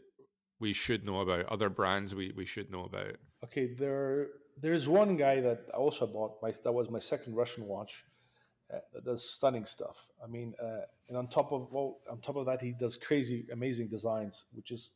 we 0.59 0.73
should 0.73 1.05
know 1.05 1.19
about, 1.21 1.45
other 1.47 1.69
brands 1.69 2.15
we, 2.15 2.31
we 2.35 2.45
should 2.45 2.71
know 2.71 2.85
about. 2.85 3.17
Okay, 3.43 3.73
there 3.73 4.29
there's 4.61 4.87
one 4.87 5.17
guy 5.17 5.41
that 5.41 5.65
I 5.73 5.77
also 5.77 6.07
bought. 6.07 6.41
My 6.41 6.51
that 6.63 6.71
was 6.71 6.89
my 6.89 6.99
second 6.99 7.35
Russian 7.35 7.65
watch. 7.65 8.05
Uh, 8.73 8.79
that 8.93 9.05
does 9.05 9.29
stunning 9.29 9.65
stuff. 9.65 10.07
I 10.23 10.27
mean, 10.27 10.53
uh, 10.61 10.81
and 11.07 11.17
on 11.17 11.27
top 11.27 11.51
of 11.51 11.71
well, 11.71 11.97
on 12.09 12.19
top 12.19 12.35
of 12.35 12.45
that, 12.45 12.61
he 12.61 12.71
does 12.71 12.95
crazy, 12.95 13.45
amazing 13.51 13.87
designs, 13.87 14.45
which 14.53 14.71
is 14.71 14.91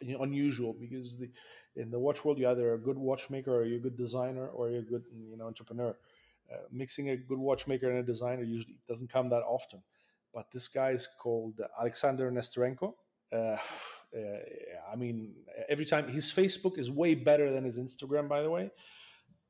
you 0.00 0.14
know, 0.14 0.22
unusual 0.22 0.72
because 0.72 1.18
the, 1.18 1.30
in 1.76 1.90
the 1.90 1.98
watch 1.98 2.24
world, 2.24 2.38
you're 2.38 2.50
either 2.50 2.74
a 2.74 2.78
good 2.78 2.98
watchmaker 2.98 3.54
or 3.54 3.64
you're 3.64 3.78
a 3.78 3.82
good 3.82 3.96
designer 3.96 4.48
or 4.48 4.70
you're 4.70 4.80
a 4.80 4.84
good 4.84 5.04
you 5.30 5.36
know 5.36 5.46
entrepreneur. 5.46 5.96
Uh, 6.52 6.56
mixing 6.70 7.10
a 7.10 7.16
good 7.16 7.38
watchmaker 7.38 7.88
and 7.88 7.98
a 7.98 8.02
designer 8.02 8.42
usually 8.42 8.78
doesn't 8.88 9.10
come 9.10 9.28
that 9.28 9.42
often. 9.42 9.82
But 10.34 10.50
this 10.50 10.68
guy 10.68 10.90
is 10.90 11.08
called 11.18 11.60
Alexander 11.78 12.30
Nesterenko. 12.30 12.94
Uh, 14.14 14.20
uh, 14.20 14.92
I 14.92 14.96
mean, 14.96 15.34
every 15.68 15.84
time 15.84 16.08
his 16.08 16.30
Facebook 16.30 16.78
is 16.78 16.90
way 16.90 17.14
better 17.14 17.50
than 17.52 17.64
his 17.64 17.78
Instagram, 17.78 18.28
by 18.28 18.42
the 18.42 18.50
way. 18.50 18.70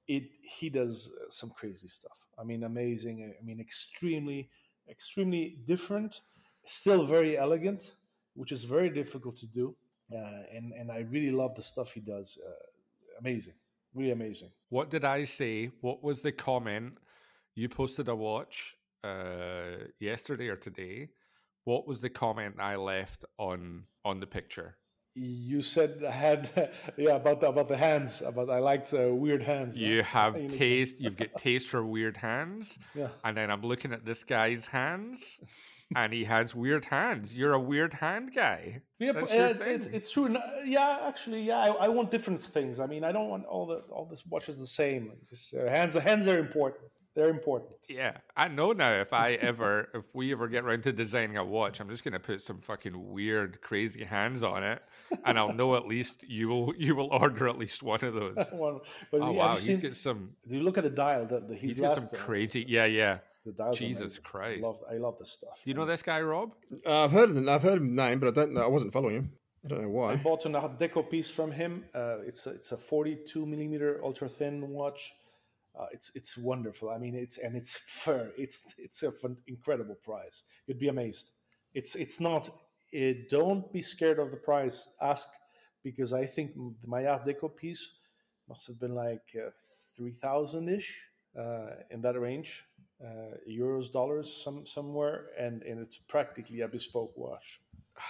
It 0.09 0.25
he 0.43 0.69
does 0.69 1.11
uh, 1.15 1.31
some 1.31 1.51
crazy 1.51 1.89
stuff. 1.89 2.19
I 2.39 2.43
mean, 2.43 2.65
amazing. 2.65 3.35
I 3.41 3.45
mean, 3.45 3.61
extremely, 3.61 4.51
extremely 4.91 5.59
different. 5.65 6.21
Still 6.65 7.05
very 7.07 7.39
elegant, 7.39 7.95
which 8.35 8.53
is 8.53 8.65
very 8.65 8.91
difficult 8.91 9.37
to 9.39 9.47
do. 9.47 9.77
Uh, 10.13 10.43
and 10.55 10.73
and 10.73 10.91
I 10.91 11.07
really 11.11 11.31
love 11.31 11.55
the 11.55 11.63
stuff 11.63 11.93
he 11.93 12.01
does. 12.01 12.37
Uh, 12.45 12.51
amazing, 13.21 13.55
really 13.95 14.11
amazing. 14.11 14.51
What 14.71 14.91
did 14.91 15.05
I 15.05 15.23
say? 15.25 15.71
What 15.81 16.03
was 16.03 16.21
the 16.21 16.33
comment? 16.33 16.99
You 17.55 17.69
posted 17.69 18.09
a 18.09 18.17
watch 18.17 18.77
uh, 19.05 19.87
yesterday 20.01 20.49
or 20.49 20.57
today 20.57 21.11
what 21.65 21.87
was 21.87 22.01
the 22.01 22.11
comment 22.11 22.57
I 22.59 22.77
left 22.77 23.25
on 23.39 23.85
on 24.05 24.21
the 24.21 24.27
picture? 24.27 24.77
You 25.15 25.61
said 25.61 26.03
I 26.07 26.11
had 26.11 26.71
yeah 26.97 27.17
about 27.17 27.41
the, 27.41 27.49
about 27.49 27.69
the 27.69 27.77
hands 27.77 28.23
about 28.23 28.49
I 28.49 28.59
liked 28.59 28.93
uh, 28.95 29.15
weird 29.15 29.43
hands. 29.43 29.79
You 29.79 30.03
have 30.03 30.35
taste. 30.49 31.01
You've 31.01 31.17
got 31.17 31.35
taste 31.37 31.69
for 31.69 31.85
weird 31.85 32.17
hands. 32.17 32.79
Yeah. 32.95 33.09
And 33.25 33.37
then 33.37 33.51
I'm 33.51 33.63
looking 33.63 33.93
at 33.93 34.05
this 34.05 34.25
guy's 34.25 34.65
hands, 34.65 35.39
and 35.95 36.13
he 36.13 36.25
has 36.25 36.55
weird 36.55 36.87
hands. 36.87 37.35
You're 37.35 37.53
a 37.53 37.61
weird 37.61 37.93
hand 37.93 38.35
guy. 38.35 38.81
Yeah, 38.99 39.13
That's 39.13 39.33
uh, 39.33 39.55
it's, 39.61 39.87
it's 39.89 40.11
true. 40.11 40.35
Yeah, 40.65 41.01
actually, 41.07 41.43
yeah, 41.43 41.59
I, 41.59 41.85
I, 41.85 41.89
want 41.89 42.11
different 42.11 42.41
things. 42.41 42.81
I 42.81 42.87
mean, 42.87 43.05
I 43.05 43.13
don't 43.13 43.29
want 43.29 43.45
all 43.45 43.67
the 43.67 43.81
all 43.91 44.07
this 44.07 44.25
watches 44.25 44.59
the 44.59 44.67
same. 44.67 45.13
Just 45.29 45.55
uh, 45.55 45.69
hands. 45.69 45.95
Hands 45.95 46.27
are 46.27 46.39
important. 46.39 46.85
They're 47.15 47.29
important. 47.29 47.73
Yeah, 47.89 48.17
I 48.37 48.49
know 48.49 48.73
now. 48.73 48.93
If 48.93 49.13
I 49.13 49.33
ever, 49.33 49.89
if 49.95 50.05
we 50.15 50.33
ever 50.33 50.49
get 50.49 50.65
around 50.65 50.83
to 50.85 50.93
designing 50.93 51.37
a 51.37 51.45
watch, 51.45 51.81
I'm 51.81 51.89
just 51.89 52.05
going 52.05 52.13
to 52.13 52.21
put 52.21 52.41
some 52.41 52.61
fucking 52.61 53.13
weird, 53.13 53.61
crazy 53.61 54.03
hands 54.03 54.43
on 54.43 54.63
it, 54.63 54.83
and 55.25 55.39
I'll 55.39 55.53
know 55.53 55.77
at 55.77 55.87
least 55.87 56.25
you 56.27 56.49
will 56.49 56.75
you 56.77 56.95
will 56.95 57.09
order 57.09 57.49
at 57.49 57.59
least 57.59 57.83
one 57.83 58.03
of 58.03 58.15
those. 58.15 58.49
one, 58.53 58.81
but 59.11 59.21
oh 59.21 59.33
wow, 59.33 59.57
he's 59.57 59.79
got 59.79 59.95
some. 59.97 60.31
Do 60.49 60.57
you 60.57 60.63
look 60.63 60.79
at 60.79 60.85
the 60.85 60.91
dial? 60.91 61.27
The, 61.27 61.41
the 61.41 61.55
he's 61.55 61.81
got 61.81 61.99
some 61.99 62.09
crazy. 62.09 62.65
Yeah, 62.67 62.87
yeah. 62.87 63.19
The 63.45 63.53
dial. 63.53 63.75
Jesus 63.75 64.19
Christ! 64.19 64.65
I 64.65 64.67
love, 64.67 64.81
I 64.93 64.95
love 64.95 65.19
this 65.19 65.33
stuff. 65.33 65.61
Do 65.63 65.69
you 65.69 65.75
know 65.75 65.85
this 65.85 66.03
guy, 66.03 66.21
Rob? 66.23 66.55
Uh, 66.87 67.05
I've 67.05 67.13
heard 67.13 67.29
of 67.29 67.37
him. 67.37 67.49
I've 67.49 67.63
heard 67.63 67.77
of 67.77 67.83
his 67.83 67.93
name, 67.93 68.21
but 68.21 68.29
I 68.29 68.31
don't 68.31 68.55
know. 68.55 68.63
I 68.63 68.69
wasn't 68.69 68.93
following 68.93 69.17
him. 69.17 69.33
I 69.65 69.69
don't 69.69 69.83
know 69.83 69.91
why. 69.91 70.13
I 70.13 70.17
bought 70.17 70.47
an 70.47 70.57
Art 70.57 70.79
Deco 70.79 71.09
piece 71.09 71.31
from 71.31 71.53
him. 71.53 71.85
Uh, 71.95 72.19
it's 72.27 72.47
a, 72.47 72.51
it's 72.51 72.73
a 72.73 72.77
42 72.77 73.47
millimeter 73.47 74.01
ultra 74.03 74.29
thin 74.29 74.69
watch 74.71 75.15
uh, 75.79 75.87
it's 75.93 76.13
it's 76.15 76.37
wonderful. 76.37 76.91
I 76.91 76.99
mean, 76.99 77.15
it's 77.15 77.39
and 77.39 77.57
it's 77.57 77.77
fur. 77.77 78.31
It's 78.37 78.75
it's 78.79 79.03
an 79.03 79.39
incredible 79.47 79.95
price. 79.95 80.45
You'd 80.67 80.79
be 80.79 80.89
amazed. 80.89 81.31
It's 81.75 81.95
it's 81.95 82.21
not. 82.21 82.51
It, 82.93 83.17
eh, 83.17 83.21
don't 83.31 83.73
be 83.73 83.81
scared 83.81 84.19
of 84.19 84.31
the 84.31 84.37
price. 84.37 84.89
Ask 85.01 85.29
because 85.83 86.13
I 86.13 86.27
think 86.27 86.53
my 86.87 87.07
Art 87.07 87.25
Deco 87.27 87.55
piece 87.55 87.93
must 88.49 88.67
have 88.67 88.79
been 88.79 88.95
like 88.95 89.35
uh, 89.35 89.51
three 89.97 90.13
thousand 90.13 90.69
ish 90.69 91.07
uh, 91.39 91.71
in 91.91 92.03
that 92.03 92.21
range, 92.21 92.65
uh, 93.03 93.37
euros, 93.49 93.91
dollars, 93.91 94.43
some 94.45 94.67
somewhere, 94.67 95.29
and 95.39 95.63
and 95.63 95.81
it's 95.81 95.97
practically 95.97 96.61
a 96.61 96.69
bespoke 96.69 97.17
watch. 97.17 97.61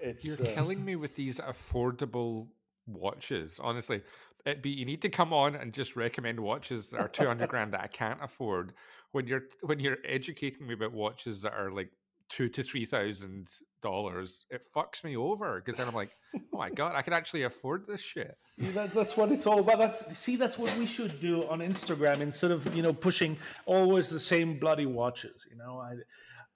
It's 0.00 0.24
you're 0.24 0.46
uh, 0.46 0.54
killing 0.54 0.84
me 0.84 0.94
with 0.94 1.16
these 1.16 1.40
affordable 1.40 2.46
watches. 2.86 3.58
Honestly, 3.60 4.00
it 4.46 4.62
be 4.62 4.70
you 4.70 4.84
need 4.84 5.02
to 5.02 5.08
come 5.08 5.32
on 5.32 5.54
and 5.54 5.72
just 5.72 5.96
recommend 5.96 6.40
watches 6.40 6.88
that 6.88 7.00
are 7.00 7.08
200 7.08 7.48
grand 7.50 7.72
that 7.72 7.80
I 7.80 7.86
can't 7.86 8.22
afford. 8.22 8.72
When 9.12 9.26
you're 9.26 9.44
when 9.62 9.80
you're 9.80 9.98
educating 10.04 10.66
me 10.66 10.74
about 10.74 10.92
watches 10.92 11.42
that 11.42 11.54
are 11.54 11.70
like 11.70 11.90
two 12.28 12.48
to 12.48 12.62
three 12.62 12.84
thousand 12.84 13.48
dollars 13.80 14.44
it 14.50 14.60
fucks 14.74 15.02
me 15.02 15.16
over 15.16 15.62
because 15.64 15.78
then 15.78 15.88
I'm 15.88 15.94
like 15.94 16.10
oh 16.36 16.40
my 16.52 16.68
god 16.74 16.94
I 16.94 17.00
can 17.00 17.12
actually 17.12 17.44
afford 17.44 17.86
this 17.86 18.00
shit. 18.00 18.36
Yeah, 18.58 18.72
that, 18.72 18.92
that's 18.92 19.16
what 19.16 19.30
it's 19.30 19.46
all 19.46 19.60
about. 19.60 19.78
That's 19.78 20.18
see 20.18 20.36
that's 20.36 20.58
what 20.58 20.76
we 20.76 20.86
should 20.86 21.18
do 21.20 21.42
on 21.48 21.60
Instagram 21.60 22.20
instead 22.20 22.50
of 22.50 22.74
you 22.74 22.82
know 22.82 22.92
pushing 22.92 23.36
always 23.66 24.08
the 24.08 24.20
same 24.20 24.58
bloody 24.58 24.86
watches 24.86 25.46
you 25.50 25.56
know? 25.56 25.78
I 25.78 25.94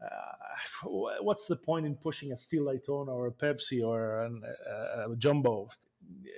uh, 0.04 0.88
what's 1.20 1.46
the 1.46 1.56
point 1.56 1.86
in 1.86 1.94
pushing 1.94 2.32
a 2.32 2.36
Steel 2.36 2.70
Daytona 2.70 3.12
or 3.12 3.28
a 3.28 3.32
Pepsi 3.32 3.86
or 3.86 4.24
an, 4.24 4.42
a 5.10 5.14
Jumbo 5.16 5.68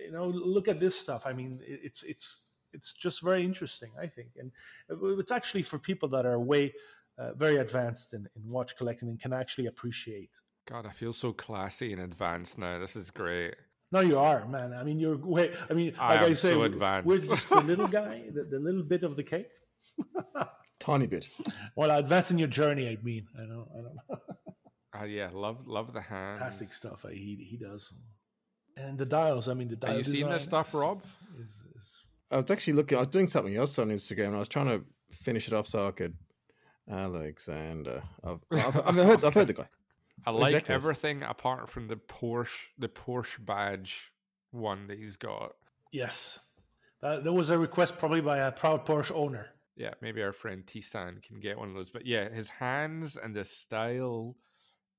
you 0.06 0.12
know, 0.12 0.26
look 0.26 0.68
at 0.68 0.80
this 0.80 0.98
stuff. 0.98 1.24
I 1.26 1.32
mean, 1.32 1.60
it's 1.66 2.02
it's 2.02 2.38
it's 2.72 2.92
just 2.94 3.22
very 3.22 3.44
interesting, 3.44 3.90
I 4.00 4.06
think, 4.08 4.30
and 4.38 4.50
it's 5.20 5.30
actually 5.32 5.62
for 5.62 5.78
people 5.78 6.08
that 6.10 6.26
are 6.26 6.38
way 6.40 6.72
uh, 7.18 7.32
very 7.34 7.58
advanced 7.58 8.14
in, 8.14 8.26
in 8.36 8.42
watch 8.48 8.76
collecting 8.76 9.08
and 9.08 9.20
can 9.20 9.32
actually 9.32 9.66
appreciate 9.66 10.30
God, 10.66 10.86
I 10.86 10.90
feel 10.90 11.12
so 11.12 11.32
classy 11.32 11.92
and 11.92 12.00
advanced 12.02 12.58
now. 12.58 12.78
This 12.78 12.96
is 12.96 13.10
great. 13.10 13.54
No, 13.92 14.00
you 14.00 14.18
are, 14.18 14.48
man. 14.48 14.72
I 14.72 14.82
mean, 14.82 14.98
you're 14.98 15.16
way. 15.18 15.54
I 15.70 15.74
mean, 15.74 15.94
I 15.98 16.14
like 16.14 16.20
I 16.20 16.26
am 16.26 16.34
say, 16.34 16.50
so 16.50 16.60
we- 16.60 16.66
advanced. 16.66 17.06
we're 17.06 17.18
just 17.20 17.48
the 17.50 17.60
little 17.60 17.86
guy, 18.00 18.24
the, 18.34 18.44
the 18.44 18.58
little 18.58 18.82
bit 18.82 19.02
of 19.04 19.14
the 19.14 19.22
cake. 19.22 19.48
Tiny 20.80 21.06
bit. 21.06 21.28
Well, 21.76 21.90
advancing 21.96 22.38
your 22.38 22.48
journey, 22.48 22.88
I 22.88 22.96
mean, 23.02 23.26
I 23.36 23.42
don't, 23.46 23.68
I 23.72 23.76
don't 23.76 23.94
know. 23.94 24.18
Ah, 24.94 25.04
yeah, 25.18 25.30
love 25.32 25.66
love 25.66 25.92
the 25.92 26.00
hands. 26.00 26.38
Fantastic 26.38 26.68
stuff. 26.72 27.04
uh, 27.04 27.08
He 27.08 27.46
he 27.50 27.56
does, 27.56 27.92
and 28.76 28.98
the 28.98 29.06
dials. 29.06 29.48
I 29.48 29.54
mean, 29.54 29.68
the 29.68 29.76
dial. 29.76 29.94
Are 29.94 29.96
you 29.98 30.02
seeing 30.02 30.28
this 30.28 30.44
design 30.44 30.64
stuff, 30.64 30.68
is- 30.68 30.74
Rob? 30.74 31.02
Is, 31.40 31.62
is, 31.76 32.00
I 32.30 32.36
was 32.38 32.50
actually 32.50 32.74
looking. 32.74 32.96
I 32.96 33.00
was 33.00 33.08
doing 33.08 33.26
something 33.28 33.54
else 33.56 33.78
on 33.78 33.88
Instagram. 33.88 34.26
and 34.28 34.36
I 34.36 34.38
was 34.40 34.48
trying 34.48 34.66
to 34.66 34.84
finish 35.10 35.46
it 35.48 35.54
off 35.54 35.66
so 35.66 35.86
I 35.88 35.90
could. 35.92 36.14
Alexander, 36.90 38.02
I've, 38.22 38.40
I've, 38.52 38.76
I've 38.86 38.94
heard. 38.94 39.24
I've 39.24 39.34
heard 39.34 39.46
the 39.46 39.52
guy. 39.54 39.68
I 40.26 40.30
like 40.30 40.52
Exactly. 40.52 40.74
everything 40.74 41.22
apart 41.22 41.68
from 41.68 41.88
the 41.88 41.96
Porsche, 41.96 42.68
the 42.78 42.88
Porsche 42.88 43.44
badge 43.44 44.12
one 44.52 44.86
that 44.86 44.98
he's 44.98 45.16
got. 45.16 45.52
yes, 45.92 46.38
that, 47.02 47.24
that 47.24 47.32
was 47.32 47.50
a 47.50 47.58
request 47.58 47.98
probably 47.98 48.20
by 48.20 48.38
a 48.38 48.52
proud 48.52 48.86
Porsche 48.86 49.12
owner. 49.12 49.46
Yeah, 49.76 49.90
maybe 50.00 50.22
our 50.22 50.32
friend 50.32 50.64
Tisan 50.64 51.20
can 51.22 51.40
get 51.40 51.58
one 51.58 51.68
of 51.68 51.74
those. 51.74 51.90
But 51.90 52.06
yeah, 52.06 52.28
his 52.28 52.48
hands 52.48 53.16
and 53.16 53.34
the 53.34 53.44
style 53.44 54.36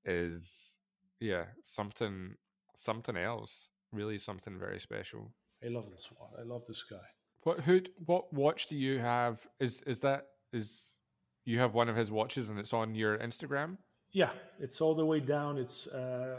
is 0.04 0.76
yeah 1.18 1.44
something 1.62 2.34
something 2.76 3.16
else. 3.16 3.70
Really 3.92 4.18
something 4.18 4.58
very 4.58 4.80
special. 4.80 5.32
I 5.64 5.68
love 5.68 5.90
this 5.90 6.08
one. 6.16 6.30
I 6.38 6.42
love 6.42 6.62
this 6.68 6.84
guy. 6.88 7.06
What 7.42 7.60
who 7.60 7.80
what 8.04 8.32
watch 8.32 8.66
do 8.66 8.76
you 8.76 8.98
have? 8.98 9.46
Is 9.60 9.82
is 9.82 10.00
that 10.00 10.26
is 10.52 10.96
you 11.44 11.58
have 11.58 11.74
one 11.74 11.88
of 11.88 11.96
his 11.96 12.10
watches 12.10 12.48
and 12.48 12.58
it's 12.58 12.72
on 12.72 12.94
your 12.94 13.18
Instagram? 13.18 13.78
Yeah, 14.12 14.30
it's 14.58 14.80
all 14.80 14.94
the 14.94 15.04
way 15.04 15.20
down. 15.20 15.58
It's 15.58 15.86
uh, 15.86 16.36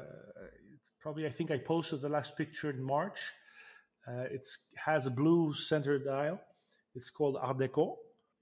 it's 0.73 0.91
probably 1.01 1.25
I 1.25 1.29
think 1.29 1.51
I 1.51 1.57
posted 1.57 2.01
the 2.01 2.09
last 2.09 2.37
picture 2.37 2.69
in 2.69 2.81
March. 2.81 3.19
Uh, 4.07 4.25
it's 4.31 4.67
has 4.85 5.05
a 5.05 5.11
blue 5.11 5.53
center 5.53 5.97
dial. 5.99 6.39
It's 6.95 7.09
called 7.09 7.37
Art 7.39 7.57
Deco. 7.57 7.95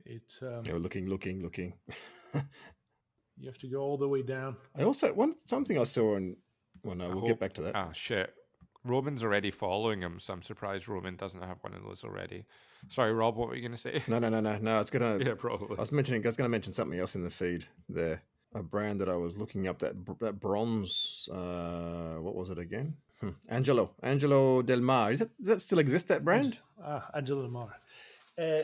It 0.05 0.31
um, 0.41 0.63
You 0.65 0.73
know, 0.73 0.77
looking, 0.77 1.07
looking, 1.07 1.41
looking. 1.41 1.73
you 3.37 3.47
have 3.47 3.57
to 3.59 3.67
go 3.67 3.81
all 3.81 3.97
the 3.97 4.07
way 4.07 4.21
down. 4.21 4.57
I 4.77 4.83
also 4.83 5.13
one 5.13 5.33
something 5.45 5.77
I 5.77 5.83
saw 5.83 6.15
in. 6.15 6.37
Well, 6.85 6.95
no, 6.95 7.05
I 7.05 7.07
we'll 7.09 7.19
hope- 7.19 7.27
get 7.29 7.39
back 7.39 7.53
to 7.53 7.61
that. 7.63 7.75
Ah 7.75 7.91
shit. 7.91 8.33
Roman's 8.83 9.23
already 9.23 9.49
following 9.49 9.99
him, 10.01 10.19
so 10.19 10.31
I'm 10.33 10.43
surprised 10.43 10.87
Roman 10.87 11.15
doesn't 11.15 11.41
have 11.41 11.57
one 11.61 11.73
of 11.73 11.83
those 11.83 12.03
already. 12.03 12.45
Sorry, 12.87 13.11
Rob, 13.11 13.35
what 13.35 13.49
were 13.49 13.55
you 13.55 13.63
gonna 13.63 13.77
say? 13.77 14.03
No, 14.07 14.19
no, 14.19 14.29
no, 14.29 14.39
no, 14.41 14.57
no. 14.59 14.79
It's 14.79 14.91
gonna. 14.91 15.17
yeah, 15.25 15.33
probably. 15.35 15.75
I 15.77 15.81
was 15.81 15.91
mentioning. 15.91 16.23
I 16.23 16.27
was 16.27 16.37
going 16.37 16.45
to 16.45 16.51
mention 16.51 16.71
something 16.71 16.99
else 16.99 17.15
in 17.15 17.23
the 17.23 17.31
feed 17.31 17.65
there. 17.89 18.21
A 18.53 18.61
brand 18.61 19.01
that 19.01 19.09
I 19.09 19.15
was 19.15 19.35
looking 19.37 19.67
up 19.67 19.79
that 19.79 19.95
that 20.19 20.39
bronze. 20.39 21.27
Uh, 21.33 22.17
what 22.21 22.35
was 22.35 22.51
it 22.51 22.59
again? 22.59 22.95
Hmm. 23.21 23.29
Angelo, 23.49 23.89
Angelo 24.03 24.61
Del 24.61 24.81
Mar. 24.81 25.11
Is 25.11 25.19
that 25.19 25.35
does 25.39 25.47
that 25.47 25.61
still 25.61 25.79
exist? 25.79 26.07
That 26.09 26.23
brand? 26.23 26.59
Ah, 26.83 27.09
Angelo 27.15 27.41
Lamar. 27.41 27.73
Uh, 28.37 28.63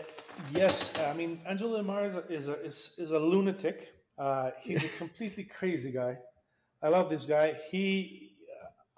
yes, 0.53 0.93
I 0.99 1.14
mean 1.14 1.39
Angelo 1.48 1.77
Lamar 1.77 2.06
is 2.06 2.15
a, 2.15 2.27
is 2.31 2.48
a, 2.49 2.60
is, 2.61 2.95
is 2.99 3.11
a 3.11 3.18
lunatic. 3.19 3.93
Uh, 4.19 4.52
he's 4.60 4.84
a 4.84 4.88
completely 4.99 5.45
crazy 5.45 5.91
guy. 5.91 6.18
I 6.81 6.89
love 6.89 7.09
this 7.09 7.25
guy. 7.25 7.55
He, 7.69 8.33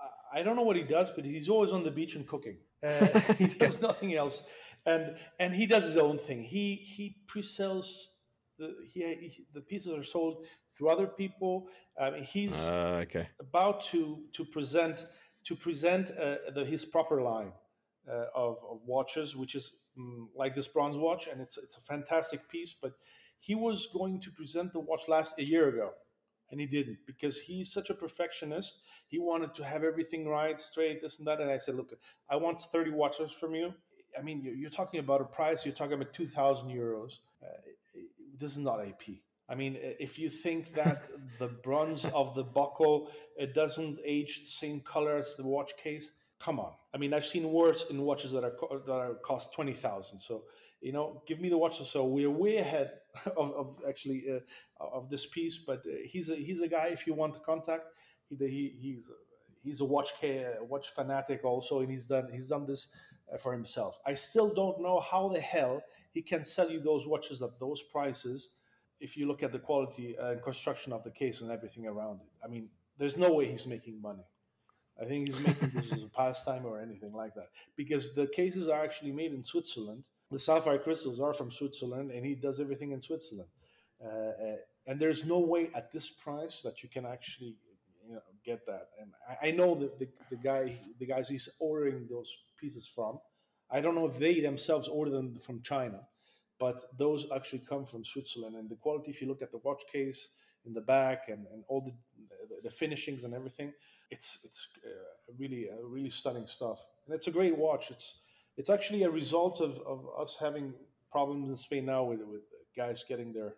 uh, 0.02 0.08
I 0.38 0.44
don't 0.44 0.56
know 0.56 0.64
what 0.64 0.76
he 0.76 0.84
does, 0.84 1.12
but 1.12 1.26
he's 1.26 1.50
always 1.50 1.72
on 1.72 1.84
the 1.84 1.92
beach 1.92 2.16
and 2.16 2.28
cooking. 2.28 2.58
Uh, 2.82 3.08
he 3.38 3.48
does 3.48 3.82
nothing 3.82 4.14
else, 4.16 4.44
and 4.86 5.16
and 5.40 5.54
he 5.56 5.66
does 5.66 5.84
his 5.84 5.98
own 5.98 6.18
thing. 6.18 6.44
He 6.44 6.76
he 6.76 7.18
pre-sells 7.28 8.12
the 8.58 8.76
he, 8.92 9.00
he 9.34 9.46
the 9.54 9.62
pieces 9.62 9.94
are 9.94 10.04
sold 10.04 10.46
through 10.76 10.90
other 10.90 11.08
people. 11.08 11.68
Mean, 12.00 12.24
he's 12.24 12.66
Uh, 12.66 13.04
okay. 13.06 13.28
about 13.40 13.84
to 13.92 14.24
to 14.34 14.46
present 14.46 15.06
to 15.46 15.56
present 15.56 16.12
uh, 16.12 16.38
the, 16.56 16.64
his 16.66 16.86
proper 16.86 17.22
line 17.22 17.52
uh, 18.08 18.26
of, 18.36 18.58
of 18.70 18.80
watches, 18.86 19.36
which 19.36 19.56
is 19.56 19.72
mm, 19.98 20.28
like 20.36 20.56
this 20.56 20.68
bronze 20.68 20.98
watch, 20.98 21.28
and 21.28 21.42
it's 21.42 21.58
it's 21.58 21.78
a 21.78 21.82
fantastic 21.82 22.48
piece. 22.50 22.74
But 22.82 22.94
he 23.40 23.56
was 23.56 23.88
going 23.88 24.22
to 24.22 24.32
present 24.32 24.72
the 24.74 24.80
watch 24.80 25.08
last 25.08 25.38
a 25.38 25.44
year 25.44 25.68
ago, 25.70 25.92
and 26.54 26.62
he 26.62 26.68
didn't 26.68 27.00
because 27.08 27.40
he's 27.40 27.74
such 27.74 27.90
a 27.90 27.96
perfectionist. 27.96 28.84
He 29.08 29.18
wanted 29.18 29.56
to 29.56 29.66
have 29.66 29.84
everything 29.84 30.28
right, 30.28 30.62
straight, 30.62 31.02
this 31.02 31.18
and 31.18 31.28
that. 31.28 31.42
And 31.42 31.50
I 31.50 31.58
said, 31.58 31.74
look, 31.74 31.92
I 32.30 32.36
want 32.36 32.62
thirty 32.72 32.92
watches 32.92 33.32
from 33.32 33.56
you. 33.56 33.74
I 34.18 34.22
mean, 34.22 34.40
you're, 34.44 34.54
you're 34.54 34.70
talking 34.70 35.00
about 35.00 35.20
a 35.20 35.26
price. 35.26 35.66
You're 35.66 35.74
talking 35.74 35.94
about 35.94 36.14
two 36.14 36.28
thousand 36.28 36.70
euros. 36.70 37.14
Uh, 37.42 37.48
this 38.40 38.52
is 38.52 38.60
not 38.60 38.80
AP. 38.80 39.16
I 39.50 39.56
mean, 39.56 39.78
if 39.82 40.20
you 40.20 40.30
think 40.30 40.76
that 40.76 41.02
the 41.40 41.48
bronze 41.48 42.06
of 42.06 42.36
the 42.36 42.44
buckle 42.44 43.10
it 43.36 43.56
doesn't 43.56 44.00
age 44.06 44.42
the 44.42 44.52
same 44.52 44.80
color 44.82 45.18
as 45.18 45.34
the 45.36 45.44
watch 45.44 45.72
case, 45.76 46.12
come 46.40 46.60
on. 46.60 46.74
I 46.94 47.00
mean, 47.00 47.16
I've 47.16 47.26
seen 47.26 47.52
worse 47.52 47.88
in 47.90 48.00
watches 48.04 48.32
that 48.32 48.44
are 48.44 48.56
that 48.86 48.94
are 48.94 49.16
cost 49.16 49.54
twenty 49.54 49.74
thousand. 49.74 50.20
So 50.20 50.44
you 50.84 50.92
know, 50.92 51.24
give 51.26 51.40
me 51.40 51.50
the 51.50 51.58
watch. 51.58 51.82
So 51.90 52.06
we're 52.06 52.30
way 52.30 52.58
ahead 52.58 52.92
of, 53.38 53.52
of 53.54 53.80
actually 53.88 54.26
uh, 54.30 54.84
of 54.84 55.10
this 55.10 55.26
piece. 55.26 55.58
But 55.58 55.80
uh, 55.80 55.92
he's 56.06 56.30
a 56.30 56.36
he's 56.36 56.62
a 56.62 56.68
guy. 56.68 56.88
If 56.88 57.08
you 57.08 57.14
want 57.14 57.34
to 57.36 57.40
contact, 57.40 57.86
he, 58.30 58.36
he 58.38 58.76
he's 58.80 59.10
he's 59.64 59.80
a 59.80 59.86
watch 59.86 60.12
ca- 60.20 60.60
watch 60.62 60.90
fanatic 60.90 61.46
also, 61.46 61.80
and 61.80 61.90
he's 61.90 62.06
done 62.06 62.28
he's 62.32 62.50
done 62.50 62.66
this 62.68 62.94
uh, 63.34 63.38
for 63.38 63.54
himself. 63.54 64.00
I 64.06 64.14
still 64.14 64.54
don't 64.54 64.82
know 64.82 65.00
how 65.00 65.30
the 65.30 65.40
hell 65.40 65.82
he 66.12 66.22
can 66.22 66.44
sell 66.44 66.70
you 66.70 66.82
those 66.82 67.08
watches 67.08 67.42
at 67.42 67.60
those 67.60 67.82
prices 67.82 68.50
if 69.00 69.18
you 69.18 69.28
look 69.28 69.44
at 69.44 69.52
the 69.52 69.60
quality 69.60 70.16
and 70.20 70.42
construction 70.44 70.94
of 70.94 71.04
the 71.04 71.12
case 71.12 71.42
and 71.42 71.52
everything 71.52 71.88
around 71.88 72.22
it. 72.22 72.28
I 72.44 72.48
mean, 72.48 72.70
there's 72.98 73.18
no 73.18 73.34
way 73.34 73.50
he's 73.50 73.68
making 73.68 74.02
money. 74.02 74.24
I 75.02 75.06
think 75.06 75.28
he's 75.28 75.40
making 75.40 75.72
this 75.74 75.92
as 75.92 76.04
a 76.04 76.08
pastime 76.16 76.66
or 76.66 76.80
anything 76.80 77.14
like 77.14 77.34
that 77.36 77.50
because 77.76 78.14
the 78.14 78.28
cases 78.28 78.70
are 78.70 78.84
actually 78.84 79.12
made 79.12 79.34
in 79.34 79.44
Switzerland. 79.44 80.06
The 80.34 80.40
sapphire 80.40 80.80
crystals 80.80 81.20
are 81.20 81.34
from 81.34 81.52
Switzerland, 81.52 82.10
and 82.10 82.26
he 82.26 82.34
does 82.34 82.60
everything 82.60 82.92
in 82.92 83.02
Switzerland. 83.02 83.50
Uh, 84.04 84.08
uh, 84.08 84.56
and 84.88 85.00
there's 85.00 85.26
no 85.26 85.38
way 85.38 85.70
at 85.76 85.92
this 85.92 86.10
price 86.10 86.62
that 86.64 86.82
you 86.82 86.90
can 86.90 87.06
actually 87.06 87.56
you 88.08 88.16
know, 88.16 88.22
get 88.44 88.66
that. 88.66 88.90
And 89.00 89.12
I, 89.30 89.50
I 89.50 89.52
know 89.52 89.76
that 89.76 90.00
the, 90.00 90.08
the 90.32 90.36
guy, 90.36 90.76
the 91.00 91.06
guys 91.06 91.30
he's 91.30 91.48
ordering 91.60 92.08
those 92.10 92.36
pieces 92.60 92.88
from, 92.88 93.20
I 93.70 93.80
don't 93.80 93.94
know 93.94 94.08
if 94.08 94.18
they 94.18 94.40
themselves 94.40 94.88
order 94.88 95.12
them 95.12 95.38
from 95.40 95.62
China, 95.62 96.00
but 96.60 96.84
those 96.98 97.28
actually 97.34 97.64
come 97.70 97.86
from 97.86 98.04
Switzerland. 98.04 98.56
And 98.56 98.68
the 98.70 98.76
quality, 98.76 99.12
if 99.12 99.22
you 99.22 99.28
look 99.28 99.44
at 99.44 99.52
the 99.52 99.60
watch 99.64 99.84
case 99.92 100.30
in 100.66 100.74
the 100.74 100.82
back 100.82 101.26
and, 101.28 101.46
and 101.54 101.64
all 101.68 101.82
the, 101.82 101.94
the 102.64 102.72
finishings 102.72 103.24
and 103.24 103.36
everything, 103.36 103.72
it's 104.10 104.40
it's 104.44 104.68
uh, 104.86 105.34
really 105.38 105.70
uh, 105.70 105.76
really 105.84 106.10
stunning 106.10 106.48
stuff. 106.48 106.86
And 107.06 107.16
it's 107.16 107.28
a 107.28 107.32
great 107.32 107.58
watch. 107.58 107.92
It's 107.92 108.16
it's 108.58 108.70
actually 108.70 109.04
a 109.04 109.10
result 109.10 109.62
of, 109.62 109.80
of 109.86 110.06
us 110.20 110.38
having 110.40 110.74
problems 111.12 111.50
in 111.50 111.56
Spain 111.56 111.86
now 111.86 112.04
with, 112.04 112.20
with 112.22 112.42
guys 112.76 113.04
getting 113.08 113.34
their 113.34 113.56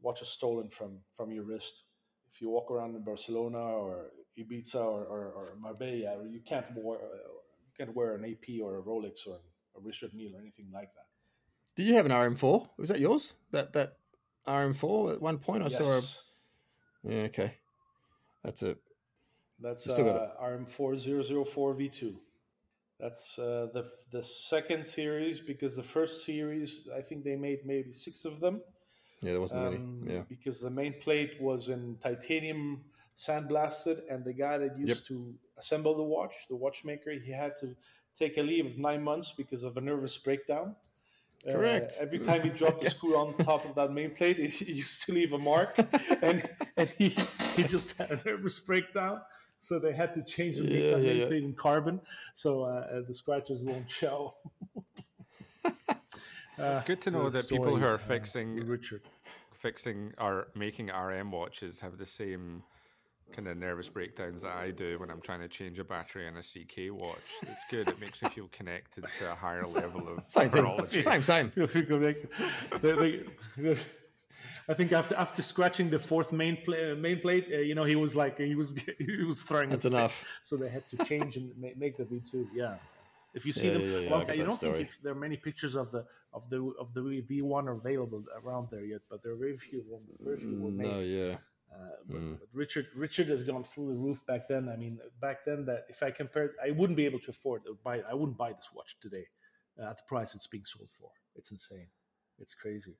watches 0.00 0.28
stolen 0.28 0.68
from 0.68 0.98
from 1.12 1.32
your 1.32 1.44
wrist. 1.44 1.84
If 2.32 2.40
you 2.40 2.50
walk 2.50 2.70
around 2.70 2.94
in 2.94 3.02
Barcelona 3.02 3.58
or 3.58 4.10
Ibiza 4.38 4.76
or, 4.76 5.04
or, 5.04 5.32
or 5.32 5.56
Marbella, 5.58 6.24
you 6.28 6.40
can't 6.46 6.66
wear 6.76 6.98
you 6.98 7.72
can't 7.76 7.94
wear 7.94 8.14
an 8.14 8.24
AP 8.24 8.60
or 8.62 8.78
a 8.78 8.82
Rolex 8.82 9.26
or 9.26 9.40
a 9.76 9.80
Richard 9.80 10.12
Mille 10.14 10.36
or 10.36 10.40
anything 10.40 10.68
like 10.72 10.92
that. 10.94 11.06
Did 11.74 11.86
you 11.86 11.94
have 11.94 12.06
an 12.06 12.12
RM4? 12.12 12.68
Was 12.76 12.88
that 12.88 13.00
yours? 13.00 13.34
That 13.52 13.72
that 13.72 13.98
RM4 14.46 15.14
at 15.14 15.22
one 15.22 15.38
point? 15.38 15.62
I 15.62 15.68
saw 15.68 15.84
a. 15.84 15.94
Yes. 15.96 16.22
Yeah, 17.04 17.22
okay. 17.22 17.54
That's 18.44 18.62
it. 18.62 18.78
That's 19.60 19.88
uh, 19.88 20.30
RM4004 20.42 21.46
V2. 21.46 22.14
That's 23.00 23.38
uh, 23.38 23.68
the 23.72 23.88
the 24.10 24.22
second 24.22 24.84
series 24.84 25.40
because 25.40 25.76
the 25.76 25.82
first 25.82 26.24
series 26.24 26.80
I 26.96 27.00
think 27.00 27.24
they 27.24 27.36
made 27.36 27.64
maybe 27.64 27.92
six 27.92 28.24
of 28.24 28.40
them. 28.40 28.60
Yeah, 29.22 29.32
there 29.32 29.40
wasn't 29.40 29.66
um, 29.66 30.00
many. 30.04 30.14
Yeah. 30.14 30.22
Because 30.28 30.60
the 30.60 30.70
main 30.70 30.94
plate 31.00 31.40
was 31.40 31.68
in 31.68 31.96
titanium 32.02 32.84
sandblasted, 33.16 34.02
and 34.10 34.24
the 34.24 34.32
guy 34.32 34.58
that 34.58 34.78
used 34.78 35.06
to 35.08 35.34
assemble 35.58 35.96
the 35.96 36.02
watch, 36.02 36.34
the 36.48 36.56
watchmaker, 36.56 37.10
he 37.12 37.32
had 37.32 37.56
to 37.58 37.74
take 38.18 38.36
a 38.38 38.42
leave 38.42 38.66
of 38.66 38.78
nine 38.78 39.02
months 39.02 39.32
because 39.36 39.64
of 39.64 39.76
a 39.76 39.80
nervous 39.80 40.16
breakdown. 40.16 40.74
Uh, 41.46 41.52
Correct. 41.52 41.94
every 42.00 42.18
time 42.18 42.42
he 42.42 42.50
dropped 42.50 42.80
the 42.82 42.90
screw 42.90 43.16
on 43.16 43.34
top 43.38 43.64
of 43.64 43.74
that 43.76 43.92
main 43.92 44.10
plate, 44.10 44.38
it, 44.40 44.60
it 44.60 44.68
used 44.68 45.04
to 45.06 45.12
leave 45.12 45.32
a 45.32 45.38
mark, 45.38 45.78
and 46.22 46.48
and 46.76 46.88
he 46.98 47.14
he 47.54 47.62
just 47.62 47.96
had 47.96 48.10
a 48.10 48.20
nervous 48.24 48.58
breakdown. 48.58 49.20
So 49.60 49.78
they 49.78 49.92
had 49.92 50.14
to 50.14 50.22
change 50.22 50.56
the 50.56 50.64
Yeah, 50.64 50.96
main 50.96 51.04
yeah, 51.04 51.12
yeah. 51.26 51.34
in 51.36 51.52
carbon, 51.54 52.00
so 52.34 52.62
uh, 52.62 52.66
uh, 52.66 53.00
the 53.06 53.14
scratches 53.14 53.60
won't 53.62 53.88
show. 53.90 54.34
It's 56.60 56.80
good 56.82 57.00
to 57.02 57.10
know 57.12 57.30
that 57.30 57.48
people 57.48 57.76
who 57.76 57.84
are 57.86 57.98
fixing 57.98 58.66
Richard. 58.66 59.02
fixing 59.52 60.12
or 60.18 60.48
making 60.56 60.88
RM 60.88 61.30
watches 61.30 61.78
have 61.80 61.98
the 61.98 62.06
same 62.06 62.62
kind 63.32 63.46
of 63.46 63.56
nervous 63.58 63.88
breakdowns 63.88 64.42
that 64.42 64.56
I 64.56 64.70
do 64.72 64.98
when 64.98 65.08
I'm 65.10 65.20
trying 65.20 65.38
to 65.40 65.48
change 65.48 65.78
a 65.78 65.84
battery 65.84 66.26
in 66.26 66.36
a 66.36 66.40
CK 66.42 66.90
watch. 66.92 67.18
It's 67.42 67.64
good. 67.70 67.86
It 67.88 68.00
makes 68.00 68.20
me 68.22 68.28
feel 68.30 68.48
connected 68.50 69.04
to 69.20 69.30
a 69.32 69.34
higher 69.36 69.66
level 69.68 70.08
of 70.08 70.22
Same 70.26 70.50
thing. 70.50 71.00
Same, 71.00 71.22
same. 71.22 71.50
Feel 71.50 71.66
free 71.68 71.84
to 71.86 71.98
make- 72.00 72.26
they- 72.80 73.22
they- 73.56 73.76
I 74.68 74.74
think 74.74 74.92
after 74.92 75.14
after 75.14 75.42
scratching 75.42 75.88
the 75.90 75.98
fourth 75.98 76.30
main 76.32 76.56
pla- 76.64 76.94
main 76.94 77.20
plate, 77.20 77.46
uh, 77.52 77.56
you 77.58 77.74
know, 77.74 77.84
he 77.84 77.96
was 77.96 78.14
like 78.14 78.38
he 78.38 78.54
was 78.54 78.74
he 78.98 79.24
was 79.24 79.42
throwing. 79.42 79.70
That's 79.70 79.86
enough. 79.86 80.26
So 80.42 80.56
they 80.56 80.68
had 80.68 80.84
to 80.90 80.96
change 81.06 81.36
and 81.36 81.52
ma- 81.56 81.76
make 81.76 81.96
the 81.96 82.04
V 82.04 82.20
two. 82.30 82.46
Yeah. 82.54 82.76
If 83.34 83.44
you 83.46 83.52
see 83.52 83.66
Yeah, 83.68 83.72
them, 83.74 83.82
yeah, 83.82 83.98
yeah, 83.98 84.10
well, 84.10 84.20
I 84.28 84.36
don't 84.36 84.50
story. 84.56 84.78
think 84.78 84.88
if 84.88 85.02
there 85.02 85.12
are 85.12 85.22
many 85.26 85.36
pictures 85.36 85.74
of 85.74 85.90
the 85.90 86.04
of 86.32 86.48
the 86.50 86.60
of 86.78 86.92
the 86.94 87.20
V 87.28 87.42
one 87.42 87.68
available 87.68 88.22
around 88.42 88.68
there 88.70 88.84
yet, 88.84 89.00
but 89.10 89.22
there 89.22 89.32
are 89.32 89.36
very 89.36 89.56
few. 89.56 89.84
Very 90.20 90.36
few 90.38 90.58
were 90.60 90.70
made. 90.70 90.92
No, 90.92 91.00
yeah. 91.00 91.36
Uh, 91.70 91.76
but, 92.08 92.16
Mm. 92.20 92.38
but 92.40 92.48
Richard 92.52 92.86
Richard 92.94 93.28
has 93.28 93.42
gone 93.42 93.62
through 93.64 93.88
the 93.88 93.98
roof 94.06 94.24
back 94.26 94.48
then. 94.48 94.68
I 94.68 94.76
mean, 94.76 94.98
back 95.20 95.44
then 95.44 95.64
that 95.66 95.86
if 95.88 96.02
I 96.02 96.10
compared, 96.10 96.52
I 96.66 96.70
wouldn't 96.72 96.96
be 96.96 97.04
able 97.06 97.20
to 97.20 97.30
afford 97.30 97.64
to 97.64 97.78
buy. 97.84 98.00
I 98.10 98.14
wouldn't 98.14 98.36
buy 98.38 98.52
this 98.52 98.68
watch 98.74 98.96
today 99.00 99.26
uh, 99.80 99.90
at 99.90 99.96
the 99.98 100.02
price 100.06 100.34
it's 100.34 100.46
being 100.46 100.64
sold 100.64 100.90
for. 100.98 101.10
It's 101.36 101.50
insane. 101.52 101.88
It's 102.40 102.54
crazy. 102.54 102.96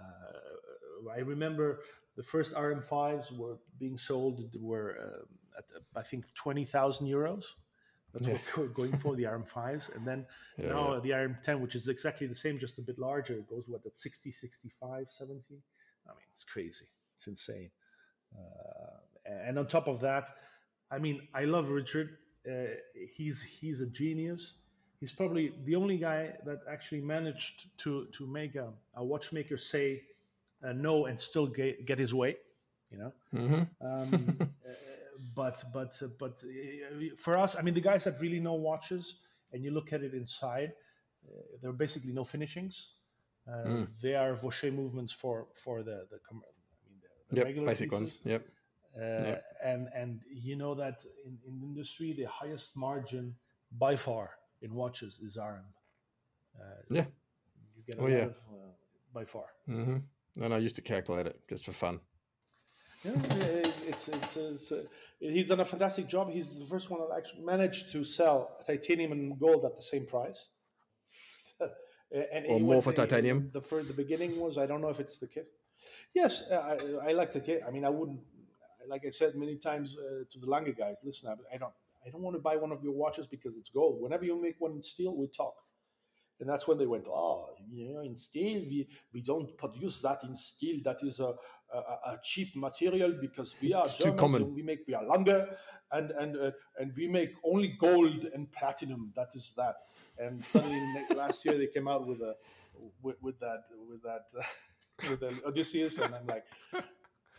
Uh, 0.00 1.10
I 1.10 1.18
remember 1.18 1.80
the 2.16 2.22
first 2.22 2.54
RM5s 2.54 3.36
were 3.36 3.58
being 3.78 3.98
sold 3.98 4.42
were 4.60 4.96
uh, 5.00 5.58
at 5.58 5.64
uh, 5.76 5.98
I 5.98 6.02
think 6.02 6.24
twenty 6.34 6.64
thousand 6.64 7.06
euros. 7.06 7.44
That's 8.12 8.26
what 8.26 8.40
they 8.56 8.62
were 8.62 8.68
going 8.68 8.96
for 8.98 9.14
the 9.14 9.22
RM5s, 9.34 9.94
and 9.94 10.06
then 10.06 10.26
Yeah, 10.58 10.70
now 10.70 10.98
the 11.00 11.10
RM10, 11.10 11.60
which 11.60 11.76
is 11.76 11.86
exactly 11.86 12.26
the 12.26 12.34
same, 12.34 12.58
just 12.58 12.78
a 12.78 12.82
bit 12.82 12.98
larger, 12.98 13.36
goes 13.48 13.64
what 13.68 13.86
at 13.86 13.96
60, 13.96 14.32
65, 14.32 15.08
70. 15.08 15.62
I 16.06 16.10
mean, 16.10 16.18
it's 16.32 16.44
crazy. 16.44 16.86
It's 17.14 17.28
insane. 17.28 17.70
Uh, 18.36 19.30
and 19.46 19.58
on 19.58 19.66
top 19.66 19.86
of 19.86 20.00
that, 20.00 20.30
I 20.90 20.98
mean, 20.98 21.28
I 21.34 21.44
love 21.44 21.70
Richard. 21.70 22.18
Uh, 22.44 22.74
he's 23.16 23.42
he's 23.42 23.80
a 23.80 23.86
genius. 23.86 24.54
He's 25.00 25.12
probably 25.12 25.52
the 25.64 25.76
only 25.76 25.98
guy 25.98 26.34
that 26.44 26.60
actually 26.70 27.00
managed 27.02 27.76
to 27.78 28.06
to 28.12 28.26
make 28.26 28.54
a, 28.56 28.72
a 28.94 29.04
watchmaker 29.04 29.58
say 29.58 30.02
uh, 30.64 30.72
no 30.72 31.06
and 31.06 31.18
still 31.18 31.46
get, 31.46 31.86
get 31.86 31.98
his 31.98 32.14
way. 32.14 32.36
You 32.90 32.98
know. 32.98 33.12
hmm 33.32 33.62
Um, 33.80 34.38
uh, 34.42 34.72
but 35.34 35.62
but 35.72 35.96
uh, 36.02 36.08
but 36.18 36.42
uh, 36.44 37.04
for 37.18 37.36
us, 37.38 37.56
I 37.56 37.62
mean, 37.62 37.74
the 37.74 37.80
guys 37.80 38.04
that 38.04 38.20
really 38.20 38.40
know 38.40 38.54
watches, 38.54 39.16
and 39.52 39.62
you 39.64 39.70
look 39.72 39.92
at 39.92 40.02
it 40.02 40.14
inside, 40.14 40.72
uh, 41.28 41.42
there 41.60 41.70
are 41.70 41.74
basically 41.74 42.12
no 42.12 42.24
finishings. 42.24 42.90
Mm. 43.64 43.88
They 44.02 44.14
are 44.14 44.34
Vaucher 44.34 44.70
movements 44.72 45.12
for 45.12 45.48
for 45.54 45.82
the 45.82 46.06
the, 46.10 46.18
com- 46.28 46.42
I 46.44 46.88
mean, 46.88 47.00
the, 47.02 47.34
the 47.34 47.36
Yep, 47.36 47.44
regular 47.44 47.70
basic 47.70 47.90
pieces. 47.90 47.92
ones. 47.92 48.18
Yep. 48.24 48.46
Uh, 48.96 49.36
and 49.62 49.88
and 49.94 50.20
you 50.30 50.56
know 50.56 50.74
that 50.74 51.04
in, 51.24 51.38
in 51.46 51.60
the 51.60 51.66
industry 51.66 52.12
the 52.12 52.24
highest 52.24 52.76
margin 52.76 53.36
by 53.72 53.94
far 53.96 54.30
in 54.62 54.74
watches 54.74 55.18
is 55.22 55.36
RM. 55.36 55.64
Uh, 56.58 56.64
Yeah. 56.90 57.06
you 57.76 57.82
get 57.86 57.96
a 57.96 58.00
Oh, 58.00 58.04
lot 58.04 58.10
yeah. 58.10 58.24
of, 58.24 58.36
uh, 58.52 58.72
by 59.12 59.24
far. 59.24 59.46
hmm 59.66 59.98
And 60.40 60.54
I 60.54 60.58
used 60.58 60.76
to 60.76 60.82
calculate 60.82 61.26
it 61.26 61.40
just 61.48 61.64
for 61.64 61.72
fun. 61.72 62.00
Yeah, 63.04 63.12
it's, 63.88 64.08
it's, 64.08 64.36
it's, 64.36 64.72
uh, 64.72 64.84
he's 65.18 65.48
done 65.48 65.60
a 65.60 65.64
fantastic 65.64 66.06
job. 66.06 66.30
He's 66.30 66.58
the 66.58 66.66
first 66.66 66.90
one 66.90 67.00
that 67.00 67.16
actually 67.16 67.42
managed 67.42 67.92
to 67.92 68.04
sell 68.04 68.58
titanium 68.66 69.12
and 69.12 69.38
gold 69.38 69.64
at 69.64 69.74
the 69.76 69.82
same 69.82 70.06
price. 70.06 70.50
and 72.12 72.46
Or 72.46 72.60
more 72.60 72.82
for 72.82 72.92
titanium? 72.92 73.50
The 73.52 73.62
for 73.62 73.82
the 73.82 73.94
beginning 73.94 74.38
was 74.38 74.58
I 74.58 74.66
don't 74.66 74.82
know 74.82 74.90
if 74.90 75.00
it's 75.00 75.18
the 75.18 75.28
case. 75.28 75.48
Yes, 76.14 76.42
uh, 76.50 76.76
I, 77.02 77.08
I 77.10 77.12
like 77.12 77.32
titanium. 77.32 77.66
I 77.66 77.70
mean, 77.70 77.84
I 77.84 77.88
wouldn't 77.88 78.20
like 78.88 79.04
I 79.06 79.10
said 79.10 79.34
many 79.34 79.56
times 79.56 79.96
uh, 79.96 80.24
to 80.30 80.38
the 80.38 80.46
Lange 80.46 80.72
guys. 80.76 80.96
Listen, 81.02 81.28
I, 81.30 81.54
I 81.54 81.58
don't 81.58 81.72
I 82.06 82.10
don't 82.10 82.22
want 82.22 82.36
to 82.36 82.40
buy 82.40 82.56
one 82.56 82.72
of 82.72 82.82
your 82.82 82.92
watches 82.92 83.26
because 83.26 83.56
it's 83.56 83.68
gold. 83.68 84.00
Whenever 84.00 84.24
you 84.24 84.40
make 84.40 84.56
one 84.58 84.72
in 84.72 84.82
steel, 84.82 85.16
we 85.16 85.26
talk. 85.28 85.54
And 86.40 86.48
that's 86.48 86.66
when 86.66 86.78
they 86.78 86.86
went, 86.86 87.06
oh, 87.06 87.50
you 87.70 87.92
know, 87.92 88.00
in 88.00 88.16
steel, 88.16 88.62
we, 88.62 88.88
we 89.12 89.20
don't 89.20 89.56
produce 89.58 90.00
that 90.00 90.24
in 90.24 90.34
steel. 90.34 90.80
That 90.84 91.02
is 91.02 91.20
a, 91.20 91.34
a, 91.72 91.78
a 91.78 92.20
cheap 92.22 92.56
material 92.56 93.12
because 93.20 93.54
we 93.60 93.74
are 93.74 93.82
It's 93.82 93.98
Germans 93.98 94.36
and 94.36 94.54
we 94.54 94.62
make 94.62 94.80
we 94.88 94.94
are 94.94 95.04
Lange 95.04 95.46
and 95.92 96.10
and 96.12 96.36
uh, 96.36 96.50
and 96.78 96.92
we 96.96 97.08
make 97.08 97.34
only 97.44 97.76
gold 97.78 98.26
and 98.32 98.50
platinum. 98.52 99.12
That 99.16 99.34
is 99.34 99.52
that. 99.56 99.76
And 100.18 100.44
suddenly 100.44 100.80
last 101.14 101.44
year 101.44 101.58
they 101.58 101.66
came 101.66 101.88
out 101.88 102.06
with 102.06 102.20
a 102.20 102.34
with, 103.02 103.16
with 103.20 103.38
that 103.40 103.64
with 103.88 104.02
that 104.02 104.32
with 105.10 105.20
the 105.20 105.34
Odysseus, 105.46 105.98
and 105.98 106.14
I'm 106.14 106.26
like, 106.26 106.44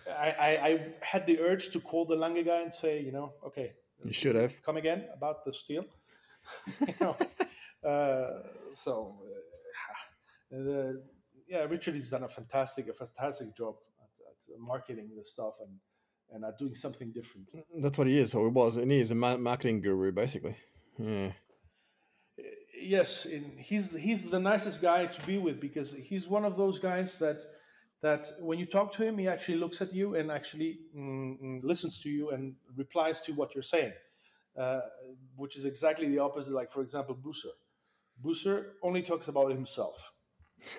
I, 0.07 0.35
I 0.39 0.67
I 0.67 0.93
had 1.01 1.25
the 1.25 1.39
urge 1.39 1.69
to 1.69 1.79
call 1.79 2.05
the 2.05 2.15
Lange 2.15 2.43
guy 2.43 2.61
and 2.61 2.71
say, 2.71 3.01
you 3.01 3.11
know, 3.11 3.33
okay, 3.47 3.73
You 4.03 4.13
should 4.13 4.35
have. 4.35 4.53
come 4.63 4.77
again 4.77 5.05
about 5.13 5.45
the 5.45 5.53
steel. 5.53 5.85
You 6.79 6.93
know, 7.01 7.17
uh, 7.89 8.47
so, 8.73 9.15
uh, 10.53 10.57
uh, 10.57 10.93
yeah, 11.47 11.63
Richard 11.63 11.95
has 11.95 12.09
done 12.09 12.23
a 12.23 12.27
fantastic, 12.27 12.87
a 12.87 12.93
fantastic 12.93 13.55
job 13.55 13.75
at, 13.99 14.53
at 14.53 14.59
marketing 14.59 15.09
the 15.15 15.23
stuff 15.23 15.55
and 15.61 15.71
and 16.33 16.45
at 16.45 16.57
doing 16.57 16.73
something 16.73 17.11
different. 17.11 17.47
That's 17.77 17.97
what 17.97 18.07
he 18.07 18.17
is. 18.17 18.33
Or 18.33 18.45
he 18.45 18.51
was. 18.51 18.77
And 18.77 18.89
he 18.89 18.99
is 18.99 19.11
a 19.11 19.15
marketing 19.15 19.81
guru, 19.81 20.11
basically. 20.11 20.55
Yeah. 20.97 21.31
Yes, 22.81 23.25
and 23.25 23.59
he's 23.59 23.95
he's 23.95 24.29
the 24.29 24.39
nicest 24.39 24.81
guy 24.81 25.05
to 25.05 25.27
be 25.27 25.37
with 25.37 25.59
because 25.59 25.93
he's 25.93 26.27
one 26.27 26.45
of 26.45 26.57
those 26.57 26.79
guys 26.79 27.19
that 27.19 27.43
that 28.01 28.27
when 28.39 28.57
you 28.59 28.65
talk 28.65 28.91
to 28.93 29.03
him, 29.03 29.17
he 29.17 29.27
actually 29.27 29.57
looks 29.57 29.81
at 29.81 29.93
you 29.93 30.15
and 30.15 30.31
actually 30.31 30.79
mm, 30.95 31.39
mm, 31.41 31.63
listens 31.63 31.99
to 31.99 32.09
you 32.09 32.31
and 32.31 32.55
replies 32.75 33.21
to 33.21 33.33
what 33.33 33.53
you're 33.53 33.61
saying, 33.61 33.93
uh, 34.57 34.81
which 35.35 35.55
is 35.55 35.65
exactly 35.65 36.07
the 36.09 36.19
opposite. 36.19 36.53
Like 36.53 36.71
for 36.71 36.81
example, 36.81 37.15
Büsser. 37.15 37.53
Büsser 38.23 38.71
only 38.83 39.01
talks 39.01 39.27
about 39.27 39.51
himself. 39.51 40.13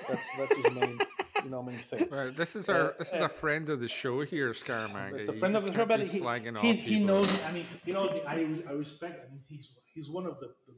That's 0.08 0.36
that's 0.36 0.56
his 0.56 0.74
main 0.74 0.98
you 1.44 1.50
know 1.50 1.62
main 1.62 1.78
thing. 1.78 2.08
Right, 2.10 2.34
this 2.34 2.56
is 2.56 2.68
Uh, 2.68 2.72
our 2.72 2.94
this 2.98 3.12
is 3.12 3.20
uh, 3.20 3.26
a 3.26 3.28
friend 3.28 3.68
of 3.68 3.80
the 3.80 3.88
show 3.88 4.22
here, 4.22 4.50
Scaramanga. 4.52 5.18
It's 5.18 5.28
a 5.28 5.32
friend 5.32 5.56
of 5.56 5.64
the 5.64 5.72
show, 5.72 5.86
but 5.86 6.00
he, 6.00 6.20
he, 6.60 6.72
he 6.74 7.04
knows. 7.04 7.28
I 7.44 7.52
mean, 7.52 7.66
you 7.84 7.92
know, 7.92 8.08
I, 8.26 8.46
I 8.68 8.72
respect. 8.72 9.24
I 9.26 9.30
mean, 9.30 9.42
he's 9.48 9.70
he's 9.94 10.10
one 10.10 10.26
of 10.26 10.38
the, 10.40 10.48
the 10.66 10.74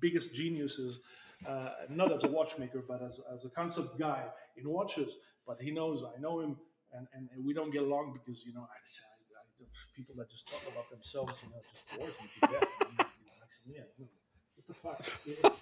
biggest 0.00 0.34
geniuses, 0.34 1.00
uh, 1.46 1.70
not 1.90 2.12
as 2.12 2.24
a 2.24 2.28
watchmaker, 2.28 2.82
but 2.86 3.02
as, 3.02 3.20
as 3.34 3.44
a 3.44 3.48
concept 3.50 3.98
guy 3.98 4.24
in 4.56 4.68
watches. 4.68 5.16
But 5.46 5.60
he 5.60 5.70
knows. 5.70 6.02
I 6.04 6.20
know 6.20 6.40
him, 6.40 6.56
and, 6.92 7.06
and, 7.14 7.28
and 7.34 7.44
we 7.44 7.52
don't 7.52 7.72
get 7.72 7.82
along 7.82 8.12
because 8.12 8.44
you 8.44 8.52
know, 8.54 8.60
I, 8.60 8.64
I, 8.64 9.40
I, 9.40 9.64
people 9.96 10.14
that 10.18 10.30
just 10.30 10.48
talk 10.48 10.62
about 10.72 10.88
themselves, 10.90 11.34
you 11.42 11.50
know, 11.50 11.60
just 11.72 11.90
bores 11.96 12.16
me 12.22 12.28
to 12.34 12.52
death. 12.52 12.68
I'm 12.80 12.96
like, 12.98 13.06
you 13.18 13.26
know, 13.26 13.32
I 13.42 13.46
yeah, 13.66 13.82
you 13.98 14.08
what 14.54 14.66
the 14.68 14.74
fuck? 14.74 15.52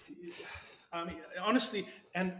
I 0.92 1.04
mean, 1.04 1.16
honestly, 1.42 1.86
and 2.14 2.32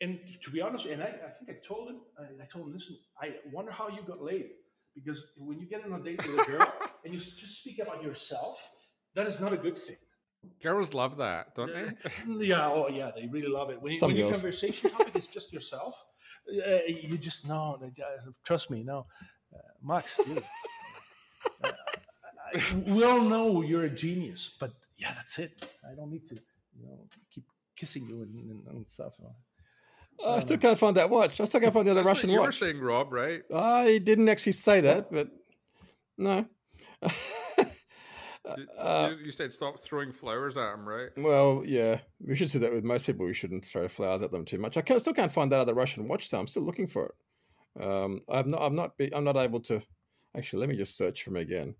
and 0.00 0.18
to 0.42 0.50
be 0.50 0.60
honest, 0.60 0.86
and 0.86 1.02
I, 1.02 1.06
I 1.06 1.30
think 1.30 1.50
I 1.50 1.66
told 1.66 1.88
him, 1.88 2.00
I, 2.18 2.42
I 2.42 2.46
told 2.46 2.66
him, 2.66 2.72
listen, 2.72 2.96
I 3.20 3.34
wonder 3.52 3.70
how 3.70 3.88
you 3.88 4.02
got 4.02 4.22
laid. 4.22 4.50
Because 4.94 5.24
when 5.38 5.58
you 5.58 5.66
get 5.66 5.84
on 5.84 5.92
a 5.92 6.02
date 6.02 6.18
with 6.26 6.46
a 6.46 6.50
girl 6.50 6.72
and 7.04 7.14
you 7.14 7.18
just 7.18 7.60
speak 7.60 7.78
about 7.78 8.02
yourself, 8.02 8.70
that 9.14 9.26
is 9.26 9.40
not 9.40 9.52
a 9.52 9.56
good 9.56 9.78
thing. 9.78 9.96
Girls 10.62 10.92
love 10.94 11.16
that, 11.18 11.54
don't 11.54 11.72
they? 11.72 12.46
Yeah, 12.46 12.68
oh 12.68 12.88
yeah, 12.88 13.10
they 13.14 13.26
really 13.26 13.48
love 13.48 13.70
it. 13.70 13.80
When, 13.80 13.92
you, 13.92 13.98
Some 13.98 14.08
when 14.10 14.16
your 14.16 14.32
conversation 14.32 14.90
topic 14.90 15.14
is 15.16 15.26
just 15.26 15.52
yourself, 15.52 16.04
uh, 16.48 16.78
you 16.86 17.16
just 17.18 17.48
know. 17.48 17.80
Trust 18.44 18.70
me, 18.70 18.82
no, 18.82 19.06
uh, 19.54 19.58
Max. 19.82 20.16
Dude, 20.24 20.38
uh, 21.64 21.68
I- 22.54 22.74
we 22.86 23.04
all 23.04 23.20
know 23.22 23.62
you're 23.62 23.84
a 23.84 23.90
genius, 23.90 24.56
but 24.60 24.72
yeah, 24.96 25.12
that's 25.14 25.38
it. 25.38 25.64
I 25.90 25.94
don't 25.94 26.10
need 26.10 26.26
to, 26.26 26.34
you 26.78 26.86
know, 26.86 27.06
keep 27.30 27.44
kissing 27.76 28.06
you 28.08 28.22
and, 28.22 28.50
and, 28.50 28.66
and 28.68 28.86
stuff. 28.88 29.14
I 30.26 30.40
still 30.40 30.58
can't 30.58 30.78
find 30.78 30.96
that 30.96 31.08
watch. 31.10 31.40
I 31.40 31.44
still 31.46 31.60
can't 31.60 31.72
find 31.72 31.86
the 31.86 31.92
other 31.92 32.00
That's 32.02 32.06
what 32.06 32.14
Russian 32.16 32.30
you 32.30 32.36
were 32.40 32.46
watch. 32.46 32.58
saying, 32.58 32.78
Rob, 32.80 33.12
right? 33.12 33.42
I 33.54 33.98
didn't 33.98 34.28
actually 34.28 34.52
say 34.52 34.80
that, 34.82 35.10
but 35.10 35.28
no. 36.18 36.46
You, 38.56 38.66
Uh, 38.78 39.10
you, 39.18 39.26
you 39.26 39.32
said 39.32 39.52
stop 39.52 39.78
throwing 39.78 40.12
flowers 40.12 40.56
at 40.56 40.74
him, 40.74 40.88
right? 40.88 41.10
Well, 41.16 41.62
yeah, 41.66 41.98
we 42.20 42.34
should 42.34 42.50
say 42.50 42.58
that 42.60 42.72
with 42.72 42.84
most 42.84 43.06
people. 43.06 43.26
We 43.26 43.34
shouldn't 43.34 43.66
throw 43.66 43.88
flowers 43.88 44.22
at 44.22 44.30
them 44.30 44.44
too 44.44 44.58
much. 44.58 44.76
I 44.76 44.82
can, 44.82 44.98
still 44.98 45.14
can't 45.14 45.32
find 45.32 45.50
that 45.52 45.60
other 45.60 45.74
Russian 45.74 46.08
watch, 46.08 46.28
so 46.28 46.38
I'm 46.38 46.46
still 46.46 46.62
looking 46.64 46.86
for 46.86 47.06
it. 47.06 47.82
Um, 47.82 48.20
I'm 48.28 48.48
not. 48.48 48.62
I'm 48.62 48.74
not. 48.74 48.96
Be, 48.98 49.14
I'm 49.14 49.24
not 49.24 49.36
able 49.36 49.60
to. 49.60 49.80
Actually, 50.36 50.60
let 50.60 50.68
me 50.68 50.76
just 50.76 50.96
search 50.96 51.22
for 51.22 51.30
him 51.30 51.36
again. 51.36 51.74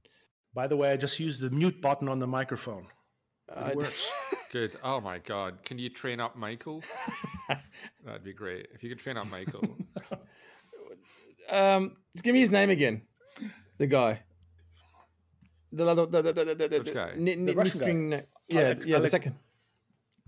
By 0.54 0.66
the 0.66 0.76
way, 0.76 0.92
I 0.92 0.96
just 0.96 1.18
used 1.18 1.40
the 1.40 1.50
mute 1.50 1.80
button 1.80 2.08
on 2.08 2.18
the 2.18 2.26
microphone. 2.26 2.86
It 3.48 3.56
I- 3.56 3.74
works. 3.74 4.10
Good. 4.52 4.76
Oh 4.84 5.00
my 5.00 5.16
God. 5.18 5.64
Can 5.64 5.78
you 5.78 5.88
train 5.88 6.20
up 6.20 6.36
Michael? 6.36 6.82
That'd 8.04 8.22
be 8.22 8.34
great. 8.34 8.66
If 8.74 8.82
you 8.82 8.90
could 8.90 8.98
train 8.98 9.16
up 9.16 9.30
Michael. 9.30 9.78
um, 11.48 11.96
give 12.22 12.34
me 12.34 12.40
his 12.40 12.50
name 12.50 12.68
again. 12.68 13.00
The 13.78 13.86
guy. 13.86 14.20
The 15.72 15.84
the 15.94 16.06
the 16.06 16.22
the 16.22 16.32
the, 16.32 16.44
the, 16.54 16.68
the, 16.68 16.78
Which 16.78 16.94
guy? 16.94 17.12
Ni- 17.16 17.36
ni- 17.36 17.52
Russian 17.52 18.10
guy. 18.10 18.22
Yeah, 18.48 18.60
Alec- 18.60 18.86
yeah. 18.86 18.98
The 18.98 19.08
second. 19.08 19.34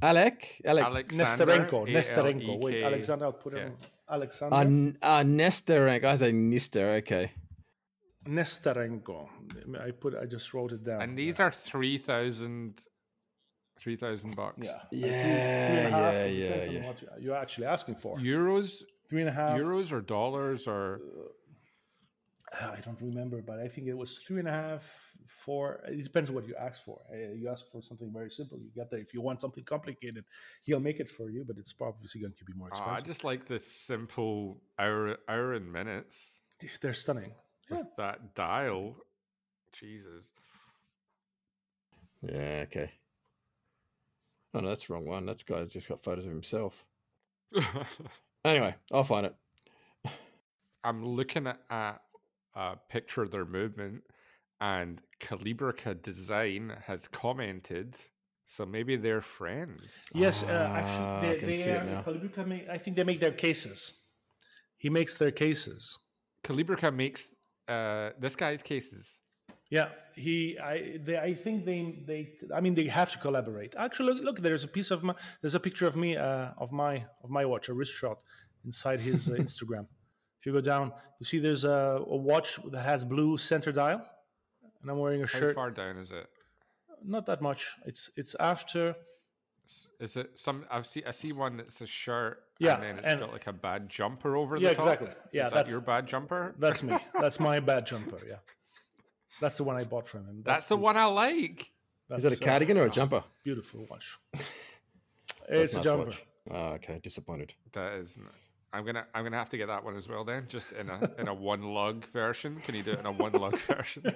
Alec. 0.02 0.60
Alec. 0.64 0.84
Alexander. 0.84 1.24
Nesterenko. 1.24 1.86
Nesterenko. 1.88 2.60
Wait, 2.62 2.82
Alexander, 2.82 3.24
I'll 3.26 3.32
put 3.32 3.54
it 3.54 3.58
Yeah. 3.58 4.14
Alexander 4.16 4.54
Ah, 4.56 4.60
N- 4.62 4.98
ah, 5.02 5.22
Nesterenko. 5.22 6.04
I 6.04 6.14
say 6.16 6.32
Nister. 6.32 6.96
Okay. 6.98 7.30
Nesterenko. 8.26 9.28
I 9.80 9.90
put. 9.92 10.14
I 10.16 10.24
just 10.26 10.52
wrote 10.54 10.72
it 10.72 10.82
down. 10.84 11.02
And 11.02 11.16
these 11.18 11.40
are 11.40 11.50
3,000 11.50 12.80
three 13.78 13.96
thousand 13.96 14.34
bucks. 14.34 14.66
Yeah, 14.66 14.72
Like 14.72 14.86
Yeah, 14.92 15.68
three 15.68 15.78
and 15.78 15.86
a 15.86 15.90
half, 15.90 16.14
yeah, 16.14 16.28
depends 16.30 16.66
yeah, 16.66 16.70
on 16.70 16.74
yeah. 16.74 16.86
what 16.88 17.02
you- 17.02 17.08
you're 17.20 17.36
actually 17.36 17.66
asking 17.66 17.96
for. 17.96 18.16
Euros, 18.18 18.82
Three 19.10 19.20
and 19.20 19.28
a 19.28 19.32
half. 19.32 19.58
euros 19.58 19.92
or 19.92 20.00
dollars 20.00 20.66
or 20.66 21.00
Uh, 22.60 22.70
I 22.76 22.80
don't 22.80 23.00
remember, 23.00 23.42
but 23.42 23.58
I 23.58 23.68
think 23.68 23.88
it 23.88 23.96
was 23.96 24.18
three 24.24 24.38
and 24.38 24.46
a 24.48 24.52
half, 24.52 24.84
four. 25.26 25.80
It 25.88 26.02
depends 26.02 26.30
what 26.30 26.46
you 26.46 26.54
ask 26.56 26.84
for. 26.84 27.00
Uh, 27.12 27.32
You 27.34 27.48
ask 27.48 27.66
for 27.70 27.82
something 27.82 28.12
very 28.12 28.30
simple, 28.30 28.58
you 28.58 28.70
get 28.74 28.90
there. 28.90 29.00
If 29.00 29.12
you 29.14 29.20
want 29.20 29.40
something 29.40 29.64
complicated, 29.64 30.24
he'll 30.62 30.80
make 30.80 31.00
it 31.00 31.10
for 31.10 31.30
you, 31.30 31.44
but 31.44 31.56
it's 31.58 31.74
obviously 31.80 32.20
going 32.20 32.34
to 32.38 32.44
be 32.44 32.52
more 32.54 32.68
Ah, 32.72 32.76
I 32.76 32.78
expensive. 32.80 33.06
just 33.06 33.24
like 33.24 33.46
the 33.46 33.58
simple 33.60 34.60
hour 34.78 35.16
hour 35.28 35.52
and 35.54 35.70
minutes 35.72 36.40
They're 36.80 36.94
stunning. 36.94 37.32
with 37.70 37.84
that 37.96 38.34
dial. 38.34 38.96
Jesus. 39.72 40.32
Yeah, 42.22 42.60
okay. 42.64 42.90
Oh 44.54 44.60
no, 44.60 44.68
that's 44.68 44.86
the 44.86 44.92
wrong 44.94 45.04
one. 45.06 45.26
That's 45.26 45.42
guy's 45.42 45.72
just 45.72 45.88
got 45.88 46.02
photos 46.04 46.24
of 46.26 46.30
himself. 46.32 46.84
Anyway, 48.46 48.74
I'll 48.92 49.04
find 49.04 49.24
it. 49.24 49.34
I'm 50.84 51.02
looking 51.02 51.46
at, 51.46 51.60
at 51.70 52.02
a 52.54 52.76
picture 52.90 53.22
of 53.22 53.30
their 53.30 53.46
movement, 53.46 54.02
and 54.72 55.00
Calibrica 55.20 55.92
Design 56.10 56.72
has 56.86 57.06
commented, 57.08 57.96
so 58.46 58.64
maybe 58.64 58.96
they're 58.96 59.26
friends. 59.38 59.88
Yes, 60.14 60.36
uh, 60.42 60.68
Ah, 60.70 60.76
actually, 60.80 61.52
they, 61.52 61.62
they 61.62 61.76
are. 61.76 62.02
Calibrica 62.06 62.46
make, 62.46 62.64
I 62.76 62.78
think 62.78 62.96
they 62.96 63.04
make 63.04 63.20
their 63.20 63.36
cases. 63.46 63.78
He 64.78 64.88
makes 64.98 65.12
their 65.18 65.34
cases. 65.44 65.98
Calibrica 66.46 66.90
makes 67.02 67.28
uh, 67.68 68.10
this 68.18 68.34
guy's 68.36 68.62
cases. 68.62 69.18
Yeah, 69.70 69.88
he. 70.14 70.58
I. 70.72 70.98
They, 71.06 71.18
I 71.18 71.34
think 71.44 71.64
they. 71.68 71.80
They. 72.08 72.20
I 72.54 72.60
mean, 72.64 72.74
they 72.74 72.86
have 73.00 73.10
to 73.14 73.18
collaborate. 73.26 73.72
Actually, 73.86 74.06
look. 74.12 74.22
Look. 74.28 74.38
There's 74.46 74.64
a 74.70 74.72
piece 74.76 74.90
of 74.90 75.02
my. 75.08 75.14
There's 75.40 75.56
a 75.60 75.64
picture 75.68 75.86
of 75.86 75.96
me. 75.96 76.10
Uh, 76.16 76.50
of 76.64 76.70
my. 76.70 76.94
Of 77.24 77.30
my 77.38 77.44
watch. 77.52 77.68
A 77.70 77.74
wrist 77.78 77.94
shot 78.00 78.18
inside 78.64 79.00
his 79.00 79.20
uh, 79.28 79.32
Instagram. 79.44 79.86
If 80.38 80.46
you 80.46 80.52
go 80.52 80.60
down, 80.60 80.92
you 81.18 81.24
see 81.30 81.38
there's 81.38 81.64
a, 81.64 81.80
a 82.16 82.16
watch 82.30 82.48
that 82.72 82.84
has 82.92 83.04
blue 83.14 83.38
center 83.38 83.72
dial, 83.72 84.00
and 84.84 84.90
I'm 84.90 84.98
wearing 84.98 85.22
a 85.22 85.26
How 85.26 85.38
shirt. 85.40 85.56
How 85.56 85.62
far 85.62 85.70
down 85.70 85.96
is 85.96 86.12
it? 86.12 86.26
Not 87.02 87.24
that 87.26 87.40
much. 87.40 87.70
It's. 87.86 88.10
It's 88.16 88.36
after. 88.38 88.94
Is 89.98 90.16
it 90.18 90.38
some? 90.38 90.66
I 90.70 90.82
see. 90.82 91.02
I 91.06 91.10
see 91.10 91.32
one 91.32 91.56
that's 91.56 91.80
a 91.80 91.86
shirt. 91.86 92.42
Yeah, 92.58 92.74
and 92.74 92.82
then 92.82 92.98
it's 92.98 93.08
and- 93.12 93.20
got 93.20 93.32
like 93.32 93.46
a 93.46 93.52
bad 93.52 93.88
jumper 93.88 94.36
over 94.36 94.56
Yeah, 94.56 94.70
the 94.70 94.74
top. 94.74 94.84
exactly. 94.86 95.08
Yeah, 95.32 95.46
is 95.46 95.50
that 95.50 95.54
that's- 95.54 95.72
your 95.72 95.80
bad 95.80 96.06
jumper. 96.06 96.54
That's 96.58 96.82
me. 96.82 96.96
That's 97.20 97.40
my 97.40 97.60
bad 97.60 97.86
jumper. 97.86 98.18
Yeah. 98.28 98.36
That's 99.40 99.56
the 99.56 99.64
one 99.64 99.76
I 99.76 99.84
bought 99.84 100.06
from 100.06 100.26
him. 100.26 100.42
That's 100.44 100.66
the 100.68 100.76
one 100.76 100.96
I 100.96 101.06
like. 101.06 101.72
Is 102.10 102.22
that 102.22 102.26
a 102.26 102.30
that's, 102.30 102.42
uh, 102.42 102.44
cardigan 102.44 102.76
or 102.78 102.84
a 102.84 102.90
jumper? 102.90 103.24
beautiful 103.42 103.86
watch. 103.90 104.18
That's 104.32 104.48
it's 105.48 105.76
a 105.76 105.82
jumper. 105.82 106.04
watch. 106.06 106.24
Oh, 106.50 106.66
okay, 106.74 107.00
disappointed. 107.02 107.54
That 107.72 107.94
is. 107.94 108.16
n- 108.18 108.26
I'm 108.74 108.84
gonna. 108.84 109.06
I'm 109.14 109.22
gonna 109.24 109.38
have 109.38 109.50
to 109.50 109.56
get 109.56 109.68
that 109.68 109.84
one 109.84 109.96
as 109.96 110.08
well. 110.08 110.24
Then, 110.24 110.46
just 110.48 110.72
in 110.72 110.90
a 110.90 111.10
in 111.18 111.28
a 111.28 111.34
one 111.34 111.62
lug 111.62 112.04
version. 112.06 112.60
Can 112.64 112.74
you 112.74 112.82
do 112.82 112.92
it 112.92 112.98
in 112.98 113.06
a 113.06 113.12
one 113.12 113.32
lug 113.32 113.58
version? 113.60 114.04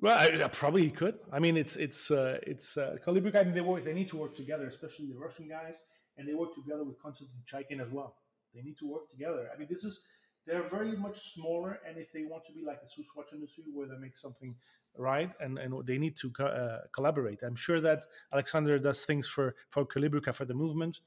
Well, 0.00 0.16
I, 0.16 0.44
I 0.44 0.48
probably 0.48 0.90
could. 0.90 1.18
I 1.32 1.40
mean, 1.40 1.56
it's 1.56 1.74
it's 1.76 2.10
uh, 2.10 2.38
it's 2.42 2.76
uh, 2.76 2.96
Calibrica. 3.04 3.36
I 3.40 3.44
mean, 3.44 3.54
they 3.54 3.60
work. 3.60 3.84
They 3.84 3.94
need 3.94 4.08
to 4.10 4.16
work 4.16 4.36
together, 4.36 4.66
especially 4.68 5.06
the 5.06 5.18
Russian 5.18 5.48
guys, 5.48 5.74
and 6.16 6.28
they 6.28 6.34
work 6.34 6.54
together 6.54 6.84
with 6.84 7.00
Konstantin 7.02 7.42
Chaikin 7.50 7.80
as 7.80 7.90
well. 7.90 8.14
They 8.54 8.62
need 8.62 8.76
to 8.78 8.86
work 8.86 9.10
together. 9.10 9.50
I 9.52 9.58
mean, 9.58 9.66
this 9.68 9.82
is 9.82 10.00
they're 10.46 10.68
very 10.68 10.96
much 10.96 11.34
smaller, 11.34 11.80
and 11.86 11.98
if 11.98 12.12
they 12.12 12.22
want 12.22 12.44
to 12.46 12.52
be 12.52 12.62
like 12.64 12.80
the 12.80 12.88
Swiss 12.88 13.08
watch 13.16 13.32
industry, 13.32 13.64
where 13.74 13.88
they 13.88 13.98
make 13.98 14.16
something 14.16 14.54
right, 14.98 15.30
and 15.40 15.58
and 15.58 15.86
they 15.86 15.98
need 15.98 16.16
to 16.16 16.30
co- 16.30 16.46
uh, 16.46 16.80
collaborate. 16.92 17.42
I'm 17.42 17.56
sure 17.56 17.80
that 17.80 18.04
Alexander 18.32 18.78
does 18.78 19.04
things 19.04 19.26
for 19.26 19.54
for 19.70 19.86
Calibrica 19.86 20.34
for 20.34 20.44
the 20.44 20.54
movement. 20.54 21.00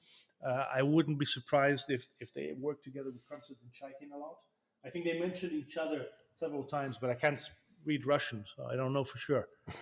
Uh, 0.46 0.66
I 0.74 0.82
wouldn't 0.82 1.20
be 1.20 1.26
surprised 1.26 1.90
if 1.90 2.08
if 2.20 2.34
they 2.34 2.54
work 2.58 2.84
together 2.84 3.12
with 3.12 3.28
Konstantin 3.28 3.70
Chaikin 3.70 4.14
a 4.14 4.18
lot. 4.18 4.38
I 4.86 4.90
think 4.90 5.06
they 5.06 5.20
mentioned 5.20 5.52
each 5.52 5.78
other 5.78 6.08
several 6.40 6.64
times, 6.64 6.98
but 7.00 7.10
I 7.10 7.14
can't 7.14 7.40
read 7.86 8.06
Russian, 8.06 8.46
so 8.56 8.66
I 8.66 8.76
don't 8.76 8.94
know 8.94 9.04
for 9.04 9.18
sure. 9.18 9.48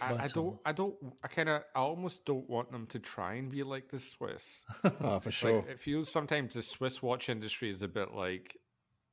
I, 0.00 0.14
I 0.24 0.26
don't. 0.26 0.58
I 0.64 0.72
don't. 0.72 0.94
I 1.22 1.28
kind 1.28 1.48
of. 1.48 1.62
I 1.74 1.80
almost 1.80 2.24
don't 2.24 2.48
want 2.48 2.70
them 2.70 2.86
to 2.88 2.98
try 2.98 3.34
and 3.34 3.50
be 3.50 3.62
like 3.62 3.88
the 3.88 3.98
Swiss. 3.98 4.64
Oh, 5.00 5.20
for 5.20 5.30
sure. 5.30 5.56
Like, 5.56 5.68
it 5.68 5.80
feels 5.80 6.10
sometimes 6.10 6.54
the 6.54 6.62
Swiss 6.62 7.02
watch 7.02 7.28
industry 7.28 7.70
is 7.70 7.82
a 7.82 7.88
bit 7.88 8.12
like 8.12 8.56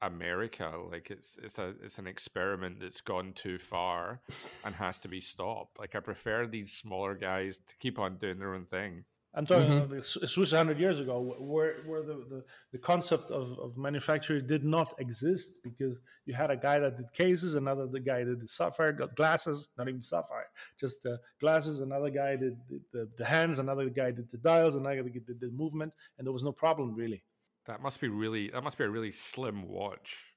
America. 0.02 0.72
Like 0.92 1.12
it's 1.12 1.38
it's 1.42 1.60
a 1.60 1.74
it's 1.84 1.98
an 1.98 2.08
experiment 2.08 2.80
that's 2.80 3.02
gone 3.02 3.34
too 3.34 3.58
far 3.58 4.22
and 4.64 4.76
has 4.76 5.00
to 5.02 5.08
be 5.08 5.22
stopped. 5.22 5.80
Like 5.80 5.96
I 5.96 6.00
prefer 6.00 6.48
these 6.48 6.72
smaller 6.74 7.16
guys 7.16 7.60
to 7.60 7.76
keep 7.78 8.00
on 8.00 8.18
doing 8.18 8.40
their 8.40 8.54
own 8.54 8.66
thing. 8.66 9.06
I'm 9.38 9.46
talking 9.46 9.66
mm-hmm. 9.66 9.78
about 9.78 9.90
the 9.90 9.98
S- 9.98 10.18
Swiss 10.28 10.54
100 10.54 10.80
years 10.80 11.02
ago, 11.02 11.36
where, 11.40 11.82
where 11.86 12.02
the, 12.02 12.26
the, 12.30 12.44
the 12.72 12.78
concept 12.78 13.32
of, 13.32 13.60
of 13.60 13.78
manufacturing 13.78 14.48
did 14.48 14.64
not 14.64 14.94
exist 14.98 15.62
because 15.62 16.00
you 16.26 16.34
had 16.34 16.52
a 16.52 16.56
guy 16.56 16.80
that 16.80 16.96
did 16.96 17.12
cases, 17.12 17.56
another 17.56 17.86
the 17.86 18.00
guy 18.00 18.20
that 18.20 18.26
did 18.26 18.42
the 18.42 18.48
sapphire 18.48 18.94
got 18.94 19.14
glasses, 19.16 19.70
not 19.78 19.90
even 19.90 20.02
sapphire, 20.02 20.48
just 20.80 21.04
the 21.04 21.20
glasses, 21.42 21.82
another 21.82 22.10
guy 22.10 22.38
did 22.38 22.58
the, 22.70 22.80
the, 22.94 23.10
the 23.18 23.26
hands, 23.26 23.60
another 23.60 23.90
guy 23.90 24.10
did 24.10 24.32
the 24.32 24.38
dials, 24.38 24.76
another 24.76 25.04
guy 25.04 25.20
did 25.28 25.42
the 25.42 25.52
movement, 25.52 25.92
and 26.18 26.26
there 26.26 26.34
was 26.34 26.44
no 26.44 26.54
problem 26.54 26.96
really. 26.96 27.22
That 27.68 27.82
must 27.82 28.00
be 28.02 28.08
really. 28.08 28.50
That 28.50 28.64
must 28.64 28.78
be 28.78 28.84
a 28.84 28.90
really 28.90 29.12
slim 29.12 29.68
watch. 29.68 30.34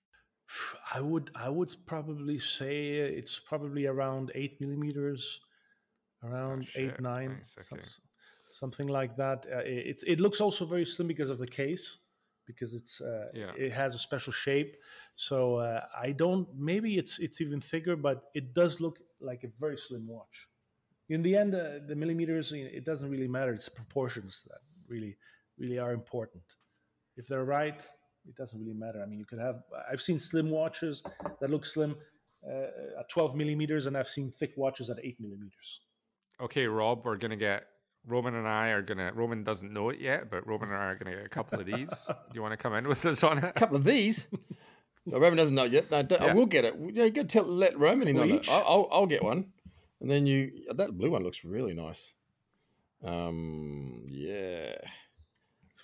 I 0.94 1.00
would 1.00 1.30
I 1.34 1.48
would 1.48 1.74
probably 1.86 2.38
say 2.38 2.88
it's 3.20 3.38
probably 3.38 3.86
around 3.86 4.32
eight 4.34 4.60
millimeters, 4.60 5.40
around 6.24 6.64
shit. 6.64 6.92
eight 6.94 7.00
nine, 7.00 7.38
Nice, 7.38 7.66
some- 7.68 7.78
okay. 7.78 7.86
something 8.50 8.86
like 8.88 9.16
that. 9.16 9.46
Uh, 9.52 9.58
it, 9.64 10.02
it 10.06 10.20
looks 10.20 10.40
also 10.40 10.64
very 10.64 10.84
slim 10.84 11.08
because 11.08 11.28
of 11.30 11.38
the 11.38 11.46
case, 11.46 11.98
because 12.46 12.72
it's 12.74 13.00
uh, 13.00 13.28
Yeah. 13.34 13.52
it 13.56 13.72
has 13.72 13.94
a 13.94 13.98
special 13.98 14.32
shape. 14.32 14.76
So 15.14 15.56
uh, 15.56 15.84
I 16.00 16.12
don't. 16.12 16.48
Maybe 16.56 16.96
it's 16.98 17.18
it's 17.18 17.40
even 17.40 17.60
thicker, 17.60 17.96
but 17.96 18.24
it 18.34 18.54
does 18.54 18.80
look 18.80 18.98
like 19.20 19.44
a 19.44 19.48
very 19.58 19.76
slim 19.76 20.06
watch. 20.06 20.48
In 21.10 21.22
the 21.22 21.36
end, 21.36 21.54
uh, 21.54 21.80
the 21.86 21.94
millimeters 21.96 22.52
it 22.52 22.84
doesn't 22.84 23.10
really 23.10 23.28
matter. 23.28 23.52
It's 23.52 23.68
proportions 23.68 24.44
that 24.48 24.60
really 24.86 25.16
really 25.58 25.78
are 25.78 25.92
important. 25.92 26.44
If 27.18 27.26
they're 27.26 27.44
right, 27.44 27.86
it 28.26 28.36
doesn't 28.36 28.58
really 28.58 28.72
matter. 28.74 29.02
I 29.02 29.06
mean, 29.06 29.18
you 29.18 29.26
could 29.26 29.40
have. 29.40 29.62
I've 29.90 30.00
seen 30.00 30.18
slim 30.18 30.48
watches 30.48 31.02
that 31.40 31.50
look 31.50 31.66
slim 31.66 31.96
uh, 32.48 33.00
at 33.00 33.08
12 33.10 33.34
millimeters, 33.36 33.86
and 33.86 33.96
I've 33.96 34.08
seen 34.08 34.30
thick 34.30 34.52
watches 34.56 34.88
at 34.88 34.98
8 35.02 35.20
millimeters. 35.20 35.80
Okay, 36.40 36.66
Rob, 36.66 37.04
we're 37.04 37.16
gonna 37.16 37.36
get 37.36 37.66
Roman 38.06 38.36
and 38.36 38.46
I 38.46 38.68
are 38.68 38.82
gonna. 38.82 39.12
Roman 39.12 39.42
doesn't 39.42 39.72
know 39.72 39.88
it 39.90 39.98
yet, 40.00 40.30
but 40.30 40.46
Roman 40.46 40.68
and 40.70 40.78
I 40.78 40.84
are 40.86 40.94
gonna 40.94 41.16
get 41.16 41.26
a 41.26 41.28
couple 41.28 41.58
of 41.58 41.66
these. 41.66 41.90
Do 42.06 42.14
you 42.34 42.40
want 42.40 42.52
to 42.52 42.56
come 42.56 42.74
in 42.74 42.86
with 42.86 43.04
us 43.04 43.24
on 43.24 43.38
it? 43.38 43.44
A 43.44 43.52
couple 43.52 43.76
of 43.76 43.84
these. 43.84 44.28
No, 45.04 45.18
Roman 45.18 45.36
doesn't 45.38 45.54
know 45.54 45.64
yet. 45.64 45.90
No, 45.90 46.02
don't- 46.02 46.22
I 46.22 46.26
Yeah. 46.26 46.34
will 46.34 46.46
get 46.46 46.64
it. 46.64 46.74
Yeah, 46.92 47.04
you 47.04 47.10
got 47.10 47.22
to 47.22 47.28
tell, 47.28 47.44
let 47.44 47.76
Roman 47.78 48.06
in 48.08 48.18
on 48.20 48.30
it. 48.30 48.34
Each? 48.36 48.48
I'll, 48.50 48.64
I'll, 48.66 48.88
I'll 48.92 49.06
get 49.06 49.24
one, 49.24 49.46
and 50.00 50.08
then 50.08 50.26
you. 50.26 50.52
That 50.76 50.96
blue 50.96 51.10
one 51.10 51.24
looks 51.24 51.44
really 51.44 51.74
nice. 51.74 52.14
Um, 53.02 54.04
yeah. 54.08 54.76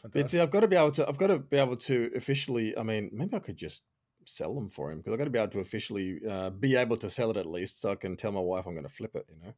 It's 0.05 0.13
But 0.13 0.31
see, 0.31 0.41
I've 0.41 0.51
got 0.51 0.61
to 0.61 0.69
be 0.69 0.77
able 0.77 0.91
to. 0.93 1.09
I've 1.09 1.19
got 1.19 1.29
to 1.29 1.39
be 1.39 1.57
able 1.57 1.77
to 1.77 2.11
officially. 2.17 2.77
I 2.77 2.83
mean, 2.83 3.11
maybe 3.13 3.37
I 3.37 3.41
could 3.41 3.57
just 3.57 3.85
sell 4.27 4.55
them 4.55 4.71
for 4.71 4.91
him 4.91 4.99
because 4.99 5.13
I've 5.13 5.19
got 5.19 5.25
to 5.25 5.31
be 5.31 5.39
able 5.39 5.51
to 5.53 5.61
officially 5.61 6.21
uh, 6.29 6.51
be 6.51 6.77
able 6.77 6.97
to 6.99 7.11
sell 7.11 7.31
it 7.31 7.37
at 7.37 7.47
least, 7.47 7.81
so 7.81 7.91
I 7.93 7.95
can 7.95 8.17
tell 8.17 8.33
my 8.33 8.41
wife 8.41 8.67
I'm 8.67 8.73
going 8.75 8.85
to 8.85 8.93
flip 8.93 9.15
it. 9.15 9.27
You 9.29 9.37
know. 9.43 9.55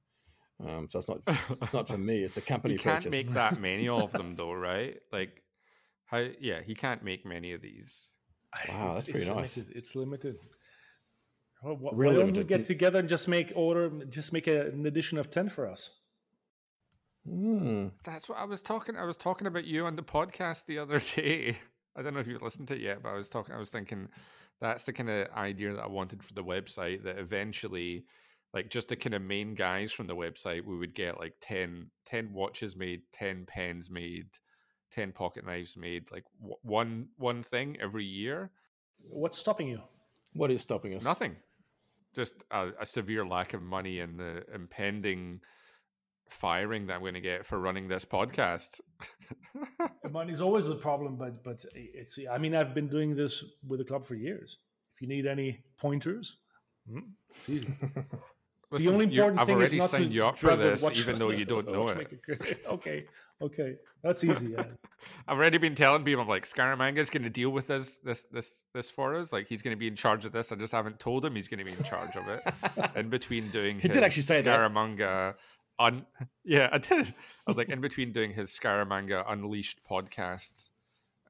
Um, 0.59 0.89
so 0.89 0.99
it's 0.99 1.09
not. 1.09 1.21
It's 1.27 1.73
not 1.73 1.89
for 1.89 1.99
me. 2.11 2.23
It's 2.23 2.37
a 2.37 2.43
company 2.43 2.75
You 2.75 2.79
can't 2.81 2.97
purchase. 2.97 3.13
make 3.13 3.33
that 3.35 3.61
many 3.61 3.89
of 3.89 4.13
them, 4.13 4.37
though, 4.37 4.53
right? 4.53 4.97
Like, 5.13 5.43
how? 6.07 6.27
Yeah, 6.41 6.61
he 6.63 6.75
can't 6.75 7.03
make 7.05 7.25
many 7.27 7.53
of 7.53 7.61
these. 7.63 8.09
Wow, 8.69 8.95
that's 8.95 9.07
pretty 9.09 9.29
nice. 9.29 9.57
Limited. 9.57 9.77
It's 9.77 9.95
limited. 9.95 10.37
Well, 11.63 11.77
wh- 11.77 11.97
Real 11.97 12.13
why 12.13 12.19
don't 12.21 12.37
we 12.37 12.45
get 12.45 12.65
together 12.65 12.99
and 12.99 13.09
just 13.09 13.29
make 13.29 13.53
order, 13.55 13.91
just 14.09 14.33
make 14.33 14.47
a, 14.47 14.67
an 14.69 14.87
edition 14.87 15.19
of 15.19 15.31
ten 15.31 15.49
for 15.49 15.67
us? 15.69 15.91
Hmm. 17.29 17.89
That's 18.05 18.29
what 18.29 18.39
I 18.39 18.45
was 18.45 18.63
talking. 18.63 18.97
I 18.97 19.05
was 19.05 19.17
talking 19.17 19.47
about 19.47 19.65
you 19.65 19.87
on 19.87 19.97
the 19.97 20.03
podcast 20.03 20.67
the 20.67 20.79
other 20.79 21.01
day. 21.17 21.57
I 21.97 22.03
don't 22.03 22.15
know 22.15 22.21
if 22.21 22.27
you've 22.27 22.43
listened 22.43 22.69
to 22.69 22.75
it 22.75 22.81
yet, 22.81 23.03
but 23.03 23.11
I 23.11 23.15
was 23.15 23.29
talking. 23.29 23.55
I 23.55 23.59
was 23.59 23.71
thinking 23.71 24.09
that's 24.61 24.85
the 24.85 24.93
kind 24.93 25.11
of 25.11 25.29
idea 25.33 25.73
that 25.75 25.83
I 25.83 25.89
wanted 25.89 26.23
for 26.23 26.35
the 26.35 26.45
website. 26.45 27.03
That 27.03 27.19
eventually, 27.19 28.05
like 28.55 28.71
just 28.71 28.89
the 28.89 28.97
kind 28.97 29.15
of 29.15 29.23
main 29.23 29.55
guys 29.55 29.93
from 29.93 30.07
the 30.07 30.15
website, 30.15 30.65
we 30.65 30.77
would 30.77 30.95
get 30.95 31.19
like 31.19 31.35
10, 31.41 31.91
10 32.05 32.33
watches 32.33 32.77
made, 32.77 33.03
ten 33.13 33.45
pens 33.47 33.91
made, 33.91 34.27
ten 34.93 35.11
pocket 35.11 35.45
knives 35.45 35.77
made, 35.77 36.11
like 36.13 36.25
w- 36.39 36.57
one 36.63 37.09
one 37.17 37.43
thing 37.43 37.77
every 37.81 38.05
year. 38.05 38.51
What's 39.03 39.39
stopping 39.39 39.69
you? 39.69 39.81
What 40.35 40.51
is 40.51 40.63
stopping 40.63 40.95
us? 40.95 41.03
Nothing. 41.03 41.37
Just 42.15 42.35
a, 42.51 42.71
a 42.81 42.87
severe 42.87 43.27
lack 43.27 43.53
of 43.53 43.63
money 43.63 44.01
and 44.01 44.19
the 44.19 44.45
impending 44.55 45.41
firing 46.29 46.87
that 46.87 46.95
I'm 46.95 47.01
going 47.01 47.15
to 47.15 47.21
get 47.21 47.47
for 47.47 47.59
running 47.59 47.89
this 47.89 48.05
podcast. 48.05 48.81
Money's 50.11 50.41
always 50.41 50.69
a 50.69 50.75
problem, 50.75 51.17
but 51.17 51.43
but 51.43 51.65
it's. 51.75 52.19
I 52.31 52.39
mean, 52.39 52.55
I've 52.55 52.75
been 52.75 52.89
doing 52.89 53.15
this 53.15 53.45
with 53.67 53.79
the 53.81 53.85
club 53.85 54.05
for 54.05 54.15
years. 54.15 54.59
If 54.95 55.03
you 55.03 55.09
need 55.09 55.27
any 55.27 55.63
pointers, 55.79 56.39
hmm, 56.91 57.01
it's 57.31 57.49
easy. 57.49 57.75
Listen, 58.71 58.89
only 58.95 59.07
you- 59.07 59.13
important 59.13 59.41
I've 59.41 59.47
thing 59.47 59.57
already 59.57 59.77
is 59.77 59.81
not 59.83 59.91
signed 59.91 60.11
to 60.11 60.11
you 60.11 60.27
up 60.27 60.39
for 60.39 60.57
this, 60.57 60.85
even 60.99 61.19
though 61.19 61.31
you 61.31 61.45
don't 61.45 61.71
know 61.73 61.87
it. 61.89 62.21
okay, 62.67 63.05
okay, 63.41 63.77
that's 64.03 64.25
easy. 64.25 64.49
Yeah. 64.49 64.65
I've 65.29 65.39
already 65.39 65.59
been 65.59 65.77
telling 65.77 66.03
people, 66.03 66.23
I'm 66.23 66.29
like, 66.29 66.45
Scaramanga's 66.47 67.09
going 67.09 67.23
to 67.23 67.31
deal 67.31 67.51
with 67.51 67.69
this, 67.69 67.99
this, 67.99 68.25
this, 68.33 68.65
this 68.75 68.91
for 68.91 69.15
us. 69.15 69.33
Like, 69.33 69.47
he's 69.47 69.63
going 69.63 69.77
to 69.77 69.79
be 69.79 69.87
in 69.87 69.95
charge 69.95 70.25
of 70.25 70.33
this. 70.33 70.51
I 70.51 70.57
just 70.57 70.73
haven't 70.73 70.99
told 70.99 71.25
him 71.25 71.37
he's 71.37 71.47
going 71.47 71.59
to 71.59 71.65
be 71.65 71.71
in 71.79 71.83
charge 71.85 72.17
of 72.17 72.29
it. 72.29 72.91
in 72.97 73.09
between 73.09 73.51
doing 73.51 73.79
He 73.79 73.87
did 73.87 74.03
actually 74.03 74.23
say 74.23 74.41
that. 74.41 74.59
Un- 75.79 76.07
yeah, 76.45 76.69
I 76.73 76.79
did. 76.79 77.07
I 77.09 77.51
was 77.51 77.57
like, 77.57 77.69
in 77.75 77.81
between 77.81 78.13
doing 78.13 78.33
his 78.33 78.51
Scaramanga 78.51 79.25
Unleashed 79.29 79.81
podcasts 79.89 80.71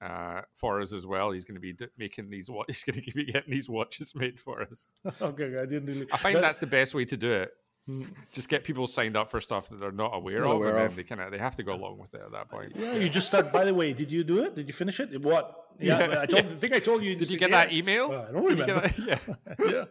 uh, 0.00 0.42
for 0.54 0.80
us 0.80 0.92
as 0.92 1.06
well, 1.06 1.30
he's 1.30 1.44
going 1.44 1.54
to 1.56 1.60
be 1.60 1.72
d- 1.72 1.86
making 1.98 2.30
these. 2.30 2.50
Wa- 2.50 2.64
he's 2.68 2.84
going 2.84 3.00
to 3.02 3.12
be 3.12 3.24
getting 3.24 3.50
these 3.50 3.68
watches 3.68 4.14
made 4.14 4.38
for 4.38 4.62
us. 4.62 4.86
okay, 5.20 5.54
I 5.60 5.64
didn't 5.66 5.86
really. 5.86 6.06
I 6.12 6.16
find 6.16 6.36
that- 6.36 6.42
that's 6.42 6.58
the 6.58 6.66
best 6.66 6.94
way 6.94 7.04
to 7.06 7.16
do 7.16 7.30
it. 7.32 7.50
Hmm. 7.86 8.02
Just 8.32 8.48
get 8.48 8.64
people 8.64 8.88
signed 8.88 9.16
up 9.16 9.30
for 9.30 9.40
stuff 9.40 9.68
that 9.68 9.78
they're 9.78 9.92
not 9.92 10.10
aware 10.12 10.40
Not 10.40 10.50
of, 10.50 10.56
aware 10.56 10.76
and 10.78 10.86
of. 10.86 10.96
they 10.96 11.04
kind 11.04 11.20
of 11.20 11.30
they 11.30 11.38
have 11.38 11.54
to 11.54 11.62
go 11.62 11.72
along 11.72 11.98
with 11.98 12.14
it 12.14 12.20
at 12.20 12.32
that 12.32 12.48
point. 12.50 12.72
Yeah, 12.74 12.96
you 12.96 13.08
just 13.08 13.28
start. 13.28 13.52
By 13.52 13.64
the 13.64 13.72
way, 13.72 13.92
did 13.92 14.10
you 14.10 14.24
do 14.24 14.42
it? 14.42 14.56
Did 14.56 14.66
you 14.66 14.72
finish 14.72 14.98
it? 14.98 15.22
What? 15.22 15.66
Yeah, 15.78 15.98
Yeah, 16.00 16.20
I, 16.22 16.26
told, 16.26 16.44
yeah. 16.46 16.50
I 16.50 16.56
think 16.56 16.74
I 16.74 16.78
told 16.80 17.04
you. 17.04 17.14
Did 17.14 17.30
you 17.30 17.38
get 17.38 17.52
that 17.52 17.72
email? 17.72 18.10
Uh, 18.10 18.26
I 18.28 18.32
don't 18.32 18.48
Did 18.48 18.58
you 18.58 18.64
get 18.66 18.74
remember. 18.74 18.88
that? 18.88 19.38
Yeah. 19.60 19.70
yeah. 19.70 19.84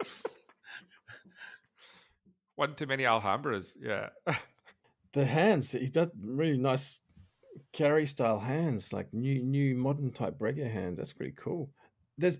One 2.56 2.76
too 2.76 2.86
many 2.86 3.03
Alhambras. 3.03 3.76
Yeah. 3.82 4.10
The 5.14 5.23
hands, 5.23 5.72
he 5.72 5.86
does 5.86 6.10
really 6.22 6.57
nice 6.57 6.99
carry 7.72 8.06
style 8.06 8.38
hands, 8.38 8.91
like 8.91 9.14
new 9.14 9.41
new 9.41 9.73
modern 9.73 10.11
type 10.11 10.38
Breguet 10.38 10.69
hands. 10.69 10.98
That's 10.98 11.14
pretty 11.14 11.32
cool. 11.38 11.69
There's 12.18 12.40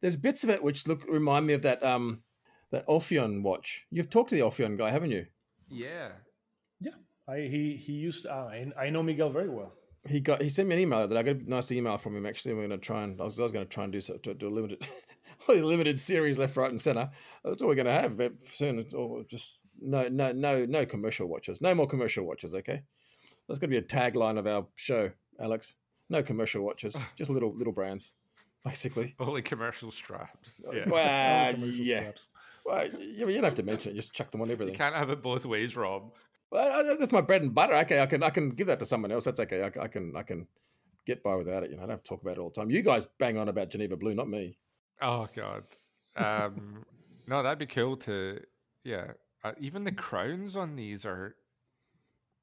there's 0.00 0.16
bits 0.16 0.42
of 0.42 0.50
it 0.50 0.60
which 0.60 0.88
look 0.88 1.04
remind 1.08 1.46
me 1.46 1.52
of 1.54 1.62
that 1.62 1.84
um 1.84 2.22
that 2.72 2.84
Ophion 2.88 3.42
watch. 3.42 3.86
You've 3.92 4.10
talked 4.10 4.30
to 4.30 4.34
the 4.34 4.40
Ophion 4.40 4.76
guy, 4.76 4.90
haven't 4.90 5.12
you? 5.12 5.26
yeah. 5.70 6.08
Yeah, 6.80 6.92
I, 7.28 7.42
he 7.42 7.76
he 7.80 7.92
used. 7.92 8.26
Uh, 8.26 8.48
I, 8.50 8.72
I 8.76 8.90
know 8.90 9.04
Miguel 9.04 9.30
very 9.30 9.48
well. 9.48 9.72
He 10.08 10.18
got 10.20 10.42
he 10.42 10.48
sent 10.48 10.68
me 10.68 10.74
an 10.74 10.80
email 10.80 11.06
that 11.06 11.16
I 11.16 11.22
got 11.22 11.36
a 11.36 11.48
nice 11.48 11.70
email 11.70 11.96
from 11.96 12.16
him. 12.16 12.26
Actually, 12.26 12.54
we're 12.54 12.66
going 12.66 12.78
to 12.80 12.84
try 12.84 13.02
and 13.04 13.20
I 13.20 13.24
was, 13.24 13.38
I 13.38 13.44
was 13.44 13.52
going 13.52 13.64
to 13.64 13.72
try 13.72 13.84
and 13.84 13.92
do 13.92 14.00
so 14.00 14.16
to 14.16 14.34
do 14.34 14.48
a 14.48 14.50
limited 14.50 14.86
a 15.48 15.52
limited 15.54 15.98
series 15.98 16.38
left, 16.38 16.56
right, 16.56 16.70
and 16.70 16.80
center. 16.80 17.10
That's 17.44 17.62
all 17.62 17.68
we're 17.68 17.74
going 17.74 17.86
to 17.86 17.92
have 17.92 18.16
but 18.16 18.32
soon. 18.42 18.78
It's 18.78 18.94
all 18.94 19.24
just 19.28 19.62
no 19.80 20.08
no 20.08 20.32
no 20.32 20.64
no 20.66 20.84
commercial 20.86 21.26
watches. 21.28 21.60
No 21.60 21.74
more 21.74 21.86
commercial 21.86 22.24
watches. 22.24 22.54
Okay, 22.54 22.82
that's 23.48 23.58
going 23.58 23.70
to 23.70 23.78
be 23.80 23.84
a 23.84 23.88
tagline 23.88 24.38
of 24.38 24.46
our 24.46 24.66
show, 24.74 25.10
Alex. 25.40 25.76
No 26.08 26.22
commercial 26.22 26.62
watches, 26.62 26.96
just 27.16 27.30
little 27.30 27.54
little 27.54 27.72
brands, 27.72 28.16
basically. 28.64 29.14
Only 29.18 29.42
commercial 29.42 29.90
straps. 29.90 30.60
Yeah. 30.72 30.88
Well, 30.88 31.54
Commercial 31.54 31.84
yeah. 31.84 32.00
straps. 32.00 32.28
Well, 32.64 32.88
you, 32.98 33.28
you 33.28 33.34
don't 33.34 33.44
have 33.44 33.54
to 33.54 33.62
mention 33.62 33.92
it. 33.92 33.96
Just 33.96 34.12
chuck 34.12 34.30
them 34.32 34.40
on 34.40 34.50
everything. 34.50 34.74
You 34.74 34.74
everything. 34.74 34.92
can't 34.92 34.94
have 34.96 35.10
it 35.10 35.22
both 35.22 35.46
ways, 35.46 35.76
Rob. 35.76 36.12
Well, 36.50 36.96
that's 36.98 37.12
my 37.12 37.20
bread 37.20 37.42
and 37.42 37.54
butter. 37.54 37.74
Okay, 37.78 38.00
I 38.00 38.06
can 38.06 38.22
I 38.22 38.30
can 38.30 38.50
give 38.50 38.66
that 38.68 38.78
to 38.80 38.86
someone 38.86 39.10
else. 39.12 39.24
That's 39.24 39.40
okay. 39.40 39.62
I, 39.62 39.70
c- 39.70 39.80
I 39.80 39.88
can 39.88 40.14
I 40.16 40.22
can 40.22 40.46
get 41.06 41.22
by 41.22 41.34
without 41.36 41.62
it. 41.64 41.70
You 41.70 41.76
know, 41.76 41.82
I 41.82 41.86
don't 41.86 41.90
have 41.90 42.02
to 42.04 42.08
talk 42.08 42.22
about 42.22 42.38
it 42.38 42.40
all 42.40 42.50
the 42.50 42.60
time. 42.60 42.70
You 42.70 42.82
guys 42.82 43.06
bang 43.18 43.36
on 43.38 43.48
about 43.48 43.70
Geneva 43.70 43.96
Blue, 43.96 44.14
not 44.14 44.28
me. 44.28 44.58
Oh 45.02 45.28
god. 45.34 45.64
Um, 46.16 46.84
no, 47.26 47.42
that'd 47.42 47.58
be 47.58 47.66
cool 47.66 47.96
to. 47.98 48.40
Yeah. 48.84 49.12
Uh, 49.44 49.52
even 49.60 49.84
the 49.84 49.92
crowns 49.92 50.56
on 50.56 50.76
these 50.76 51.04
are 51.04 51.36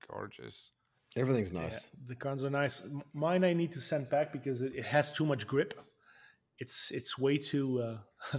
gorgeous. 0.10 0.72
Everything's 1.16 1.52
Yeah, 1.52 1.62
nice. 1.62 1.90
the 2.08 2.16
crowns 2.16 2.44
are 2.44 2.50
nice. 2.50 2.88
Mine 3.14 3.44
I 3.44 3.54
need 3.54 3.72
to 3.74 3.82
send 3.82 4.10
back 4.10 4.32
because 4.32 4.62
it, 4.62 4.74
it 4.76 4.86
has 4.86 5.12
too 5.12 5.26
much 5.26 5.46
grip. 5.48 5.74
It's 6.60 6.92
it's 6.92 7.18
way 7.18 7.38
too. 7.38 7.82
Uh, 8.34 8.38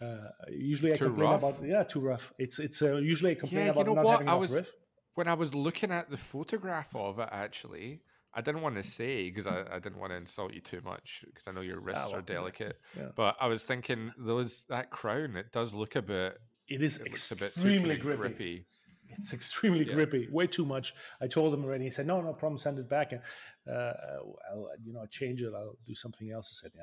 uh, 0.04 0.28
usually 0.48 0.90
It's 0.92 1.00
I 1.02 1.04
too 1.06 1.10
complain 1.10 1.30
rough? 1.30 1.42
about 1.42 1.64
yeah 1.66 1.82
too 1.82 2.00
rough. 2.00 2.32
It's 2.38 2.58
it's 2.58 2.82
uh, 2.82 2.96
usually 2.96 3.32
I 3.32 3.34
complain 3.34 3.66
Yeah, 3.66 3.74
you 3.76 3.84
know 3.84 3.94
not 3.94 4.04
what? 4.04 4.12
having 4.12 4.28
I 4.28 4.32
enough 4.32 4.40
was- 4.40 4.52
riff. 4.54 4.72
When 5.14 5.26
I 5.28 5.34
was 5.34 5.54
looking 5.54 5.90
at 5.90 6.08
the 6.08 6.16
photograph 6.16 6.94
of 6.94 7.18
it, 7.18 7.28
actually, 7.32 8.00
I 8.32 8.40
didn't 8.40 8.62
want 8.62 8.76
to 8.76 8.82
say 8.82 9.28
because 9.28 9.46
I, 9.46 9.64
I 9.72 9.78
didn't 9.80 9.98
want 9.98 10.12
to 10.12 10.16
insult 10.16 10.52
you 10.54 10.60
too 10.60 10.80
much 10.84 11.24
because 11.26 11.48
I 11.48 11.52
know 11.52 11.62
your 11.62 11.80
wrists 11.80 12.06
well, 12.10 12.20
are 12.20 12.22
delicate. 12.22 12.78
yeah. 12.96 13.08
But 13.16 13.36
I 13.40 13.46
was 13.48 13.64
thinking 13.64 14.12
those 14.16 14.64
that 14.68 14.90
crown, 14.90 15.36
it 15.36 15.50
does 15.52 15.74
look 15.74 15.96
a 15.96 16.02
bit. 16.02 16.38
It 16.68 16.82
is 16.82 16.98
It 16.98 17.04
looks 17.04 17.30
a 17.32 17.36
bit 17.36 17.54
too 17.54 17.60
extremely 17.68 17.96
grippy. 17.96 18.20
grippy. 18.20 18.64
It's 19.08 19.32
extremely 19.32 19.84
Yeah. 19.84 19.94
grippy, 19.94 20.28
way 20.30 20.46
too 20.46 20.64
much. 20.64 20.94
I 21.20 21.26
told 21.26 21.52
him 21.52 21.64
already. 21.64 21.84
He 21.84 21.90
said, 21.90 22.06
"No, 22.06 22.20
no 22.20 22.32
problem. 22.32 22.58
Send 22.58 22.78
it 22.78 22.88
back, 22.88 23.10
and 23.10 23.20
uh, 23.68 23.92
I'll, 24.52 24.70
you 24.84 24.92
know, 24.92 25.00
I'll 25.00 25.06
change 25.08 25.42
it. 25.42 25.52
I'll 25.52 25.76
do 25.84 25.96
something 25.96 26.30
else." 26.30 26.52
I 26.52 26.62
said, 26.62 26.72
"Yeah, 26.76 26.82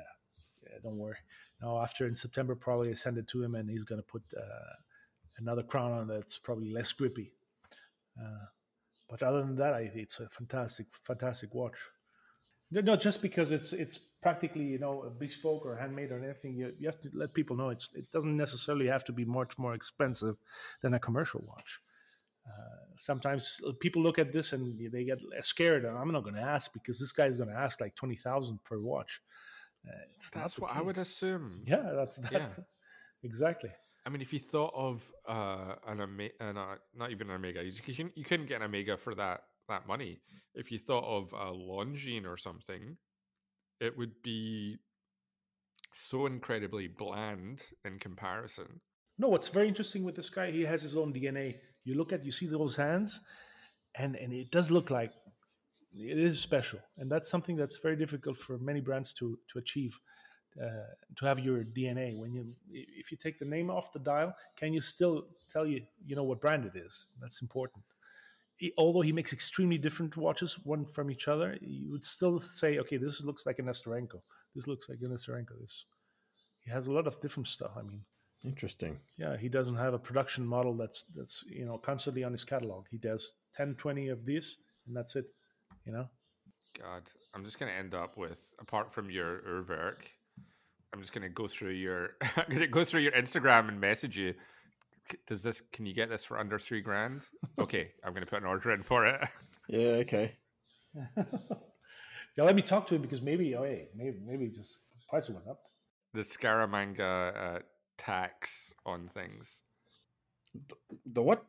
yeah, 0.70 0.78
don't 0.82 0.98
worry." 0.98 1.16
Now, 1.62 1.80
after 1.80 2.06
in 2.06 2.14
September, 2.14 2.54
probably 2.54 2.90
I 2.90 2.92
send 2.92 3.16
it 3.16 3.26
to 3.28 3.42
him, 3.42 3.54
and 3.54 3.70
he's 3.70 3.84
going 3.84 4.00
to 4.00 4.06
put 4.06 4.22
uh, 4.36 4.74
another 5.38 5.62
crown 5.62 5.92
on 5.92 6.06
that's 6.08 6.36
probably 6.36 6.70
less 6.70 6.92
grippy. 6.92 7.32
Uh, 8.20 8.44
but 9.08 9.22
other 9.22 9.40
than 9.40 9.56
that, 9.56 9.74
I, 9.74 9.90
it's 9.94 10.20
a 10.20 10.28
fantastic, 10.28 10.86
fantastic 10.92 11.54
watch. 11.54 11.78
No, 12.70 12.96
just 12.96 13.22
because 13.22 13.50
it's 13.50 13.72
it's 13.72 13.96
practically 13.96 14.64
you 14.64 14.78
know 14.78 15.10
bespoke 15.18 15.64
or 15.64 15.74
handmade 15.74 16.12
or 16.12 16.22
anything, 16.22 16.54
you, 16.54 16.74
you 16.78 16.86
have 16.86 17.00
to 17.00 17.10
let 17.14 17.32
people 17.32 17.56
know 17.56 17.70
it's 17.70 17.90
it 17.94 18.10
doesn't 18.10 18.36
necessarily 18.36 18.86
have 18.86 19.04
to 19.04 19.12
be 19.12 19.24
much 19.24 19.56
more 19.56 19.72
expensive 19.72 20.36
than 20.82 20.92
a 20.92 20.98
commercial 20.98 21.42
watch. 21.46 21.80
Uh, 22.46 22.84
sometimes 22.96 23.60
people 23.80 24.02
look 24.02 24.18
at 24.18 24.32
this 24.32 24.52
and 24.52 24.78
they 24.92 25.04
get 25.04 25.18
scared. 25.40 25.84
And 25.84 25.96
I'm 25.96 26.12
not 26.12 26.24
going 26.24 26.34
to 26.34 26.42
ask 26.42 26.72
because 26.72 26.98
this 26.98 27.12
guy 27.12 27.26
is 27.26 27.36
going 27.36 27.48
to 27.48 27.56
ask 27.56 27.80
like 27.80 27.94
twenty 27.94 28.16
thousand 28.16 28.62
per 28.64 28.78
watch. 28.78 29.22
Uh, 29.86 29.92
it's 30.16 30.30
That's 30.30 30.58
what 30.58 30.74
I 30.74 30.82
would 30.82 30.98
assume. 30.98 31.62
Yeah, 31.64 31.92
that's 31.94 32.16
that's 32.30 32.60
exactly. 33.22 33.70
I 34.08 34.10
mean, 34.10 34.22
if 34.22 34.32
you 34.32 34.38
thought 34.38 34.72
of 34.74 35.12
uh, 35.28 35.74
an 35.86 36.00
Omega, 36.00 36.32
uh, 36.40 36.76
not 36.96 37.10
even 37.10 37.28
an 37.28 37.36
Omega, 37.36 37.62
you, 37.62 37.70
couldn't- 37.72 38.16
you 38.16 38.24
couldn't 38.24 38.46
get 38.46 38.56
an 38.56 38.62
Omega 38.62 38.96
for 38.96 39.14
that 39.14 39.42
that 39.68 39.86
money. 39.86 40.18
If 40.54 40.72
you 40.72 40.78
thought 40.78 41.04
of 41.04 41.34
a 41.34 41.52
Longines 41.52 42.24
or 42.26 42.38
something, 42.38 42.96
it 43.80 43.98
would 43.98 44.22
be 44.22 44.78
so 45.92 46.24
incredibly 46.24 46.88
bland 46.88 47.62
in 47.84 47.98
comparison. 47.98 48.80
No, 49.18 49.28
what's 49.28 49.50
very 49.50 49.68
interesting 49.68 50.04
with 50.04 50.16
this 50.16 50.30
guy, 50.30 50.50
he 50.52 50.62
has 50.62 50.80
his 50.80 50.96
own 50.96 51.12
DNA. 51.12 51.56
You 51.84 51.94
look 51.96 52.14
at, 52.14 52.24
you 52.24 52.32
see 52.32 52.46
those 52.46 52.76
hands, 52.76 53.20
and 53.94 54.16
and 54.16 54.32
it 54.32 54.50
does 54.50 54.70
look 54.70 54.88
like 54.90 55.12
it 55.92 56.18
is 56.18 56.40
special, 56.40 56.80
and 56.96 57.12
that's 57.12 57.28
something 57.28 57.56
that's 57.56 57.76
very 57.76 57.96
difficult 57.96 58.38
for 58.38 58.56
many 58.56 58.80
brands 58.80 59.12
to 59.18 59.38
to 59.52 59.58
achieve. 59.58 60.00
Uh, 60.60 60.90
to 61.14 61.24
have 61.24 61.38
your 61.38 61.62
DNA 61.62 62.18
when 62.18 62.32
you 62.32 62.52
if 62.70 63.12
you 63.12 63.16
take 63.16 63.38
the 63.38 63.44
name 63.44 63.70
off 63.70 63.92
the 63.92 63.98
dial, 64.00 64.34
can 64.56 64.72
you 64.72 64.80
still 64.80 65.26
tell 65.52 65.66
you 65.66 65.80
you 66.04 66.16
know 66.16 66.24
what 66.24 66.40
brand 66.40 66.64
it 66.64 66.74
is? 66.76 67.06
That's 67.20 67.42
important. 67.42 67.84
He- 68.56 68.72
although 68.76 69.02
he 69.02 69.12
makes 69.12 69.32
extremely 69.32 69.78
different 69.78 70.16
watches 70.16 70.58
one 70.64 70.84
from 70.84 71.10
each 71.10 71.28
other, 71.28 71.56
you 71.60 71.88
would 71.92 72.04
still 72.04 72.40
say, 72.40 72.78
okay, 72.80 72.96
this 72.96 73.22
looks 73.22 73.46
like 73.46 73.60
a 73.60 73.62
Nesterenko. 73.62 74.20
This 74.56 74.66
looks 74.66 74.88
like 74.88 74.98
a 75.00 75.06
Nesterenko. 75.08 75.60
This 75.60 75.84
he 76.60 76.70
has 76.72 76.88
a 76.88 76.92
lot 76.92 77.06
of 77.06 77.20
different 77.20 77.46
stuff. 77.46 77.72
I 77.76 77.82
mean, 77.82 78.02
Interesting. 78.44 78.98
yeah 79.16 79.36
he 79.36 79.48
doesn't 79.48 79.76
have 79.76 79.94
a 79.94 79.98
production 79.98 80.44
model 80.46 80.74
that's 80.74 81.04
that's 81.14 81.44
you 81.48 81.66
know 81.66 81.78
constantly 81.78 82.22
on 82.24 82.32
his 82.32 82.44
catalog 82.44 82.86
he 82.90 82.98
does 82.98 83.32
10 83.56 83.74
20 83.74 84.08
of 84.08 84.24
these 84.24 84.58
and 84.86 84.96
that's 84.96 85.16
it 85.16 85.32
you 85.84 85.92
know 85.92 86.08
God, 86.80 87.10
I'm 87.34 87.44
just 87.44 87.58
going 87.58 87.72
to 87.72 87.76
end 87.76 87.94
up 87.94 88.16
with, 88.16 88.46
apart 88.60 88.92
from 88.92 89.10
your 89.10 89.40
Urwerk, 89.40 90.02
I'm 90.92 91.00
just 91.00 91.12
going 91.12 91.22
to 91.22 91.28
go 91.28 91.46
through 91.46 91.72
your, 91.72 92.10
I'm 92.36 92.46
going 92.48 92.60
to 92.60 92.66
go 92.66 92.84
through 92.84 93.00
your 93.00 93.12
Instagram 93.12 93.68
and 93.68 93.80
message 93.80 94.16
you. 94.18 94.34
Does 95.26 95.42
this? 95.42 95.62
Can 95.72 95.86
you 95.86 95.94
get 95.94 96.10
this 96.10 96.24
for 96.24 96.38
under 96.38 96.58
three 96.58 96.80
grand? 96.80 97.22
Okay, 97.58 97.90
I'm 98.04 98.12
going 98.12 98.24
to 98.24 98.30
put 98.30 98.40
an 98.40 98.46
order 98.46 98.72
in 98.72 98.82
for 98.82 99.06
it. 99.06 99.20
Yeah. 99.70 100.00
Okay. 100.00 100.34
yeah 100.94 101.24
let 102.38 102.56
me 102.56 102.62
talk 102.62 102.86
to 102.86 102.94
him 102.94 103.02
because 103.02 103.20
maybe 103.20 103.54
oh 103.54 103.64
hey 103.64 103.88
maybe 103.94 104.16
maybe 104.24 104.48
just 104.48 104.78
the 104.92 105.04
price 105.10 105.28
went 105.28 105.46
up 105.46 105.60
the 106.14 106.20
Scaramanga 106.20 107.56
uh, 107.56 107.58
tax 107.96 108.72
on 108.86 109.08
things. 109.08 109.62
The 111.06 111.22
what? 111.22 111.44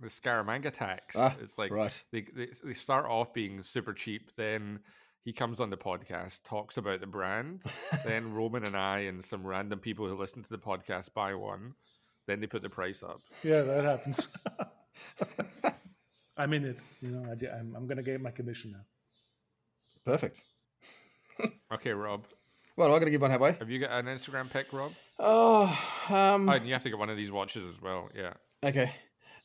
The 0.00 0.08
Scaramanga 0.08 0.72
tax. 0.72 1.16
Ah, 1.16 1.34
it's 1.40 1.58
like 1.58 1.70
right. 1.70 2.02
they, 2.12 2.26
they 2.34 2.48
they 2.64 2.74
start 2.74 3.06
off 3.06 3.32
being 3.32 3.62
super 3.62 3.92
cheap, 3.92 4.30
then 4.36 4.80
he 5.26 5.32
comes 5.34 5.60
on 5.60 5.68
the 5.68 5.76
podcast, 5.76 6.44
talks 6.44 6.78
about 6.78 7.00
the 7.00 7.06
brand, 7.06 7.62
then 8.06 8.32
Roman 8.38 8.64
and 8.64 8.76
I 8.76 9.00
and 9.00 9.22
some 9.22 9.46
random 9.46 9.78
people 9.80 10.06
who 10.08 10.16
listen 10.16 10.42
to 10.42 10.48
the 10.48 10.56
podcast 10.56 11.12
buy 11.12 11.34
one, 11.34 11.74
then 12.26 12.40
they 12.40 12.46
put 12.46 12.62
the 12.62 12.70
price 12.70 13.02
up. 13.02 13.20
yeah 13.42 13.60
that 13.62 13.84
happens 13.84 14.28
i'm 16.38 16.52
in 16.52 16.64
it 16.64 16.78
you 17.02 17.10
know 17.10 17.24
I, 17.28 17.58
am 17.58 17.74
I'm 17.76 17.86
gonna 17.86 18.02
get 18.02 18.20
my 18.20 18.30
commission 18.30 18.72
now 18.72 18.84
Perfect. 20.04 20.40
Okay, 21.72 21.90
Rob, 21.90 22.24
Well, 22.76 22.86
I'm 22.88 22.92
going 23.00 23.06
to 23.06 23.10
give 23.10 23.20
one 23.20 23.32
halfway. 23.32 23.54
have 23.54 23.68
you 23.68 23.80
got 23.80 23.90
an 23.90 24.06
Instagram 24.06 24.48
pic, 24.48 24.72
Rob? 24.72 24.92
Oh, 25.18 25.64
um, 26.08 26.48
Oh, 26.48 26.52
and 26.52 26.64
you 26.66 26.72
have 26.74 26.82
to 26.84 26.88
get 26.90 26.98
one 26.98 27.10
of 27.10 27.16
these 27.16 27.32
watches 27.32 27.64
as 27.64 27.82
well. 27.82 28.08
Yeah. 28.16 28.34
okay. 28.62 28.92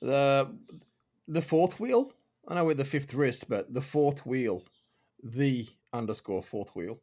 The 0.01 0.55
the 1.27 1.41
fourth 1.41 1.79
wheel. 1.79 2.13
I 2.47 2.53
know 2.55 2.65
we're 2.65 2.75
the 2.75 2.85
fifth 2.85 3.13
wrist, 3.15 3.49
but 3.49 3.73
the 3.73 3.81
fourth 3.81 4.23
wheel, 4.25 4.63
the 5.23 5.67
underscore 5.93 6.41
fourth 6.43 6.75
wheel. 6.75 6.99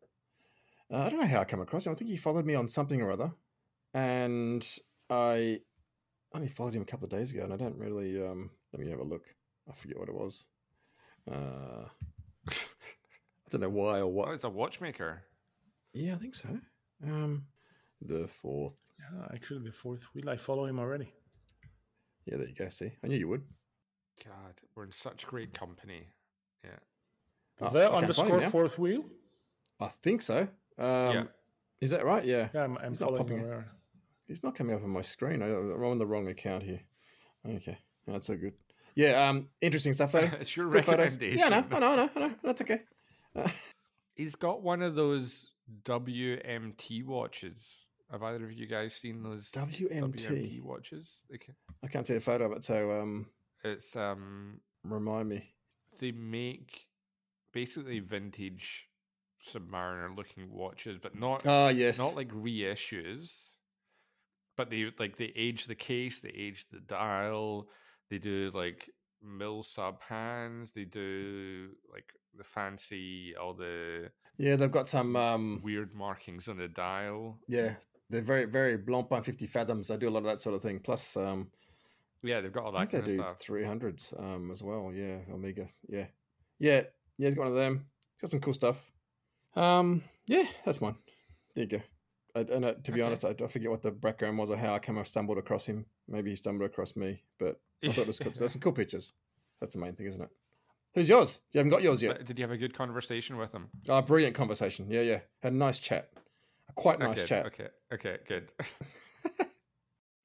Uh, 0.91 0.99
I 1.05 1.09
don't 1.11 1.21
know 1.21 1.27
how 1.27 1.41
I 1.41 1.45
come 1.45 1.61
across 1.61 1.87
him. 1.87 1.93
I 1.93 1.95
think 1.97 2.11
he 2.11 2.17
followed 2.17 2.47
me 2.47 2.55
on 2.55 2.69
something 2.69 3.01
or 3.03 3.11
other, 3.13 3.33
and 3.95 4.67
I 5.11 5.61
only 6.33 6.49
followed 6.49 6.75
him 6.75 6.83
a 6.83 6.87
couple 6.87 7.05
of 7.05 7.11
days 7.11 7.33
ago, 7.35 7.45
and 7.45 7.53
I 7.53 7.57
don't 7.57 7.77
really. 7.79 8.25
Um, 8.25 8.51
let 8.73 8.81
me 8.81 8.91
have 8.91 9.01
a 9.01 9.05
look. 9.05 9.25
I 9.69 9.73
forget 9.73 9.99
what 9.99 10.09
it 10.09 10.15
was. 10.15 10.47
Uh, 11.31 11.85
I 12.49 13.51
don't 13.51 13.61
know 13.61 13.69
why 13.69 13.99
or 13.99 14.03
Oh, 14.05 14.07
what. 14.09 14.29
it's 14.35 14.45
a 14.45 14.49
watchmaker. 14.51 15.23
Yeah, 15.93 16.15
I 16.15 16.19
think 16.19 16.35
so. 16.35 16.49
Um, 17.05 17.47
the 18.03 18.29
fourth. 18.29 18.77
Yeah, 18.99 19.27
actually, 19.35 19.65
the 19.65 19.73
fourth 19.73 20.03
wheel. 20.15 20.29
I 20.31 20.37
follow 20.37 20.67
him 20.67 20.79
already. 20.79 21.13
Yeah, 22.27 22.37
there 22.37 22.49
you 22.49 22.55
go. 22.55 22.69
See, 22.71 22.93
I 23.03 23.09
knew 23.09 23.17
you 23.17 23.29
would. 23.29 23.43
God, 24.25 24.55
we're 24.75 24.85
in 24.85 24.93
such 24.93 25.27
great 25.27 25.55
company. 25.55 26.09
Yeah. 26.65 26.71
Oh, 27.61 27.71
the 27.71 27.91
I 27.91 28.01
can't 28.01 28.15
find 28.15 28.29
him 28.29 28.35
underscore 28.35 28.51
fourth 28.51 28.79
wheel. 28.79 29.05
I 29.81 29.89
think 29.89 30.23
so. 30.23 30.41
Um, 30.79 31.15
Yeah. 31.15 31.25
Is 31.81 31.91
that 31.91 32.05
right? 32.05 32.25
Yeah. 32.25 32.49
Yeah, 32.55 32.65
I'm, 32.65 32.77
I'm 32.79 32.91
He's 32.91 33.01
not 33.01 33.11
following 33.11 33.23
popping 33.25 33.39
him 33.39 33.45
it. 33.45 33.49
around. 33.51 33.65
He's 34.27 34.43
not 34.43 34.55
coming 34.55 34.75
up 34.77 34.83
on 34.83 34.91
my 34.91 35.01
screen. 35.01 35.43
I, 35.43 35.47
I'm 35.47 35.83
on 35.85 35.99
the 35.99 36.07
wrong 36.07 36.29
account 36.29 36.63
here. 36.63 36.81
Okay, 37.49 37.79
that's 38.07 38.27
so 38.27 38.37
good. 38.37 38.53
Yeah, 38.95 39.29
um, 39.29 39.49
interesting 39.61 39.93
stuff 39.93 40.13
though. 40.13 40.19
it's 40.41 40.57
your 40.57 40.69
Good 40.69 40.85
photos. 40.85 41.13
recommendation. 41.13 41.39
Yeah, 41.39 41.49
no, 41.49 41.77
I 41.77 41.79
know, 41.81 41.93
I 41.93 41.97
know, 41.97 42.11
I 42.17 42.19
know. 42.21 42.35
That's 42.43 42.61
okay. 42.63 42.81
Uh, 43.35 43.49
He's 44.17 44.35
got 44.35 44.63
one 44.63 44.83
of 44.83 44.97
those 44.97 45.53
WMT 45.85 47.05
watches. 47.05 47.79
Have 48.11 48.23
either 48.23 48.45
of 48.45 48.53
you 48.53 48.67
guys 48.67 48.95
seen 48.95 49.23
those 49.23 49.51
WMT. 49.53 50.63
watches? 50.63 51.23
They 51.31 51.39
can, 51.39 51.55
I 51.85 51.87
can't 51.89 52.07
see 52.07 52.17
a 52.17 52.21
photo 52.21 52.47
of 52.47 52.53
it, 52.53 52.65
so 52.65 53.01
um, 53.01 53.27
it's 53.63 53.95
um 53.97 54.61
remind 54.83 55.29
me. 55.29 55.55
they 55.99 56.11
make 56.13 56.87
basically 57.59 57.99
vintage 57.99 58.89
Submariner 59.45 60.17
looking 60.17 60.51
watches, 60.51 60.99
but 61.01 61.15
not 61.19 61.47
Ah, 61.47 61.69
yes. 61.69 61.99
not 61.99 62.15
like 62.17 62.31
reissues. 62.33 63.53
But 64.57 64.71
they 64.71 64.93
like 64.99 65.17
they 65.17 65.33
age 65.37 65.67
the 65.67 65.75
case, 65.75 66.21
they 66.21 66.31
age 66.31 66.67
the 66.73 66.81
dial, 66.81 67.69
they 68.11 68.19
do 68.19 68.51
like 68.55 68.91
Milsub 69.25 70.01
hands, 70.03 70.73
they 70.73 70.85
do 70.85 71.71
like 71.93 72.13
the 72.37 72.45
fancy 72.45 73.35
all 73.41 73.55
the 73.55 74.11
yeah, 74.37 74.55
they've 74.57 74.71
got 74.71 74.89
some. 74.89 75.17
Um, 75.17 75.61
weird 75.65 75.95
markings 75.95 76.49
on 76.49 76.57
the 76.59 76.69
dial. 76.69 77.39
yeah, 77.49 77.75
they're 78.11 78.23
very, 78.23 78.45
very 78.45 78.79
Blancpain 78.79 79.25
50 79.25 79.47
fathoms. 79.49 79.91
I 79.91 79.97
do 79.97 80.09
a 80.09 80.15
lot 80.15 80.19
of 80.21 80.25
that 80.31 80.41
sort 80.41 80.55
of 80.55 80.63
thing. 80.63 80.79
Plus, 80.79 81.17
um, 81.17 81.51
Yeah, 82.23 82.41
they've 82.41 82.53
got 82.53 82.65
all 82.65 82.73
that 82.73 82.91
kind 82.91 83.03
of 83.05 83.11
do 83.11 83.17
stuff. 83.19 83.39
300s 83.41 84.15
um, 84.23 84.51
as 84.53 84.63
well. 84.63 84.93
Yeah, 84.95 85.19
Omega. 85.33 85.67
Yeah, 85.89 86.07
yeah, 86.61 86.83
yeah. 87.19 87.27
He's 87.27 87.35
got 87.35 87.43
one 87.43 87.53
of 87.53 87.55
them. 87.59 87.87
He's 88.15 88.23
got 88.23 88.31
some 88.31 88.41
cool 88.41 88.55
stuff. 88.55 88.91
Um, 89.55 90.03
yeah, 90.27 90.45
that's 90.65 90.81
mine. 90.81 90.97
There 91.55 91.65
you 91.65 91.71
go. 91.71 91.81
I, 92.35 92.41
and 92.41 92.65
uh, 92.65 92.75
to 92.85 92.93
be 92.93 93.01
Okay. 93.01 93.07
honest, 93.07 93.25
I, 93.25 93.35
I 93.43 93.47
forget 93.49 93.71
what 93.71 93.83
the 93.83 93.91
background 93.91 94.39
was 94.39 94.51
or 94.51 94.57
how 94.57 94.75
I 94.75 94.79
came. 94.79 94.99
I 94.99 95.03
stumbled 95.03 95.39
across 95.39 95.67
him. 95.67 95.87
Maybe 96.07 96.31
he 96.31 96.37
stumbled 96.37 96.71
across 96.71 96.95
me, 96.97 97.23
but 97.39 97.61
I 97.83 97.89
thought 97.89 98.03
it 98.03 98.07
was 98.07 98.19
cool. 98.19 98.33
There's 98.35 98.53
some 98.53 98.61
cool 98.61 98.73
pictures. 98.73 99.13
That's 99.61 99.75
the 99.75 99.81
main 99.81 99.95
thing, 99.95 100.07
isn't 100.07 100.23
it? 100.23 100.31
Who's 100.95 101.09
yours? 101.09 101.41
You 101.53 101.59
haven't 101.59 101.71
got 101.71 101.83
yours 101.83 102.03
yet. 102.03 102.19
But 102.19 102.27
Did 102.27 102.39
you 102.39 102.45
have 102.45 102.51
a 102.51 102.57
good 102.57 102.75
conversation 102.75 103.37
with 103.37 103.53
him? 103.53 103.69
Oh, 103.89 104.01
brilliant 104.03 104.35
conversation. 104.35 104.87
Yeah, 104.89 105.03
yeah. 105.03 105.21
Had 105.43 105.53
a 105.53 105.57
nice 105.57 105.79
chat. 105.79 106.11
A 106.69 106.73
quite 106.73 106.99
nice 106.99 107.19
okay, 107.19 107.27
chat. 107.27 107.47
Okay, 107.47 107.69
okay, 107.93 108.17
good. 108.27 108.49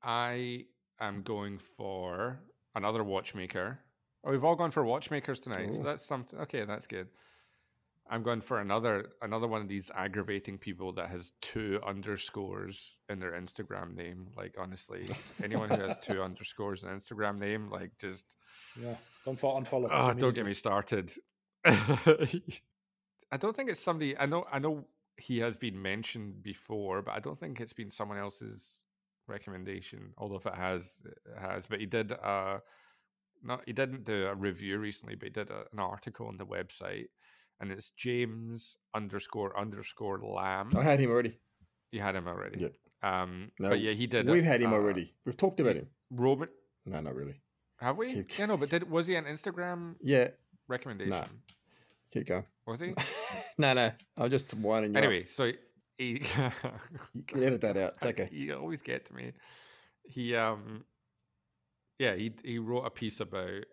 I 0.03 0.65
am 0.99 1.21
going 1.23 1.57
for 1.57 2.39
another 2.75 3.03
watchmaker. 3.03 3.79
Oh, 4.23 4.31
we've 4.31 4.43
all 4.43 4.55
gone 4.55 4.71
for 4.71 4.85
watchmakers 4.85 5.39
tonight, 5.39 5.73
so 5.73 5.83
that's 5.83 6.05
something. 6.05 6.39
Okay, 6.39 6.63
that's 6.65 6.87
good. 6.87 7.07
I'm 8.09 8.21
going 8.21 8.41
for 8.41 8.59
another 8.59 9.09
another 9.21 9.47
one 9.47 9.61
of 9.61 9.67
these 9.67 9.89
aggravating 9.95 10.57
people 10.57 10.91
that 10.93 11.09
has 11.09 11.31
two 11.41 11.79
underscores 11.85 12.97
in 13.09 13.19
their 13.19 13.31
Instagram 13.31 13.95
name. 13.95 14.27
Like 14.35 14.55
honestly, 14.59 15.05
anyone 15.43 15.69
who 15.69 15.81
has 15.81 15.97
two 15.99 16.21
underscores 16.23 16.83
in 16.83 16.89
Instagram 16.89 17.39
name, 17.39 17.69
like 17.69 17.97
just 17.97 18.35
Yeah, 18.81 18.95
don't 19.25 19.39
fall 19.39 19.59
unfollow. 19.61 19.87
Oh, 19.89 20.13
don't 20.13 20.35
get 20.35 20.45
me 20.45 20.53
started. 20.53 21.11
I 21.65 23.37
don't 23.39 23.55
think 23.55 23.69
it's 23.69 23.79
somebody. 23.79 24.17
I 24.17 24.25
know. 24.25 24.45
I 24.51 24.59
know 24.59 24.85
he 25.17 25.39
has 25.39 25.55
been 25.55 25.81
mentioned 25.81 26.43
before, 26.43 27.01
but 27.01 27.13
I 27.13 27.19
don't 27.19 27.39
think 27.39 27.61
it's 27.61 27.73
been 27.73 27.89
someone 27.89 28.17
else's 28.17 28.81
recommendation. 29.27 30.13
Although 30.17 30.35
if 30.35 30.45
it 30.45 30.55
has, 30.55 31.01
it 31.05 31.39
has. 31.39 31.65
But 31.65 31.79
he 31.79 31.85
did. 31.85 32.11
Uh, 32.11 32.59
not 33.43 33.61
he 33.65 33.73
didn't 33.73 34.03
do 34.05 34.27
a 34.27 34.35
review 34.35 34.77
recently, 34.79 35.15
but 35.15 35.25
he 35.27 35.29
did 35.31 35.49
a, 35.49 35.65
an 35.71 35.79
article 35.79 36.27
on 36.27 36.37
the 36.37 36.45
website, 36.45 37.07
and 37.59 37.71
it's 37.71 37.91
James 37.91 38.77
underscore 38.93 39.57
underscore 39.59 40.19
Lamb. 40.19 40.69
I 40.77 40.83
had 40.83 40.99
him 40.99 41.09
already. 41.11 41.39
You 41.91 42.01
had 42.01 42.15
him 42.15 42.27
already. 42.27 42.59
Yep. 42.61 42.73
Um, 43.03 43.51
No, 43.59 43.69
but 43.69 43.81
yeah, 43.81 43.91
he 43.91 44.07
did. 44.07 44.27
We've 44.29 44.43
had 44.45 44.61
him 44.61 44.71
uh, 44.73 44.77
already. 44.77 45.13
We've 45.25 45.37
talked 45.37 45.59
about 45.59 45.75
him. 45.75 45.89
Roman, 46.09 46.47
No, 46.85 46.99
not 47.01 47.15
really. 47.15 47.41
have 47.77 47.97
we? 47.97 48.13
Keep- 48.13 48.37
Yeah, 48.39 48.45
no. 48.47 48.57
But 48.57 48.69
did 48.69 48.89
was 48.89 49.07
he 49.07 49.15
an 49.15 49.25
Instagram 49.25 49.95
Yeah, 50.01 50.29
recommendation? 50.67 51.41
keep 52.11 52.27
going. 52.27 52.45
Was 52.65 52.79
he? 52.79 52.93
no, 53.57 53.73
no. 53.73 53.91
I'm 54.17 54.29
just 54.29 54.53
winding 54.55 54.93
you 54.93 54.97
up. 54.99 55.03
Anyway, 55.03 55.25
so 55.25 55.51
he 55.97 56.21
You 57.13 57.23
can 57.27 57.43
edit 57.43 57.61
that 57.61 57.77
out. 57.77 57.93
It's 57.97 58.05
okay. 58.11 58.29
you 58.31 58.55
always 58.55 58.81
get 58.81 59.05
to 59.07 59.13
me. 59.13 59.33
He 60.05 60.35
um 60.35 60.83
yeah, 61.99 62.15
he 62.15 62.33
he 62.43 62.59
wrote 62.59 62.85
a 62.85 62.89
piece 62.89 63.19
about 63.19 63.63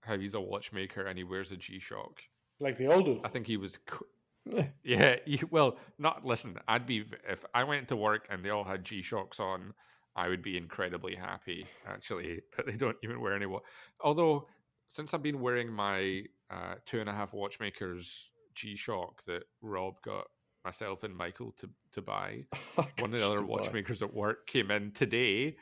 how 0.00 0.16
he's 0.18 0.34
a 0.34 0.40
watchmaker 0.40 1.06
and 1.06 1.18
he 1.18 1.24
wears 1.24 1.52
a 1.52 1.56
G 1.56 1.78
Shock. 1.78 2.20
like 2.60 2.76
the 2.78 2.86
old 2.86 3.08
one. 3.08 3.20
I 3.24 3.28
think 3.28 3.46
he 3.46 3.56
was 3.56 3.78
Yeah. 4.84 5.16
he, 5.24 5.40
well, 5.50 5.78
not 5.98 6.24
listen, 6.24 6.58
I'd 6.68 6.86
be 6.86 7.04
if 7.28 7.44
I 7.54 7.64
went 7.64 7.88
to 7.88 7.96
work 7.96 8.26
and 8.30 8.44
they 8.44 8.50
all 8.50 8.64
had 8.64 8.84
G 8.84 9.02
Shocks 9.02 9.40
on, 9.40 9.74
I 10.14 10.28
would 10.28 10.42
be 10.42 10.56
incredibly 10.56 11.14
happy 11.16 11.66
actually, 11.86 12.40
but 12.56 12.66
they 12.66 12.76
don't 12.76 12.96
even 13.02 13.20
wear 13.20 13.34
any 13.34 13.46
wa- 13.46 13.60
although 14.00 14.46
since 14.88 15.12
I've 15.12 15.22
been 15.22 15.40
wearing 15.40 15.72
my 15.72 16.22
uh, 16.50 16.76
two 16.84 17.00
and 17.00 17.08
a 17.08 17.12
half 17.12 17.32
watchmakers 17.32 18.30
G 18.54 18.76
Shock 18.76 19.24
that 19.26 19.42
Rob 19.60 20.00
got 20.02 20.26
myself 20.64 21.02
and 21.02 21.14
Michael 21.16 21.52
to 21.58 21.68
to 21.92 22.02
buy, 22.02 22.44
one 23.00 23.12
of 23.12 23.18
the 23.18 23.26
other 23.26 23.44
watchmakers 23.44 24.02
at 24.02 24.14
work 24.14 24.46
came 24.46 24.70
in 24.70 24.92
today. 24.92 25.56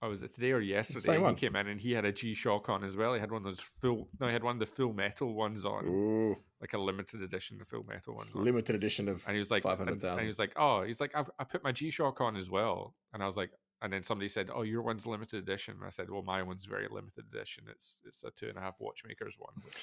Oh, 0.00 0.10
was 0.10 0.22
it 0.22 0.32
today 0.32 0.52
or 0.52 0.60
yesterday? 0.60 1.00
Same 1.00 1.16
he 1.16 1.22
one. 1.22 1.34
came 1.34 1.56
in 1.56 1.66
and 1.66 1.80
he 1.80 1.92
had 1.92 2.04
a 2.04 2.12
G 2.12 2.32
Shock 2.32 2.68
on 2.68 2.84
as 2.84 2.96
well. 2.96 3.14
He 3.14 3.20
had 3.20 3.32
one 3.32 3.38
of 3.38 3.44
those 3.44 3.58
full. 3.80 4.08
No, 4.20 4.28
he 4.28 4.32
had 4.32 4.44
one 4.44 4.54
of 4.56 4.60
the 4.60 4.66
full 4.66 4.92
metal 4.92 5.34
ones 5.34 5.64
on, 5.64 5.86
Ooh, 5.86 6.36
like 6.60 6.72
a 6.72 6.78
limited 6.78 7.20
edition, 7.22 7.58
the 7.58 7.64
full 7.64 7.84
metal 7.84 8.14
one. 8.14 8.28
on. 8.34 8.44
limited 8.44 8.76
edition 8.76 9.08
of 9.08 9.24
And 9.26 9.34
he 9.34 9.38
was 9.38 9.50
like, 9.50 9.64
five 9.64 9.78
hundred 9.78 10.00
thousand. 10.00 10.12
and, 10.12 10.20
he 10.20 10.26
was 10.28 10.38
like, 10.38 10.52
oh, 10.56 10.82
he's 10.82 11.00
like, 11.00 11.10
I've, 11.16 11.28
I 11.40 11.44
put 11.44 11.64
my 11.64 11.72
G 11.72 11.90
Shock 11.90 12.20
on 12.20 12.36
as 12.36 12.48
well. 12.48 12.94
And 13.12 13.22
I 13.22 13.26
was 13.26 13.36
like, 13.36 13.50
and 13.82 13.92
then 13.92 14.02
somebody 14.04 14.28
said, 14.28 14.50
oh, 14.54 14.62
your 14.62 14.82
one's 14.82 15.04
limited 15.06 15.38
edition. 15.42 15.74
And 15.76 15.84
I 15.84 15.90
said, 15.90 16.10
well, 16.10 16.22
my 16.22 16.42
one's 16.44 16.64
very 16.64 16.86
limited 16.88 17.24
edition. 17.32 17.64
It's 17.68 17.98
it's 18.06 18.22
a 18.22 18.30
two 18.30 18.48
and 18.48 18.56
a 18.56 18.60
half 18.60 18.76
watchmakers 18.80 19.36
one, 19.36 19.54
which 19.64 19.74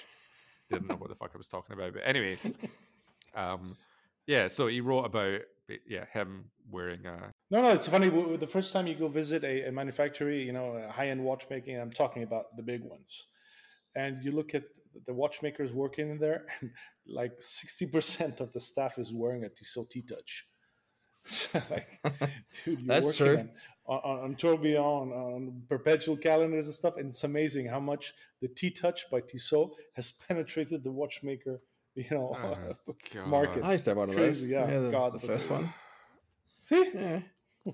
didn't 0.72 0.88
know 0.88 0.96
what 0.96 1.10
the 1.10 1.16
fuck 1.16 1.32
I 1.34 1.38
was 1.38 1.50
talking 1.50 1.74
about. 1.74 1.94
But 1.94 2.04
anyway, 2.06 2.38
um, 3.36 3.76
yeah. 4.28 4.48
So 4.48 4.68
he 4.68 4.80
wrote 4.80 5.04
about 5.06 5.42
yeah 5.86 6.06
him 6.14 6.46
wearing 6.72 7.06
a 7.06 7.34
No, 7.52 7.62
no, 7.62 7.70
it's 7.70 7.88
funny. 7.88 8.10
The 8.38 8.48
first 8.48 8.74
time 8.74 8.88
you 8.88 8.96
go 8.96 9.08
visit 9.08 9.44
a, 9.44 9.68
a 9.68 9.72
manufacturer, 9.72 10.32
you 10.32 10.52
know, 10.52 10.72
a 10.78 10.92
high-end 10.92 11.24
watchmaking, 11.24 11.80
I'm 11.80 11.92
talking 11.92 12.24
about 12.24 12.56
the 12.58 12.64
big 12.64 12.82
ones, 12.84 13.28
and 13.96 14.24
you 14.24 14.32
look 14.32 14.56
at 14.56 14.64
the 15.06 15.14
watchmakers 15.14 15.72
working 15.72 16.10
in 16.10 16.18
there, 16.18 16.46
and 16.62 16.72
like 17.06 17.38
60% 17.40 18.40
of 18.40 18.52
the 18.54 18.60
staff 18.60 18.98
is 18.98 19.14
wearing 19.14 19.44
a 19.44 19.50
Tissot 19.50 19.90
T-Touch. 19.92 20.48
like, 21.70 21.88
dude, 22.66 22.80
you're 22.80 22.88
That's 22.88 23.20
working 23.20 23.46
true. 23.46 23.50
On, 23.88 24.00
on, 24.00 24.20
on 24.26 24.36
tourbillon, 24.36 25.12
on 25.12 25.62
perpetual 25.70 26.18
calendars 26.18 26.66
and 26.66 26.74
stuff, 26.74 26.98
and 26.98 27.10
it's 27.10 27.24
amazing 27.24 27.68
how 27.68 27.80
much 27.80 28.14
the 28.42 28.48
T-Touch 28.48 29.10
by 29.12 29.22
Tissot 29.22 29.70
has 29.94 30.10
penetrated 30.28 30.84
the 30.84 30.92
watchmaker, 30.92 31.62
you 31.94 32.06
know, 32.10 32.36
Oh, 32.36 33.28
market. 33.28 33.64
I 33.64 33.74
used 33.74 33.86
to 33.86 33.92
have 33.92 33.98
one 33.98 34.10
of 34.10 34.16
Crazy, 34.16 34.48
those. 34.52 34.70
yeah. 34.72 34.80
the, 34.80 34.90
God, 34.92 35.14
the 35.14 35.20
first 35.20 35.50
one. 35.52 35.72
See, 36.60 36.90
Yeah, 36.96 37.22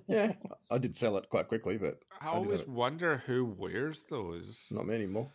yeah. 0.07 0.33
I 0.71 0.77
did 0.77 0.95
sell 0.95 1.17
it 1.17 1.29
quite 1.29 1.47
quickly, 1.47 1.77
but 1.77 1.99
I 2.19 2.25
did 2.25 2.33
have 2.33 2.33
always 2.33 2.67
wonder 2.67 3.23
who 3.25 3.45
wears 3.45 4.01
those. 4.09 4.67
not 4.71 4.87
me 4.87 4.95
anymore. 4.95 5.31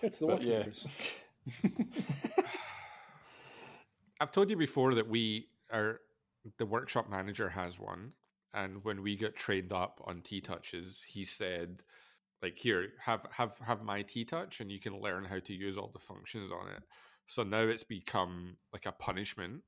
it's 0.00 0.18
the 0.18 0.26
But 0.26 0.42
yeah. 0.42 0.64
I've 4.20 4.32
told 4.32 4.50
you 4.50 4.56
before 4.56 4.94
that 4.94 5.08
we 5.08 5.48
are 5.72 6.00
the 6.58 6.66
workshop 6.66 7.08
manager 7.10 7.48
has 7.48 7.78
one, 7.78 8.12
and 8.54 8.84
when 8.84 9.02
we 9.02 9.16
got 9.16 9.34
trained 9.34 9.72
up 9.72 10.00
on 10.04 10.20
T 10.22 10.40
touches, 10.40 11.02
he 11.06 11.24
said, 11.24 11.82
"Like 12.42 12.56
here, 12.56 12.90
have 13.00 13.26
have 13.32 13.56
have 13.58 13.82
my 13.82 14.02
T 14.02 14.24
touch, 14.24 14.60
and 14.60 14.70
you 14.70 14.78
can 14.78 15.00
learn 15.00 15.24
how 15.24 15.40
to 15.40 15.54
use 15.54 15.76
all 15.76 15.90
the 15.92 15.98
functions 15.98 16.52
on 16.52 16.68
it." 16.68 16.82
So 17.26 17.42
now 17.42 17.62
it's 17.62 17.84
become 17.84 18.56
like 18.72 18.86
a 18.86 18.92
punishment, 18.92 19.62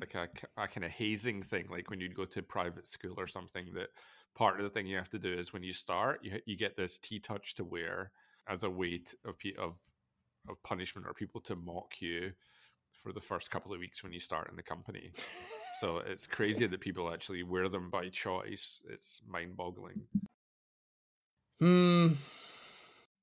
like 0.00 0.14
a, 0.14 0.68
kind 0.68 0.84
of 0.84 0.90
hazing 0.90 1.42
thing, 1.42 1.66
like 1.70 1.90
when 1.90 2.00
you'd 2.00 2.14
go 2.14 2.24
to 2.24 2.42
private 2.42 2.86
school 2.86 3.14
or 3.16 3.26
something. 3.26 3.72
That 3.74 3.88
part 4.34 4.58
of 4.58 4.64
the 4.64 4.70
thing 4.70 4.86
you 4.86 4.96
have 4.96 5.10
to 5.10 5.18
do 5.18 5.32
is 5.32 5.52
when 5.52 5.62
you 5.62 5.72
start, 5.72 6.20
you 6.22 6.38
you 6.46 6.56
get 6.56 6.76
this 6.76 6.98
T 6.98 7.18
touch 7.18 7.54
to 7.56 7.64
wear 7.64 8.12
as 8.48 8.64
a 8.64 8.70
weight 8.70 9.14
of 9.24 9.36
of 9.58 9.74
of 10.48 10.62
punishment 10.62 11.06
or 11.06 11.14
people 11.14 11.40
to 11.42 11.56
mock 11.56 12.00
you 12.00 12.32
for 13.02 13.12
the 13.12 13.20
first 13.20 13.50
couple 13.50 13.72
of 13.72 13.78
weeks 13.78 14.02
when 14.02 14.12
you 14.12 14.20
start 14.20 14.48
in 14.50 14.56
the 14.56 14.62
company. 14.62 15.12
so 15.80 15.98
it's 15.98 16.26
crazy 16.38 16.66
that 16.66 16.80
people 16.80 17.12
actually 17.12 17.42
wear 17.42 17.68
them 17.68 17.90
by 17.90 18.08
choice. 18.08 18.82
It's 18.90 19.20
mind 19.26 19.56
boggling. 19.56 20.02
Hmm. 21.60 22.12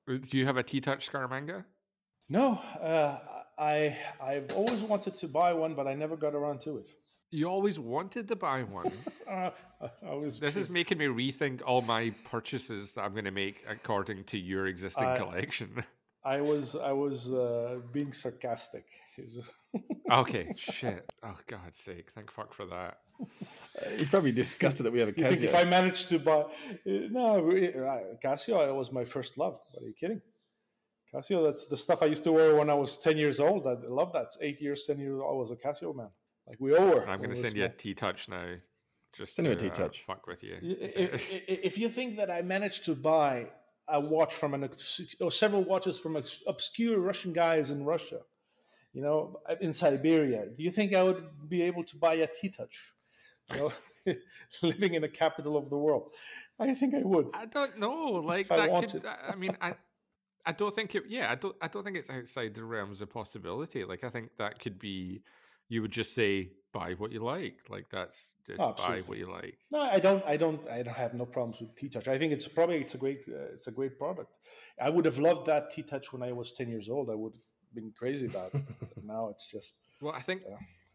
Uh, 0.10 0.18
Do 0.18 0.38
you 0.38 0.46
have 0.46 0.58
a 0.58 0.64
T-Touch 0.64 1.10
Scaramanga? 1.10 1.66
No, 2.30 2.54
uh, 2.82 3.18
I 3.58 3.98
I've 4.22 4.52
always 4.54 4.82
wanted 4.82 5.16
to 5.16 5.28
buy 5.28 5.54
one, 5.54 5.76
but 5.76 5.88
I 5.88 5.94
never 5.94 6.16
got 6.16 6.34
around 6.36 6.62
to 6.62 6.78
it. 6.78 6.88
You 7.32 7.50
always 7.50 7.80
wanted 7.80 8.28
to 8.28 8.36
buy 8.36 8.64
one. 8.64 8.92
Uh, 9.30 9.50
I, 9.82 9.90
I 10.08 10.14
was 10.16 10.40
this 10.40 10.56
is 10.56 10.70
making 10.70 10.98
me 10.98 11.06
rethink 11.06 11.62
all 11.66 11.82
my 11.82 12.14
purchases 12.30 12.94
that 12.94 13.02
I'm 13.02 13.12
going 13.14 13.26
to 13.26 13.32
make 13.32 13.64
according 13.70 14.24
to 14.26 14.38
your 14.38 14.68
existing 14.68 15.06
I- 15.06 15.18
collection. 15.18 15.84
I 16.26 16.42
was 16.42 16.76
I 16.76 16.92
was 16.92 17.32
uh, 17.32 17.78
being 17.94 18.12
sarcastic. 18.12 18.86
okay, 20.12 20.52
shit. 20.58 21.08
Oh, 21.24 21.38
God's 21.46 21.78
sake. 21.78 22.08
Thank 22.16 22.32
fuck 22.32 22.52
for 22.52 22.66
that. 22.66 22.98
He's 23.98 24.10
probably 24.10 24.32
disgusted 24.32 24.88
that 24.88 24.92
we 24.92 25.00
have 25.00 25.10
a 25.10 25.12
You 25.16 25.24
Casio. 25.24 25.44
if 25.44 25.54
I 25.54 25.64
managed 25.66 26.10
to 26.10 26.18
buy 26.18 26.42
uh, 26.42 26.46
no 26.86 27.40
re- 27.42 27.74
uh, 27.74 28.16
Casio, 28.24 28.68
it 28.68 28.74
was 28.74 28.92
my 28.92 29.06
first 29.06 29.38
love. 29.38 29.60
What 29.72 29.84
are 29.84 29.88
you 29.88 29.94
kidding? 29.94 30.20
Casio, 31.16 31.46
that's 31.46 31.68
the 31.68 31.78
stuff 31.78 32.02
I 32.02 32.08
used 32.08 32.24
to 32.26 32.32
wear 32.32 32.56
when 32.56 32.70
I 32.70 32.74
was 32.74 32.98
ten 32.98 33.18
years 33.18 33.40
old. 33.40 33.66
I 33.68 33.76
love 33.88 34.12
that. 34.14 34.24
It's 34.24 34.38
eight 34.42 34.62
years, 34.62 34.84
ten 34.86 35.00
years 35.00 35.20
old. 35.20 35.30
I 35.30 35.34
was 35.34 35.52
a 35.52 35.56
Casio 35.56 35.96
man. 35.96 36.10
Like 36.48 36.58
we 36.60 36.76
all 36.76 36.88
were. 36.88 37.08
I'm 37.08 37.20
going 37.20 37.30
to 37.32 37.36
send 37.36 37.56
you 37.56 37.64
a 37.64 37.68
small. 37.68 37.78
T-Touch 37.78 38.30
now. 38.30 38.46
Just 39.14 39.36
Send 39.36 39.48
him 39.48 39.54
a 39.54 39.56
to, 39.56 39.66
uh, 39.68 39.70
T-Touch. 39.70 40.04
fuck 40.06 40.28
with 40.28 40.44
you. 40.44 40.58
If, 40.62 41.32
if, 41.32 41.32
if 41.48 41.78
you 41.78 41.88
think 41.90 42.18
that 42.18 42.30
I 42.30 42.42
managed 42.42 42.84
to 42.86 42.96
buy 42.96 43.48
a 43.88 44.00
watch 44.00 44.34
from 44.34 44.54
an 44.54 44.70
or 45.22 45.32
several 45.32 45.64
watches 45.64 45.98
from 46.00 46.18
obs- 46.18 46.44
obscure 46.48 47.00
Russian 47.00 47.32
guys 47.32 47.72
in 47.72 47.86
Russia, 47.86 48.20
you 48.94 49.02
know, 49.02 49.40
in 49.62 49.72
Siberia, 49.74 50.48
do 50.58 50.64
you 50.64 50.72
think 50.72 50.94
I 50.94 51.04
would 51.04 51.24
be 51.48 51.62
able 51.62 51.84
to 51.86 51.96
buy 51.96 52.16
a 52.16 52.28
T-Touch? 52.28 52.94
You 53.54 53.72
know, 54.06 54.16
living 54.64 54.96
in 54.96 55.02
the 55.02 55.08
capital 55.08 55.56
of 55.56 55.70
the 55.70 55.78
world, 55.78 56.12
I 56.60 56.74
think 56.74 56.94
I 56.96 57.02
would. 57.04 57.28
I 57.34 57.46
don't 57.46 57.78
know. 57.80 58.04
Like 58.32 58.42
If 58.42 58.52
I 58.52 58.58
that 58.58 58.72
wanted. 58.72 59.02
could. 59.02 59.06
I 59.06 59.32
I 59.34 59.36
mean, 59.36 59.56
I. 59.62 59.76
I 60.46 60.52
don't 60.52 60.74
think 60.74 60.96
it. 60.96 61.04
Yeah, 61.08 61.32
I 61.32 61.36
don't. 61.36 61.56
I 61.62 61.68
don't 61.68 61.84
think 61.84 61.98
it's 61.98 62.10
outside 62.10 62.54
the 62.54 62.64
realms 62.64 63.02
of 63.02 63.10
possibility. 63.10 63.84
Like, 63.84 64.04
I 64.04 64.10
think 64.10 64.30
that 64.38 64.60
could 64.60 64.80
be. 64.80 65.22
You 65.68 65.82
would 65.82 65.92
just 65.92 66.14
say 66.14 66.52
buy 66.74 66.94
what 66.94 67.12
you 67.12 67.24
like. 67.24 67.58
Like 67.70 67.86
that's 67.90 68.36
just 68.46 68.62
Oh, 68.62 68.74
buy 68.78 69.02
what 69.08 69.18
you 69.18 69.32
like. 69.32 69.58
No, 69.72 69.80
I 69.80 69.98
don't. 70.00 70.24
I 70.26 70.38
don't. 70.38 70.62
I 70.70 70.84
don't 70.84 70.94
have 70.96 71.14
no 71.16 71.26
problems 71.26 71.60
with 71.60 71.76
T-Touch. 71.76 72.08
I 72.08 72.20
think 72.20 72.32
it's 72.34 72.48
probably 72.48 72.78
it's 72.78 72.94
a 72.94 72.98
great 73.00 73.22
uh, 73.28 73.54
it's 73.56 73.66
a 73.68 73.72
great 73.72 73.98
product. 73.98 74.38
I 74.80 74.90
would 74.92 75.06
have 75.06 75.18
loved 75.18 75.48
that 75.48 75.72
T-Touch 75.72 76.14
when 76.14 76.22
I 76.22 76.32
was 76.34 76.52
ten 76.52 76.70
years 76.70 76.88
old. 76.90 77.10
I 77.10 77.16
would 77.16 77.34
have 77.34 77.42
been 77.74 77.92
crazy 77.98 78.28
about 78.28 78.54
it. 78.54 78.62
But 78.80 79.04
now 79.04 79.30
it's 79.30 79.48
just 79.48 79.74
Well, 80.02 80.14
I 80.14 80.22
think 80.22 80.44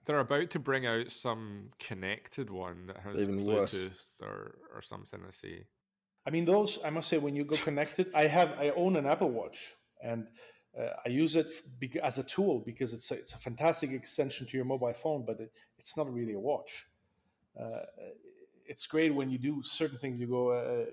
they're 0.07 0.21
about 0.21 0.51
to 0.51 0.59
bring 0.61 0.87
out 0.87 1.11
some 1.11 1.71
connected 1.81 2.49
one 2.51 2.87
that 2.87 2.99
has 2.99 3.17
Even 3.17 3.41
Bluetooth 3.41 3.91
worse. 3.91 4.17
or 4.23 4.55
or 4.75 4.83
something. 4.83 5.21
I 5.27 5.31
see. 5.31 5.65
I 6.27 6.31
mean, 6.31 6.45
those 6.45 6.79
I 6.85 6.91
must 6.91 7.09
say, 7.09 7.19
when 7.19 7.35
you 7.35 7.45
go 7.45 7.57
connected, 7.57 8.11
I 8.15 8.27
have 8.27 8.53
I 8.59 8.71
own 8.71 8.97
an 8.97 9.07
Apple 9.07 9.31
Watch 9.31 9.75
and 10.03 10.27
uh, 10.79 10.91
I 11.05 11.09
use 11.09 11.37
it 11.37 11.51
as 12.03 12.19
a 12.19 12.23
tool 12.23 12.63
because 12.65 12.93
it's 12.93 13.11
a, 13.11 13.15
it's 13.15 13.35
a 13.35 13.39
fantastic 13.39 13.91
extension 13.91 14.47
to 14.47 14.57
your 14.57 14.67
mobile 14.67 14.93
phone, 14.93 15.25
but 15.27 15.41
it, 15.41 15.53
it's 15.79 15.97
not 15.97 16.13
really 16.13 16.35
a 16.35 16.39
watch. 16.39 16.87
Uh, 17.61 17.81
it's 18.67 18.87
great 18.87 19.15
when 19.15 19.31
you 19.31 19.39
do 19.39 19.63
certain 19.65 19.99
things. 19.99 20.21
You 20.21 20.29
go 20.29 20.51
uh, 20.51 20.85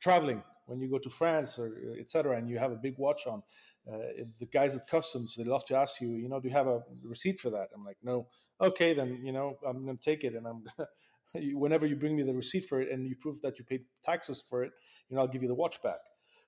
traveling 0.00 0.42
when 0.66 0.80
you 0.80 0.88
go 0.88 0.98
to 0.98 1.10
France 1.10 1.58
or 1.58 1.76
etc., 2.00 2.38
and 2.38 2.48
you 2.48 2.58
have 2.58 2.72
a 2.72 2.76
big 2.76 2.96
watch 2.98 3.26
on. 3.26 3.42
Uh, 3.86 3.98
the 4.40 4.46
guys 4.46 4.74
at 4.74 4.86
customs 4.86 5.34
they 5.36 5.44
love 5.44 5.62
to 5.66 5.76
ask 5.76 6.00
you, 6.00 6.08
you 6.16 6.26
know, 6.26 6.40
do 6.40 6.48
you 6.48 6.54
have 6.54 6.66
a 6.66 6.82
receipt 7.04 7.38
for 7.38 7.50
that? 7.50 7.68
I'm 7.74 7.84
like, 7.84 7.98
no. 8.02 8.28
Okay, 8.60 8.94
then 8.94 9.20
you 9.22 9.32
know, 9.32 9.58
I'm 9.66 9.84
going 9.84 9.98
to 9.98 10.02
take 10.02 10.24
it, 10.24 10.34
and 10.34 10.46
I'm 10.46 10.64
you- 10.78 10.86
whenever 11.34 11.86
you 11.86 11.96
bring 11.96 12.16
me 12.16 12.22
the 12.22 12.34
receipt 12.34 12.64
for 12.64 12.80
it 12.80 12.90
and 12.90 13.06
you 13.06 13.16
prove 13.16 13.40
that 13.42 13.58
you 13.58 13.64
paid 13.64 13.84
taxes 14.02 14.42
for 14.48 14.62
it, 14.62 14.72
you 15.08 15.16
know, 15.16 15.22
I'll 15.22 15.28
give 15.28 15.42
you 15.42 15.48
the 15.48 15.54
watch 15.54 15.82
back. 15.82 16.00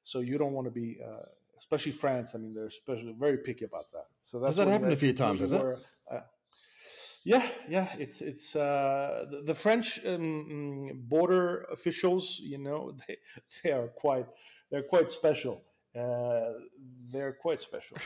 So 0.02 0.20
you 0.20 0.38
don't 0.38 0.52
want 0.52 0.66
to 0.66 0.70
be, 0.70 0.98
uh, 1.04 1.24
especially 1.58 1.92
France. 1.92 2.34
I 2.34 2.38
mean, 2.38 2.54
they're 2.54 2.66
especially 2.66 3.14
very 3.18 3.38
picky 3.38 3.64
about 3.64 3.90
that. 3.92 4.06
So 4.22 4.38
that's 4.38 4.56
that 4.56 4.66
when 4.66 4.72
happened 4.72 4.92
a 4.92 4.96
few 4.96 5.12
times, 5.12 5.40
has 5.40 5.52
it? 5.52 5.62
uh, 6.10 6.20
yeah, 7.24 7.44
yeah. 7.68 7.88
It's 7.98 8.20
it's 8.20 8.54
uh, 8.54 9.24
the, 9.28 9.42
the 9.42 9.54
French 9.54 9.98
um, 10.06 10.12
mm, 10.14 11.08
border 11.08 11.66
officials. 11.72 12.40
You 12.40 12.58
know, 12.58 12.92
they 13.08 13.16
they 13.62 13.72
are 13.72 13.88
quite 13.88 14.26
they're 14.70 14.84
quite 14.84 15.10
special. 15.10 15.64
Uh, 15.98 16.52
they're 17.10 17.32
quite 17.32 17.60
special, 17.60 17.96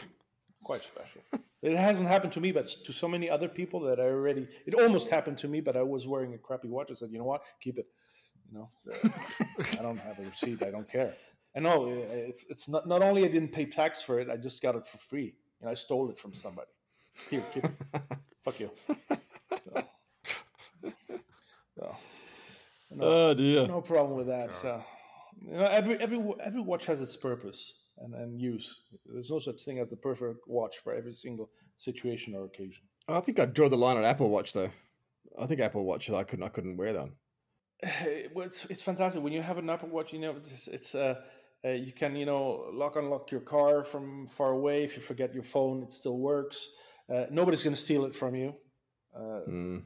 quite 0.63 0.83
special. 0.83 1.23
It 1.63 1.77
hasn't 1.77 2.09
happened 2.09 2.33
to 2.35 2.41
me, 2.41 2.53
but 2.53 2.67
to 2.67 2.93
so 2.93 3.07
many 3.07 3.29
other 3.29 3.49
people 3.49 3.81
that 3.81 4.01
I 4.01 4.05
already. 4.05 4.49
It 4.67 4.75
almost 4.75 5.11
happened 5.11 5.39
to 5.39 5.49
me, 5.49 5.61
but 5.61 5.77
I 5.77 5.83
was 5.83 6.07
wearing 6.07 6.33
a 6.35 6.39
crappy 6.39 6.69
watch. 6.69 6.89
I 6.91 6.95
said, 6.95 7.11
you 7.13 7.19
know 7.19 7.25
what, 7.25 7.43
keep 7.61 7.79
it. 7.79 7.87
You 8.51 8.59
know, 8.59 8.71
I 9.79 9.83
don't 9.83 9.99
have 9.99 10.19
a 10.19 10.23
receipt. 10.23 10.63
I 10.63 10.71
don't 10.71 10.91
care. 10.91 11.15
And 11.55 11.65
no, 11.65 11.87
it's 11.89 12.47
it's 12.49 12.69
not 12.69 12.89
not 12.89 13.03
only 13.03 13.25
I 13.25 13.29
didn't 13.29 13.53
pay 13.53 13.67
tax 13.67 14.01
for 14.03 14.21
it, 14.21 14.31
I 14.31 14.37
just 14.37 14.63
got 14.63 14.75
it 14.75 14.87
for 14.87 14.99
free. 14.99 15.35
You 15.61 15.67
know, 15.67 15.71
I 15.71 15.75
stole 15.75 16.09
it 16.11 16.19
from 16.19 16.33
somebody. 16.33 16.69
Here, 17.29 17.45
keep 17.53 17.65
it. 17.65 17.73
Fuck 18.43 18.61
you. 18.61 18.71
So, 21.81 21.97
so, 22.89 22.95
no, 22.95 23.05
oh 23.05 23.35
dear. 23.35 23.67
no 23.67 23.81
problem 23.81 24.17
with 24.17 24.29
that. 24.29 24.55
So, 24.55 24.83
you 25.45 25.53
know, 25.53 25.65
every 25.65 26.01
every 26.01 26.23
every 26.43 26.61
watch 26.61 26.87
has 26.87 27.01
its 27.01 27.17
purpose 27.17 27.75
and, 28.01 28.15
and 28.15 28.41
use. 28.41 28.83
There's 29.07 29.31
no 29.31 29.39
such 29.39 29.63
thing 29.63 29.79
as 29.79 29.89
the 29.89 29.97
perfect 29.97 30.47
watch 30.47 30.79
for 30.79 30.95
every 30.95 31.13
single 31.13 31.51
situation 31.77 32.35
or 32.35 32.45
occasion. 32.45 32.85
I 33.09 33.21
think 33.21 33.39
I'd 33.39 33.55
draw 33.55 33.69
the 33.69 33.77
line 33.77 33.97
at 33.97 34.05
Apple 34.05 34.31
Watch 34.31 34.53
though. 34.53 34.71
I 35.39 35.47
think 35.47 35.61
Apple 35.61 35.85
Watch 35.85 36.11
I 36.11 36.25
couldn't 36.25 36.45
I 36.45 36.49
couldn't 36.49 36.77
wear 36.77 36.93
that. 36.93 37.09
well, 38.35 38.47
it's 38.47 38.67
it's 38.67 38.83
fantastic 38.83 39.23
when 39.23 39.33
you 39.33 39.43
have 39.43 39.59
an 39.59 39.71
Apple 39.71 39.89
Watch. 39.89 40.13
You 40.13 40.21
know, 40.21 40.37
it's, 40.37 40.69
it's 40.69 40.95
uh, 40.95 41.15
uh, 41.65 41.71
you 41.71 41.93
can 41.93 42.17
you 42.17 42.27
know 42.27 42.71
lock 42.73 42.97
unlock 42.97 43.31
your 43.31 43.41
car 43.41 43.85
from 43.85 44.27
far 44.27 44.51
away. 44.53 44.85
If 44.85 44.97
you 44.97 45.03
forget 45.03 45.33
your 45.35 45.43
phone, 45.43 45.83
it 45.83 45.93
still 45.93 46.19
works. 46.19 46.69
Uh, 47.13 47.27
nobody's 47.31 47.63
going 47.65 47.75
to 47.75 47.81
steal 47.81 48.05
it 48.05 48.15
from 48.15 48.35
you. 48.35 48.55
Uh, 49.15 49.41
Mm. 49.49 49.83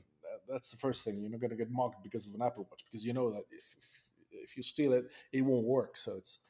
that's 0.49 0.70
the 0.70 0.77
first 0.77 1.05
thing. 1.05 1.20
You're 1.20 1.31
not 1.31 1.41
going 1.41 1.51
to 1.51 1.57
get 1.57 1.70
mocked 1.70 2.03
because 2.03 2.27
of 2.27 2.35
an 2.35 2.43
Apple 2.43 2.66
Watch 2.70 2.85
because 2.85 3.05
you 3.07 3.12
know 3.15 3.31
that 3.32 3.45
if, 3.51 3.74
if 3.78 4.03
if 4.31 4.57
you 4.57 4.62
steal 4.62 4.93
it, 4.93 5.05
it 5.32 5.41
won't 5.43 5.65
work. 5.66 5.97
So 5.97 6.16
it's 6.16 6.41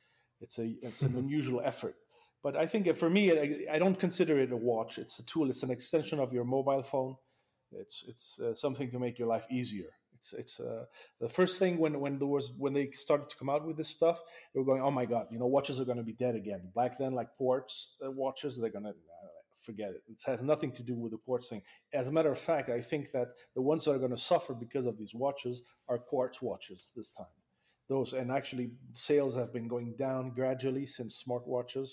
it's 0.45 0.59
a 0.59 0.67
it's 0.89 1.03
an 1.09 1.15
unusual 1.25 1.61
effort. 1.73 1.97
But 2.45 2.55
I 2.57 2.67
think 2.67 2.83
for 3.03 3.11
me, 3.19 3.23
I, 3.33 3.75
I 3.75 3.79
don't 3.83 3.99
consider 4.07 4.35
it 4.45 4.53
a 4.53 4.57
watch. 4.57 4.99
It's 4.99 5.19
a 5.19 5.25
tool. 5.25 5.49
It's 5.53 5.63
an 5.63 5.71
extension 5.71 6.19
of 6.21 6.33
your 6.37 6.45
mobile 6.45 6.83
phone. 6.83 7.17
It's 7.73 8.05
it's 8.11 8.27
uh, 8.39 8.55
something 8.55 8.91
to 8.91 8.99
make 8.99 9.19
your 9.19 9.29
life 9.35 9.47
easier. 9.51 9.91
It's 10.17 10.33
it's 10.43 10.61
uh, 10.61 10.85
the 11.25 11.33
first 11.39 11.59
thing 11.59 11.79
when 11.83 11.95
when 12.05 12.19
there 12.19 12.33
was 12.37 12.47
when 12.65 12.75
they 12.75 12.87
started 13.07 13.29
to 13.31 13.37
come 13.41 13.51
out 13.55 13.67
with 13.67 13.77
this 13.81 13.89
stuff, 13.99 14.19
they 14.51 14.61
were 14.61 14.71
going, 14.71 14.83
oh 14.83 14.95
my 15.01 15.07
god, 15.07 15.27
you 15.33 15.39
know, 15.39 15.47
watches 15.57 15.81
are 15.81 15.89
going 15.91 16.03
to 16.05 16.11
be 16.13 16.19
dead 16.27 16.35
again. 16.43 16.63
Back 16.81 16.99
then, 16.99 17.13
like 17.21 17.31
quartz 17.39 17.97
uh, 18.05 18.11
watches, 18.11 18.59
they're 18.59 18.77
going 18.79 18.91
to 18.93 18.95
forget 19.65 19.91
it. 19.91 20.03
It 20.09 20.23
has 20.27 20.43
nothing 20.43 20.73
to 20.73 20.83
do 20.83 20.95
with 20.95 21.13
the 21.13 21.19
quartz 21.19 21.49
thing. 21.49 21.63
As 21.93 22.09
a 22.09 22.13
matter 22.13 22.31
of 22.31 22.39
fact, 22.39 22.69
I 22.69 22.81
think 22.81 23.11
that 23.13 23.29
the 23.55 23.63
ones 23.63 23.85
that 23.85 23.93
are 23.93 23.99
going 23.99 24.11
to 24.11 24.29
suffer 24.33 24.55
because 24.55 24.87
of 24.87 24.99
these 24.99 25.15
watches 25.15 25.63
are 25.89 25.99
quartz 25.99 26.43
watches 26.43 26.91
this 26.95 27.11
time. 27.11 27.35
Those 27.89 28.13
and 28.15 28.33
actually 28.33 28.71
sales 28.93 29.35
have 29.37 29.53
been 29.53 29.69
going 29.69 29.95
down 29.97 30.31
gradually 30.31 30.87
since 30.87 31.23
smartwatches, 31.23 31.91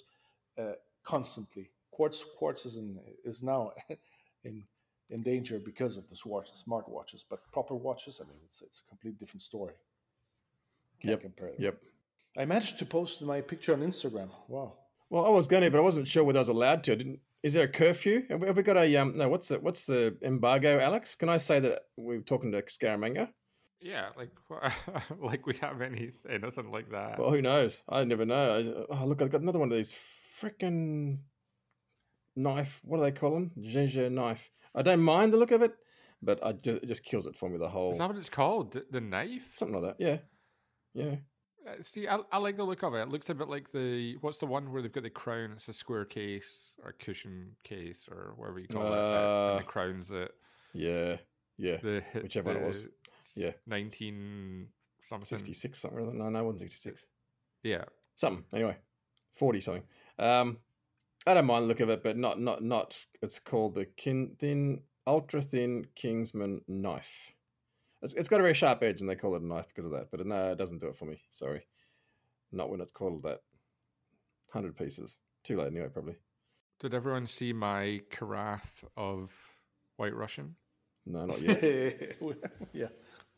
uh, 0.58 0.74
constantly. 1.04 1.70
Quartz 1.92 2.24
quartz 2.38 2.66
is 2.66 2.78
in, 2.78 2.98
is 3.26 3.44
now 3.44 3.74
in 4.44 4.64
in 5.10 5.22
danger 5.22 5.60
because 5.60 5.98
of 5.98 6.08
the 6.10 6.16
smart 6.16 6.48
smartwatches. 6.54 7.26
But 7.30 7.40
proper 7.52 7.76
watches, 7.76 8.22
I 8.22 8.28
mean, 8.28 8.40
it's 8.46 8.62
it's 8.62 8.82
a 8.86 8.90
complete 8.90 9.20
different 9.20 9.42
story. 9.42 9.74
Can't 11.02 11.12
Yep, 11.12 11.22
compare. 11.22 11.48
them. 11.48 11.56
Yep. 11.60 11.78
I 12.38 12.46
managed 12.46 12.80
to 12.80 12.86
post 12.86 13.22
my 13.22 13.42
picture 13.42 13.74
on 13.74 13.82
Instagram. 13.82 14.30
Wow. 14.48 14.78
Well, 15.10 15.26
I 15.26 15.30
was 15.30 15.48
going 15.48 15.64
to, 15.64 15.70
but 15.72 15.80
I 15.80 15.82
wasn't 15.82 16.08
sure 16.08 16.24
whether 16.24 16.40
I 16.40 16.42
was 16.42 16.50
allowed 16.50 16.84
to. 16.86 16.94
I 16.94 16.96
didn't. 16.96 17.20
Is 17.44 17.54
there 17.54 17.66
a 17.66 17.68
curfew? 17.68 18.24
Have 18.30 18.40
we, 18.42 18.48
have 18.48 18.56
we 18.56 18.64
got 18.64 18.78
a 18.78 18.96
um? 18.98 19.18
No, 19.18 19.28
what's 19.28 19.50
the 19.50 19.60
what's 19.60 19.86
the 19.86 20.16
embargo, 20.22 20.80
Alex? 20.80 21.16
Can 21.16 21.28
I 21.28 21.38
say 21.38 21.60
that 21.60 21.82
we're 21.98 22.22
talking 22.22 22.52
to 22.54 22.62
Scaramanga? 22.62 23.28
Yeah, 23.82 24.10
like 24.18 24.30
like 25.20 25.46
we 25.48 25.56
have 25.58 25.82
any 25.82 26.12
anything 26.30 26.72
like 26.72 26.92
that. 26.92 27.18
Well, 27.20 27.32
who 27.32 27.42
knows? 27.42 27.82
I 27.90 28.04
never 28.04 28.26
know. 28.26 28.86
I, 28.92 28.96
oh, 28.96 29.06
look, 29.06 29.22
I've 29.22 29.32
got 29.32 29.42
another 29.42 29.60
one 29.60 29.72
of 29.72 29.76
these 29.78 29.92
freaking 29.94 31.20
knife. 32.36 32.82
What 32.84 32.98
do 32.98 33.04
they 33.04 33.12
call 33.12 33.32
them? 33.32 33.52
Ginger 33.60 34.10
knife. 34.10 34.52
I 34.76 34.82
don't 34.82 35.02
mind 35.02 35.34
the 35.34 35.38
look 35.38 35.52
of 35.52 35.62
it, 35.62 35.74
but 36.22 36.46
I 36.46 36.54
just, 36.54 36.84
it 36.84 36.88
just 36.88 37.04
kills 37.04 37.28
it 37.28 37.36
for 37.36 37.50
me. 37.50 37.58
The 37.58 37.68
whole 37.70 37.92
Is 37.92 37.98
that 37.98 38.08
what 38.08 38.18
it's 38.18 38.30
called? 38.30 38.74
The, 38.74 38.86
the 38.90 39.02
knife? 39.02 39.50
something 39.54 39.82
like 39.82 39.98
that. 39.98 40.04
Yeah, 40.04 40.18
yeah. 40.94 41.16
Uh, 41.68 41.82
See, 41.82 42.08
I, 42.08 42.20
I 42.32 42.38
like 42.40 42.58
the 42.58 42.64
look 42.64 42.84
of 42.84 42.94
it. 42.96 43.02
It 43.02 43.10
looks 43.10 43.30
a 43.30 43.36
bit 43.36 43.48
like 43.48 43.72
the 43.72 44.16
what's 44.22 44.40
the 44.40 44.48
one 44.48 44.72
where 44.72 44.82
they've 44.82 44.92
got 44.92 45.04
the 45.04 45.10
crown? 45.10 45.52
It's 45.54 45.68
a 45.68 45.74
square 45.74 46.06
case 46.06 46.74
or 46.84 46.94
cushion 46.94 47.52
case 47.64 48.08
or 48.12 48.34
whatever 48.36 48.60
you 48.60 48.68
call 48.68 48.84
it. 48.84 48.92
uh, 48.92 48.94
And 48.94 49.56
Uh, 49.56 49.58
the 49.58 49.64
crowns 49.64 50.08
that 50.10 50.32
Yeah, 50.74 51.18
yeah. 51.58 51.78
the 51.84 52.04
whichever 52.22 52.48
one 52.54 52.58
it 52.58 52.66
was. 52.66 52.88
The 53.36 53.42
Yeah. 53.42 53.52
nineteen 53.68 54.70
something. 55.02 55.26
66 55.26 55.80
something. 55.80 56.18
No, 56.18 56.30
no, 56.30 56.40
it 56.40 56.44
wasn't 56.44 56.62
66. 56.62 57.08
Yeah, 57.64 57.86
Something. 58.16 58.46
Anyway, 58.54 58.78
40 59.34 59.62
something. 59.62 59.84
Um, 60.20 60.58
I 61.26 61.34
don't 61.34 61.46
mind 61.46 61.64
the 61.64 61.68
look 61.68 61.80
of 61.80 61.90
it, 61.90 62.04
but 62.04 62.18
not, 62.18 62.40
not, 62.40 62.64
not. 62.64 62.98
It's 63.22 63.40
called 63.40 63.76
the 63.76 63.86
kin, 63.86 64.36
thin, 64.40 64.82
ultra 65.08 65.42
thin 65.42 65.86
Kingsman 65.96 66.62
knife. 66.68 67.34
It's, 68.02 68.14
it's 68.14 68.30
got 68.30 68.40
a 68.40 68.44
very 68.44 68.54
sharp 68.56 68.82
edge, 68.84 69.02
and 69.02 69.10
they 69.10 69.16
call 69.16 69.36
it 69.36 69.42
a 69.42 69.46
knife 69.46 69.68
because 69.68 69.86
of 69.86 69.92
that. 69.92 70.10
But 70.12 70.26
no, 70.26 70.52
it 70.52 70.58
doesn't 70.58 70.80
do 70.82 70.88
it 70.88 70.96
for 70.96 71.06
me. 71.06 71.22
Sorry. 71.30 71.66
Not 72.52 72.70
when 72.70 72.82
it's 72.82 72.92
called 72.92 73.24
that. 73.24 73.40
Hundred 74.52 74.76
pieces. 74.76 75.18
Too 75.44 75.58
late 75.58 75.68
anyway, 75.68 75.88
probably. 75.92 76.18
Did 76.80 76.94
everyone 76.94 77.28
see 77.28 77.54
my 77.54 78.02
carafe 78.10 78.84
of 78.98 79.32
White 79.98 80.16
Russian? 80.16 80.56
No, 81.06 81.26
not 81.26 81.42
yet. 81.42 81.62
yeah, 82.74 82.88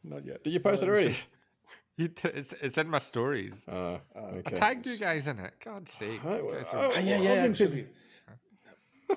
not 0.03 0.25
yet. 0.25 0.43
Did 0.43 0.53
you 0.53 0.59
post 0.59 0.83
it 0.83 0.89
already? 0.89 1.15
You 1.95 2.07
t- 2.07 2.29
it's, 2.29 2.53
it's 2.59 2.77
in 2.79 2.89
my 2.89 2.97
stories. 2.97 3.65
Uh, 3.67 3.99
I 4.15 4.41
tagged 4.49 4.87
you 4.87 4.97
guys 4.97 5.27
in 5.27 5.37
it. 5.37 5.53
God's 5.63 5.91
sake. 5.91 6.21
Oh, 6.25 6.35
you 6.35 6.49
oh, 6.51 6.63
oh, 6.73 6.91
Ah, 6.95 6.99
yeah, 6.99 7.15
I've 7.17 7.23
yeah. 7.23 7.41
been 7.43 7.51
Actually, 7.51 7.65
busy. 7.65 7.87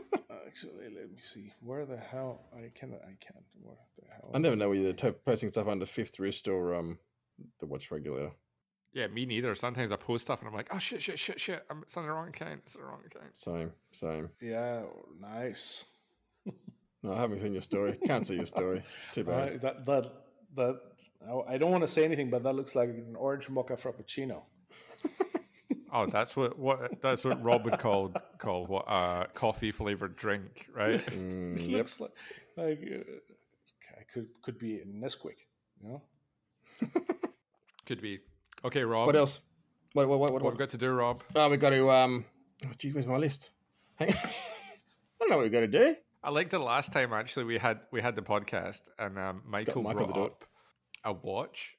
actually, 0.47 0.85
let 0.95 1.11
me 1.11 1.19
see. 1.19 1.53
Where 1.61 1.87
the 1.87 1.97
hell 1.97 2.43
I 2.55 2.69
can 2.75 2.93
I 2.95 3.15
can't. 3.21 3.45
Where 3.63 3.77
the 3.99 4.07
hell? 4.13 4.31
I 4.35 4.39
never 4.39 4.57
know 4.57 4.69
whether 4.71 4.81
you're 4.83 5.13
posting 5.13 5.49
stuff 5.51 5.69
under 5.69 5.87
Fifth 5.87 6.19
Wrist 6.19 6.49
or 6.49 6.75
um 6.75 6.99
the 7.61 7.67
Watch 7.67 7.91
Regulator. 7.91 8.33
yeah, 8.93 9.07
me 9.07 9.27
neither. 9.27 9.55
Sometimes 9.55 9.93
I 9.93 9.97
post 9.97 10.25
stuff 10.25 10.41
and 10.41 10.49
I'm 10.49 10.55
like, 10.55 10.69
oh 10.75 10.79
shit, 10.79 11.03
shit, 11.03 11.19
shit, 11.19 11.41
shit. 11.41 11.65
I'm, 11.71 11.83
it's 11.83 11.97
on 11.97 12.05
the 12.05 12.11
wrong 12.13 12.29
account. 12.29 12.61
It's 12.67 12.77
on 12.77 12.83
the 12.83 12.89
wrong 12.89 13.01
account. 13.07 13.37
Same, 13.37 13.73
same. 13.93 14.29
Yeah, 14.41 14.83
nice. 15.21 15.85
No, 17.03 17.13
I 17.13 17.17
haven't 17.21 17.41
seen 17.41 17.53
your 17.53 17.63
story. 17.63 17.99
Can't 18.07 18.27
see 18.27 18.37
your 18.37 18.47
story. 18.47 18.83
Too 19.13 19.23
Uh, 19.23 19.25
bad. 19.25 19.61
that 19.63 19.87
that 19.87 20.13
that. 20.57 20.81
I- 21.29 21.55
I 21.55 21.59
don't 21.59 21.71
want 21.73 21.83
to 21.83 21.89
say 21.89 22.05
anything, 22.05 22.31
but 22.31 22.43
that 22.45 22.55
looks 22.55 22.75
like 22.77 22.89
an 22.89 23.17
orange 23.17 23.49
mocha 23.49 23.75
frappuccino. 23.75 24.43
Oh, 25.93 26.05
that's 26.05 26.37
what 26.37 26.59
what 26.59 27.01
that's 27.01 27.25
what 27.25 27.43
Rob 27.43 27.65
would 27.65 27.79
call 27.79 28.13
call 28.39 28.67
what 28.67 28.85
a 28.87 29.29
coffee 29.33 29.73
flavored 29.73 30.15
drink, 30.17 30.69
right? 30.75 31.01
Mm, 31.07 31.55
It 31.57 31.61
yep. 31.63 31.79
looks 31.79 32.01
like 32.01 32.11
like 32.57 32.81
uh, 32.83 34.03
could 34.13 34.27
could 34.43 34.59
be 34.59 34.81
a 34.81 34.85
Nesquik, 34.85 35.39
you 35.83 35.89
know. 35.89 36.03
Could 37.87 38.03
be. 38.03 38.19
Okay, 38.65 38.83
Rob. 38.83 39.07
What 39.07 39.17
else? 39.17 39.41
What 39.95 40.09
what 40.09 40.19
what 40.19 40.33
what? 40.33 40.33
What 40.35 40.43
what? 40.43 40.53
we've 40.53 40.59
got 40.59 40.71
to 40.71 40.77
do, 40.77 40.91
Rob? 40.91 41.23
Oh, 41.35 41.49
we 41.49 41.57
got 41.57 41.71
to 41.71 41.89
um. 41.91 42.25
Oh, 42.67 42.71
geez, 42.79 42.93
where's 42.93 43.07
my 43.07 43.17
list? 43.17 43.51
Hang 43.95 44.11
on. 44.11 44.17
I 44.17 44.29
don't 45.21 45.31
know 45.31 45.37
what 45.37 45.45
we've 45.45 45.53
got 45.53 45.61
to 45.61 45.67
do. 45.69 45.97
I 46.27 46.31
like 46.31 46.51
the 46.51 46.59
last 46.59 46.93
time 46.93 47.13
actually 47.13 47.45
we 47.45 47.57
had 47.57 47.81
we 47.93 48.01
had 48.03 48.17
the 48.17 48.23
podcast 48.23 48.83
and 48.99 49.17
um, 49.17 49.43
Michael, 49.47 49.83
Michael 49.83 50.07
brought 50.07 50.19
up 50.27 50.45
a 51.05 51.13
watch, 51.13 51.77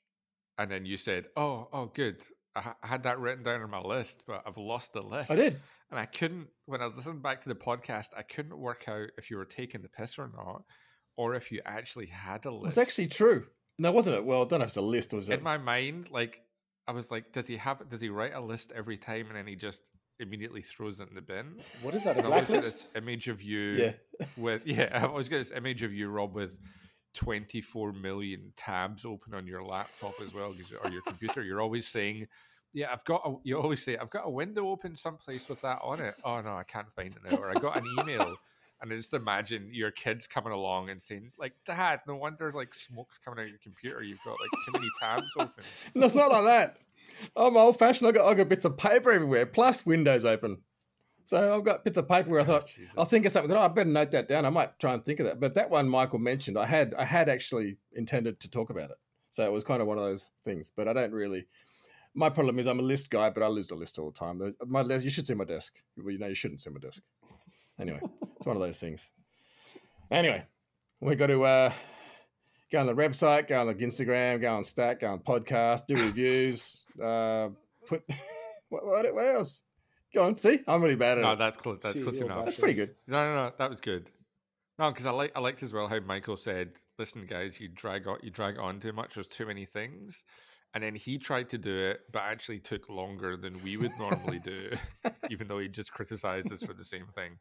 and 0.58 0.72
then 0.72 0.86
you 0.86 0.96
said, 0.96 1.26
"Oh, 1.36 1.68
oh, 1.74 1.88
good." 1.94 2.22
I, 2.56 2.62
ha- 2.62 2.78
I 2.82 2.88
had 2.88 3.04
that 3.04 3.20
written 3.20 3.44
down 3.44 3.62
on 3.62 3.70
my 3.70 3.82
list, 3.82 4.24
but 4.26 4.42
I've 4.48 4.58
lost 4.58 4.94
the 4.94 5.02
list. 5.02 5.30
I 5.30 5.36
did. 5.36 5.60
and 5.92 6.00
I 6.00 6.06
couldn't. 6.06 6.48
When 6.66 6.82
I 6.82 6.86
was 6.86 6.96
listening 6.96 7.22
back 7.22 7.42
to 7.42 7.50
the 7.50 7.56
podcast, 7.56 8.08
I 8.18 8.22
couldn't 8.24 8.58
work 8.58 8.86
out 8.88 9.10
if 9.18 9.30
you 9.30 9.36
were 9.38 9.46
taking 9.46 9.82
the 9.82 9.90
piss 9.90 10.18
or 10.18 10.32
not, 10.34 10.64
or 11.18 11.36
if 11.36 11.52
you 11.52 11.60
actually 11.66 12.08
had 12.08 12.46
a 12.46 12.50
It 12.50 12.54
list. 12.54 12.66
was 12.66 12.78
actually 12.78 13.08
true. 13.08 13.46
No, 13.78 13.92
wasn't 13.92 14.16
it? 14.16 14.26
Well, 14.26 14.44
I 14.44 14.46
don't 14.46 14.60
know 14.60 14.64
if 14.64 14.70
it's 14.70 14.78
a 14.78 14.82
list 14.82 15.12
or 15.14 15.18
was 15.18 15.30
it. 15.30 15.34
in 15.40 15.44
my 15.44 15.58
mind, 15.58 16.10
like 16.10 16.42
I 16.88 16.94
was 16.94 17.12
like, 17.12 17.34
does 17.34 17.48
he 17.48 17.58
have? 17.58 17.88
Does 17.90 18.00
he 18.02 18.08
write 18.10 18.34
a 18.34 18.40
list 18.42 18.72
every 18.74 18.98
time, 18.98 19.28
and 19.28 19.36
then 19.36 19.46
he 19.46 19.56
just 19.58 19.82
immediately 20.20 20.62
throws 20.62 21.00
it 21.00 21.10
in 21.10 21.16
the 21.16 21.22
bin? 21.22 21.56
What 21.82 21.94
is 21.96 22.04
that? 22.06 22.16
A 22.16 22.20
And 22.20 22.28
I 22.28 22.32
always 22.32 22.48
get 22.50 22.64
this 22.64 22.88
image 22.96 23.28
of 23.28 23.42
you 23.42 23.60
Yeah. 23.60 23.92
with 24.38 24.62
yeah, 24.66 24.90
I 25.02 25.06
always 25.08 25.30
get 25.30 25.38
this 25.40 25.52
image 25.52 25.84
of 25.84 25.94
you, 25.94 26.10
Rob, 26.10 26.34
with 26.34 26.58
twenty 27.14 27.62
four 27.62 27.92
million 27.94 28.52
tabs 28.56 29.06
open 29.06 29.34
on 29.34 29.48
your 29.48 29.64
laptop 29.64 30.14
as 30.24 30.34
well 30.34 30.54
or 30.84 30.90
your 30.90 31.02
computer. 31.02 31.44
You're 31.44 31.62
always 31.62 31.88
saying, 31.88 32.28
"Yeah, 32.74 32.92
I've 32.92 33.04
got." 33.06 33.22
A, 33.26 33.36
you 33.44 33.60
always 33.60 33.84
say, 33.84 33.98
"I've 33.98 34.10
got 34.10 34.26
a 34.26 34.30
window 34.30 34.70
open 34.70 34.96
someplace 34.96 35.48
with 35.50 35.62
that 35.62 35.80
on 35.84 36.00
it." 36.00 36.16
Oh 36.24 36.42
no, 36.42 36.56
I 36.56 36.64
can't 36.64 36.92
find 36.92 37.14
it 37.16 37.30
now. 37.32 37.38
Or 37.38 37.50
I 37.50 37.54
got 37.60 37.78
an 37.78 37.86
email. 38.00 38.36
And 38.80 38.94
I 38.94 38.96
just 38.96 39.16
imagine 39.16 39.70
your 39.74 39.90
kids 39.90 40.28
coming 40.28 40.54
along 40.54 40.92
and 40.92 41.02
saying, 41.02 41.32
like, 41.40 41.54
Dad, 41.66 42.02
no 42.08 42.16
wonder 42.16 42.52
like 42.54 42.76
smoke's 42.76 43.18
coming 43.18 43.40
out 43.40 43.46
of 43.46 43.50
your 43.50 43.58
computer. 43.58 44.04
You've 44.04 44.24
got 44.24 44.38
like 44.40 44.50
too 44.68 44.72
many 44.74 44.88
tabs 45.02 45.32
open. 45.40 45.64
No, 45.96 46.06
it's 46.06 46.14
not 46.14 46.30
like 46.32 46.44
that. 46.44 46.78
I'm 47.36 47.58
old 47.58 47.78
fashioned. 47.78 48.08
I 48.08 48.12
got 48.12 48.28
I 48.28 48.34
got 48.34 48.50
bits 48.50 48.66
of 48.66 48.78
paper 48.78 49.12
everywhere, 49.12 49.46
plus 49.46 49.86
windows 49.86 50.26
open. 50.26 50.58
So 51.26 51.58
I've 51.58 51.66
got 51.66 51.84
bits 51.84 51.98
of 51.98 52.08
paper 52.08 52.30
where 52.30 52.40
I 52.40 52.46
thought 52.46 52.68
Jesus. 52.68 52.96
I'll 52.98 53.06
think 53.06 53.26
of 53.26 53.32
something. 53.34 53.52
Oh, 53.56 53.60
I 53.60 53.68
better 53.68 53.90
note 53.90 54.12
that 54.12 54.30
down. 54.30 54.46
I 54.46 54.50
might 54.50 54.80
try 54.80 54.94
and 54.94 55.04
think 55.04 55.20
of 55.20 55.26
that. 55.26 55.40
But 55.42 55.56
that 55.56 55.70
one 55.70 55.90
Michael 55.90 56.20
mentioned, 56.20 56.58
I 56.58 56.66
had 56.66 56.94
I 56.98 57.04
had 57.04 57.28
actually 57.28 57.78
intended 57.94 58.40
to 58.42 58.50
talk 58.50 58.70
about 58.70 58.92
it. 58.92 58.98
So 59.30 59.44
it 59.44 59.52
was 59.52 59.64
kind 59.64 59.82
of 59.82 59.88
one 59.88 59.98
of 59.98 60.06
those 60.06 60.32
things. 60.44 60.72
But 60.76 60.88
I 60.88 60.94
don't 60.94 61.12
really. 61.12 61.48
My 62.14 62.30
problem 62.30 62.58
is 62.58 62.66
I'm 62.66 62.80
a 62.80 62.84
list 62.84 63.12
guy, 63.12 63.30
but 63.30 63.44
I 63.44 63.48
lose 63.48 63.68
the 63.68 63.76
list 63.76 64.00
all 64.00 64.10
the 64.10 64.18
time. 64.18 64.42
My 64.66 64.82
list, 64.82 65.04
you 65.04 65.12
should 65.12 65.28
see 65.28 65.36
my 65.36 65.44
desk. 65.44 65.84
Well, 65.98 66.12
you 66.12 66.18
know 66.18 66.28
you 66.28 66.34
shouldn't 66.34 66.62
see 66.62 66.70
my 66.70 66.80
desk. 66.80 67.04
Anyway, 67.80 68.00
it's 68.38 68.48
one 68.48 68.56
of 68.56 68.62
those 68.62 68.80
things. 68.80 69.12
Anyway, 70.10 70.44
we 71.00 71.16
got 71.16 71.28
to 71.28 71.44
uh, 71.44 71.74
go 72.72 72.80
on 72.80 72.86
the 72.86 72.94
website, 72.94 73.48
go 73.48 73.62
on 73.62 73.68
the 73.68 73.76
Instagram, 73.76 74.42
go 74.42 74.56
on 74.56 74.64
Slack, 74.64 75.02
go 75.02 75.08
on 75.08 75.20
podcast, 75.20 75.88
do 75.88 75.96
reviews. 76.04 76.86
Uh, 77.02 77.50
put 77.88 78.04
what, 78.70 78.86
what, 78.86 79.14
what 79.14 79.26
else? 79.26 79.62
Go 80.14 80.24
on, 80.24 80.38
see, 80.38 80.60
I'm 80.68 80.82
really 80.82 80.96
bad 80.96 81.18
at 81.18 81.22
No, 81.24 81.34
it. 81.34 81.36
that's 81.38 81.58
close. 81.58 81.80
That's 81.82 81.96
See, 81.96 82.04
close 82.04 82.20
enough. 82.20 82.46
That's 82.46 82.58
pretty 82.58 82.74
good. 82.76 82.96
No, 83.08 83.26
no, 83.26 83.36
no, 83.46 83.52
that 83.58 83.70
was 83.70 83.82
good. 83.82 84.10
No, 84.80 84.92
because 84.92 85.06
I 85.06 85.12
like 85.12 85.32
I 85.36 85.40
liked 85.40 85.64
as 85.64 85.74
well 85.74 85.88
how 85.88 86.00
Michael 86.00 86.38
said, 86.38 86.74
"Listen, 87.00 87.26
guys, 87.26 87.60
you 87.60 87.68
drag 87.68 88.08
on, 88.08 88.20
you 88.22 88.30
drag 88.30 88.60
on 88.60 88.80
too 88.80 88.94
much. 88.94 89.16
There's 89.16 89.28
too 89.28 89.46
many 89.48 89.66
things." 89.66 90.24
And 90.74 90.84
then 90.84 90.96
he 90.96 91.18
tried 91.18 91.50
to 91.50 91.58
do 91.58 91.76
it, 91.76 92.02
but 92.12 92.24
actually 92.24 92.60
took 92.60 92.88
longer 92.90 93.36
than 93.38 93.64
we 93.64 93.78
would 93.78 93.92
normally 93.98 94.40
do, 94.40 94.70
even 95.32 95.48
though 95.48 95.58
he 95.60 95.68
just 95.68 95.92
criticized 95.92 96.52
us 96.52 96.62
for 96.62 96.74
the 96.74 96.84
same 96.86 97.08
thing. 97.16 97.40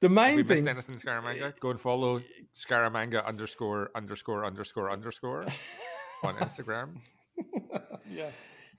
The 0.00 0.08
we 0.08 0.14
main 0.14 0.36
missed 0.46 0.64
thing, 0.64 0.68
anything, 0.68 0.96
Scaramanga, 0.96 1.58
go 1.60 1.70
and 1.70 1.80
follow 1.80 2.20
Scaramanga 2.54 3.24
underscore 3.24 3.90
underscore 3.94 4.44
underscore 4.44 4.90
underscore 4.90 5.46
on 6.22 6.34
Instagram. 6.44 6.96
Yeah. 8.10 8.30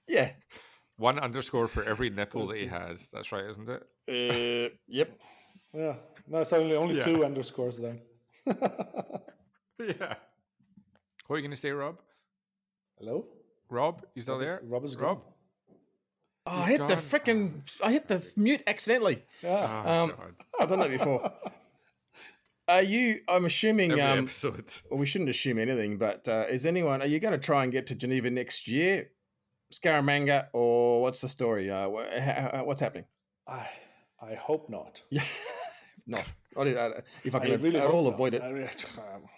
yeah, 0.08 0.32
One 0.98 1.18
underscore 1.18 1.68
for 1.68 1.84
every 1.84 2.10
nipple 2.12 2.46
that 2.48 2.58
he 2.60 2.68
has. 2.68 3.10
That's 3.10 3.32
right, 3.32 3.46
isn't 3.46 3.68
it? 3.70 3.84
uh, 4.10 4.76
yep. 4.88 5.18
Yeah. 5.74 5.96
No, 6.28 6.40
it's 6.42 6.54
only 6.54 6.76
only 6.76 6.98
Yeah. 6.98 7.06
two 7.06 7.26
underscores 7.26 7.78
then. 7.78 8.02
Yeah. 9.80 10.16
What 11.28 11.36
are 11.36 11.40
you 11.40 11.44
going 11.44 11.52
to 11.52 11.56
say, 11.58 11.72
Rob? 11.72 12.00
Hello? 12.98 13.26
Rob, 13.70 14.06
you 14.16 14.22
still 14.22 14.36
Rob 14.36 14.42
is- 14.42 14.48
there? 14.48 14.62
Rob 14.64 14.86
is 14.86 14.96
Rob. 14.98 15.18
gone. 15.18 15.34
Oh, 16.50 16.62
I 16.62 16.68
hit 16.68 16.88
the 16.88 16.96
freaking, 16.96 17.62
I 17.84 17.92
hit 17.92 18.08
the 18.08 18.26
mute 18.38 18.64
accidentally. 18.68 19.26
Yeah. 19.44 19.84
Oh, 19.86 19.92
Um, 20.04 20.10
God. 20.12 20.36
I've 20.60 20.70
done 20.70 20.80
that 20.80 20.90
before. 20.90 21.34
Are 22.70 22.82
you? 22.84 23.22
I'm 23.28 23.46
assuming. 23.46 23.92
Every 23.92 24.04
Um, 24.04 24.20
episode. 24.20 24.66
well, 24.90 25.00
we 25.00 25.06
shouldn't 25.06 25.30
assume 25.30 25.58
anything, 25.58 25.98
but 25.98 26.28
uh, 26.28 26.46
is 26.50 26.66
anyone? 26.66 27.02
Are 27.02 27.06
you 27.08 27.20
going 27.20 27.34
to 27.34 27.38
try 27.40 27.64
and 27.64 27.72
get 27.72 27.88
to 27.88 27.96
Geneva 27.96 28.30
next 28.30 28.68
year, 28.68 29.10
Scaramanga, 29.74 30.48
or 30.54 31.02
what's 31.02 31.22
the 31.22 31.30
story? 31.30 31.70
Uh, 31.72 31.88
wha- 31.90 32.06
ha- 32.20 32.50
ha- 32.54 32.64
what's 32.64 32.82
happening? 32.82 33.06
I 33.48 33.68
I 34.22 34.34
hope 34.36 34.70
not. 34.70 35.02
Yeah, 35.10 35.24
not. 36.08 36.30
I 36.58 36.64
do- 36.66 36.78
uh, 36.78 37.02
If 37.24 37.36
I 37.36 37.40
I 37.40 37.48
can 37.48 37.62
really 37.62 37.80
at 37.80 37.90
all 37.90 38.04
not. 38.04 38.14
avoid 38.16 38.34
it. 38.34 38.42
I 38.42 38.52
mean, 38.52 38.64
um, 38.98 39.24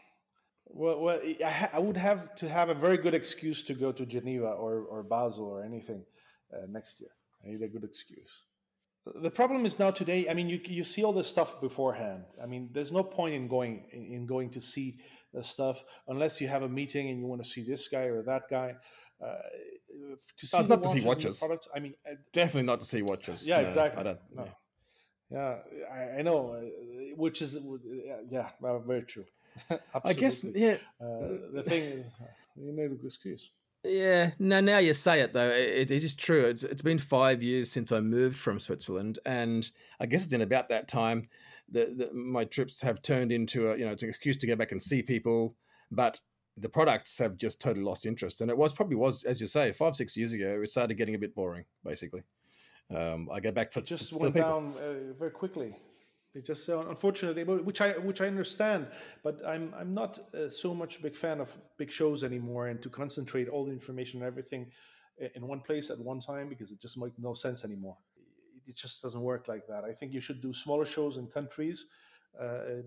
well, 0.70 1.00
well, 1.02 1.20
I, 1.46 1.50
ha- 1.50 1.70
I 1.74 1.80
would 1.80 1.98
have 1.98 2.36
to 2.36 2.50
have 2.50 2.70
a 2.70 2.74
very 2.74 2.98
good 2.98 3.14
excuse 3.14 3.64
to 3.64 3.74
go 3.74 3.92
to 3.92 4.06
Geneva 4.06 4.48
or, 4.48 4.82
or 4.84 5.04
Basel 5.04 5.46
or 5.46 5.64
anything 5.64 6.04
uh, 6.54 6.66
next 6.70 7.00
year. 7.00 7.10
I 7.44 7.50
need 7.50 7.62
a 7.62 7.68
good 7.68 7.84
excuse. 7.84 8.44
The 9.22 9.32
problem 9.32 9.66
is 9.66 9.80
now 9.80 9.92
today. 9.92 10.30
I 10.30 10.34
mean, 10.34 10.50
you 10.50 10.60
you 10.66 10.84
see 10.84 11.04
all 11.04 11.14
this 11.14 11.28
stuff 11.28 11.60
beforehand. 11.62 12.26
I 12.44 12.46
mean, 12.46 12.70
there's 12.72 12.92
no 12.92 13.02
point 13.02 13.34
in 13.34 13.48
going 13.48 13.86
in, 13.92 14.06
in 14.06 14.26
going 14.26 14.52
to 14.52 14.62
see 14.62 14.98
the 15.34 15.44
stuff 15.44 15.84
unless 16.08 16.42
you 16.42 16.48
have 16.48 16.64
a 16.64 16.70
meeting 16.70 17.10
and 17.10 17.20
you 17.20 17.26
want 17.26 17.44
to 17.44 17.50
see 17.50 17.64
this 17.64 17.88
guy 17.88 18.04
or 18.04 18.22
that 18.24 18.44
guy. 18.50 18.76
Uh, 19.24 19.36
to 20.38 20.48
see 20.48 20.60
not 20.60 20.84
to 20.84 20.90
see 20.90 21.02
watches. 21.02 21.40
Products, 21.40 21.68
I 21.76 21.80
mean, 21.80 21.94
Definitely 22.32 22.68
not 22.68 22.82
to 22.82 22.86
see 22.86 23.02
watches. 23.02 23.48
Yeah, 23.48 23.62
No, 23.62 23.68
exactly. 23.68 24.00
I 24.02 24.04
don't. 24.04 24.20
No. 24.34 24.44
yeah. 24.46 24.52
Yeah, 25.32 25.58
I, 25.94 26.20
I 26.20 26.22
know, 26.24 26.54
uh, 26.54 26.62
which 27.16 27.42
is 27.44 27.58
yeah, 28.32 28.50
very 28.62 29.04
true. 29.04 29.26
I 30.06 30.14
guess. 30.14 30.44
Yeah. 30.44 30.78
Uh, 31.02 31.52
the 31.54 31.64
thing 31.66 31.84
is, 31.84 32.06
you 32.56 32.72
need 32.72 32.86
a 32.86 32.90
good 32.90 33.06
excuse. 33.06 33.50
Yeah, 33.84 34.32
no. 34.40 34.60
Now 34.60 34.80
you 34.80 34.94
say 34.94 35.22
it 35.22 35.32
though, 35.32 35.52
it, 35.52 35.90
it 35.90 36.04
is 36.04 36.16
true. 36.16 36.46
It's 36.46 36.64
it's 36.64 36.82
been 36.82 37.00
five 37.00 37.42
years 37.42 37.72
since 37.72 37.92
I 37.92 38.02
moved 38.02 38.38
from 38.38 38.60
Switzerland, 38.60 39.20
and 39.26 39.70
I 40.02 40.06
guess 40.06 40.26
it's 40.26 40.34
in 40.34 40.42
about 40.42 40.68
that 40.70 40.90
time 40.90 41.30
that, 41.72 41.98
that 41.98 42.14
my 42.14 42.44
trips 42.44 42.82
have 42.82 43.02
turned 43.02 43.32
into 43.32 43.72
a 43.72 43.78
you 43.78 43.86
know 43.86 43.92
it's 43.92 44.04
an 44.04 44.10
excuse 44.10 44.36
to 44.38 44.48
go 44.48 44.58
back 44.58 44.74
and 44.74 44.82
see 44.82 45.02
people, 45.02 45.56
but 45.92 46.20
the 46.58 46.68
products 46.68 47.18
have 47.20 47.38
just 47.38 47.62
totally 47.62 47.86
lost 47.86 48.06
interest. 48.06 48.42
And 48.42 48.52
it 48.52 48.58
was 48.58 48.74
probably 48.74 48.98
was 48.98 49.24
as 49.24 49.40
you 49.40 49.48
say 49.48 49.72
five 49.72 49.96
six 49.96 50.18
years 50.18 50.34
ago. 50.34 50.60
It 50.62 50.72
started 50.72 50.96
getting 50.96 51.16
a 51.16 51.20
bit 51.20 51.34
boring, 51.34 51.64
basically. 51.86 52.24
Um, 52.94 53.30
I 53.32 53.40
go 53.40 53.52
back 53.52 53.72
for 53.72 53.80
It 53.80 53.86
just 53.86 54.12
the 54.12 54.18
went 54.18 54.36
down 54.36 54.74
uh, 54.78 55.14
very 55.18 55.32
quickly. 55.32 55.76
It 56.36 56.46
just 56.46 56.70
uh, 56.70 56.80
unfortunately, 56.88 57.44
which 57.44 57.82
I 57.82 57.94
which 57.98 58.22
I 58.22 58.28
understand, 58.28 58.88
but 59.24 59.42
I'm 59.46 59.74
I'm 59.76 59.94
not 59.96 60.20
uh, 60.36 60.48
so 60.50 60.76
much 60.76 61.00
a 61.00 61.02
big 61.02 61.16
fan 61.16 61.42
of 61.42 61.58
big 61.78 61.90
shows 61.90 62.24
anymore, 62.24 62.68
and 62.68 62.80
to 62.84 62.90
concentrate 62.90 63.50
all 63.50 63.66
the 63.66 63.72
information 63.72 64.22
and 64.22 64.28
everything 64.28 64.68
in 65.36 65.48
one 65.48 65.60
place 65.62 65.90
at 65.90 65.98
one 66.00 66.20
time 66.20 66.48
because 66.48 66.70
it 66.72 66.80
just 66.80 66.98
makes 66.98 67.18
no 67.18 67.34
sense 67.34 67.66
anymore. 67.66 67.98
It- 68.68 68.76
just 68.76 69.02
doesn't 69.02 69.22
work 69.24 69.48
like 69.48 69.66
that. 69.68 69.84
I 69.84 69.94
think 69.94 70.14
you 70.14 70.22
should 70.22 70.42
do 70.42 70.54
smaller 70.54 70.86
shows 70.86 71.18
in 71.18 71.26
countries, 71.26 71.88
uh, 72.40 72.84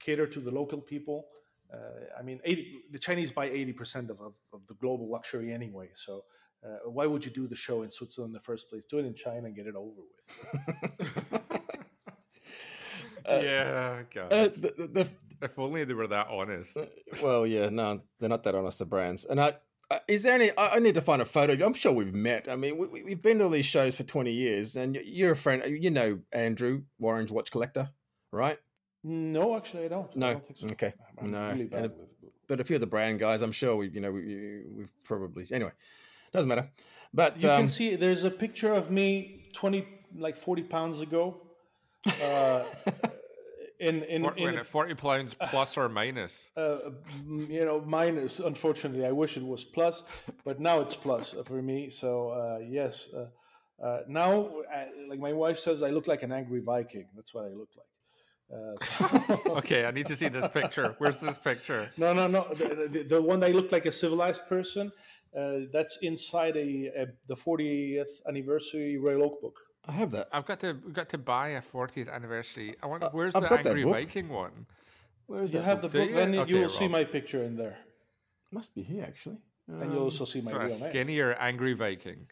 cater 0.00 0.26
to 0.26 0.40
the 0.40 0.50
local 0.50 0.80
people. 0.80 1.26
Uh, 1.72 1.76
I 2.18 2.22
mean, 2.22 2.40
80, 2.44 2.78
the 2.90 2.98
Chinese 2.98 3.30
buy 3.30 3.46
eighty 3.46 3.72
percent 3.72 4.10
of, 4.10 4.20
of 4.20 4.34
of 4.52 4.66
the 4.66 4.74
global 4.74 5.08
luxury 5.16 5.52
anyway, 5.52 5.90
so 6.06 6.24
Uh, 6.68 6.90
why 6.96 7.06
would 7.10 7.24
you 7.26 7.32
do 7.40 7.46
the 7.46 7.54
show 7.66 7.78
in 7.86 7.90
Switzerland 7.98 8.30
in 8.32 8.34
the 8.40 8.46
first 8.50 8.64
place? 8.68 8.84
Do 8.90 8.98
it 8.98 9.06
in 9.10 9.14
China 9.14 9.44
and 9.48 9.54
get 9.60 9.66
it 9.72 9.76
over 9.76 10.02
with. 10.08 10.20
yeah, 13.26 14.02
God. 14.14 14.32
Uh, 14.32 14.48
the, 14.48 14.74
the, 14.76 14.86
the, 14.88 15.08
if 15.42 15.58
only 15.58 15.84
they 15.84 15.94
were 15.94 16.06
that 16.08 16.28
honest. 16.28 16.76
well, 17.22 17.46
yeah, 17.46 17.68
no, 17.68 18.00
they're 18.20 18.28
not 18.28 18.42
that 18.44 18.54
honest, 18.54 18.78
the 18.80 18.84
brands. 18.86 19.24
And 19.24 19.40
I, 19.40 19.54
uh, 19.90 19.98
is 20.08 20.22
there 20.24 20.34
any? 20.34 20.50
I, 20.58 20.76
I 20.76 20.78
need 20.80 20.94
to 20.96 21.00
find 21.00 21.22
a 21.22 21.24
photo. 21.24 21.64
I'm 21.64 21.74
sure 21.74 21.92
we've 21.92 22.12
met. 22.14 22.46
I 22.48 22.56
mean, 22.56 22.76
we, 22.76 23.02
we've 23.02 23.22
been 23.22 23.38
to 23.38 23.44
all 23.44 23.50
these 23.50 23.64
shows 23.66 23.94
for 23.96 24.02
20 24.02 24.32
years, 24.32 24.76
and 24.76 24.96
you're 25.04 25.32
a 25.32 25.36
friend. 25.36 25.62
You 25.66 25.90
know 25.90 26.18
Andrew, 26.32 26.82
Orange 27.00 27.30
Watch 27.30 27.50
Collector, 27.50 27.88
right? 28.32 28.58
No, 29.04 29.56
actually, 29.56 29.84
I 29.84 29.88
don't. 29.88 30.10
I 30.10 30.18
No. 30.18 30.32
don't 30.32 30.46
think 30.46 30.58
so. 30.58 30.66
Okay. 30.72 30.92
I'm 31.20 31.30
No. 31.30 31.48
really 31.48 31.60
And 31.62 31.70
bad 31.70 31.84
it- 31.86 31.96
with. 31.96 32.08
But 32.48 32.60
a 32.60 32.64
few 32.64 32.76
of 32.76 32.80
the 32.80 32.86
brand 32.86 33.18
guys, 33.18 33.42
I'm 33.42 33.52
sure 33.52 33.76
we, 33.76 33.90
you 33.90 34.00
know, 34.00 34.10
we, 34.10 34.62
we've 34.70 34.90
probably 35.04 35.46
anyway. 35.52 35.72
Doesn't 36.32 36.48
matter. 36.48 36.70
But 37.12 37.42
You 37.42 37.50
um, 37.50 37.58
can 37.58 37.68
see 37.68 37.94
there's 37.94 38.24
a 38.24 38.30
picture 38.30 38.72
of 38.72 38.90
me 38.90 39.50
20, 39.52 39.86
like 40.16 40.38
40 40.38 40.62
pounds 40.62 41.00
ago. 41.02 41.42
Uh, 42.06 42.64
in 43.80 44.02
in, 44.04 44.24
in 44.24 44.44
when 44.44 44.58
at 44.58 44.66
40 44.66 44.94
pounds 44.94 45.34
plus 45.34 45.76
or 45.76 45.88
minus. 45.88 46.50
uh, 46.56 46.78
you 47.26 47.64
know, 47.64 47.80
minus. 47.86 48.40
Unfortunately, 48.40 49.04
I 49.06 49.12
wish 49.12 49.36
it 49.36 49.44
was 49.44 49.64
plus, 49.64 50.02
but 50.44 50.60
now 50.60 50.80
it's 50.80 50.94
plus 50.96 51.34
for 51.44 51.62
me. 51.62 51.90
So 51.90 52.30
uh, 52.30 52.58
yes, 52.68 53.08
uh, 53.14 53.26
uh, 53.84 54.00
now 54.08 54.48
uh, 54.74 54.84
like 55.08 55.20
my 55.20 55.32
wife 55.32 55.58
says, 55.58 55.82
I 55.82 55.90
look 55.90 56.06
like 56.08 56.22
an 56.22 56.32
angry 56.32 56.60
Viking. 56.60 57.06
That's 57.14 57.32
what 57.34 57.44
I 57.44 57.48
look 57.54 57.68
like. 57.76 57.86
Uh, 58.50 58.74
so- 58.84 59.42
Okay, 59.58 59.84
I 59.84 59.90
need 59.90 60.06
to 60.06 60.16
see 60.16 60.28
this 60.28 60.48
picture. 60.48 60.94
Where's 60.98 61.18
this 61.18 61.38
picture? 61.38 61.90
no, 61.96 62.12
no, 62.14 62.26
no. 62.26 62.46
The, 62.54 62.88
the, 62.90 63.02
the 63.04 63.22
one 63.22 63.44
I 63.44 63.48
look 63.48 63.70
like 63.72 63.86
a 63.86 63.92
civilized 63.92 64.48
person. 64.48 64.90
That's 65.72 65.98
inside 66.02 66.56
a, 66.56 66.86
a 67.02 67.06
the 67.28 67.36
40th 67.36 68.22
anniversary 68.26 68.96
Royal 68.98 69.22
Oak 69.24 69.40
book. 69.42 69.56
I 69.88 69.92
have 69.92 70.10
that. 70.10 70.28
I've 70.32 70.44
got 70.44 70.60
to 70.60 70.72
we've 70.84 70.92
got 70.92 71.08
to 71.10 71.18
buy 71.18 71.48
a 71.50 71.62
40th 71.62 72.12
anniversary. 72.12 72.76
I 72.82 72.86
wonder 72.86 73.08
where's 73.12 73.34
I've 73.34 73.42
the 73.42 73.52
Angry. 73.54 73.84
Viking 73.84 74.28
one? 74.28 74.66
Where 75.26 75.42
is 75.42 75.54
You 75.54 75.60
that? 75.60 75.64
have 75.66 75.82
the 75.82 75.88
Do 75.88 75.98
book, 75.98 76.08
you? 76.10 76.14
then 76.14 76.34
Okay, 76.38 76.50
you 76.50 76.60
will 76.60 76.68
see 76.68 76.88
my 76.88 77.04
picture 77.04 77.42
in 77.42 77.56
there, 77.56 77.78
Must 78.52 78.74
be 78.74 78.82
here 78.82 79.04
actually. 79.04 79.38
and 79.66 79.90
you'll 79.92 80.00
Um, 80.00 80.04
also 80.04 80.24
see 80.24 80.40
my 80.40 80.50
So 80.50 80.56
a 80.56 80.60
real 80.60 80.68
name. 80.68 80.78
skinnier 80.78 81.32
Angry 81.34 81.72
Viking. 81.72 82.26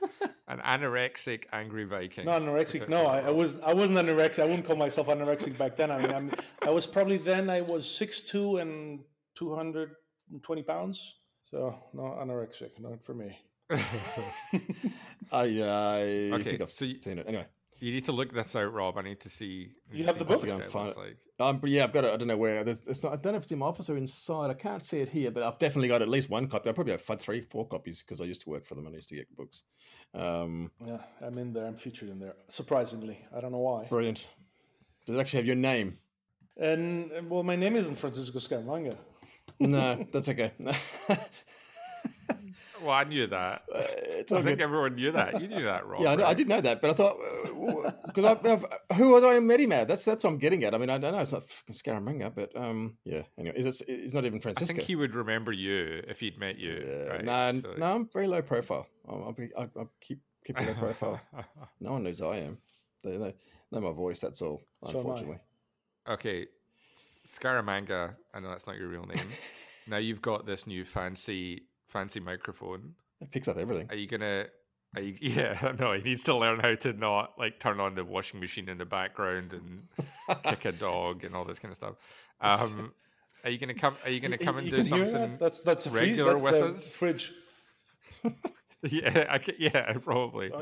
An 0.48 0.58
anorexic 0.60 1.44
Angry 1.52 1.84
Viking. 1.84 2.24
No, 2.24 2.32
anorexic. 2.32 2.88
No, 2.88 3.06
I, 3.06 3.20
I 3.20 3.30
was 3.30 3.60
I 3.60 3.72
wasn't 3.74 3.98
anorexic. 3.98 4.42
I 4.42 4.46
wouldn't 4.46 4.66
call 4.66 4.76
myself 4.76 5.06
anorexic 5.08 5.56
back 5.58 5.76
then. 5.76 5.90
I 5.90 5.98
mean, 5.98 6.12
I'm, 6.12 6.30
I 6.66 6.70
was 6.70 6.86
probably 6.86 7.18
then 7.18 7.48
I 7.50 7.60
was 7.60 7.88
six 7.88 8.20
two 8.20 8.56
and 8.56 9.00
two 9.34 9.54
hundred 9.54 9.92
and 10.32 10.42
twenty 10.42 10.62
pounds. 10.62 11.16
So 11.50 11.78
no 11.92 12.02
anorexic, 12.22 12.78
not 12.80 13.02
for 13.04 13.14
me. 13.14 13.38
I, 15.32 15.60
uh, 15.60 15.66
I 15.66 16.34
Okay, 16.34 16.42
think 16.42 16.60
I've 16.60 16.70
so 16.70 16.84
you- 16.84 17.00
seen 17.00 17.18
it. 17.18 17.26
Anyway, 17.28 17.46
You 17.78 17.92
need 17.92 18.04
to 18.06 18.12
look 18.12 18.32
this 18.32 18.54
out, 18.56 18.72
Rob. 18.74 18.98
I 18.98 19.02
need 19.02 19.20
to 19.20 19.28
see. 19.30 19.70
You 19.92 20.04
have 20.04 20.18
the 20.18 20.24
what 20.24 20.40
book? 20.40 20.42
this 20.42 20.52
Go 20.52 20.60
find 20.70 20.90
it. 20.90 20.96
like. 20.98 21.16
um, 21.38 21.60
yeah, 21.64 21.84
I've 21.84 21.92
got 21.92 22.04
it. 22.04 22.12
I 22.12 22.16
don't 22.18 22.28
know 22.28 22.36
where. 22.36 22.62
There's, 22.62 22.82
it's 22.86 23.02
not. 23.02 23.12
I 23.14 23.16
don't 23.16 23.32
know 23.32 23.38
if 23.38 23.44
it's 23.44 23.52
in 23.52 23.58
my 23.58 23.66
office 23.66 23.88
or 23.88 23.96
inside. 23.96 24.50
I 24.50 24.54
can't 24.54 24.84
see 24.84 24.98
it 25.00 25.08
here, 25.08 25.30
but 25.30 25.42
I've 25.42 25.58
definitely 25.58 25.88
got 25.88 26.02
at 26.02 26.08
least 26.08 26.28
one 26.28 26.46
copy. 26.46 26.68
I 26.68 26.72
probably 26.72 26.92
have 26.92 27.00
five, 27.00 27.20
three, 27.22 27.40
four 27.40 27.66
copies 27.66 28.02
because 28.02 28.20
I 28.20 28.24
used 28.24 28.42
to 28.42 28.50
work 28.50 28.64
for 28.66 28.74
them 28.74 28.86
and 28.86 28.94
I 28.94 28.96
used 28.96 29.08
to 29.10 29.14
get 29.16 29.34
books. 29.36 29.62
Um, 30.14 30.70
Yeah, 30.84 30.98
I'm 31.22 31.38
in 31.38 31.52
there. 31.54 31.66
I'm 31.66 31.76
featured 31.76 32.10
in 32.10 32.18
there. 32.18 32.34
Surprisingly, 32.48 33.18
I 33.34 33.40
don't 33.40 33.52
know 33.52 33.58
why. 33.58 33.84
brilliant. 33.84 34.26
Does 35.06 35.16
it 35.16 35.20
actually 35.20 35.38
have 35.38 35.46
your 35.46 35.56
name? 35.56 35.96
And 36.58 37.10
and, 37.12 37.30
well, 37.30 37.42
my 37.42 37.56
name 37.56 37.76
isn't 37.76 37.94
Francisco 37.94 38.38
Scaramanga. 38.40 38.96
No, 39.58 40.06
that's 40.12 40.28
okay. 40.28 40.52
Well, 42.82 42.92
I 42.92 43.04
knew 43.04 43.26
that. 43.26 43.62
Uh, 43.74 43.82
it's 44.18 44.32
I 44.32 44.36
think 44.42 44.58
good. 44.58 44.62
everyone 44.62 44.94
knew 44.94 45.12
that. 45.12 45.40
You 45.40 45.48
knew 45.48 45.64
that, 45.64 45.86
Rob. 45.86 46.02
Yeah, 46.02 46.12
I, 46.12 46.16
know, 46.16 46.24
I 46.26 46.34
did 46.34 46.48
know 46.48 46.60
that, 46.60 46.80
but 46.80 46.90
I 46.90 46.94
thought 46.94 47.16
uh, 47.20 47.90
because 48.06 48.24
I, 48.24 48.32
I've, 48.32 48.64
uh, 48.64 48.94
who 48.94 49.10
was 49.10 49.24
I 49.24 49.38
met 49.40 49.60
him 49.60 49.72
at? 49.72 49.88
That's 49.88 50.04
that's 50.04 50.24
what 50.24 50.30
I'm 50.30 50.38
getting 50.38 50.64
at. 50.64 50.74
I 50.74 50.78
mean, 50.78 50.90
I 50.90 50.98
don't 50.98 51.12
know. 51.12 51.20
It's 51.20 51.32
not 51.32 51.44
fucking 51.44 51.74
Scaramanga, 51.74 52.34
but 52.34 52.56
um, 52.56 52.96
yeah. 53.04 53.22
Anyway, 53.38 53.56
is 53.58 53.66
it? 53.66 53.84
It's 53.88 54.14
not 54.14 54.24
even 54.24 54.38
I 54.38 54.42
Francisco. 54.42 54.74
think 54.76 54.86
he 54.86 54.96
would 54.96 55.14
remember 55.14 55.52
you 55.52 56.02
if 56.08 56.20
he'd 56.20 56.38
met 56.38 56.58
you. 56.58 56.84
Yeah, 56.86 57.04
right? 57.12 57.24
no, 57.24 57.60
So- 57.60 57.74
no, 57.76 57.94
I'm 57.94 58.08
very 58.12 58.26
low 58.26 58.42
profile. 58.42 58.86
I'll, 59.08 59.24
I'll 59.24 59.32
be, 59.32 59.50
I'll, 59.56 59.70
I'll 59.76 59.90
keep 60.00 60.20
keep 60.46 60.58
a 60.58 60.62
low 60.62 60.74
profile. 60.74 61.20
no 61.80 61.92
one 61.92 62.02
knows 62.04 62.20
I 62.20 62.36
am. 62.38 62.58
They 63.04 63.16
know, 63.16 63.32
know 63.72 63.80
my 63.80 63.92
voice. 63.92 64.20
That's 64.20 64.42
all. 64.42 64.60
So. 64.90 64.98
Unfortunately, 64.98 65.38
Okay, 66.08 66.46
Scaramanga. 67.26 68.14
I 68.34 68.40
know 68.40 68.48
that's 68.48 68.66
not 68.66 68.76
your 68.78 68.88
real 68.88 69.04
name. 69.06 69.28
now 69.88 69.98
you've 69.98 70.22
got 70.22 70.46
this 70.46 70.66
new 70.66 70.84
fancy, 70.84 71.62
fancy 71.90 72.20
microphone. 72.20 72.94
it 73.20 73.30
picks 73.30 73.48
up 73.48 73.56
everything. 73.58 73.88
Are 73.90 73.96
you 73.96 74.06
gonna? 74.06 74.46
Are 74.96 75.02
you? 75.02 75.16
Yeah, 75.20 75.72
no. 75.78 75.92
He 75.92 76.02
needs 76.02 76.24
to 76.24 76.34
learn 76.36 76.58
how 76.60 76.74
to 76.74 76.92
not 76.92 77.38
like 77.38 77.60
turn 77.60 77.78
on 77.80 77.94
the 77.94 78.04
washing 78.04 78.40
machine 78.40 78.68
in 78.68 78.78
the 78.78 78.84
background 78.84 79.52
and 79.52 79.86
kick 80.42 80.64
a 80.64 80.72
dog 80.72 81.24
and 81.24 81.34
all 81.34 81.44
this 81.44 81.58
kind 81.58 81.70
of 81.72 81.76
stuff. 81.76 81.94
Um, 82.42 82.94
are 83.44 83.50
you 83.50 83.58
gonna 83.58 83.74
come? 83.74 83.96
Are 84.02 84.10
you 84.10 84.18
gonna 84.18 84.38
come 84.38 84.56
and 84.56 84.66
you 84.66 84.72
do 84.74 84.82
something? 84.82 85.12
that? 85.12 85.38
That's 85.38 85.60
that's 85.60 85.84
a 85.84 85.90
free, 85.90 86.00
regular 86.00 86.32
that's 86.32 86.42
with 86.42 86.54
us? 86.76 86.88
fridge. 86.88 87.32
Yeah, 88.82 89.26
I 89.28 89.36
ca 89.38 89.52
yeah, 89.58 89.92
probably. 90.02 90.50
Uh, 90.50 90.56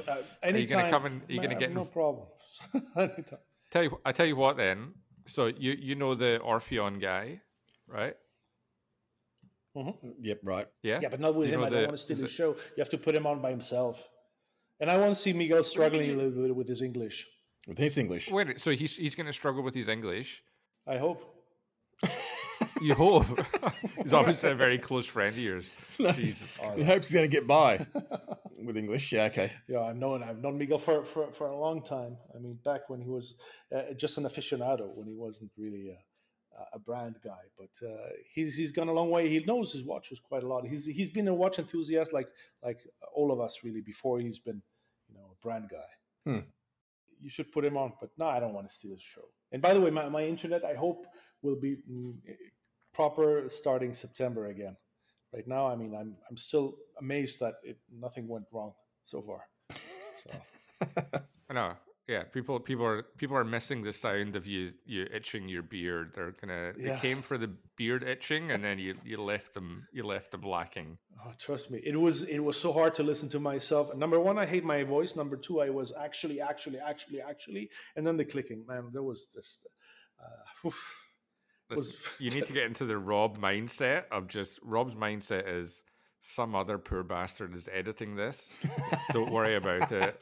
uh, 0.45 0.49
you 0.49 0.67
gonna 0.67 0.91
come 0.91 1.07
and? 1.07 1.23
Are 1.23 1.33
you 1.33 1.41
gonna 1.41 1.55
get 1.55 1.73
no 1.73 1.83
in- 1.83 1.87
problem. 1.87 2.27
anytime. 2.97 3.39
Tell 3.71 3.85
you, 3.85 4.01
I 4.05 4.11
tell 4.11 4.27
you 4.27 4.35
what. 4.35 4.57
Then, 4.57 4.95
so 5.27 5.47
you 5.47 5.77
you 5.79 5.95
know 5.95 6.17
the 6.17 6.39
Orpheon 6.41 6.99
guy, 6.99 7.41
right? 7.87 8.17
Yep, 10.21 10.41
right. 10.45 10.67
Yeah. 10.83 11.01
Yeah, 11.03 11.09
but 11.09 11.21
not 11.21 11.35
with 11.35 11.49
You 11.49 11.55
him. 11.55 11.61
I 11.65 11.69
don't 11.71 11.81
the- 11.81 11.87
want 11.87 11.99
to 11.99 12.03
steal 12.03 12.17
is 12.17 12.23
his 12.23 12.31
it- 12.31 12.35
show. 12.35 12.51
You 12.77 12.81
have 12.81 12.89
to 12.91 12.99
put 12.99 13.15
him 13.15 13.27
on 13.27 13.41
by 13.41 13.51
himself. 13.51 14.03
And 14.81 14.91
I 14.91 14.97
want 14.97 15.15
to 15.15 15.21
see 15.21 15.33
Miguel 15.33 15.65
struggling 15.65 16.11
a 16.11 16.15
little 16.15 16.31
bit 16.43 16.55
with 16.55 16.69
his 16.69 16.83
English. 16.83 17.27
With 17.67 17.79
his 17.79 17.99
English. 17.99 18.31
Wait, 18.31 18.61
so 18.61 18.71
he's 18.71 18.97
he's 18.97 19.15
going 19.15 19.27
to 19.27 19.33
struggle 19.33 19.63
with 19.63 19.75
his 19.75 19.89
English. 19.89 20.43
I 20.87 20.99
hope. 20.99 21.21
You 22.81 22.95
hope. 22.95 23.27
he's 24.03 24.13
obviously 24.13 24.51
a 24.51 24.55
very 24.55 24.79
close 24.79 25.07
friend 25.07 25.35
of 25.35 25.39
yours. 25.39 25.73
No, 25.99 26.13
Jesus. 26.13 26.59
he 26.77 26.85
hopes 26.85 27.09
he's 27.09 27.15
going 27.15 27.29
to 27.29 27.37
get 27.37 27.47
by 27.47 27.87
with 28.65 28.77
English. 28.77 29.11
Yeah, 29.13 29.25
okay. 29.25 29.51
Yeah, 29.69 29.81
I've 29.83 29.97
known 29.97 30.23
I've 30.23 30.39
known 30.39 30.59
Miguel 30.59 30.79
for, 30.79 31.05
for, 31.05 31.31
for 31.33 31.49
a 31.49 31.57
long 31.59 31.83
time. 31.83 32.17
I 32.35 32.39
mean, 32.39 32.59
back 32.65 32.89
when 32.89 33.01
he 33.01 33.09
was 33.09 33.35
uh, 33.75 33.95
just 33.97 34.17
an 34.19 34.25
aficionado, 34.25 34.95
when 34.95 35.07
he 35.09 35.15
wasn't 35.15 35.51
really 35.57 35.89
a, 35.91 35.99
a 36.73 36.79
brand 36.79 37.17
guy. 37.25 37.43
But 37.57 37.87
uh, 37.87 38.11
he's 38.33 38.57
he's 38.57 38.73
gone 38.73 38.89
a 38.89 38.93
long 38.93 39.11
way. 39.11 39.29
He 39.29 39.45
knows 39.45 39.73
his 39.73 39.85
watches 39.85 40.21
quite 40.21 40.43
a 40.43 40.47
lot. 40.47 40.67
He's 40.67 40.87
he's 40.87 41.11
been 41.11 41.29
a 41.29 41.35
watch 41.35 41.59
enthusiast 41.59 42.13
like 42.13 42.29
like 42.63 42.81
all 43.15 43.33
of 43.33 43.41
us 43.41 43.59
really 43.65 43.81
before 43.81 44.21
he's 44.21 44.39
been 44.39 44.63
you 45.09 45.15
know 45.15 45.31
a 45.33 45.43
brand 45.43 45.71
guy. 45.71 46.31
Hmm. 46.31 46.45
You 47.21 47.31
should 47.31 47.51
put 47.51 47.65
him 47.65 47.77
on, 47.77 47.93
but 48.01 48.11
no, 48.17 48.27
I 48.27 48.39
don't 48.39 48.55
want 48.55 48.69
to 48.69 48.75
steal 48.75 48.93
his 48.93 49.03
show. 49.03 49.25
And 49.51 49.61
by 49.61 49.75
the 49.75 49.81
way, 49.81 49.91
my, 49.91 50.09
my 50.09 50.25
internet 50.25 50.65
I 50.65 50.75
hope 50.75 51.07
will 51.43 51.57
be 51.57 51.79
mm, 51.91 52.15
proper 52.95 53.45
starting 53.49 53.93
September 53.93 54.47
again. 54.47 54.77
Right 55.33 55.47
now, 55.47 55.67
I 55.67 55.77
mean, 55.77 55.95
I'm 55.95 56.17
I'm 56.31 56.37
still 56.37 56.77
amazed 57.01 57.41
that 57.41 57.55
it, 57.63 57.79
nothing 57.91 58.29
went 58.29 58.47
wrong 58.53 58.73
so 59.05 59.23
far. 59.23 59.41
So. 60.23 61.21
I 61.51 61.55
know. 61.55 61.73
Yeah, 62.09 62.23
people 62.23 62.59
people 62.59 62.87
are 62.87 63.03
people 63.19 63.37
are 63.37 63.45
missing 63.45 63.83
the 63.83 63.93
sound 63.93 64.35
of 64.35 64.47
you 64.47 64.73
you 64.87 65.07
itching 65.13 65.47
your 65.49 65.63
beard. 65.63 66.13
They're 66.15 66.33
gonna 66.41 66.73
Yeah. 66.79 66.95
they 66.95 67.01
came 67.01 67.21
for 67.21 67.37
the 67.37 67.51
beard 67.77 68.03
itching 68.03 68.51
and 68.51 68.65
then 68.65 68.79
you 68.79 68.95
you 69.05 69.23
left 69.33 69.53
them 69.53 69.87
you 69.93 70.03
left 70.05 70.31
them 70.31 70.41
lacking. 70.43 70.97
Oh, 71.23 71.33
trust 71.39 71.71
me, 71.71 71.81
it 71.85 71.97
was 72.01 72.23
it 72.23 72.39
was 72.39 72.57
so 72.59 72.73
hard 72.73 72.95
to 72.95 73.03
listen 73.03 73.29
to 73.31 73.39
myself. 73.41 73.95
Number 73.95 74.19
one, 74.19 74.39
I 74.39 74.47
hate 74.47 74.65
my 74.65 74.85
voice. 74.85 75.17
Number 75.17 75.37
two, 75.37 75.61
I 75.61 75.69
was 75.69 75.93
actually, 75.93 76.41
actually, 76.41 76.79
actually, 76.79 77.21
actually, 77.21 77.69
and 77.95 78.07
then 78.07 78.17
the 78.17 78.25
clicking. 78.25 78.65
Man, 78.67 78.89
there 78.93 79.03
was 79.03 79.27
just. 79.27 79.67
Uh. 80.19 80.71
Was- 81.77 82.07
you 82.19 82.31
need 82.31 82.47
to 82.47 82.53
get 82.55 82.65
into 82.65 82.87
the 82.87 82.97
Rob 83.13 83.37
mindset 83.39 84.05
of 84.11 84.27
just 84.29 84.59
Rob's 84.63 84.95
mindset 84.95 85.47
is 85.47 85.83
some 86.21 86.55
other 86.55 86.79
poor 86.79 87.03
bastard 87.03 87.55
is 87.55 87.69
editing 87.71 88.17
this. 88.17 88.55
Don't 89.13 89.31
worry 89.31 89.55
about 89.57 89.93
it. 89.93 90.19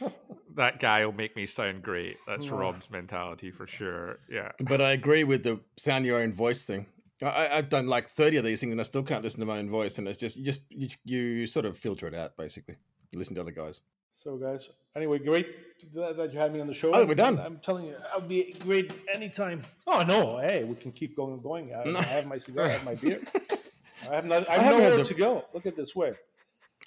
that 0.56 0.80
guy 0.80 1.04
will 1.04 1.12
make 1.12 1.36
me 1.36 1.46
sound 1.46 1.82
great. 1.82 2.16
That's 2.26 2.46
Yeah. 2.46 2.54
Rob's 2.54 2.90
mentality 2.90 3.50
for 3.50 3.66
sure. 3.66 4.18
Yeah. 4.30 4.52
But 4.60 4.80
I 4.80 4.92
agree 4.92 5.24
with 5.24 5.42
the 5.42 5.60
sound 5.76 6.04
your 6.06 6.20
own 6.20 6.32
voice 6.32 6.64
thing. 6.64 6.86
I- 7.22 7.26
I, 7.26 7.56
I've 7.58 7.68
done 7.68 7.86
like 7.86 8.08
30 8.08 8.38
of 8.38 8.44
these 8.44 8.60
things 8.60 8.72
and 8.72 8.80
I 8.80 8.84
still 8.84 9.02
can't 9.02 9.22
listen 9.22 9.40
to 9.40 9.46
my 9.46 9.58
own 9.58 9.70
voice. 9.70 9.98
And 9.98 10.08
it's 10.08 10.18
just, 10.18 10.36
you 10.36 10.44
just, 10.44 10.62
you, 10.70 10.86
just- 10.88 11.06
you 11.06 11.46
sort 11.46 11.66
of 11.66 11.76
filter 11.78 12.06
it 12.06 12.14
out 12.14 12.36
basically. 12.36 12.76
You 13.12 13.18
listen 13.18 13.34
to 13.36 13.40
other 13.40 13.50
guys. 13.52 13.82
So, 14.14 14.36
guys, 14.36 14.68
anyway, 14.94 15.18
great 15.18 15.46
that, 15.94 16.16
that 16.18 16.32
you 16.34 16.38
had 16.38 16.52
me 16.52 16.60
on 16.60 16.66
the 16.66 16.74
show. 16.74 16.92
Oh, 16.94 17.04
we're 17.06 17.14
done. 17.14 17.38
I'm 17.38 17.56
telling 17.58 17.86
you, 17.86 17.96
I'll 18.12 18.20
be 18.20 18.54
great 18.60 18.92
anytime. 19.14 19.62
Oh 19.86 20.04
no, 20.06 20.36
hey, 20.38 20.64
we 20.64 20.74
can 20.74 20.92
keep 20.92 21.16
going, 21.16 21.32
and 21.32 21.42
going. 21.42 21.74
I, 21.74 21.82
I 21.98 22.02
have 22.02 22.26
my 22.26 22.36
cigar, 22.36 22.66
I 22.66 22.68
have 22.68 22.84
my 22.84 22.94
beer. 22.94 23.20
I 24.10 24.14
have, 24.16 24.26
not, 24.26 24.46
I 24.50 24.54
have 24.54 24.62
haven't 24.64 24.80
nowhere 24.82 24.96
the- 24.98 25.04
to 25.04 25.14
go. 25.14 25.44
Look 25.54 25.64
at 25.64 25.76
this 25.76 25.96
way. 25.96 26.12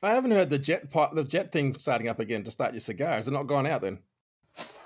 I 0.04 0.10
haven't 0.10 0.32
heard 0.32 0.50
the 0.50 0.60
jet 0.60 0.92
part, 0.92 1.16
the 1.16 1.24
jet 1.24 1.52
thing 1.52 1.76
starting 1.78 2.08
up 2.08 2.20
again 2.20 2.44
to 2.44 2.52
start 2.52 2.74
your 2.74 2.80
cigar. 2.80 3.14
Has 3.14 3.28
it 3.28 3.32
not 3.32 3.48
gone 3.48 3.66
out 3.66 3.82
then? 3.82 4.00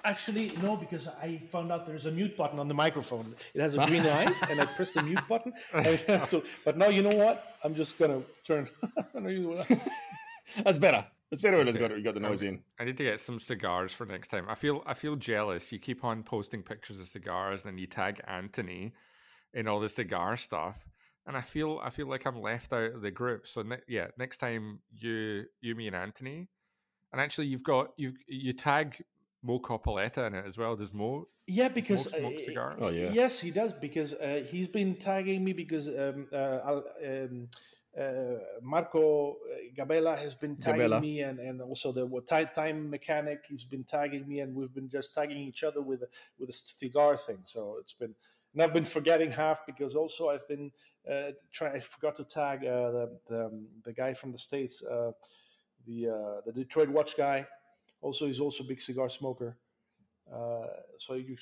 Actually, 0.03 0.52
no, 0.64 0.77
because 0.77 1.07
I 1.07 1.38
found 1.49 1.72
out 1.72 1.86
there's 1.86 2.06
a 2.06 2.11
mute 2.11 2.38
button 2.38 2.57
on 2.57 2.68
the 2.68 2.73
microphone. 2.73 3.36
It 3.53 3.61
has 3.61 3.76
a 3.76 3.86
green 3.86 4.03
light, 4.03 4.34
and 4.49 4.61
I 4.61 4.65
press 4.65 4.94
the 4.94 5.03
mute 5.03 5.19
button. 5.27 5.53
I 5.73 5.99
have 6.07 6.30
to, 6.30 6.44
but 6.64 6.77
now 6.77 6.88
you 6.88 7.02
know 7.02 7.15
what? 7.15 7.57
I'm 7.64 7.76
just 7.76 7.98
gonna 7.99 8.22
turn. 8.45 8.69
That's 10.64 10.77
better. 10.77 11.06
It's 11.31 11.41
better 11.44 11.57
when 11.57 11.68
it's 11.68 11.77
got 11.77 11.95
you 11.95 12.03
got 12.03 12.15
the 12.15 12.22
noise 12.22 12.41
in. 12.41 12.64
I 12.80 12.86
need 12.86 12.98
to 12.98 13.03
get 13.03 13.19
some 13.19 13.40
cigars 13.40 13.91
for 13.91 14.06
next 14.06 14.30
time. 14.30 14.45
I 14.49 14.56
feel 14.56 14.81
I 14.86 14.94
feel 14.94 15.15
jealous. 15.15 15.72
You 15.72 15.80
keep 15.80 16.03
on 16.03 16.23
posting 16.23 16.64
pictures 16.64 16.99
of 16.99 17.07
cigars, 17.07 17.64
and 17.64 17.73
then 17.73 17.77
you 17.77 17.86
tag 17.86 18.22
Anthony 18.27 18.94
in 19.53 19.68
all 19.68 19.80
the 19.80 19.90
cigar 19.90 20.38
stuff, 20.38 20.88
and 21.30 21.38
I 21.38 21.42
feel 21.42 21.80
I 21.84 21.92
feel 21.92 22.08
like 22.08 22.26
I'm 22.26 22.42
left 22.42 22.74
out 22.74 22.92
of 22.96 23.02
the 23.02 23.12
group. 23.12 23.46
So 23.46 23.62
ne- 23.62 23.86
yeah, 23.88 24.08
next 24.18 24.38
time 24.38 24.80
you 24.92 25.46
you 25.62 25.76
me 25.76 25.86
and 25.86 25.96
Anthony, 25.96 26.50
and 27.14 27.22
actually 27.22 27.48
you've 27.48 27.64
got 27.64 27.92
you 27.98 28.14
you 28.28 28.52
tag 28.52 29.02
Mo 29.44 29.60
Coppoletta 29.60 30.26
in 30.26 30.34
it 30.34 30.46
as 30.46 30.58
well. 30.58 30.76
Does 30.76 30.92
Mo? 30.92 31.28
Yeah, 31.46 31.70
because 31.70 32.10
smoke, 32.10 32.20
smoke 32.20 32.34
uh, 32.34 32.40
cigars? 32.40 32.80
Oh, 32.82 32.90
yeah. 32.90 33.12
yes, 33.14 33.40
he 33.40 33.52
does 33.52 33.74
because 33.74 34.14
uh, 34.14 34.44
he's 34.50 34.68
been 34.68 34.96
tagging 34.96 35.44
me 35.44 35.54
because 35.54 35.88
um, 35.88 36.28
uh, 36.34 36.60
I'll- 36.66 36.86
um, 37.08 37.48
uh, 38.00 38.38
Marco 38.62 39.38
Gabella 39.76 40.18
has 40.18 40.36
been 40.36 40.56
tagging 40.56 40.82
Gabella. 40.82 41.02
me, 41.02 41.22
and, 41.22 41.40
and 41.40 41.60
also 41.60 41.92
the 41.92 42.06
what, 42.06 42.28
time, 42.28 42.48
time 42.54 42.90
mechanic. 42.90 43.46
He's 43.50 43.64
been 43.64 43.84
tagging 43.84 44.28
me, 44.28 44.42
and 44.42 44.56
we've 44.56 44.74
been 44.74 44.90
just 44.90 45.16
tagging 45.16 45.38
each 45.38 45.64
other 45.64 45.82
with 45.82 46.04
a, 46.04 46.08
with 46.38 46.50
a 46.50 46.54
cigar 46.54 47.18
thing. 47.18 47.40
So 47.44 47.78
it's 47.80 47.94
been, 47.94 48.14
and 48.54 48.62
I've 48.62 48.74
been 48.74 48.86
forgetting 48.86 49.32
half 49.32 49.66
because 49.66 49.96
also 49.96 50.30
I've 50.30 50.48
been 50.48 50.72
uh, 51.10 51.32
trying. 51.52 51.76
I 51.76 51.80
forgot 51.80 52.16
to 52.18 52.24
tag 52.24 52.66
uh, 52.66 52.92
the, 52.92 53.20
the 53.30 53.46
um, 53.46 53.68
the 53.84 53.94
guy 53.94 54.14
from 54.14 54.32
the 54.32 54.38
states, 54.38 54.84
uh, 54.84 55.12
the 55.86 56.08
uh, 56.10 56.42
the 56.46 56.52
Detroit 56.52 56.90
Watch 56.90 57.16
guy. 57.18 57.46
Also, 58.02 58.26
he's 58.28 58.40
also 58.40 58.64
a 58.64 58.68
big 58.68 58.82
cigar 58.82 59.10
smoker. 59.10 59.58
Uh, 60.34 60.68
so 60.98 61.16
you, 61.16 61.36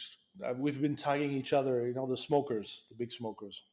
uh, 0.43 0.53
we've 0.57 0.81
been 0.81 0.95
tagging 0.95 1.31
each 1.31 1.51
other, 1.53 1.85
you 1.87 1.93
know, 1.93 2.07
the 2.07 2.15
smokers, 2.17 2.85
the 2.89 2.95
big 2.95 3.11
smokers 3.11 3.63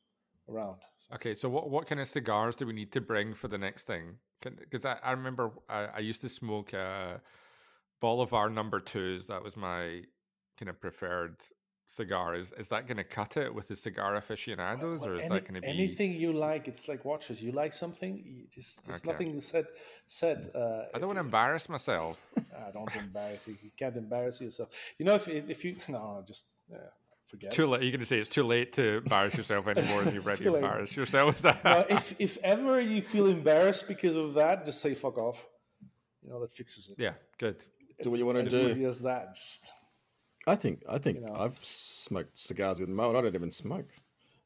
around. 0.48 0.80
So- 0.98 1.14
Okay, 1.14 1.34
so 1.34 1.48
what 1.48 1.70
what 1.70 1.86
kind 1.86 2.00
of 2.00 2.08
cigars 2.08 2.56
do 2.56 2.66
we 2.66 2.72
need 2.72 2.92
to 2.92 3.00
bring 3.00 3.34
for 3.34 3.48
the 3.48 3.58
next 3.58 3.84
thing? 3.86 4.16
Because 4.42 4.84
I, 4.84 4.98
I 5.02 5.12
remember 5.12 5.52
I, 5.68 5.86
I 5.86 5.98
used 6.00 6.20
to 6.22 6.28
smoke 6.28 6.72
Bolivar 8.00 8.50
number 8.50 8.80
twos. 8.80 9.26
That 9.26 9.42
was 9.42 9.56
my 9.56 10.02
kind 10.58 10.68
of 10.68 10.80
preferred 10.80 11.36
cigar. 11.86 12.34
Is 12.34 12.52
is 12.58 12.68
that 12.68 12.86
going 12.86 12.96
to 12.96 13.04
cut 13.04 13.36
it 13.36 13.54
with 13.54 13.68
the 13.68 13.76
cigar 13.76 14.14
aficionados, 14.16 15.00
Well, 15.00 15.10
or 15.10 15.14
is 15.16 15.24
any- 15.24 15.34
that 15.34 15.42
going 15.44 15.54
to 15.54 15.60
be 15.60 15.68
anything 15.68 16.12
you 16.14 16.32
like? 16.32 16.68
It's 16.68 16.88
like 16.88 17.04
watches. 17.04 17.42
You 17.42 17.52
like 17.52 17.72
something, 17.72 18.22
you 18.24 18.44
just 18.52 18.84
there's 18.86 19.00
Okay. 19.02 19.10
nothing 19.12 19.40
said. 19.40 19.66
Said. 20.06 20.50
Uh, 20.54 20.84
I 20.94 20.98
don't 20.98 21.06
want 21.08 21.16
to 21.18 21.20
embarrass 21.24 21.68
myself. 21.68 22.32
i 22.66 22.70
don't 22.72 22.94
embarrass 22.96 23.46
you. 23.48 23.56
You 23.62 23.70
can't 23.76 23.96
embarrass 23.96 24.40
yourself. 24.40 24.70
You 24.98 25.04
know, 25.06 25.14
if 25.16 25.28
if 25.28 25.64
you 25.64 25.76
no, 25.88 26.22
just 26.26 26.46
uh, 26.72 26.78
forget. 27.26 27.46
It's 27.48 27.56
too 27.56 27.66
late. 27.66 27.82
You're 27.82 27.90
going 27.92 28.00
to 28.00 28.06
say 28.06 28.18
it's 28.18 28.30
too 28.30 28.44
late 28.44 28.72
to 28.74 28.98
embarrass 28.98 29.36
yourself 29.36 29.66
anymore, 29.68 30.02
and 30.02 30.12
you've 30.14 30.16
It's 30.26 30.26
already 30.26 30.44
too 30.44 30.52
late. 30.52 30.62
embarrassed 30.64 30.96
yourself. 30.96 31.44
No, 31.44 31.84
if 31.88 32.14
if 32.18 32.38
ever 32.42 32.80
you 32.80 33.02
feel 33.02 33.26
embarrassed 33.26 33.86
because 33.88 34.16
of 34.16 34.34
that, 34.34 34.64
just 34.64 34.80
say 34.80 34.94
fuck 34.94 35.18
off. 35.18 35.46
You 36.22 36.30
know 36.30 36.40
that 36.40 36.52
fixes 36.52 36.88
it. 36.88 36.96
yeah, 36.98 37.12
good. 37.38 37.62
Do 38.02 38.08
what 38.10 38.18
you 38.18 38.26
want 38.26 38.38
to 38.38 38.44
as 38.44 38.52
do. 38.52 38.66
easy 38.68 38.84
as 38.86 39.00
that. 39.00 39.34
Just 39.34 39.70
I 40.46 40.56
think 40.56 40.82
I 40.88 40.98
think 40.98 41.20
know. 41.20 41.34
I've 41.34 41.58
smoked 41.62 42.36
cigars 42.36 42.80
with 42.80 42.88
Mo, 42.88 43.08
and 43.08 43.18
I 43.18 43.22
don't 43.22 43.34
even 43.34 43.50
smoke. 43.50 43.90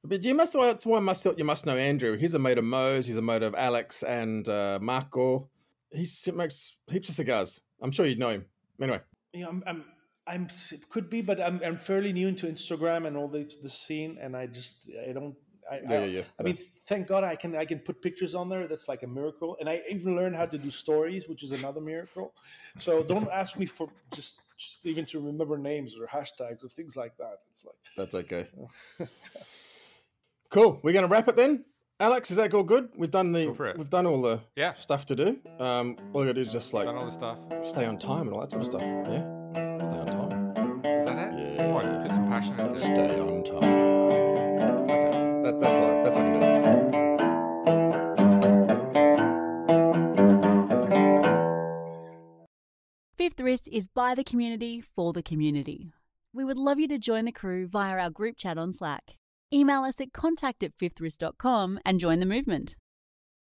But 0.04 0.24
you 0.24 0.34
must 0.34 0.52
that's 0.52 0.86
why 0.86 1.00
must 1.00 1.26
you 1.36 1.44
must 1.44 1.66
know 1.66 1.76
Andrew. 1.76 2.16
He's 2.16 2.34
a 2.34 2.38
mate 2.38 2.58
of 2.58 2.64
Mo's. 2.64 3.06
He's 3.06 3.16
a 3.16 3.22
mate 3.22 3.42
of 3.42 3.54
Alex 3.54 4.02
and 4.04 4.48
uh, 4.48 4.78
Marco. 4.80 5.48
He 5.92 6.06
makes 6.32 6.78
heaps 6.90 7.08
of 7.08 7.14
cigars. 7.14 7.60
I'm 7.80 7.90
sure 7.90 8.06
you'd 8.06 8.18
know 8.18 8.30
him. 8.30 8.44
Anyway, 8.80 9.00
you 9.32 9.42
know, 9.42 9.48
I'm, 9.48 9.64
I'm, 9.66 9.84
I'm, 10.26 10.48
could 10.90 11.08
be, 11.08 11.22
but 11.22 11.40
I'm, 11.40 11.60
I'm 11.64 11.78
fairly 11.78 12.12
new 12.12 12.28
into 12.28 12.46
Instagram 12.46 13.06
and 13.06 13.16
all 13.16 13.28
the, 13.28 13.50
the 13.62 13.68
scene, 13.68 14.18
and 14.20 14.36
I 14.36 14.46
just, 14.46 14.88
I 15.08 15.12
don't, 15.12 15.34
I, 15.70 15.74
Yeah, 15.76 15.90
I, 15.90 15.92
yeah, 15.92 16.04
yeah, 16.06 16.22
I 16.38 16.42
mean, 16.42 16.56
thank 16.86 17.06
God 17.06 17.24
I 17.24 17.36
can, 17.36 17.54
I 17.56 17.64
can 17.64 17.78
put 17.80 18.00
pictures 18.02 18.34
on 18.34 18.48
there. 18.48 18.66
That's 18.66 18.88
like 18.88 19.02
a 19.02 19.06
miracle, 19.06 19.56
and 19.60 19.68
I 19.68 19.82
even 19.90 20.16
learned 20.16 20.36
how 20.36 20.46
to 20.46 20.58
do 20.58 20.70
stories, 20.70 21.28
which 21.28 21.42
is 21.42 21.52
another 21.52 21.80
miracle. 21.80 22.32
So 22.78 23.02
don't 23.02 23.28
ask 23.32 23.58
me 23.58 23.66
for 23.66 23.88
just, 24.14 24.40
just 24.56 24.78
even 24.84 25.04
to 25.06 25.20
remember 25.20 25.58
names 25.58 25.94
or 25.98 26.06
hashtags 26.06 26.64
or 26.64 26.68
things 26.68 26.96
like 26.96 27.16
that. 27.18 27.38
It's 27.50 27.64
like, 27.64 27.76
that's 27.96 28.14
okay. 28.14 28.46
cool. 30.50 30.80
We're 30.82 30.92
gonna 30.94 31.06
wrap 31.08 31.28
it 31.28 31.36
then. 31.36 31.64
Alex, 32.00 32.30
is 32.30 32.36
that 32.36 32.54
all 32.54 32.62
good? 32.62 32.90
We've 32.96 33.10
done 33.10 33.32
the 33.32 33.46
Go 33.46 33.54
for 33.54 33.66
it. 33.66 33.76
we've 33.76 33.90
done 33.90 34.06
all 34.06 34.22
the 34.22 34.40
Yeah. 34.56 34.74
stuff 34.74 35.04
to 35.06 35.16
do. 35.16 35.38
Um, 35.58 35.96
all 36.12 36.20
we 36.20 36.26
gotta 36.28 36.34
do 36.34 36.40
is 36.42 36.52
just 36.52 36.72
like 36.72 36.86
Done 36.86 36.96
all 36.96 37.04
the 37.06 37.10
stuff. 37.10 37.38
stay 37.62 37.84
on 37.86 37.98
time 37.98 38.28
and 38.28 38.32
all 38.34 38.40
that 38.40 38.50
sort 38.52 38.62
of 38.62 38.66
stuff. 38.66 38.82
Yeah, 38.82 39.52
stay 39.52 39.98
on 39.98 40.06
time. 40.06 40.78
Is 40.84 41.04
that 41.04 41.18
it? 41.34 41.56
Yeah. 41.56 41.66
Come 41.66 41.76
on, 41.76 41.94
you 41.94 42.00
put 42.02 42.12
some 42.12 42.26
passion 42.28 42.58
into 42.60 42.74
it. 42.74 42.78
Stay 42.78 43.18
on 43.18 43.42
time. 43.42 43.77
That, 45.48 45.60
that's 45.60 45.78
all. 45.78 46.02
That's 46.04 46.16
all 46.16 46.22
I 46.22 46.30
can 46.30 46.40
do. 46.40 46.98
Fifth 53.16 53.40
Wrist 53.40 53.66
is 53.72 53.88
by 53.88 54.14
the 54.14 54.24
community 54.24 54.82
for 54.82 55.14
the 55.14 55.22
community. 55.22 55.90
We 56.34 56.44
would 56.44 56.58
love 56.58 56.78
you 56.78 56.86
to 56.88 56.98
join 56.98 57.24
the 57.24 57.32
crew 57.32 57.66
via 57.66 57.96
our 57.96 58.10
group 58.10 58.36
chat 58.36 58.58
on 58.58 58.74
Slack. 58.74 59.16
Email 59.50 59.84
us 59.84 59.98
at 60.02 60.12
contact 60.12 60.62
at 60.62 60.76
fifthwrist.com 60.76 61.80
and 61.82 61.98
join 61.98 62.20
the 62.20 62.26
movement. 62.26 62.76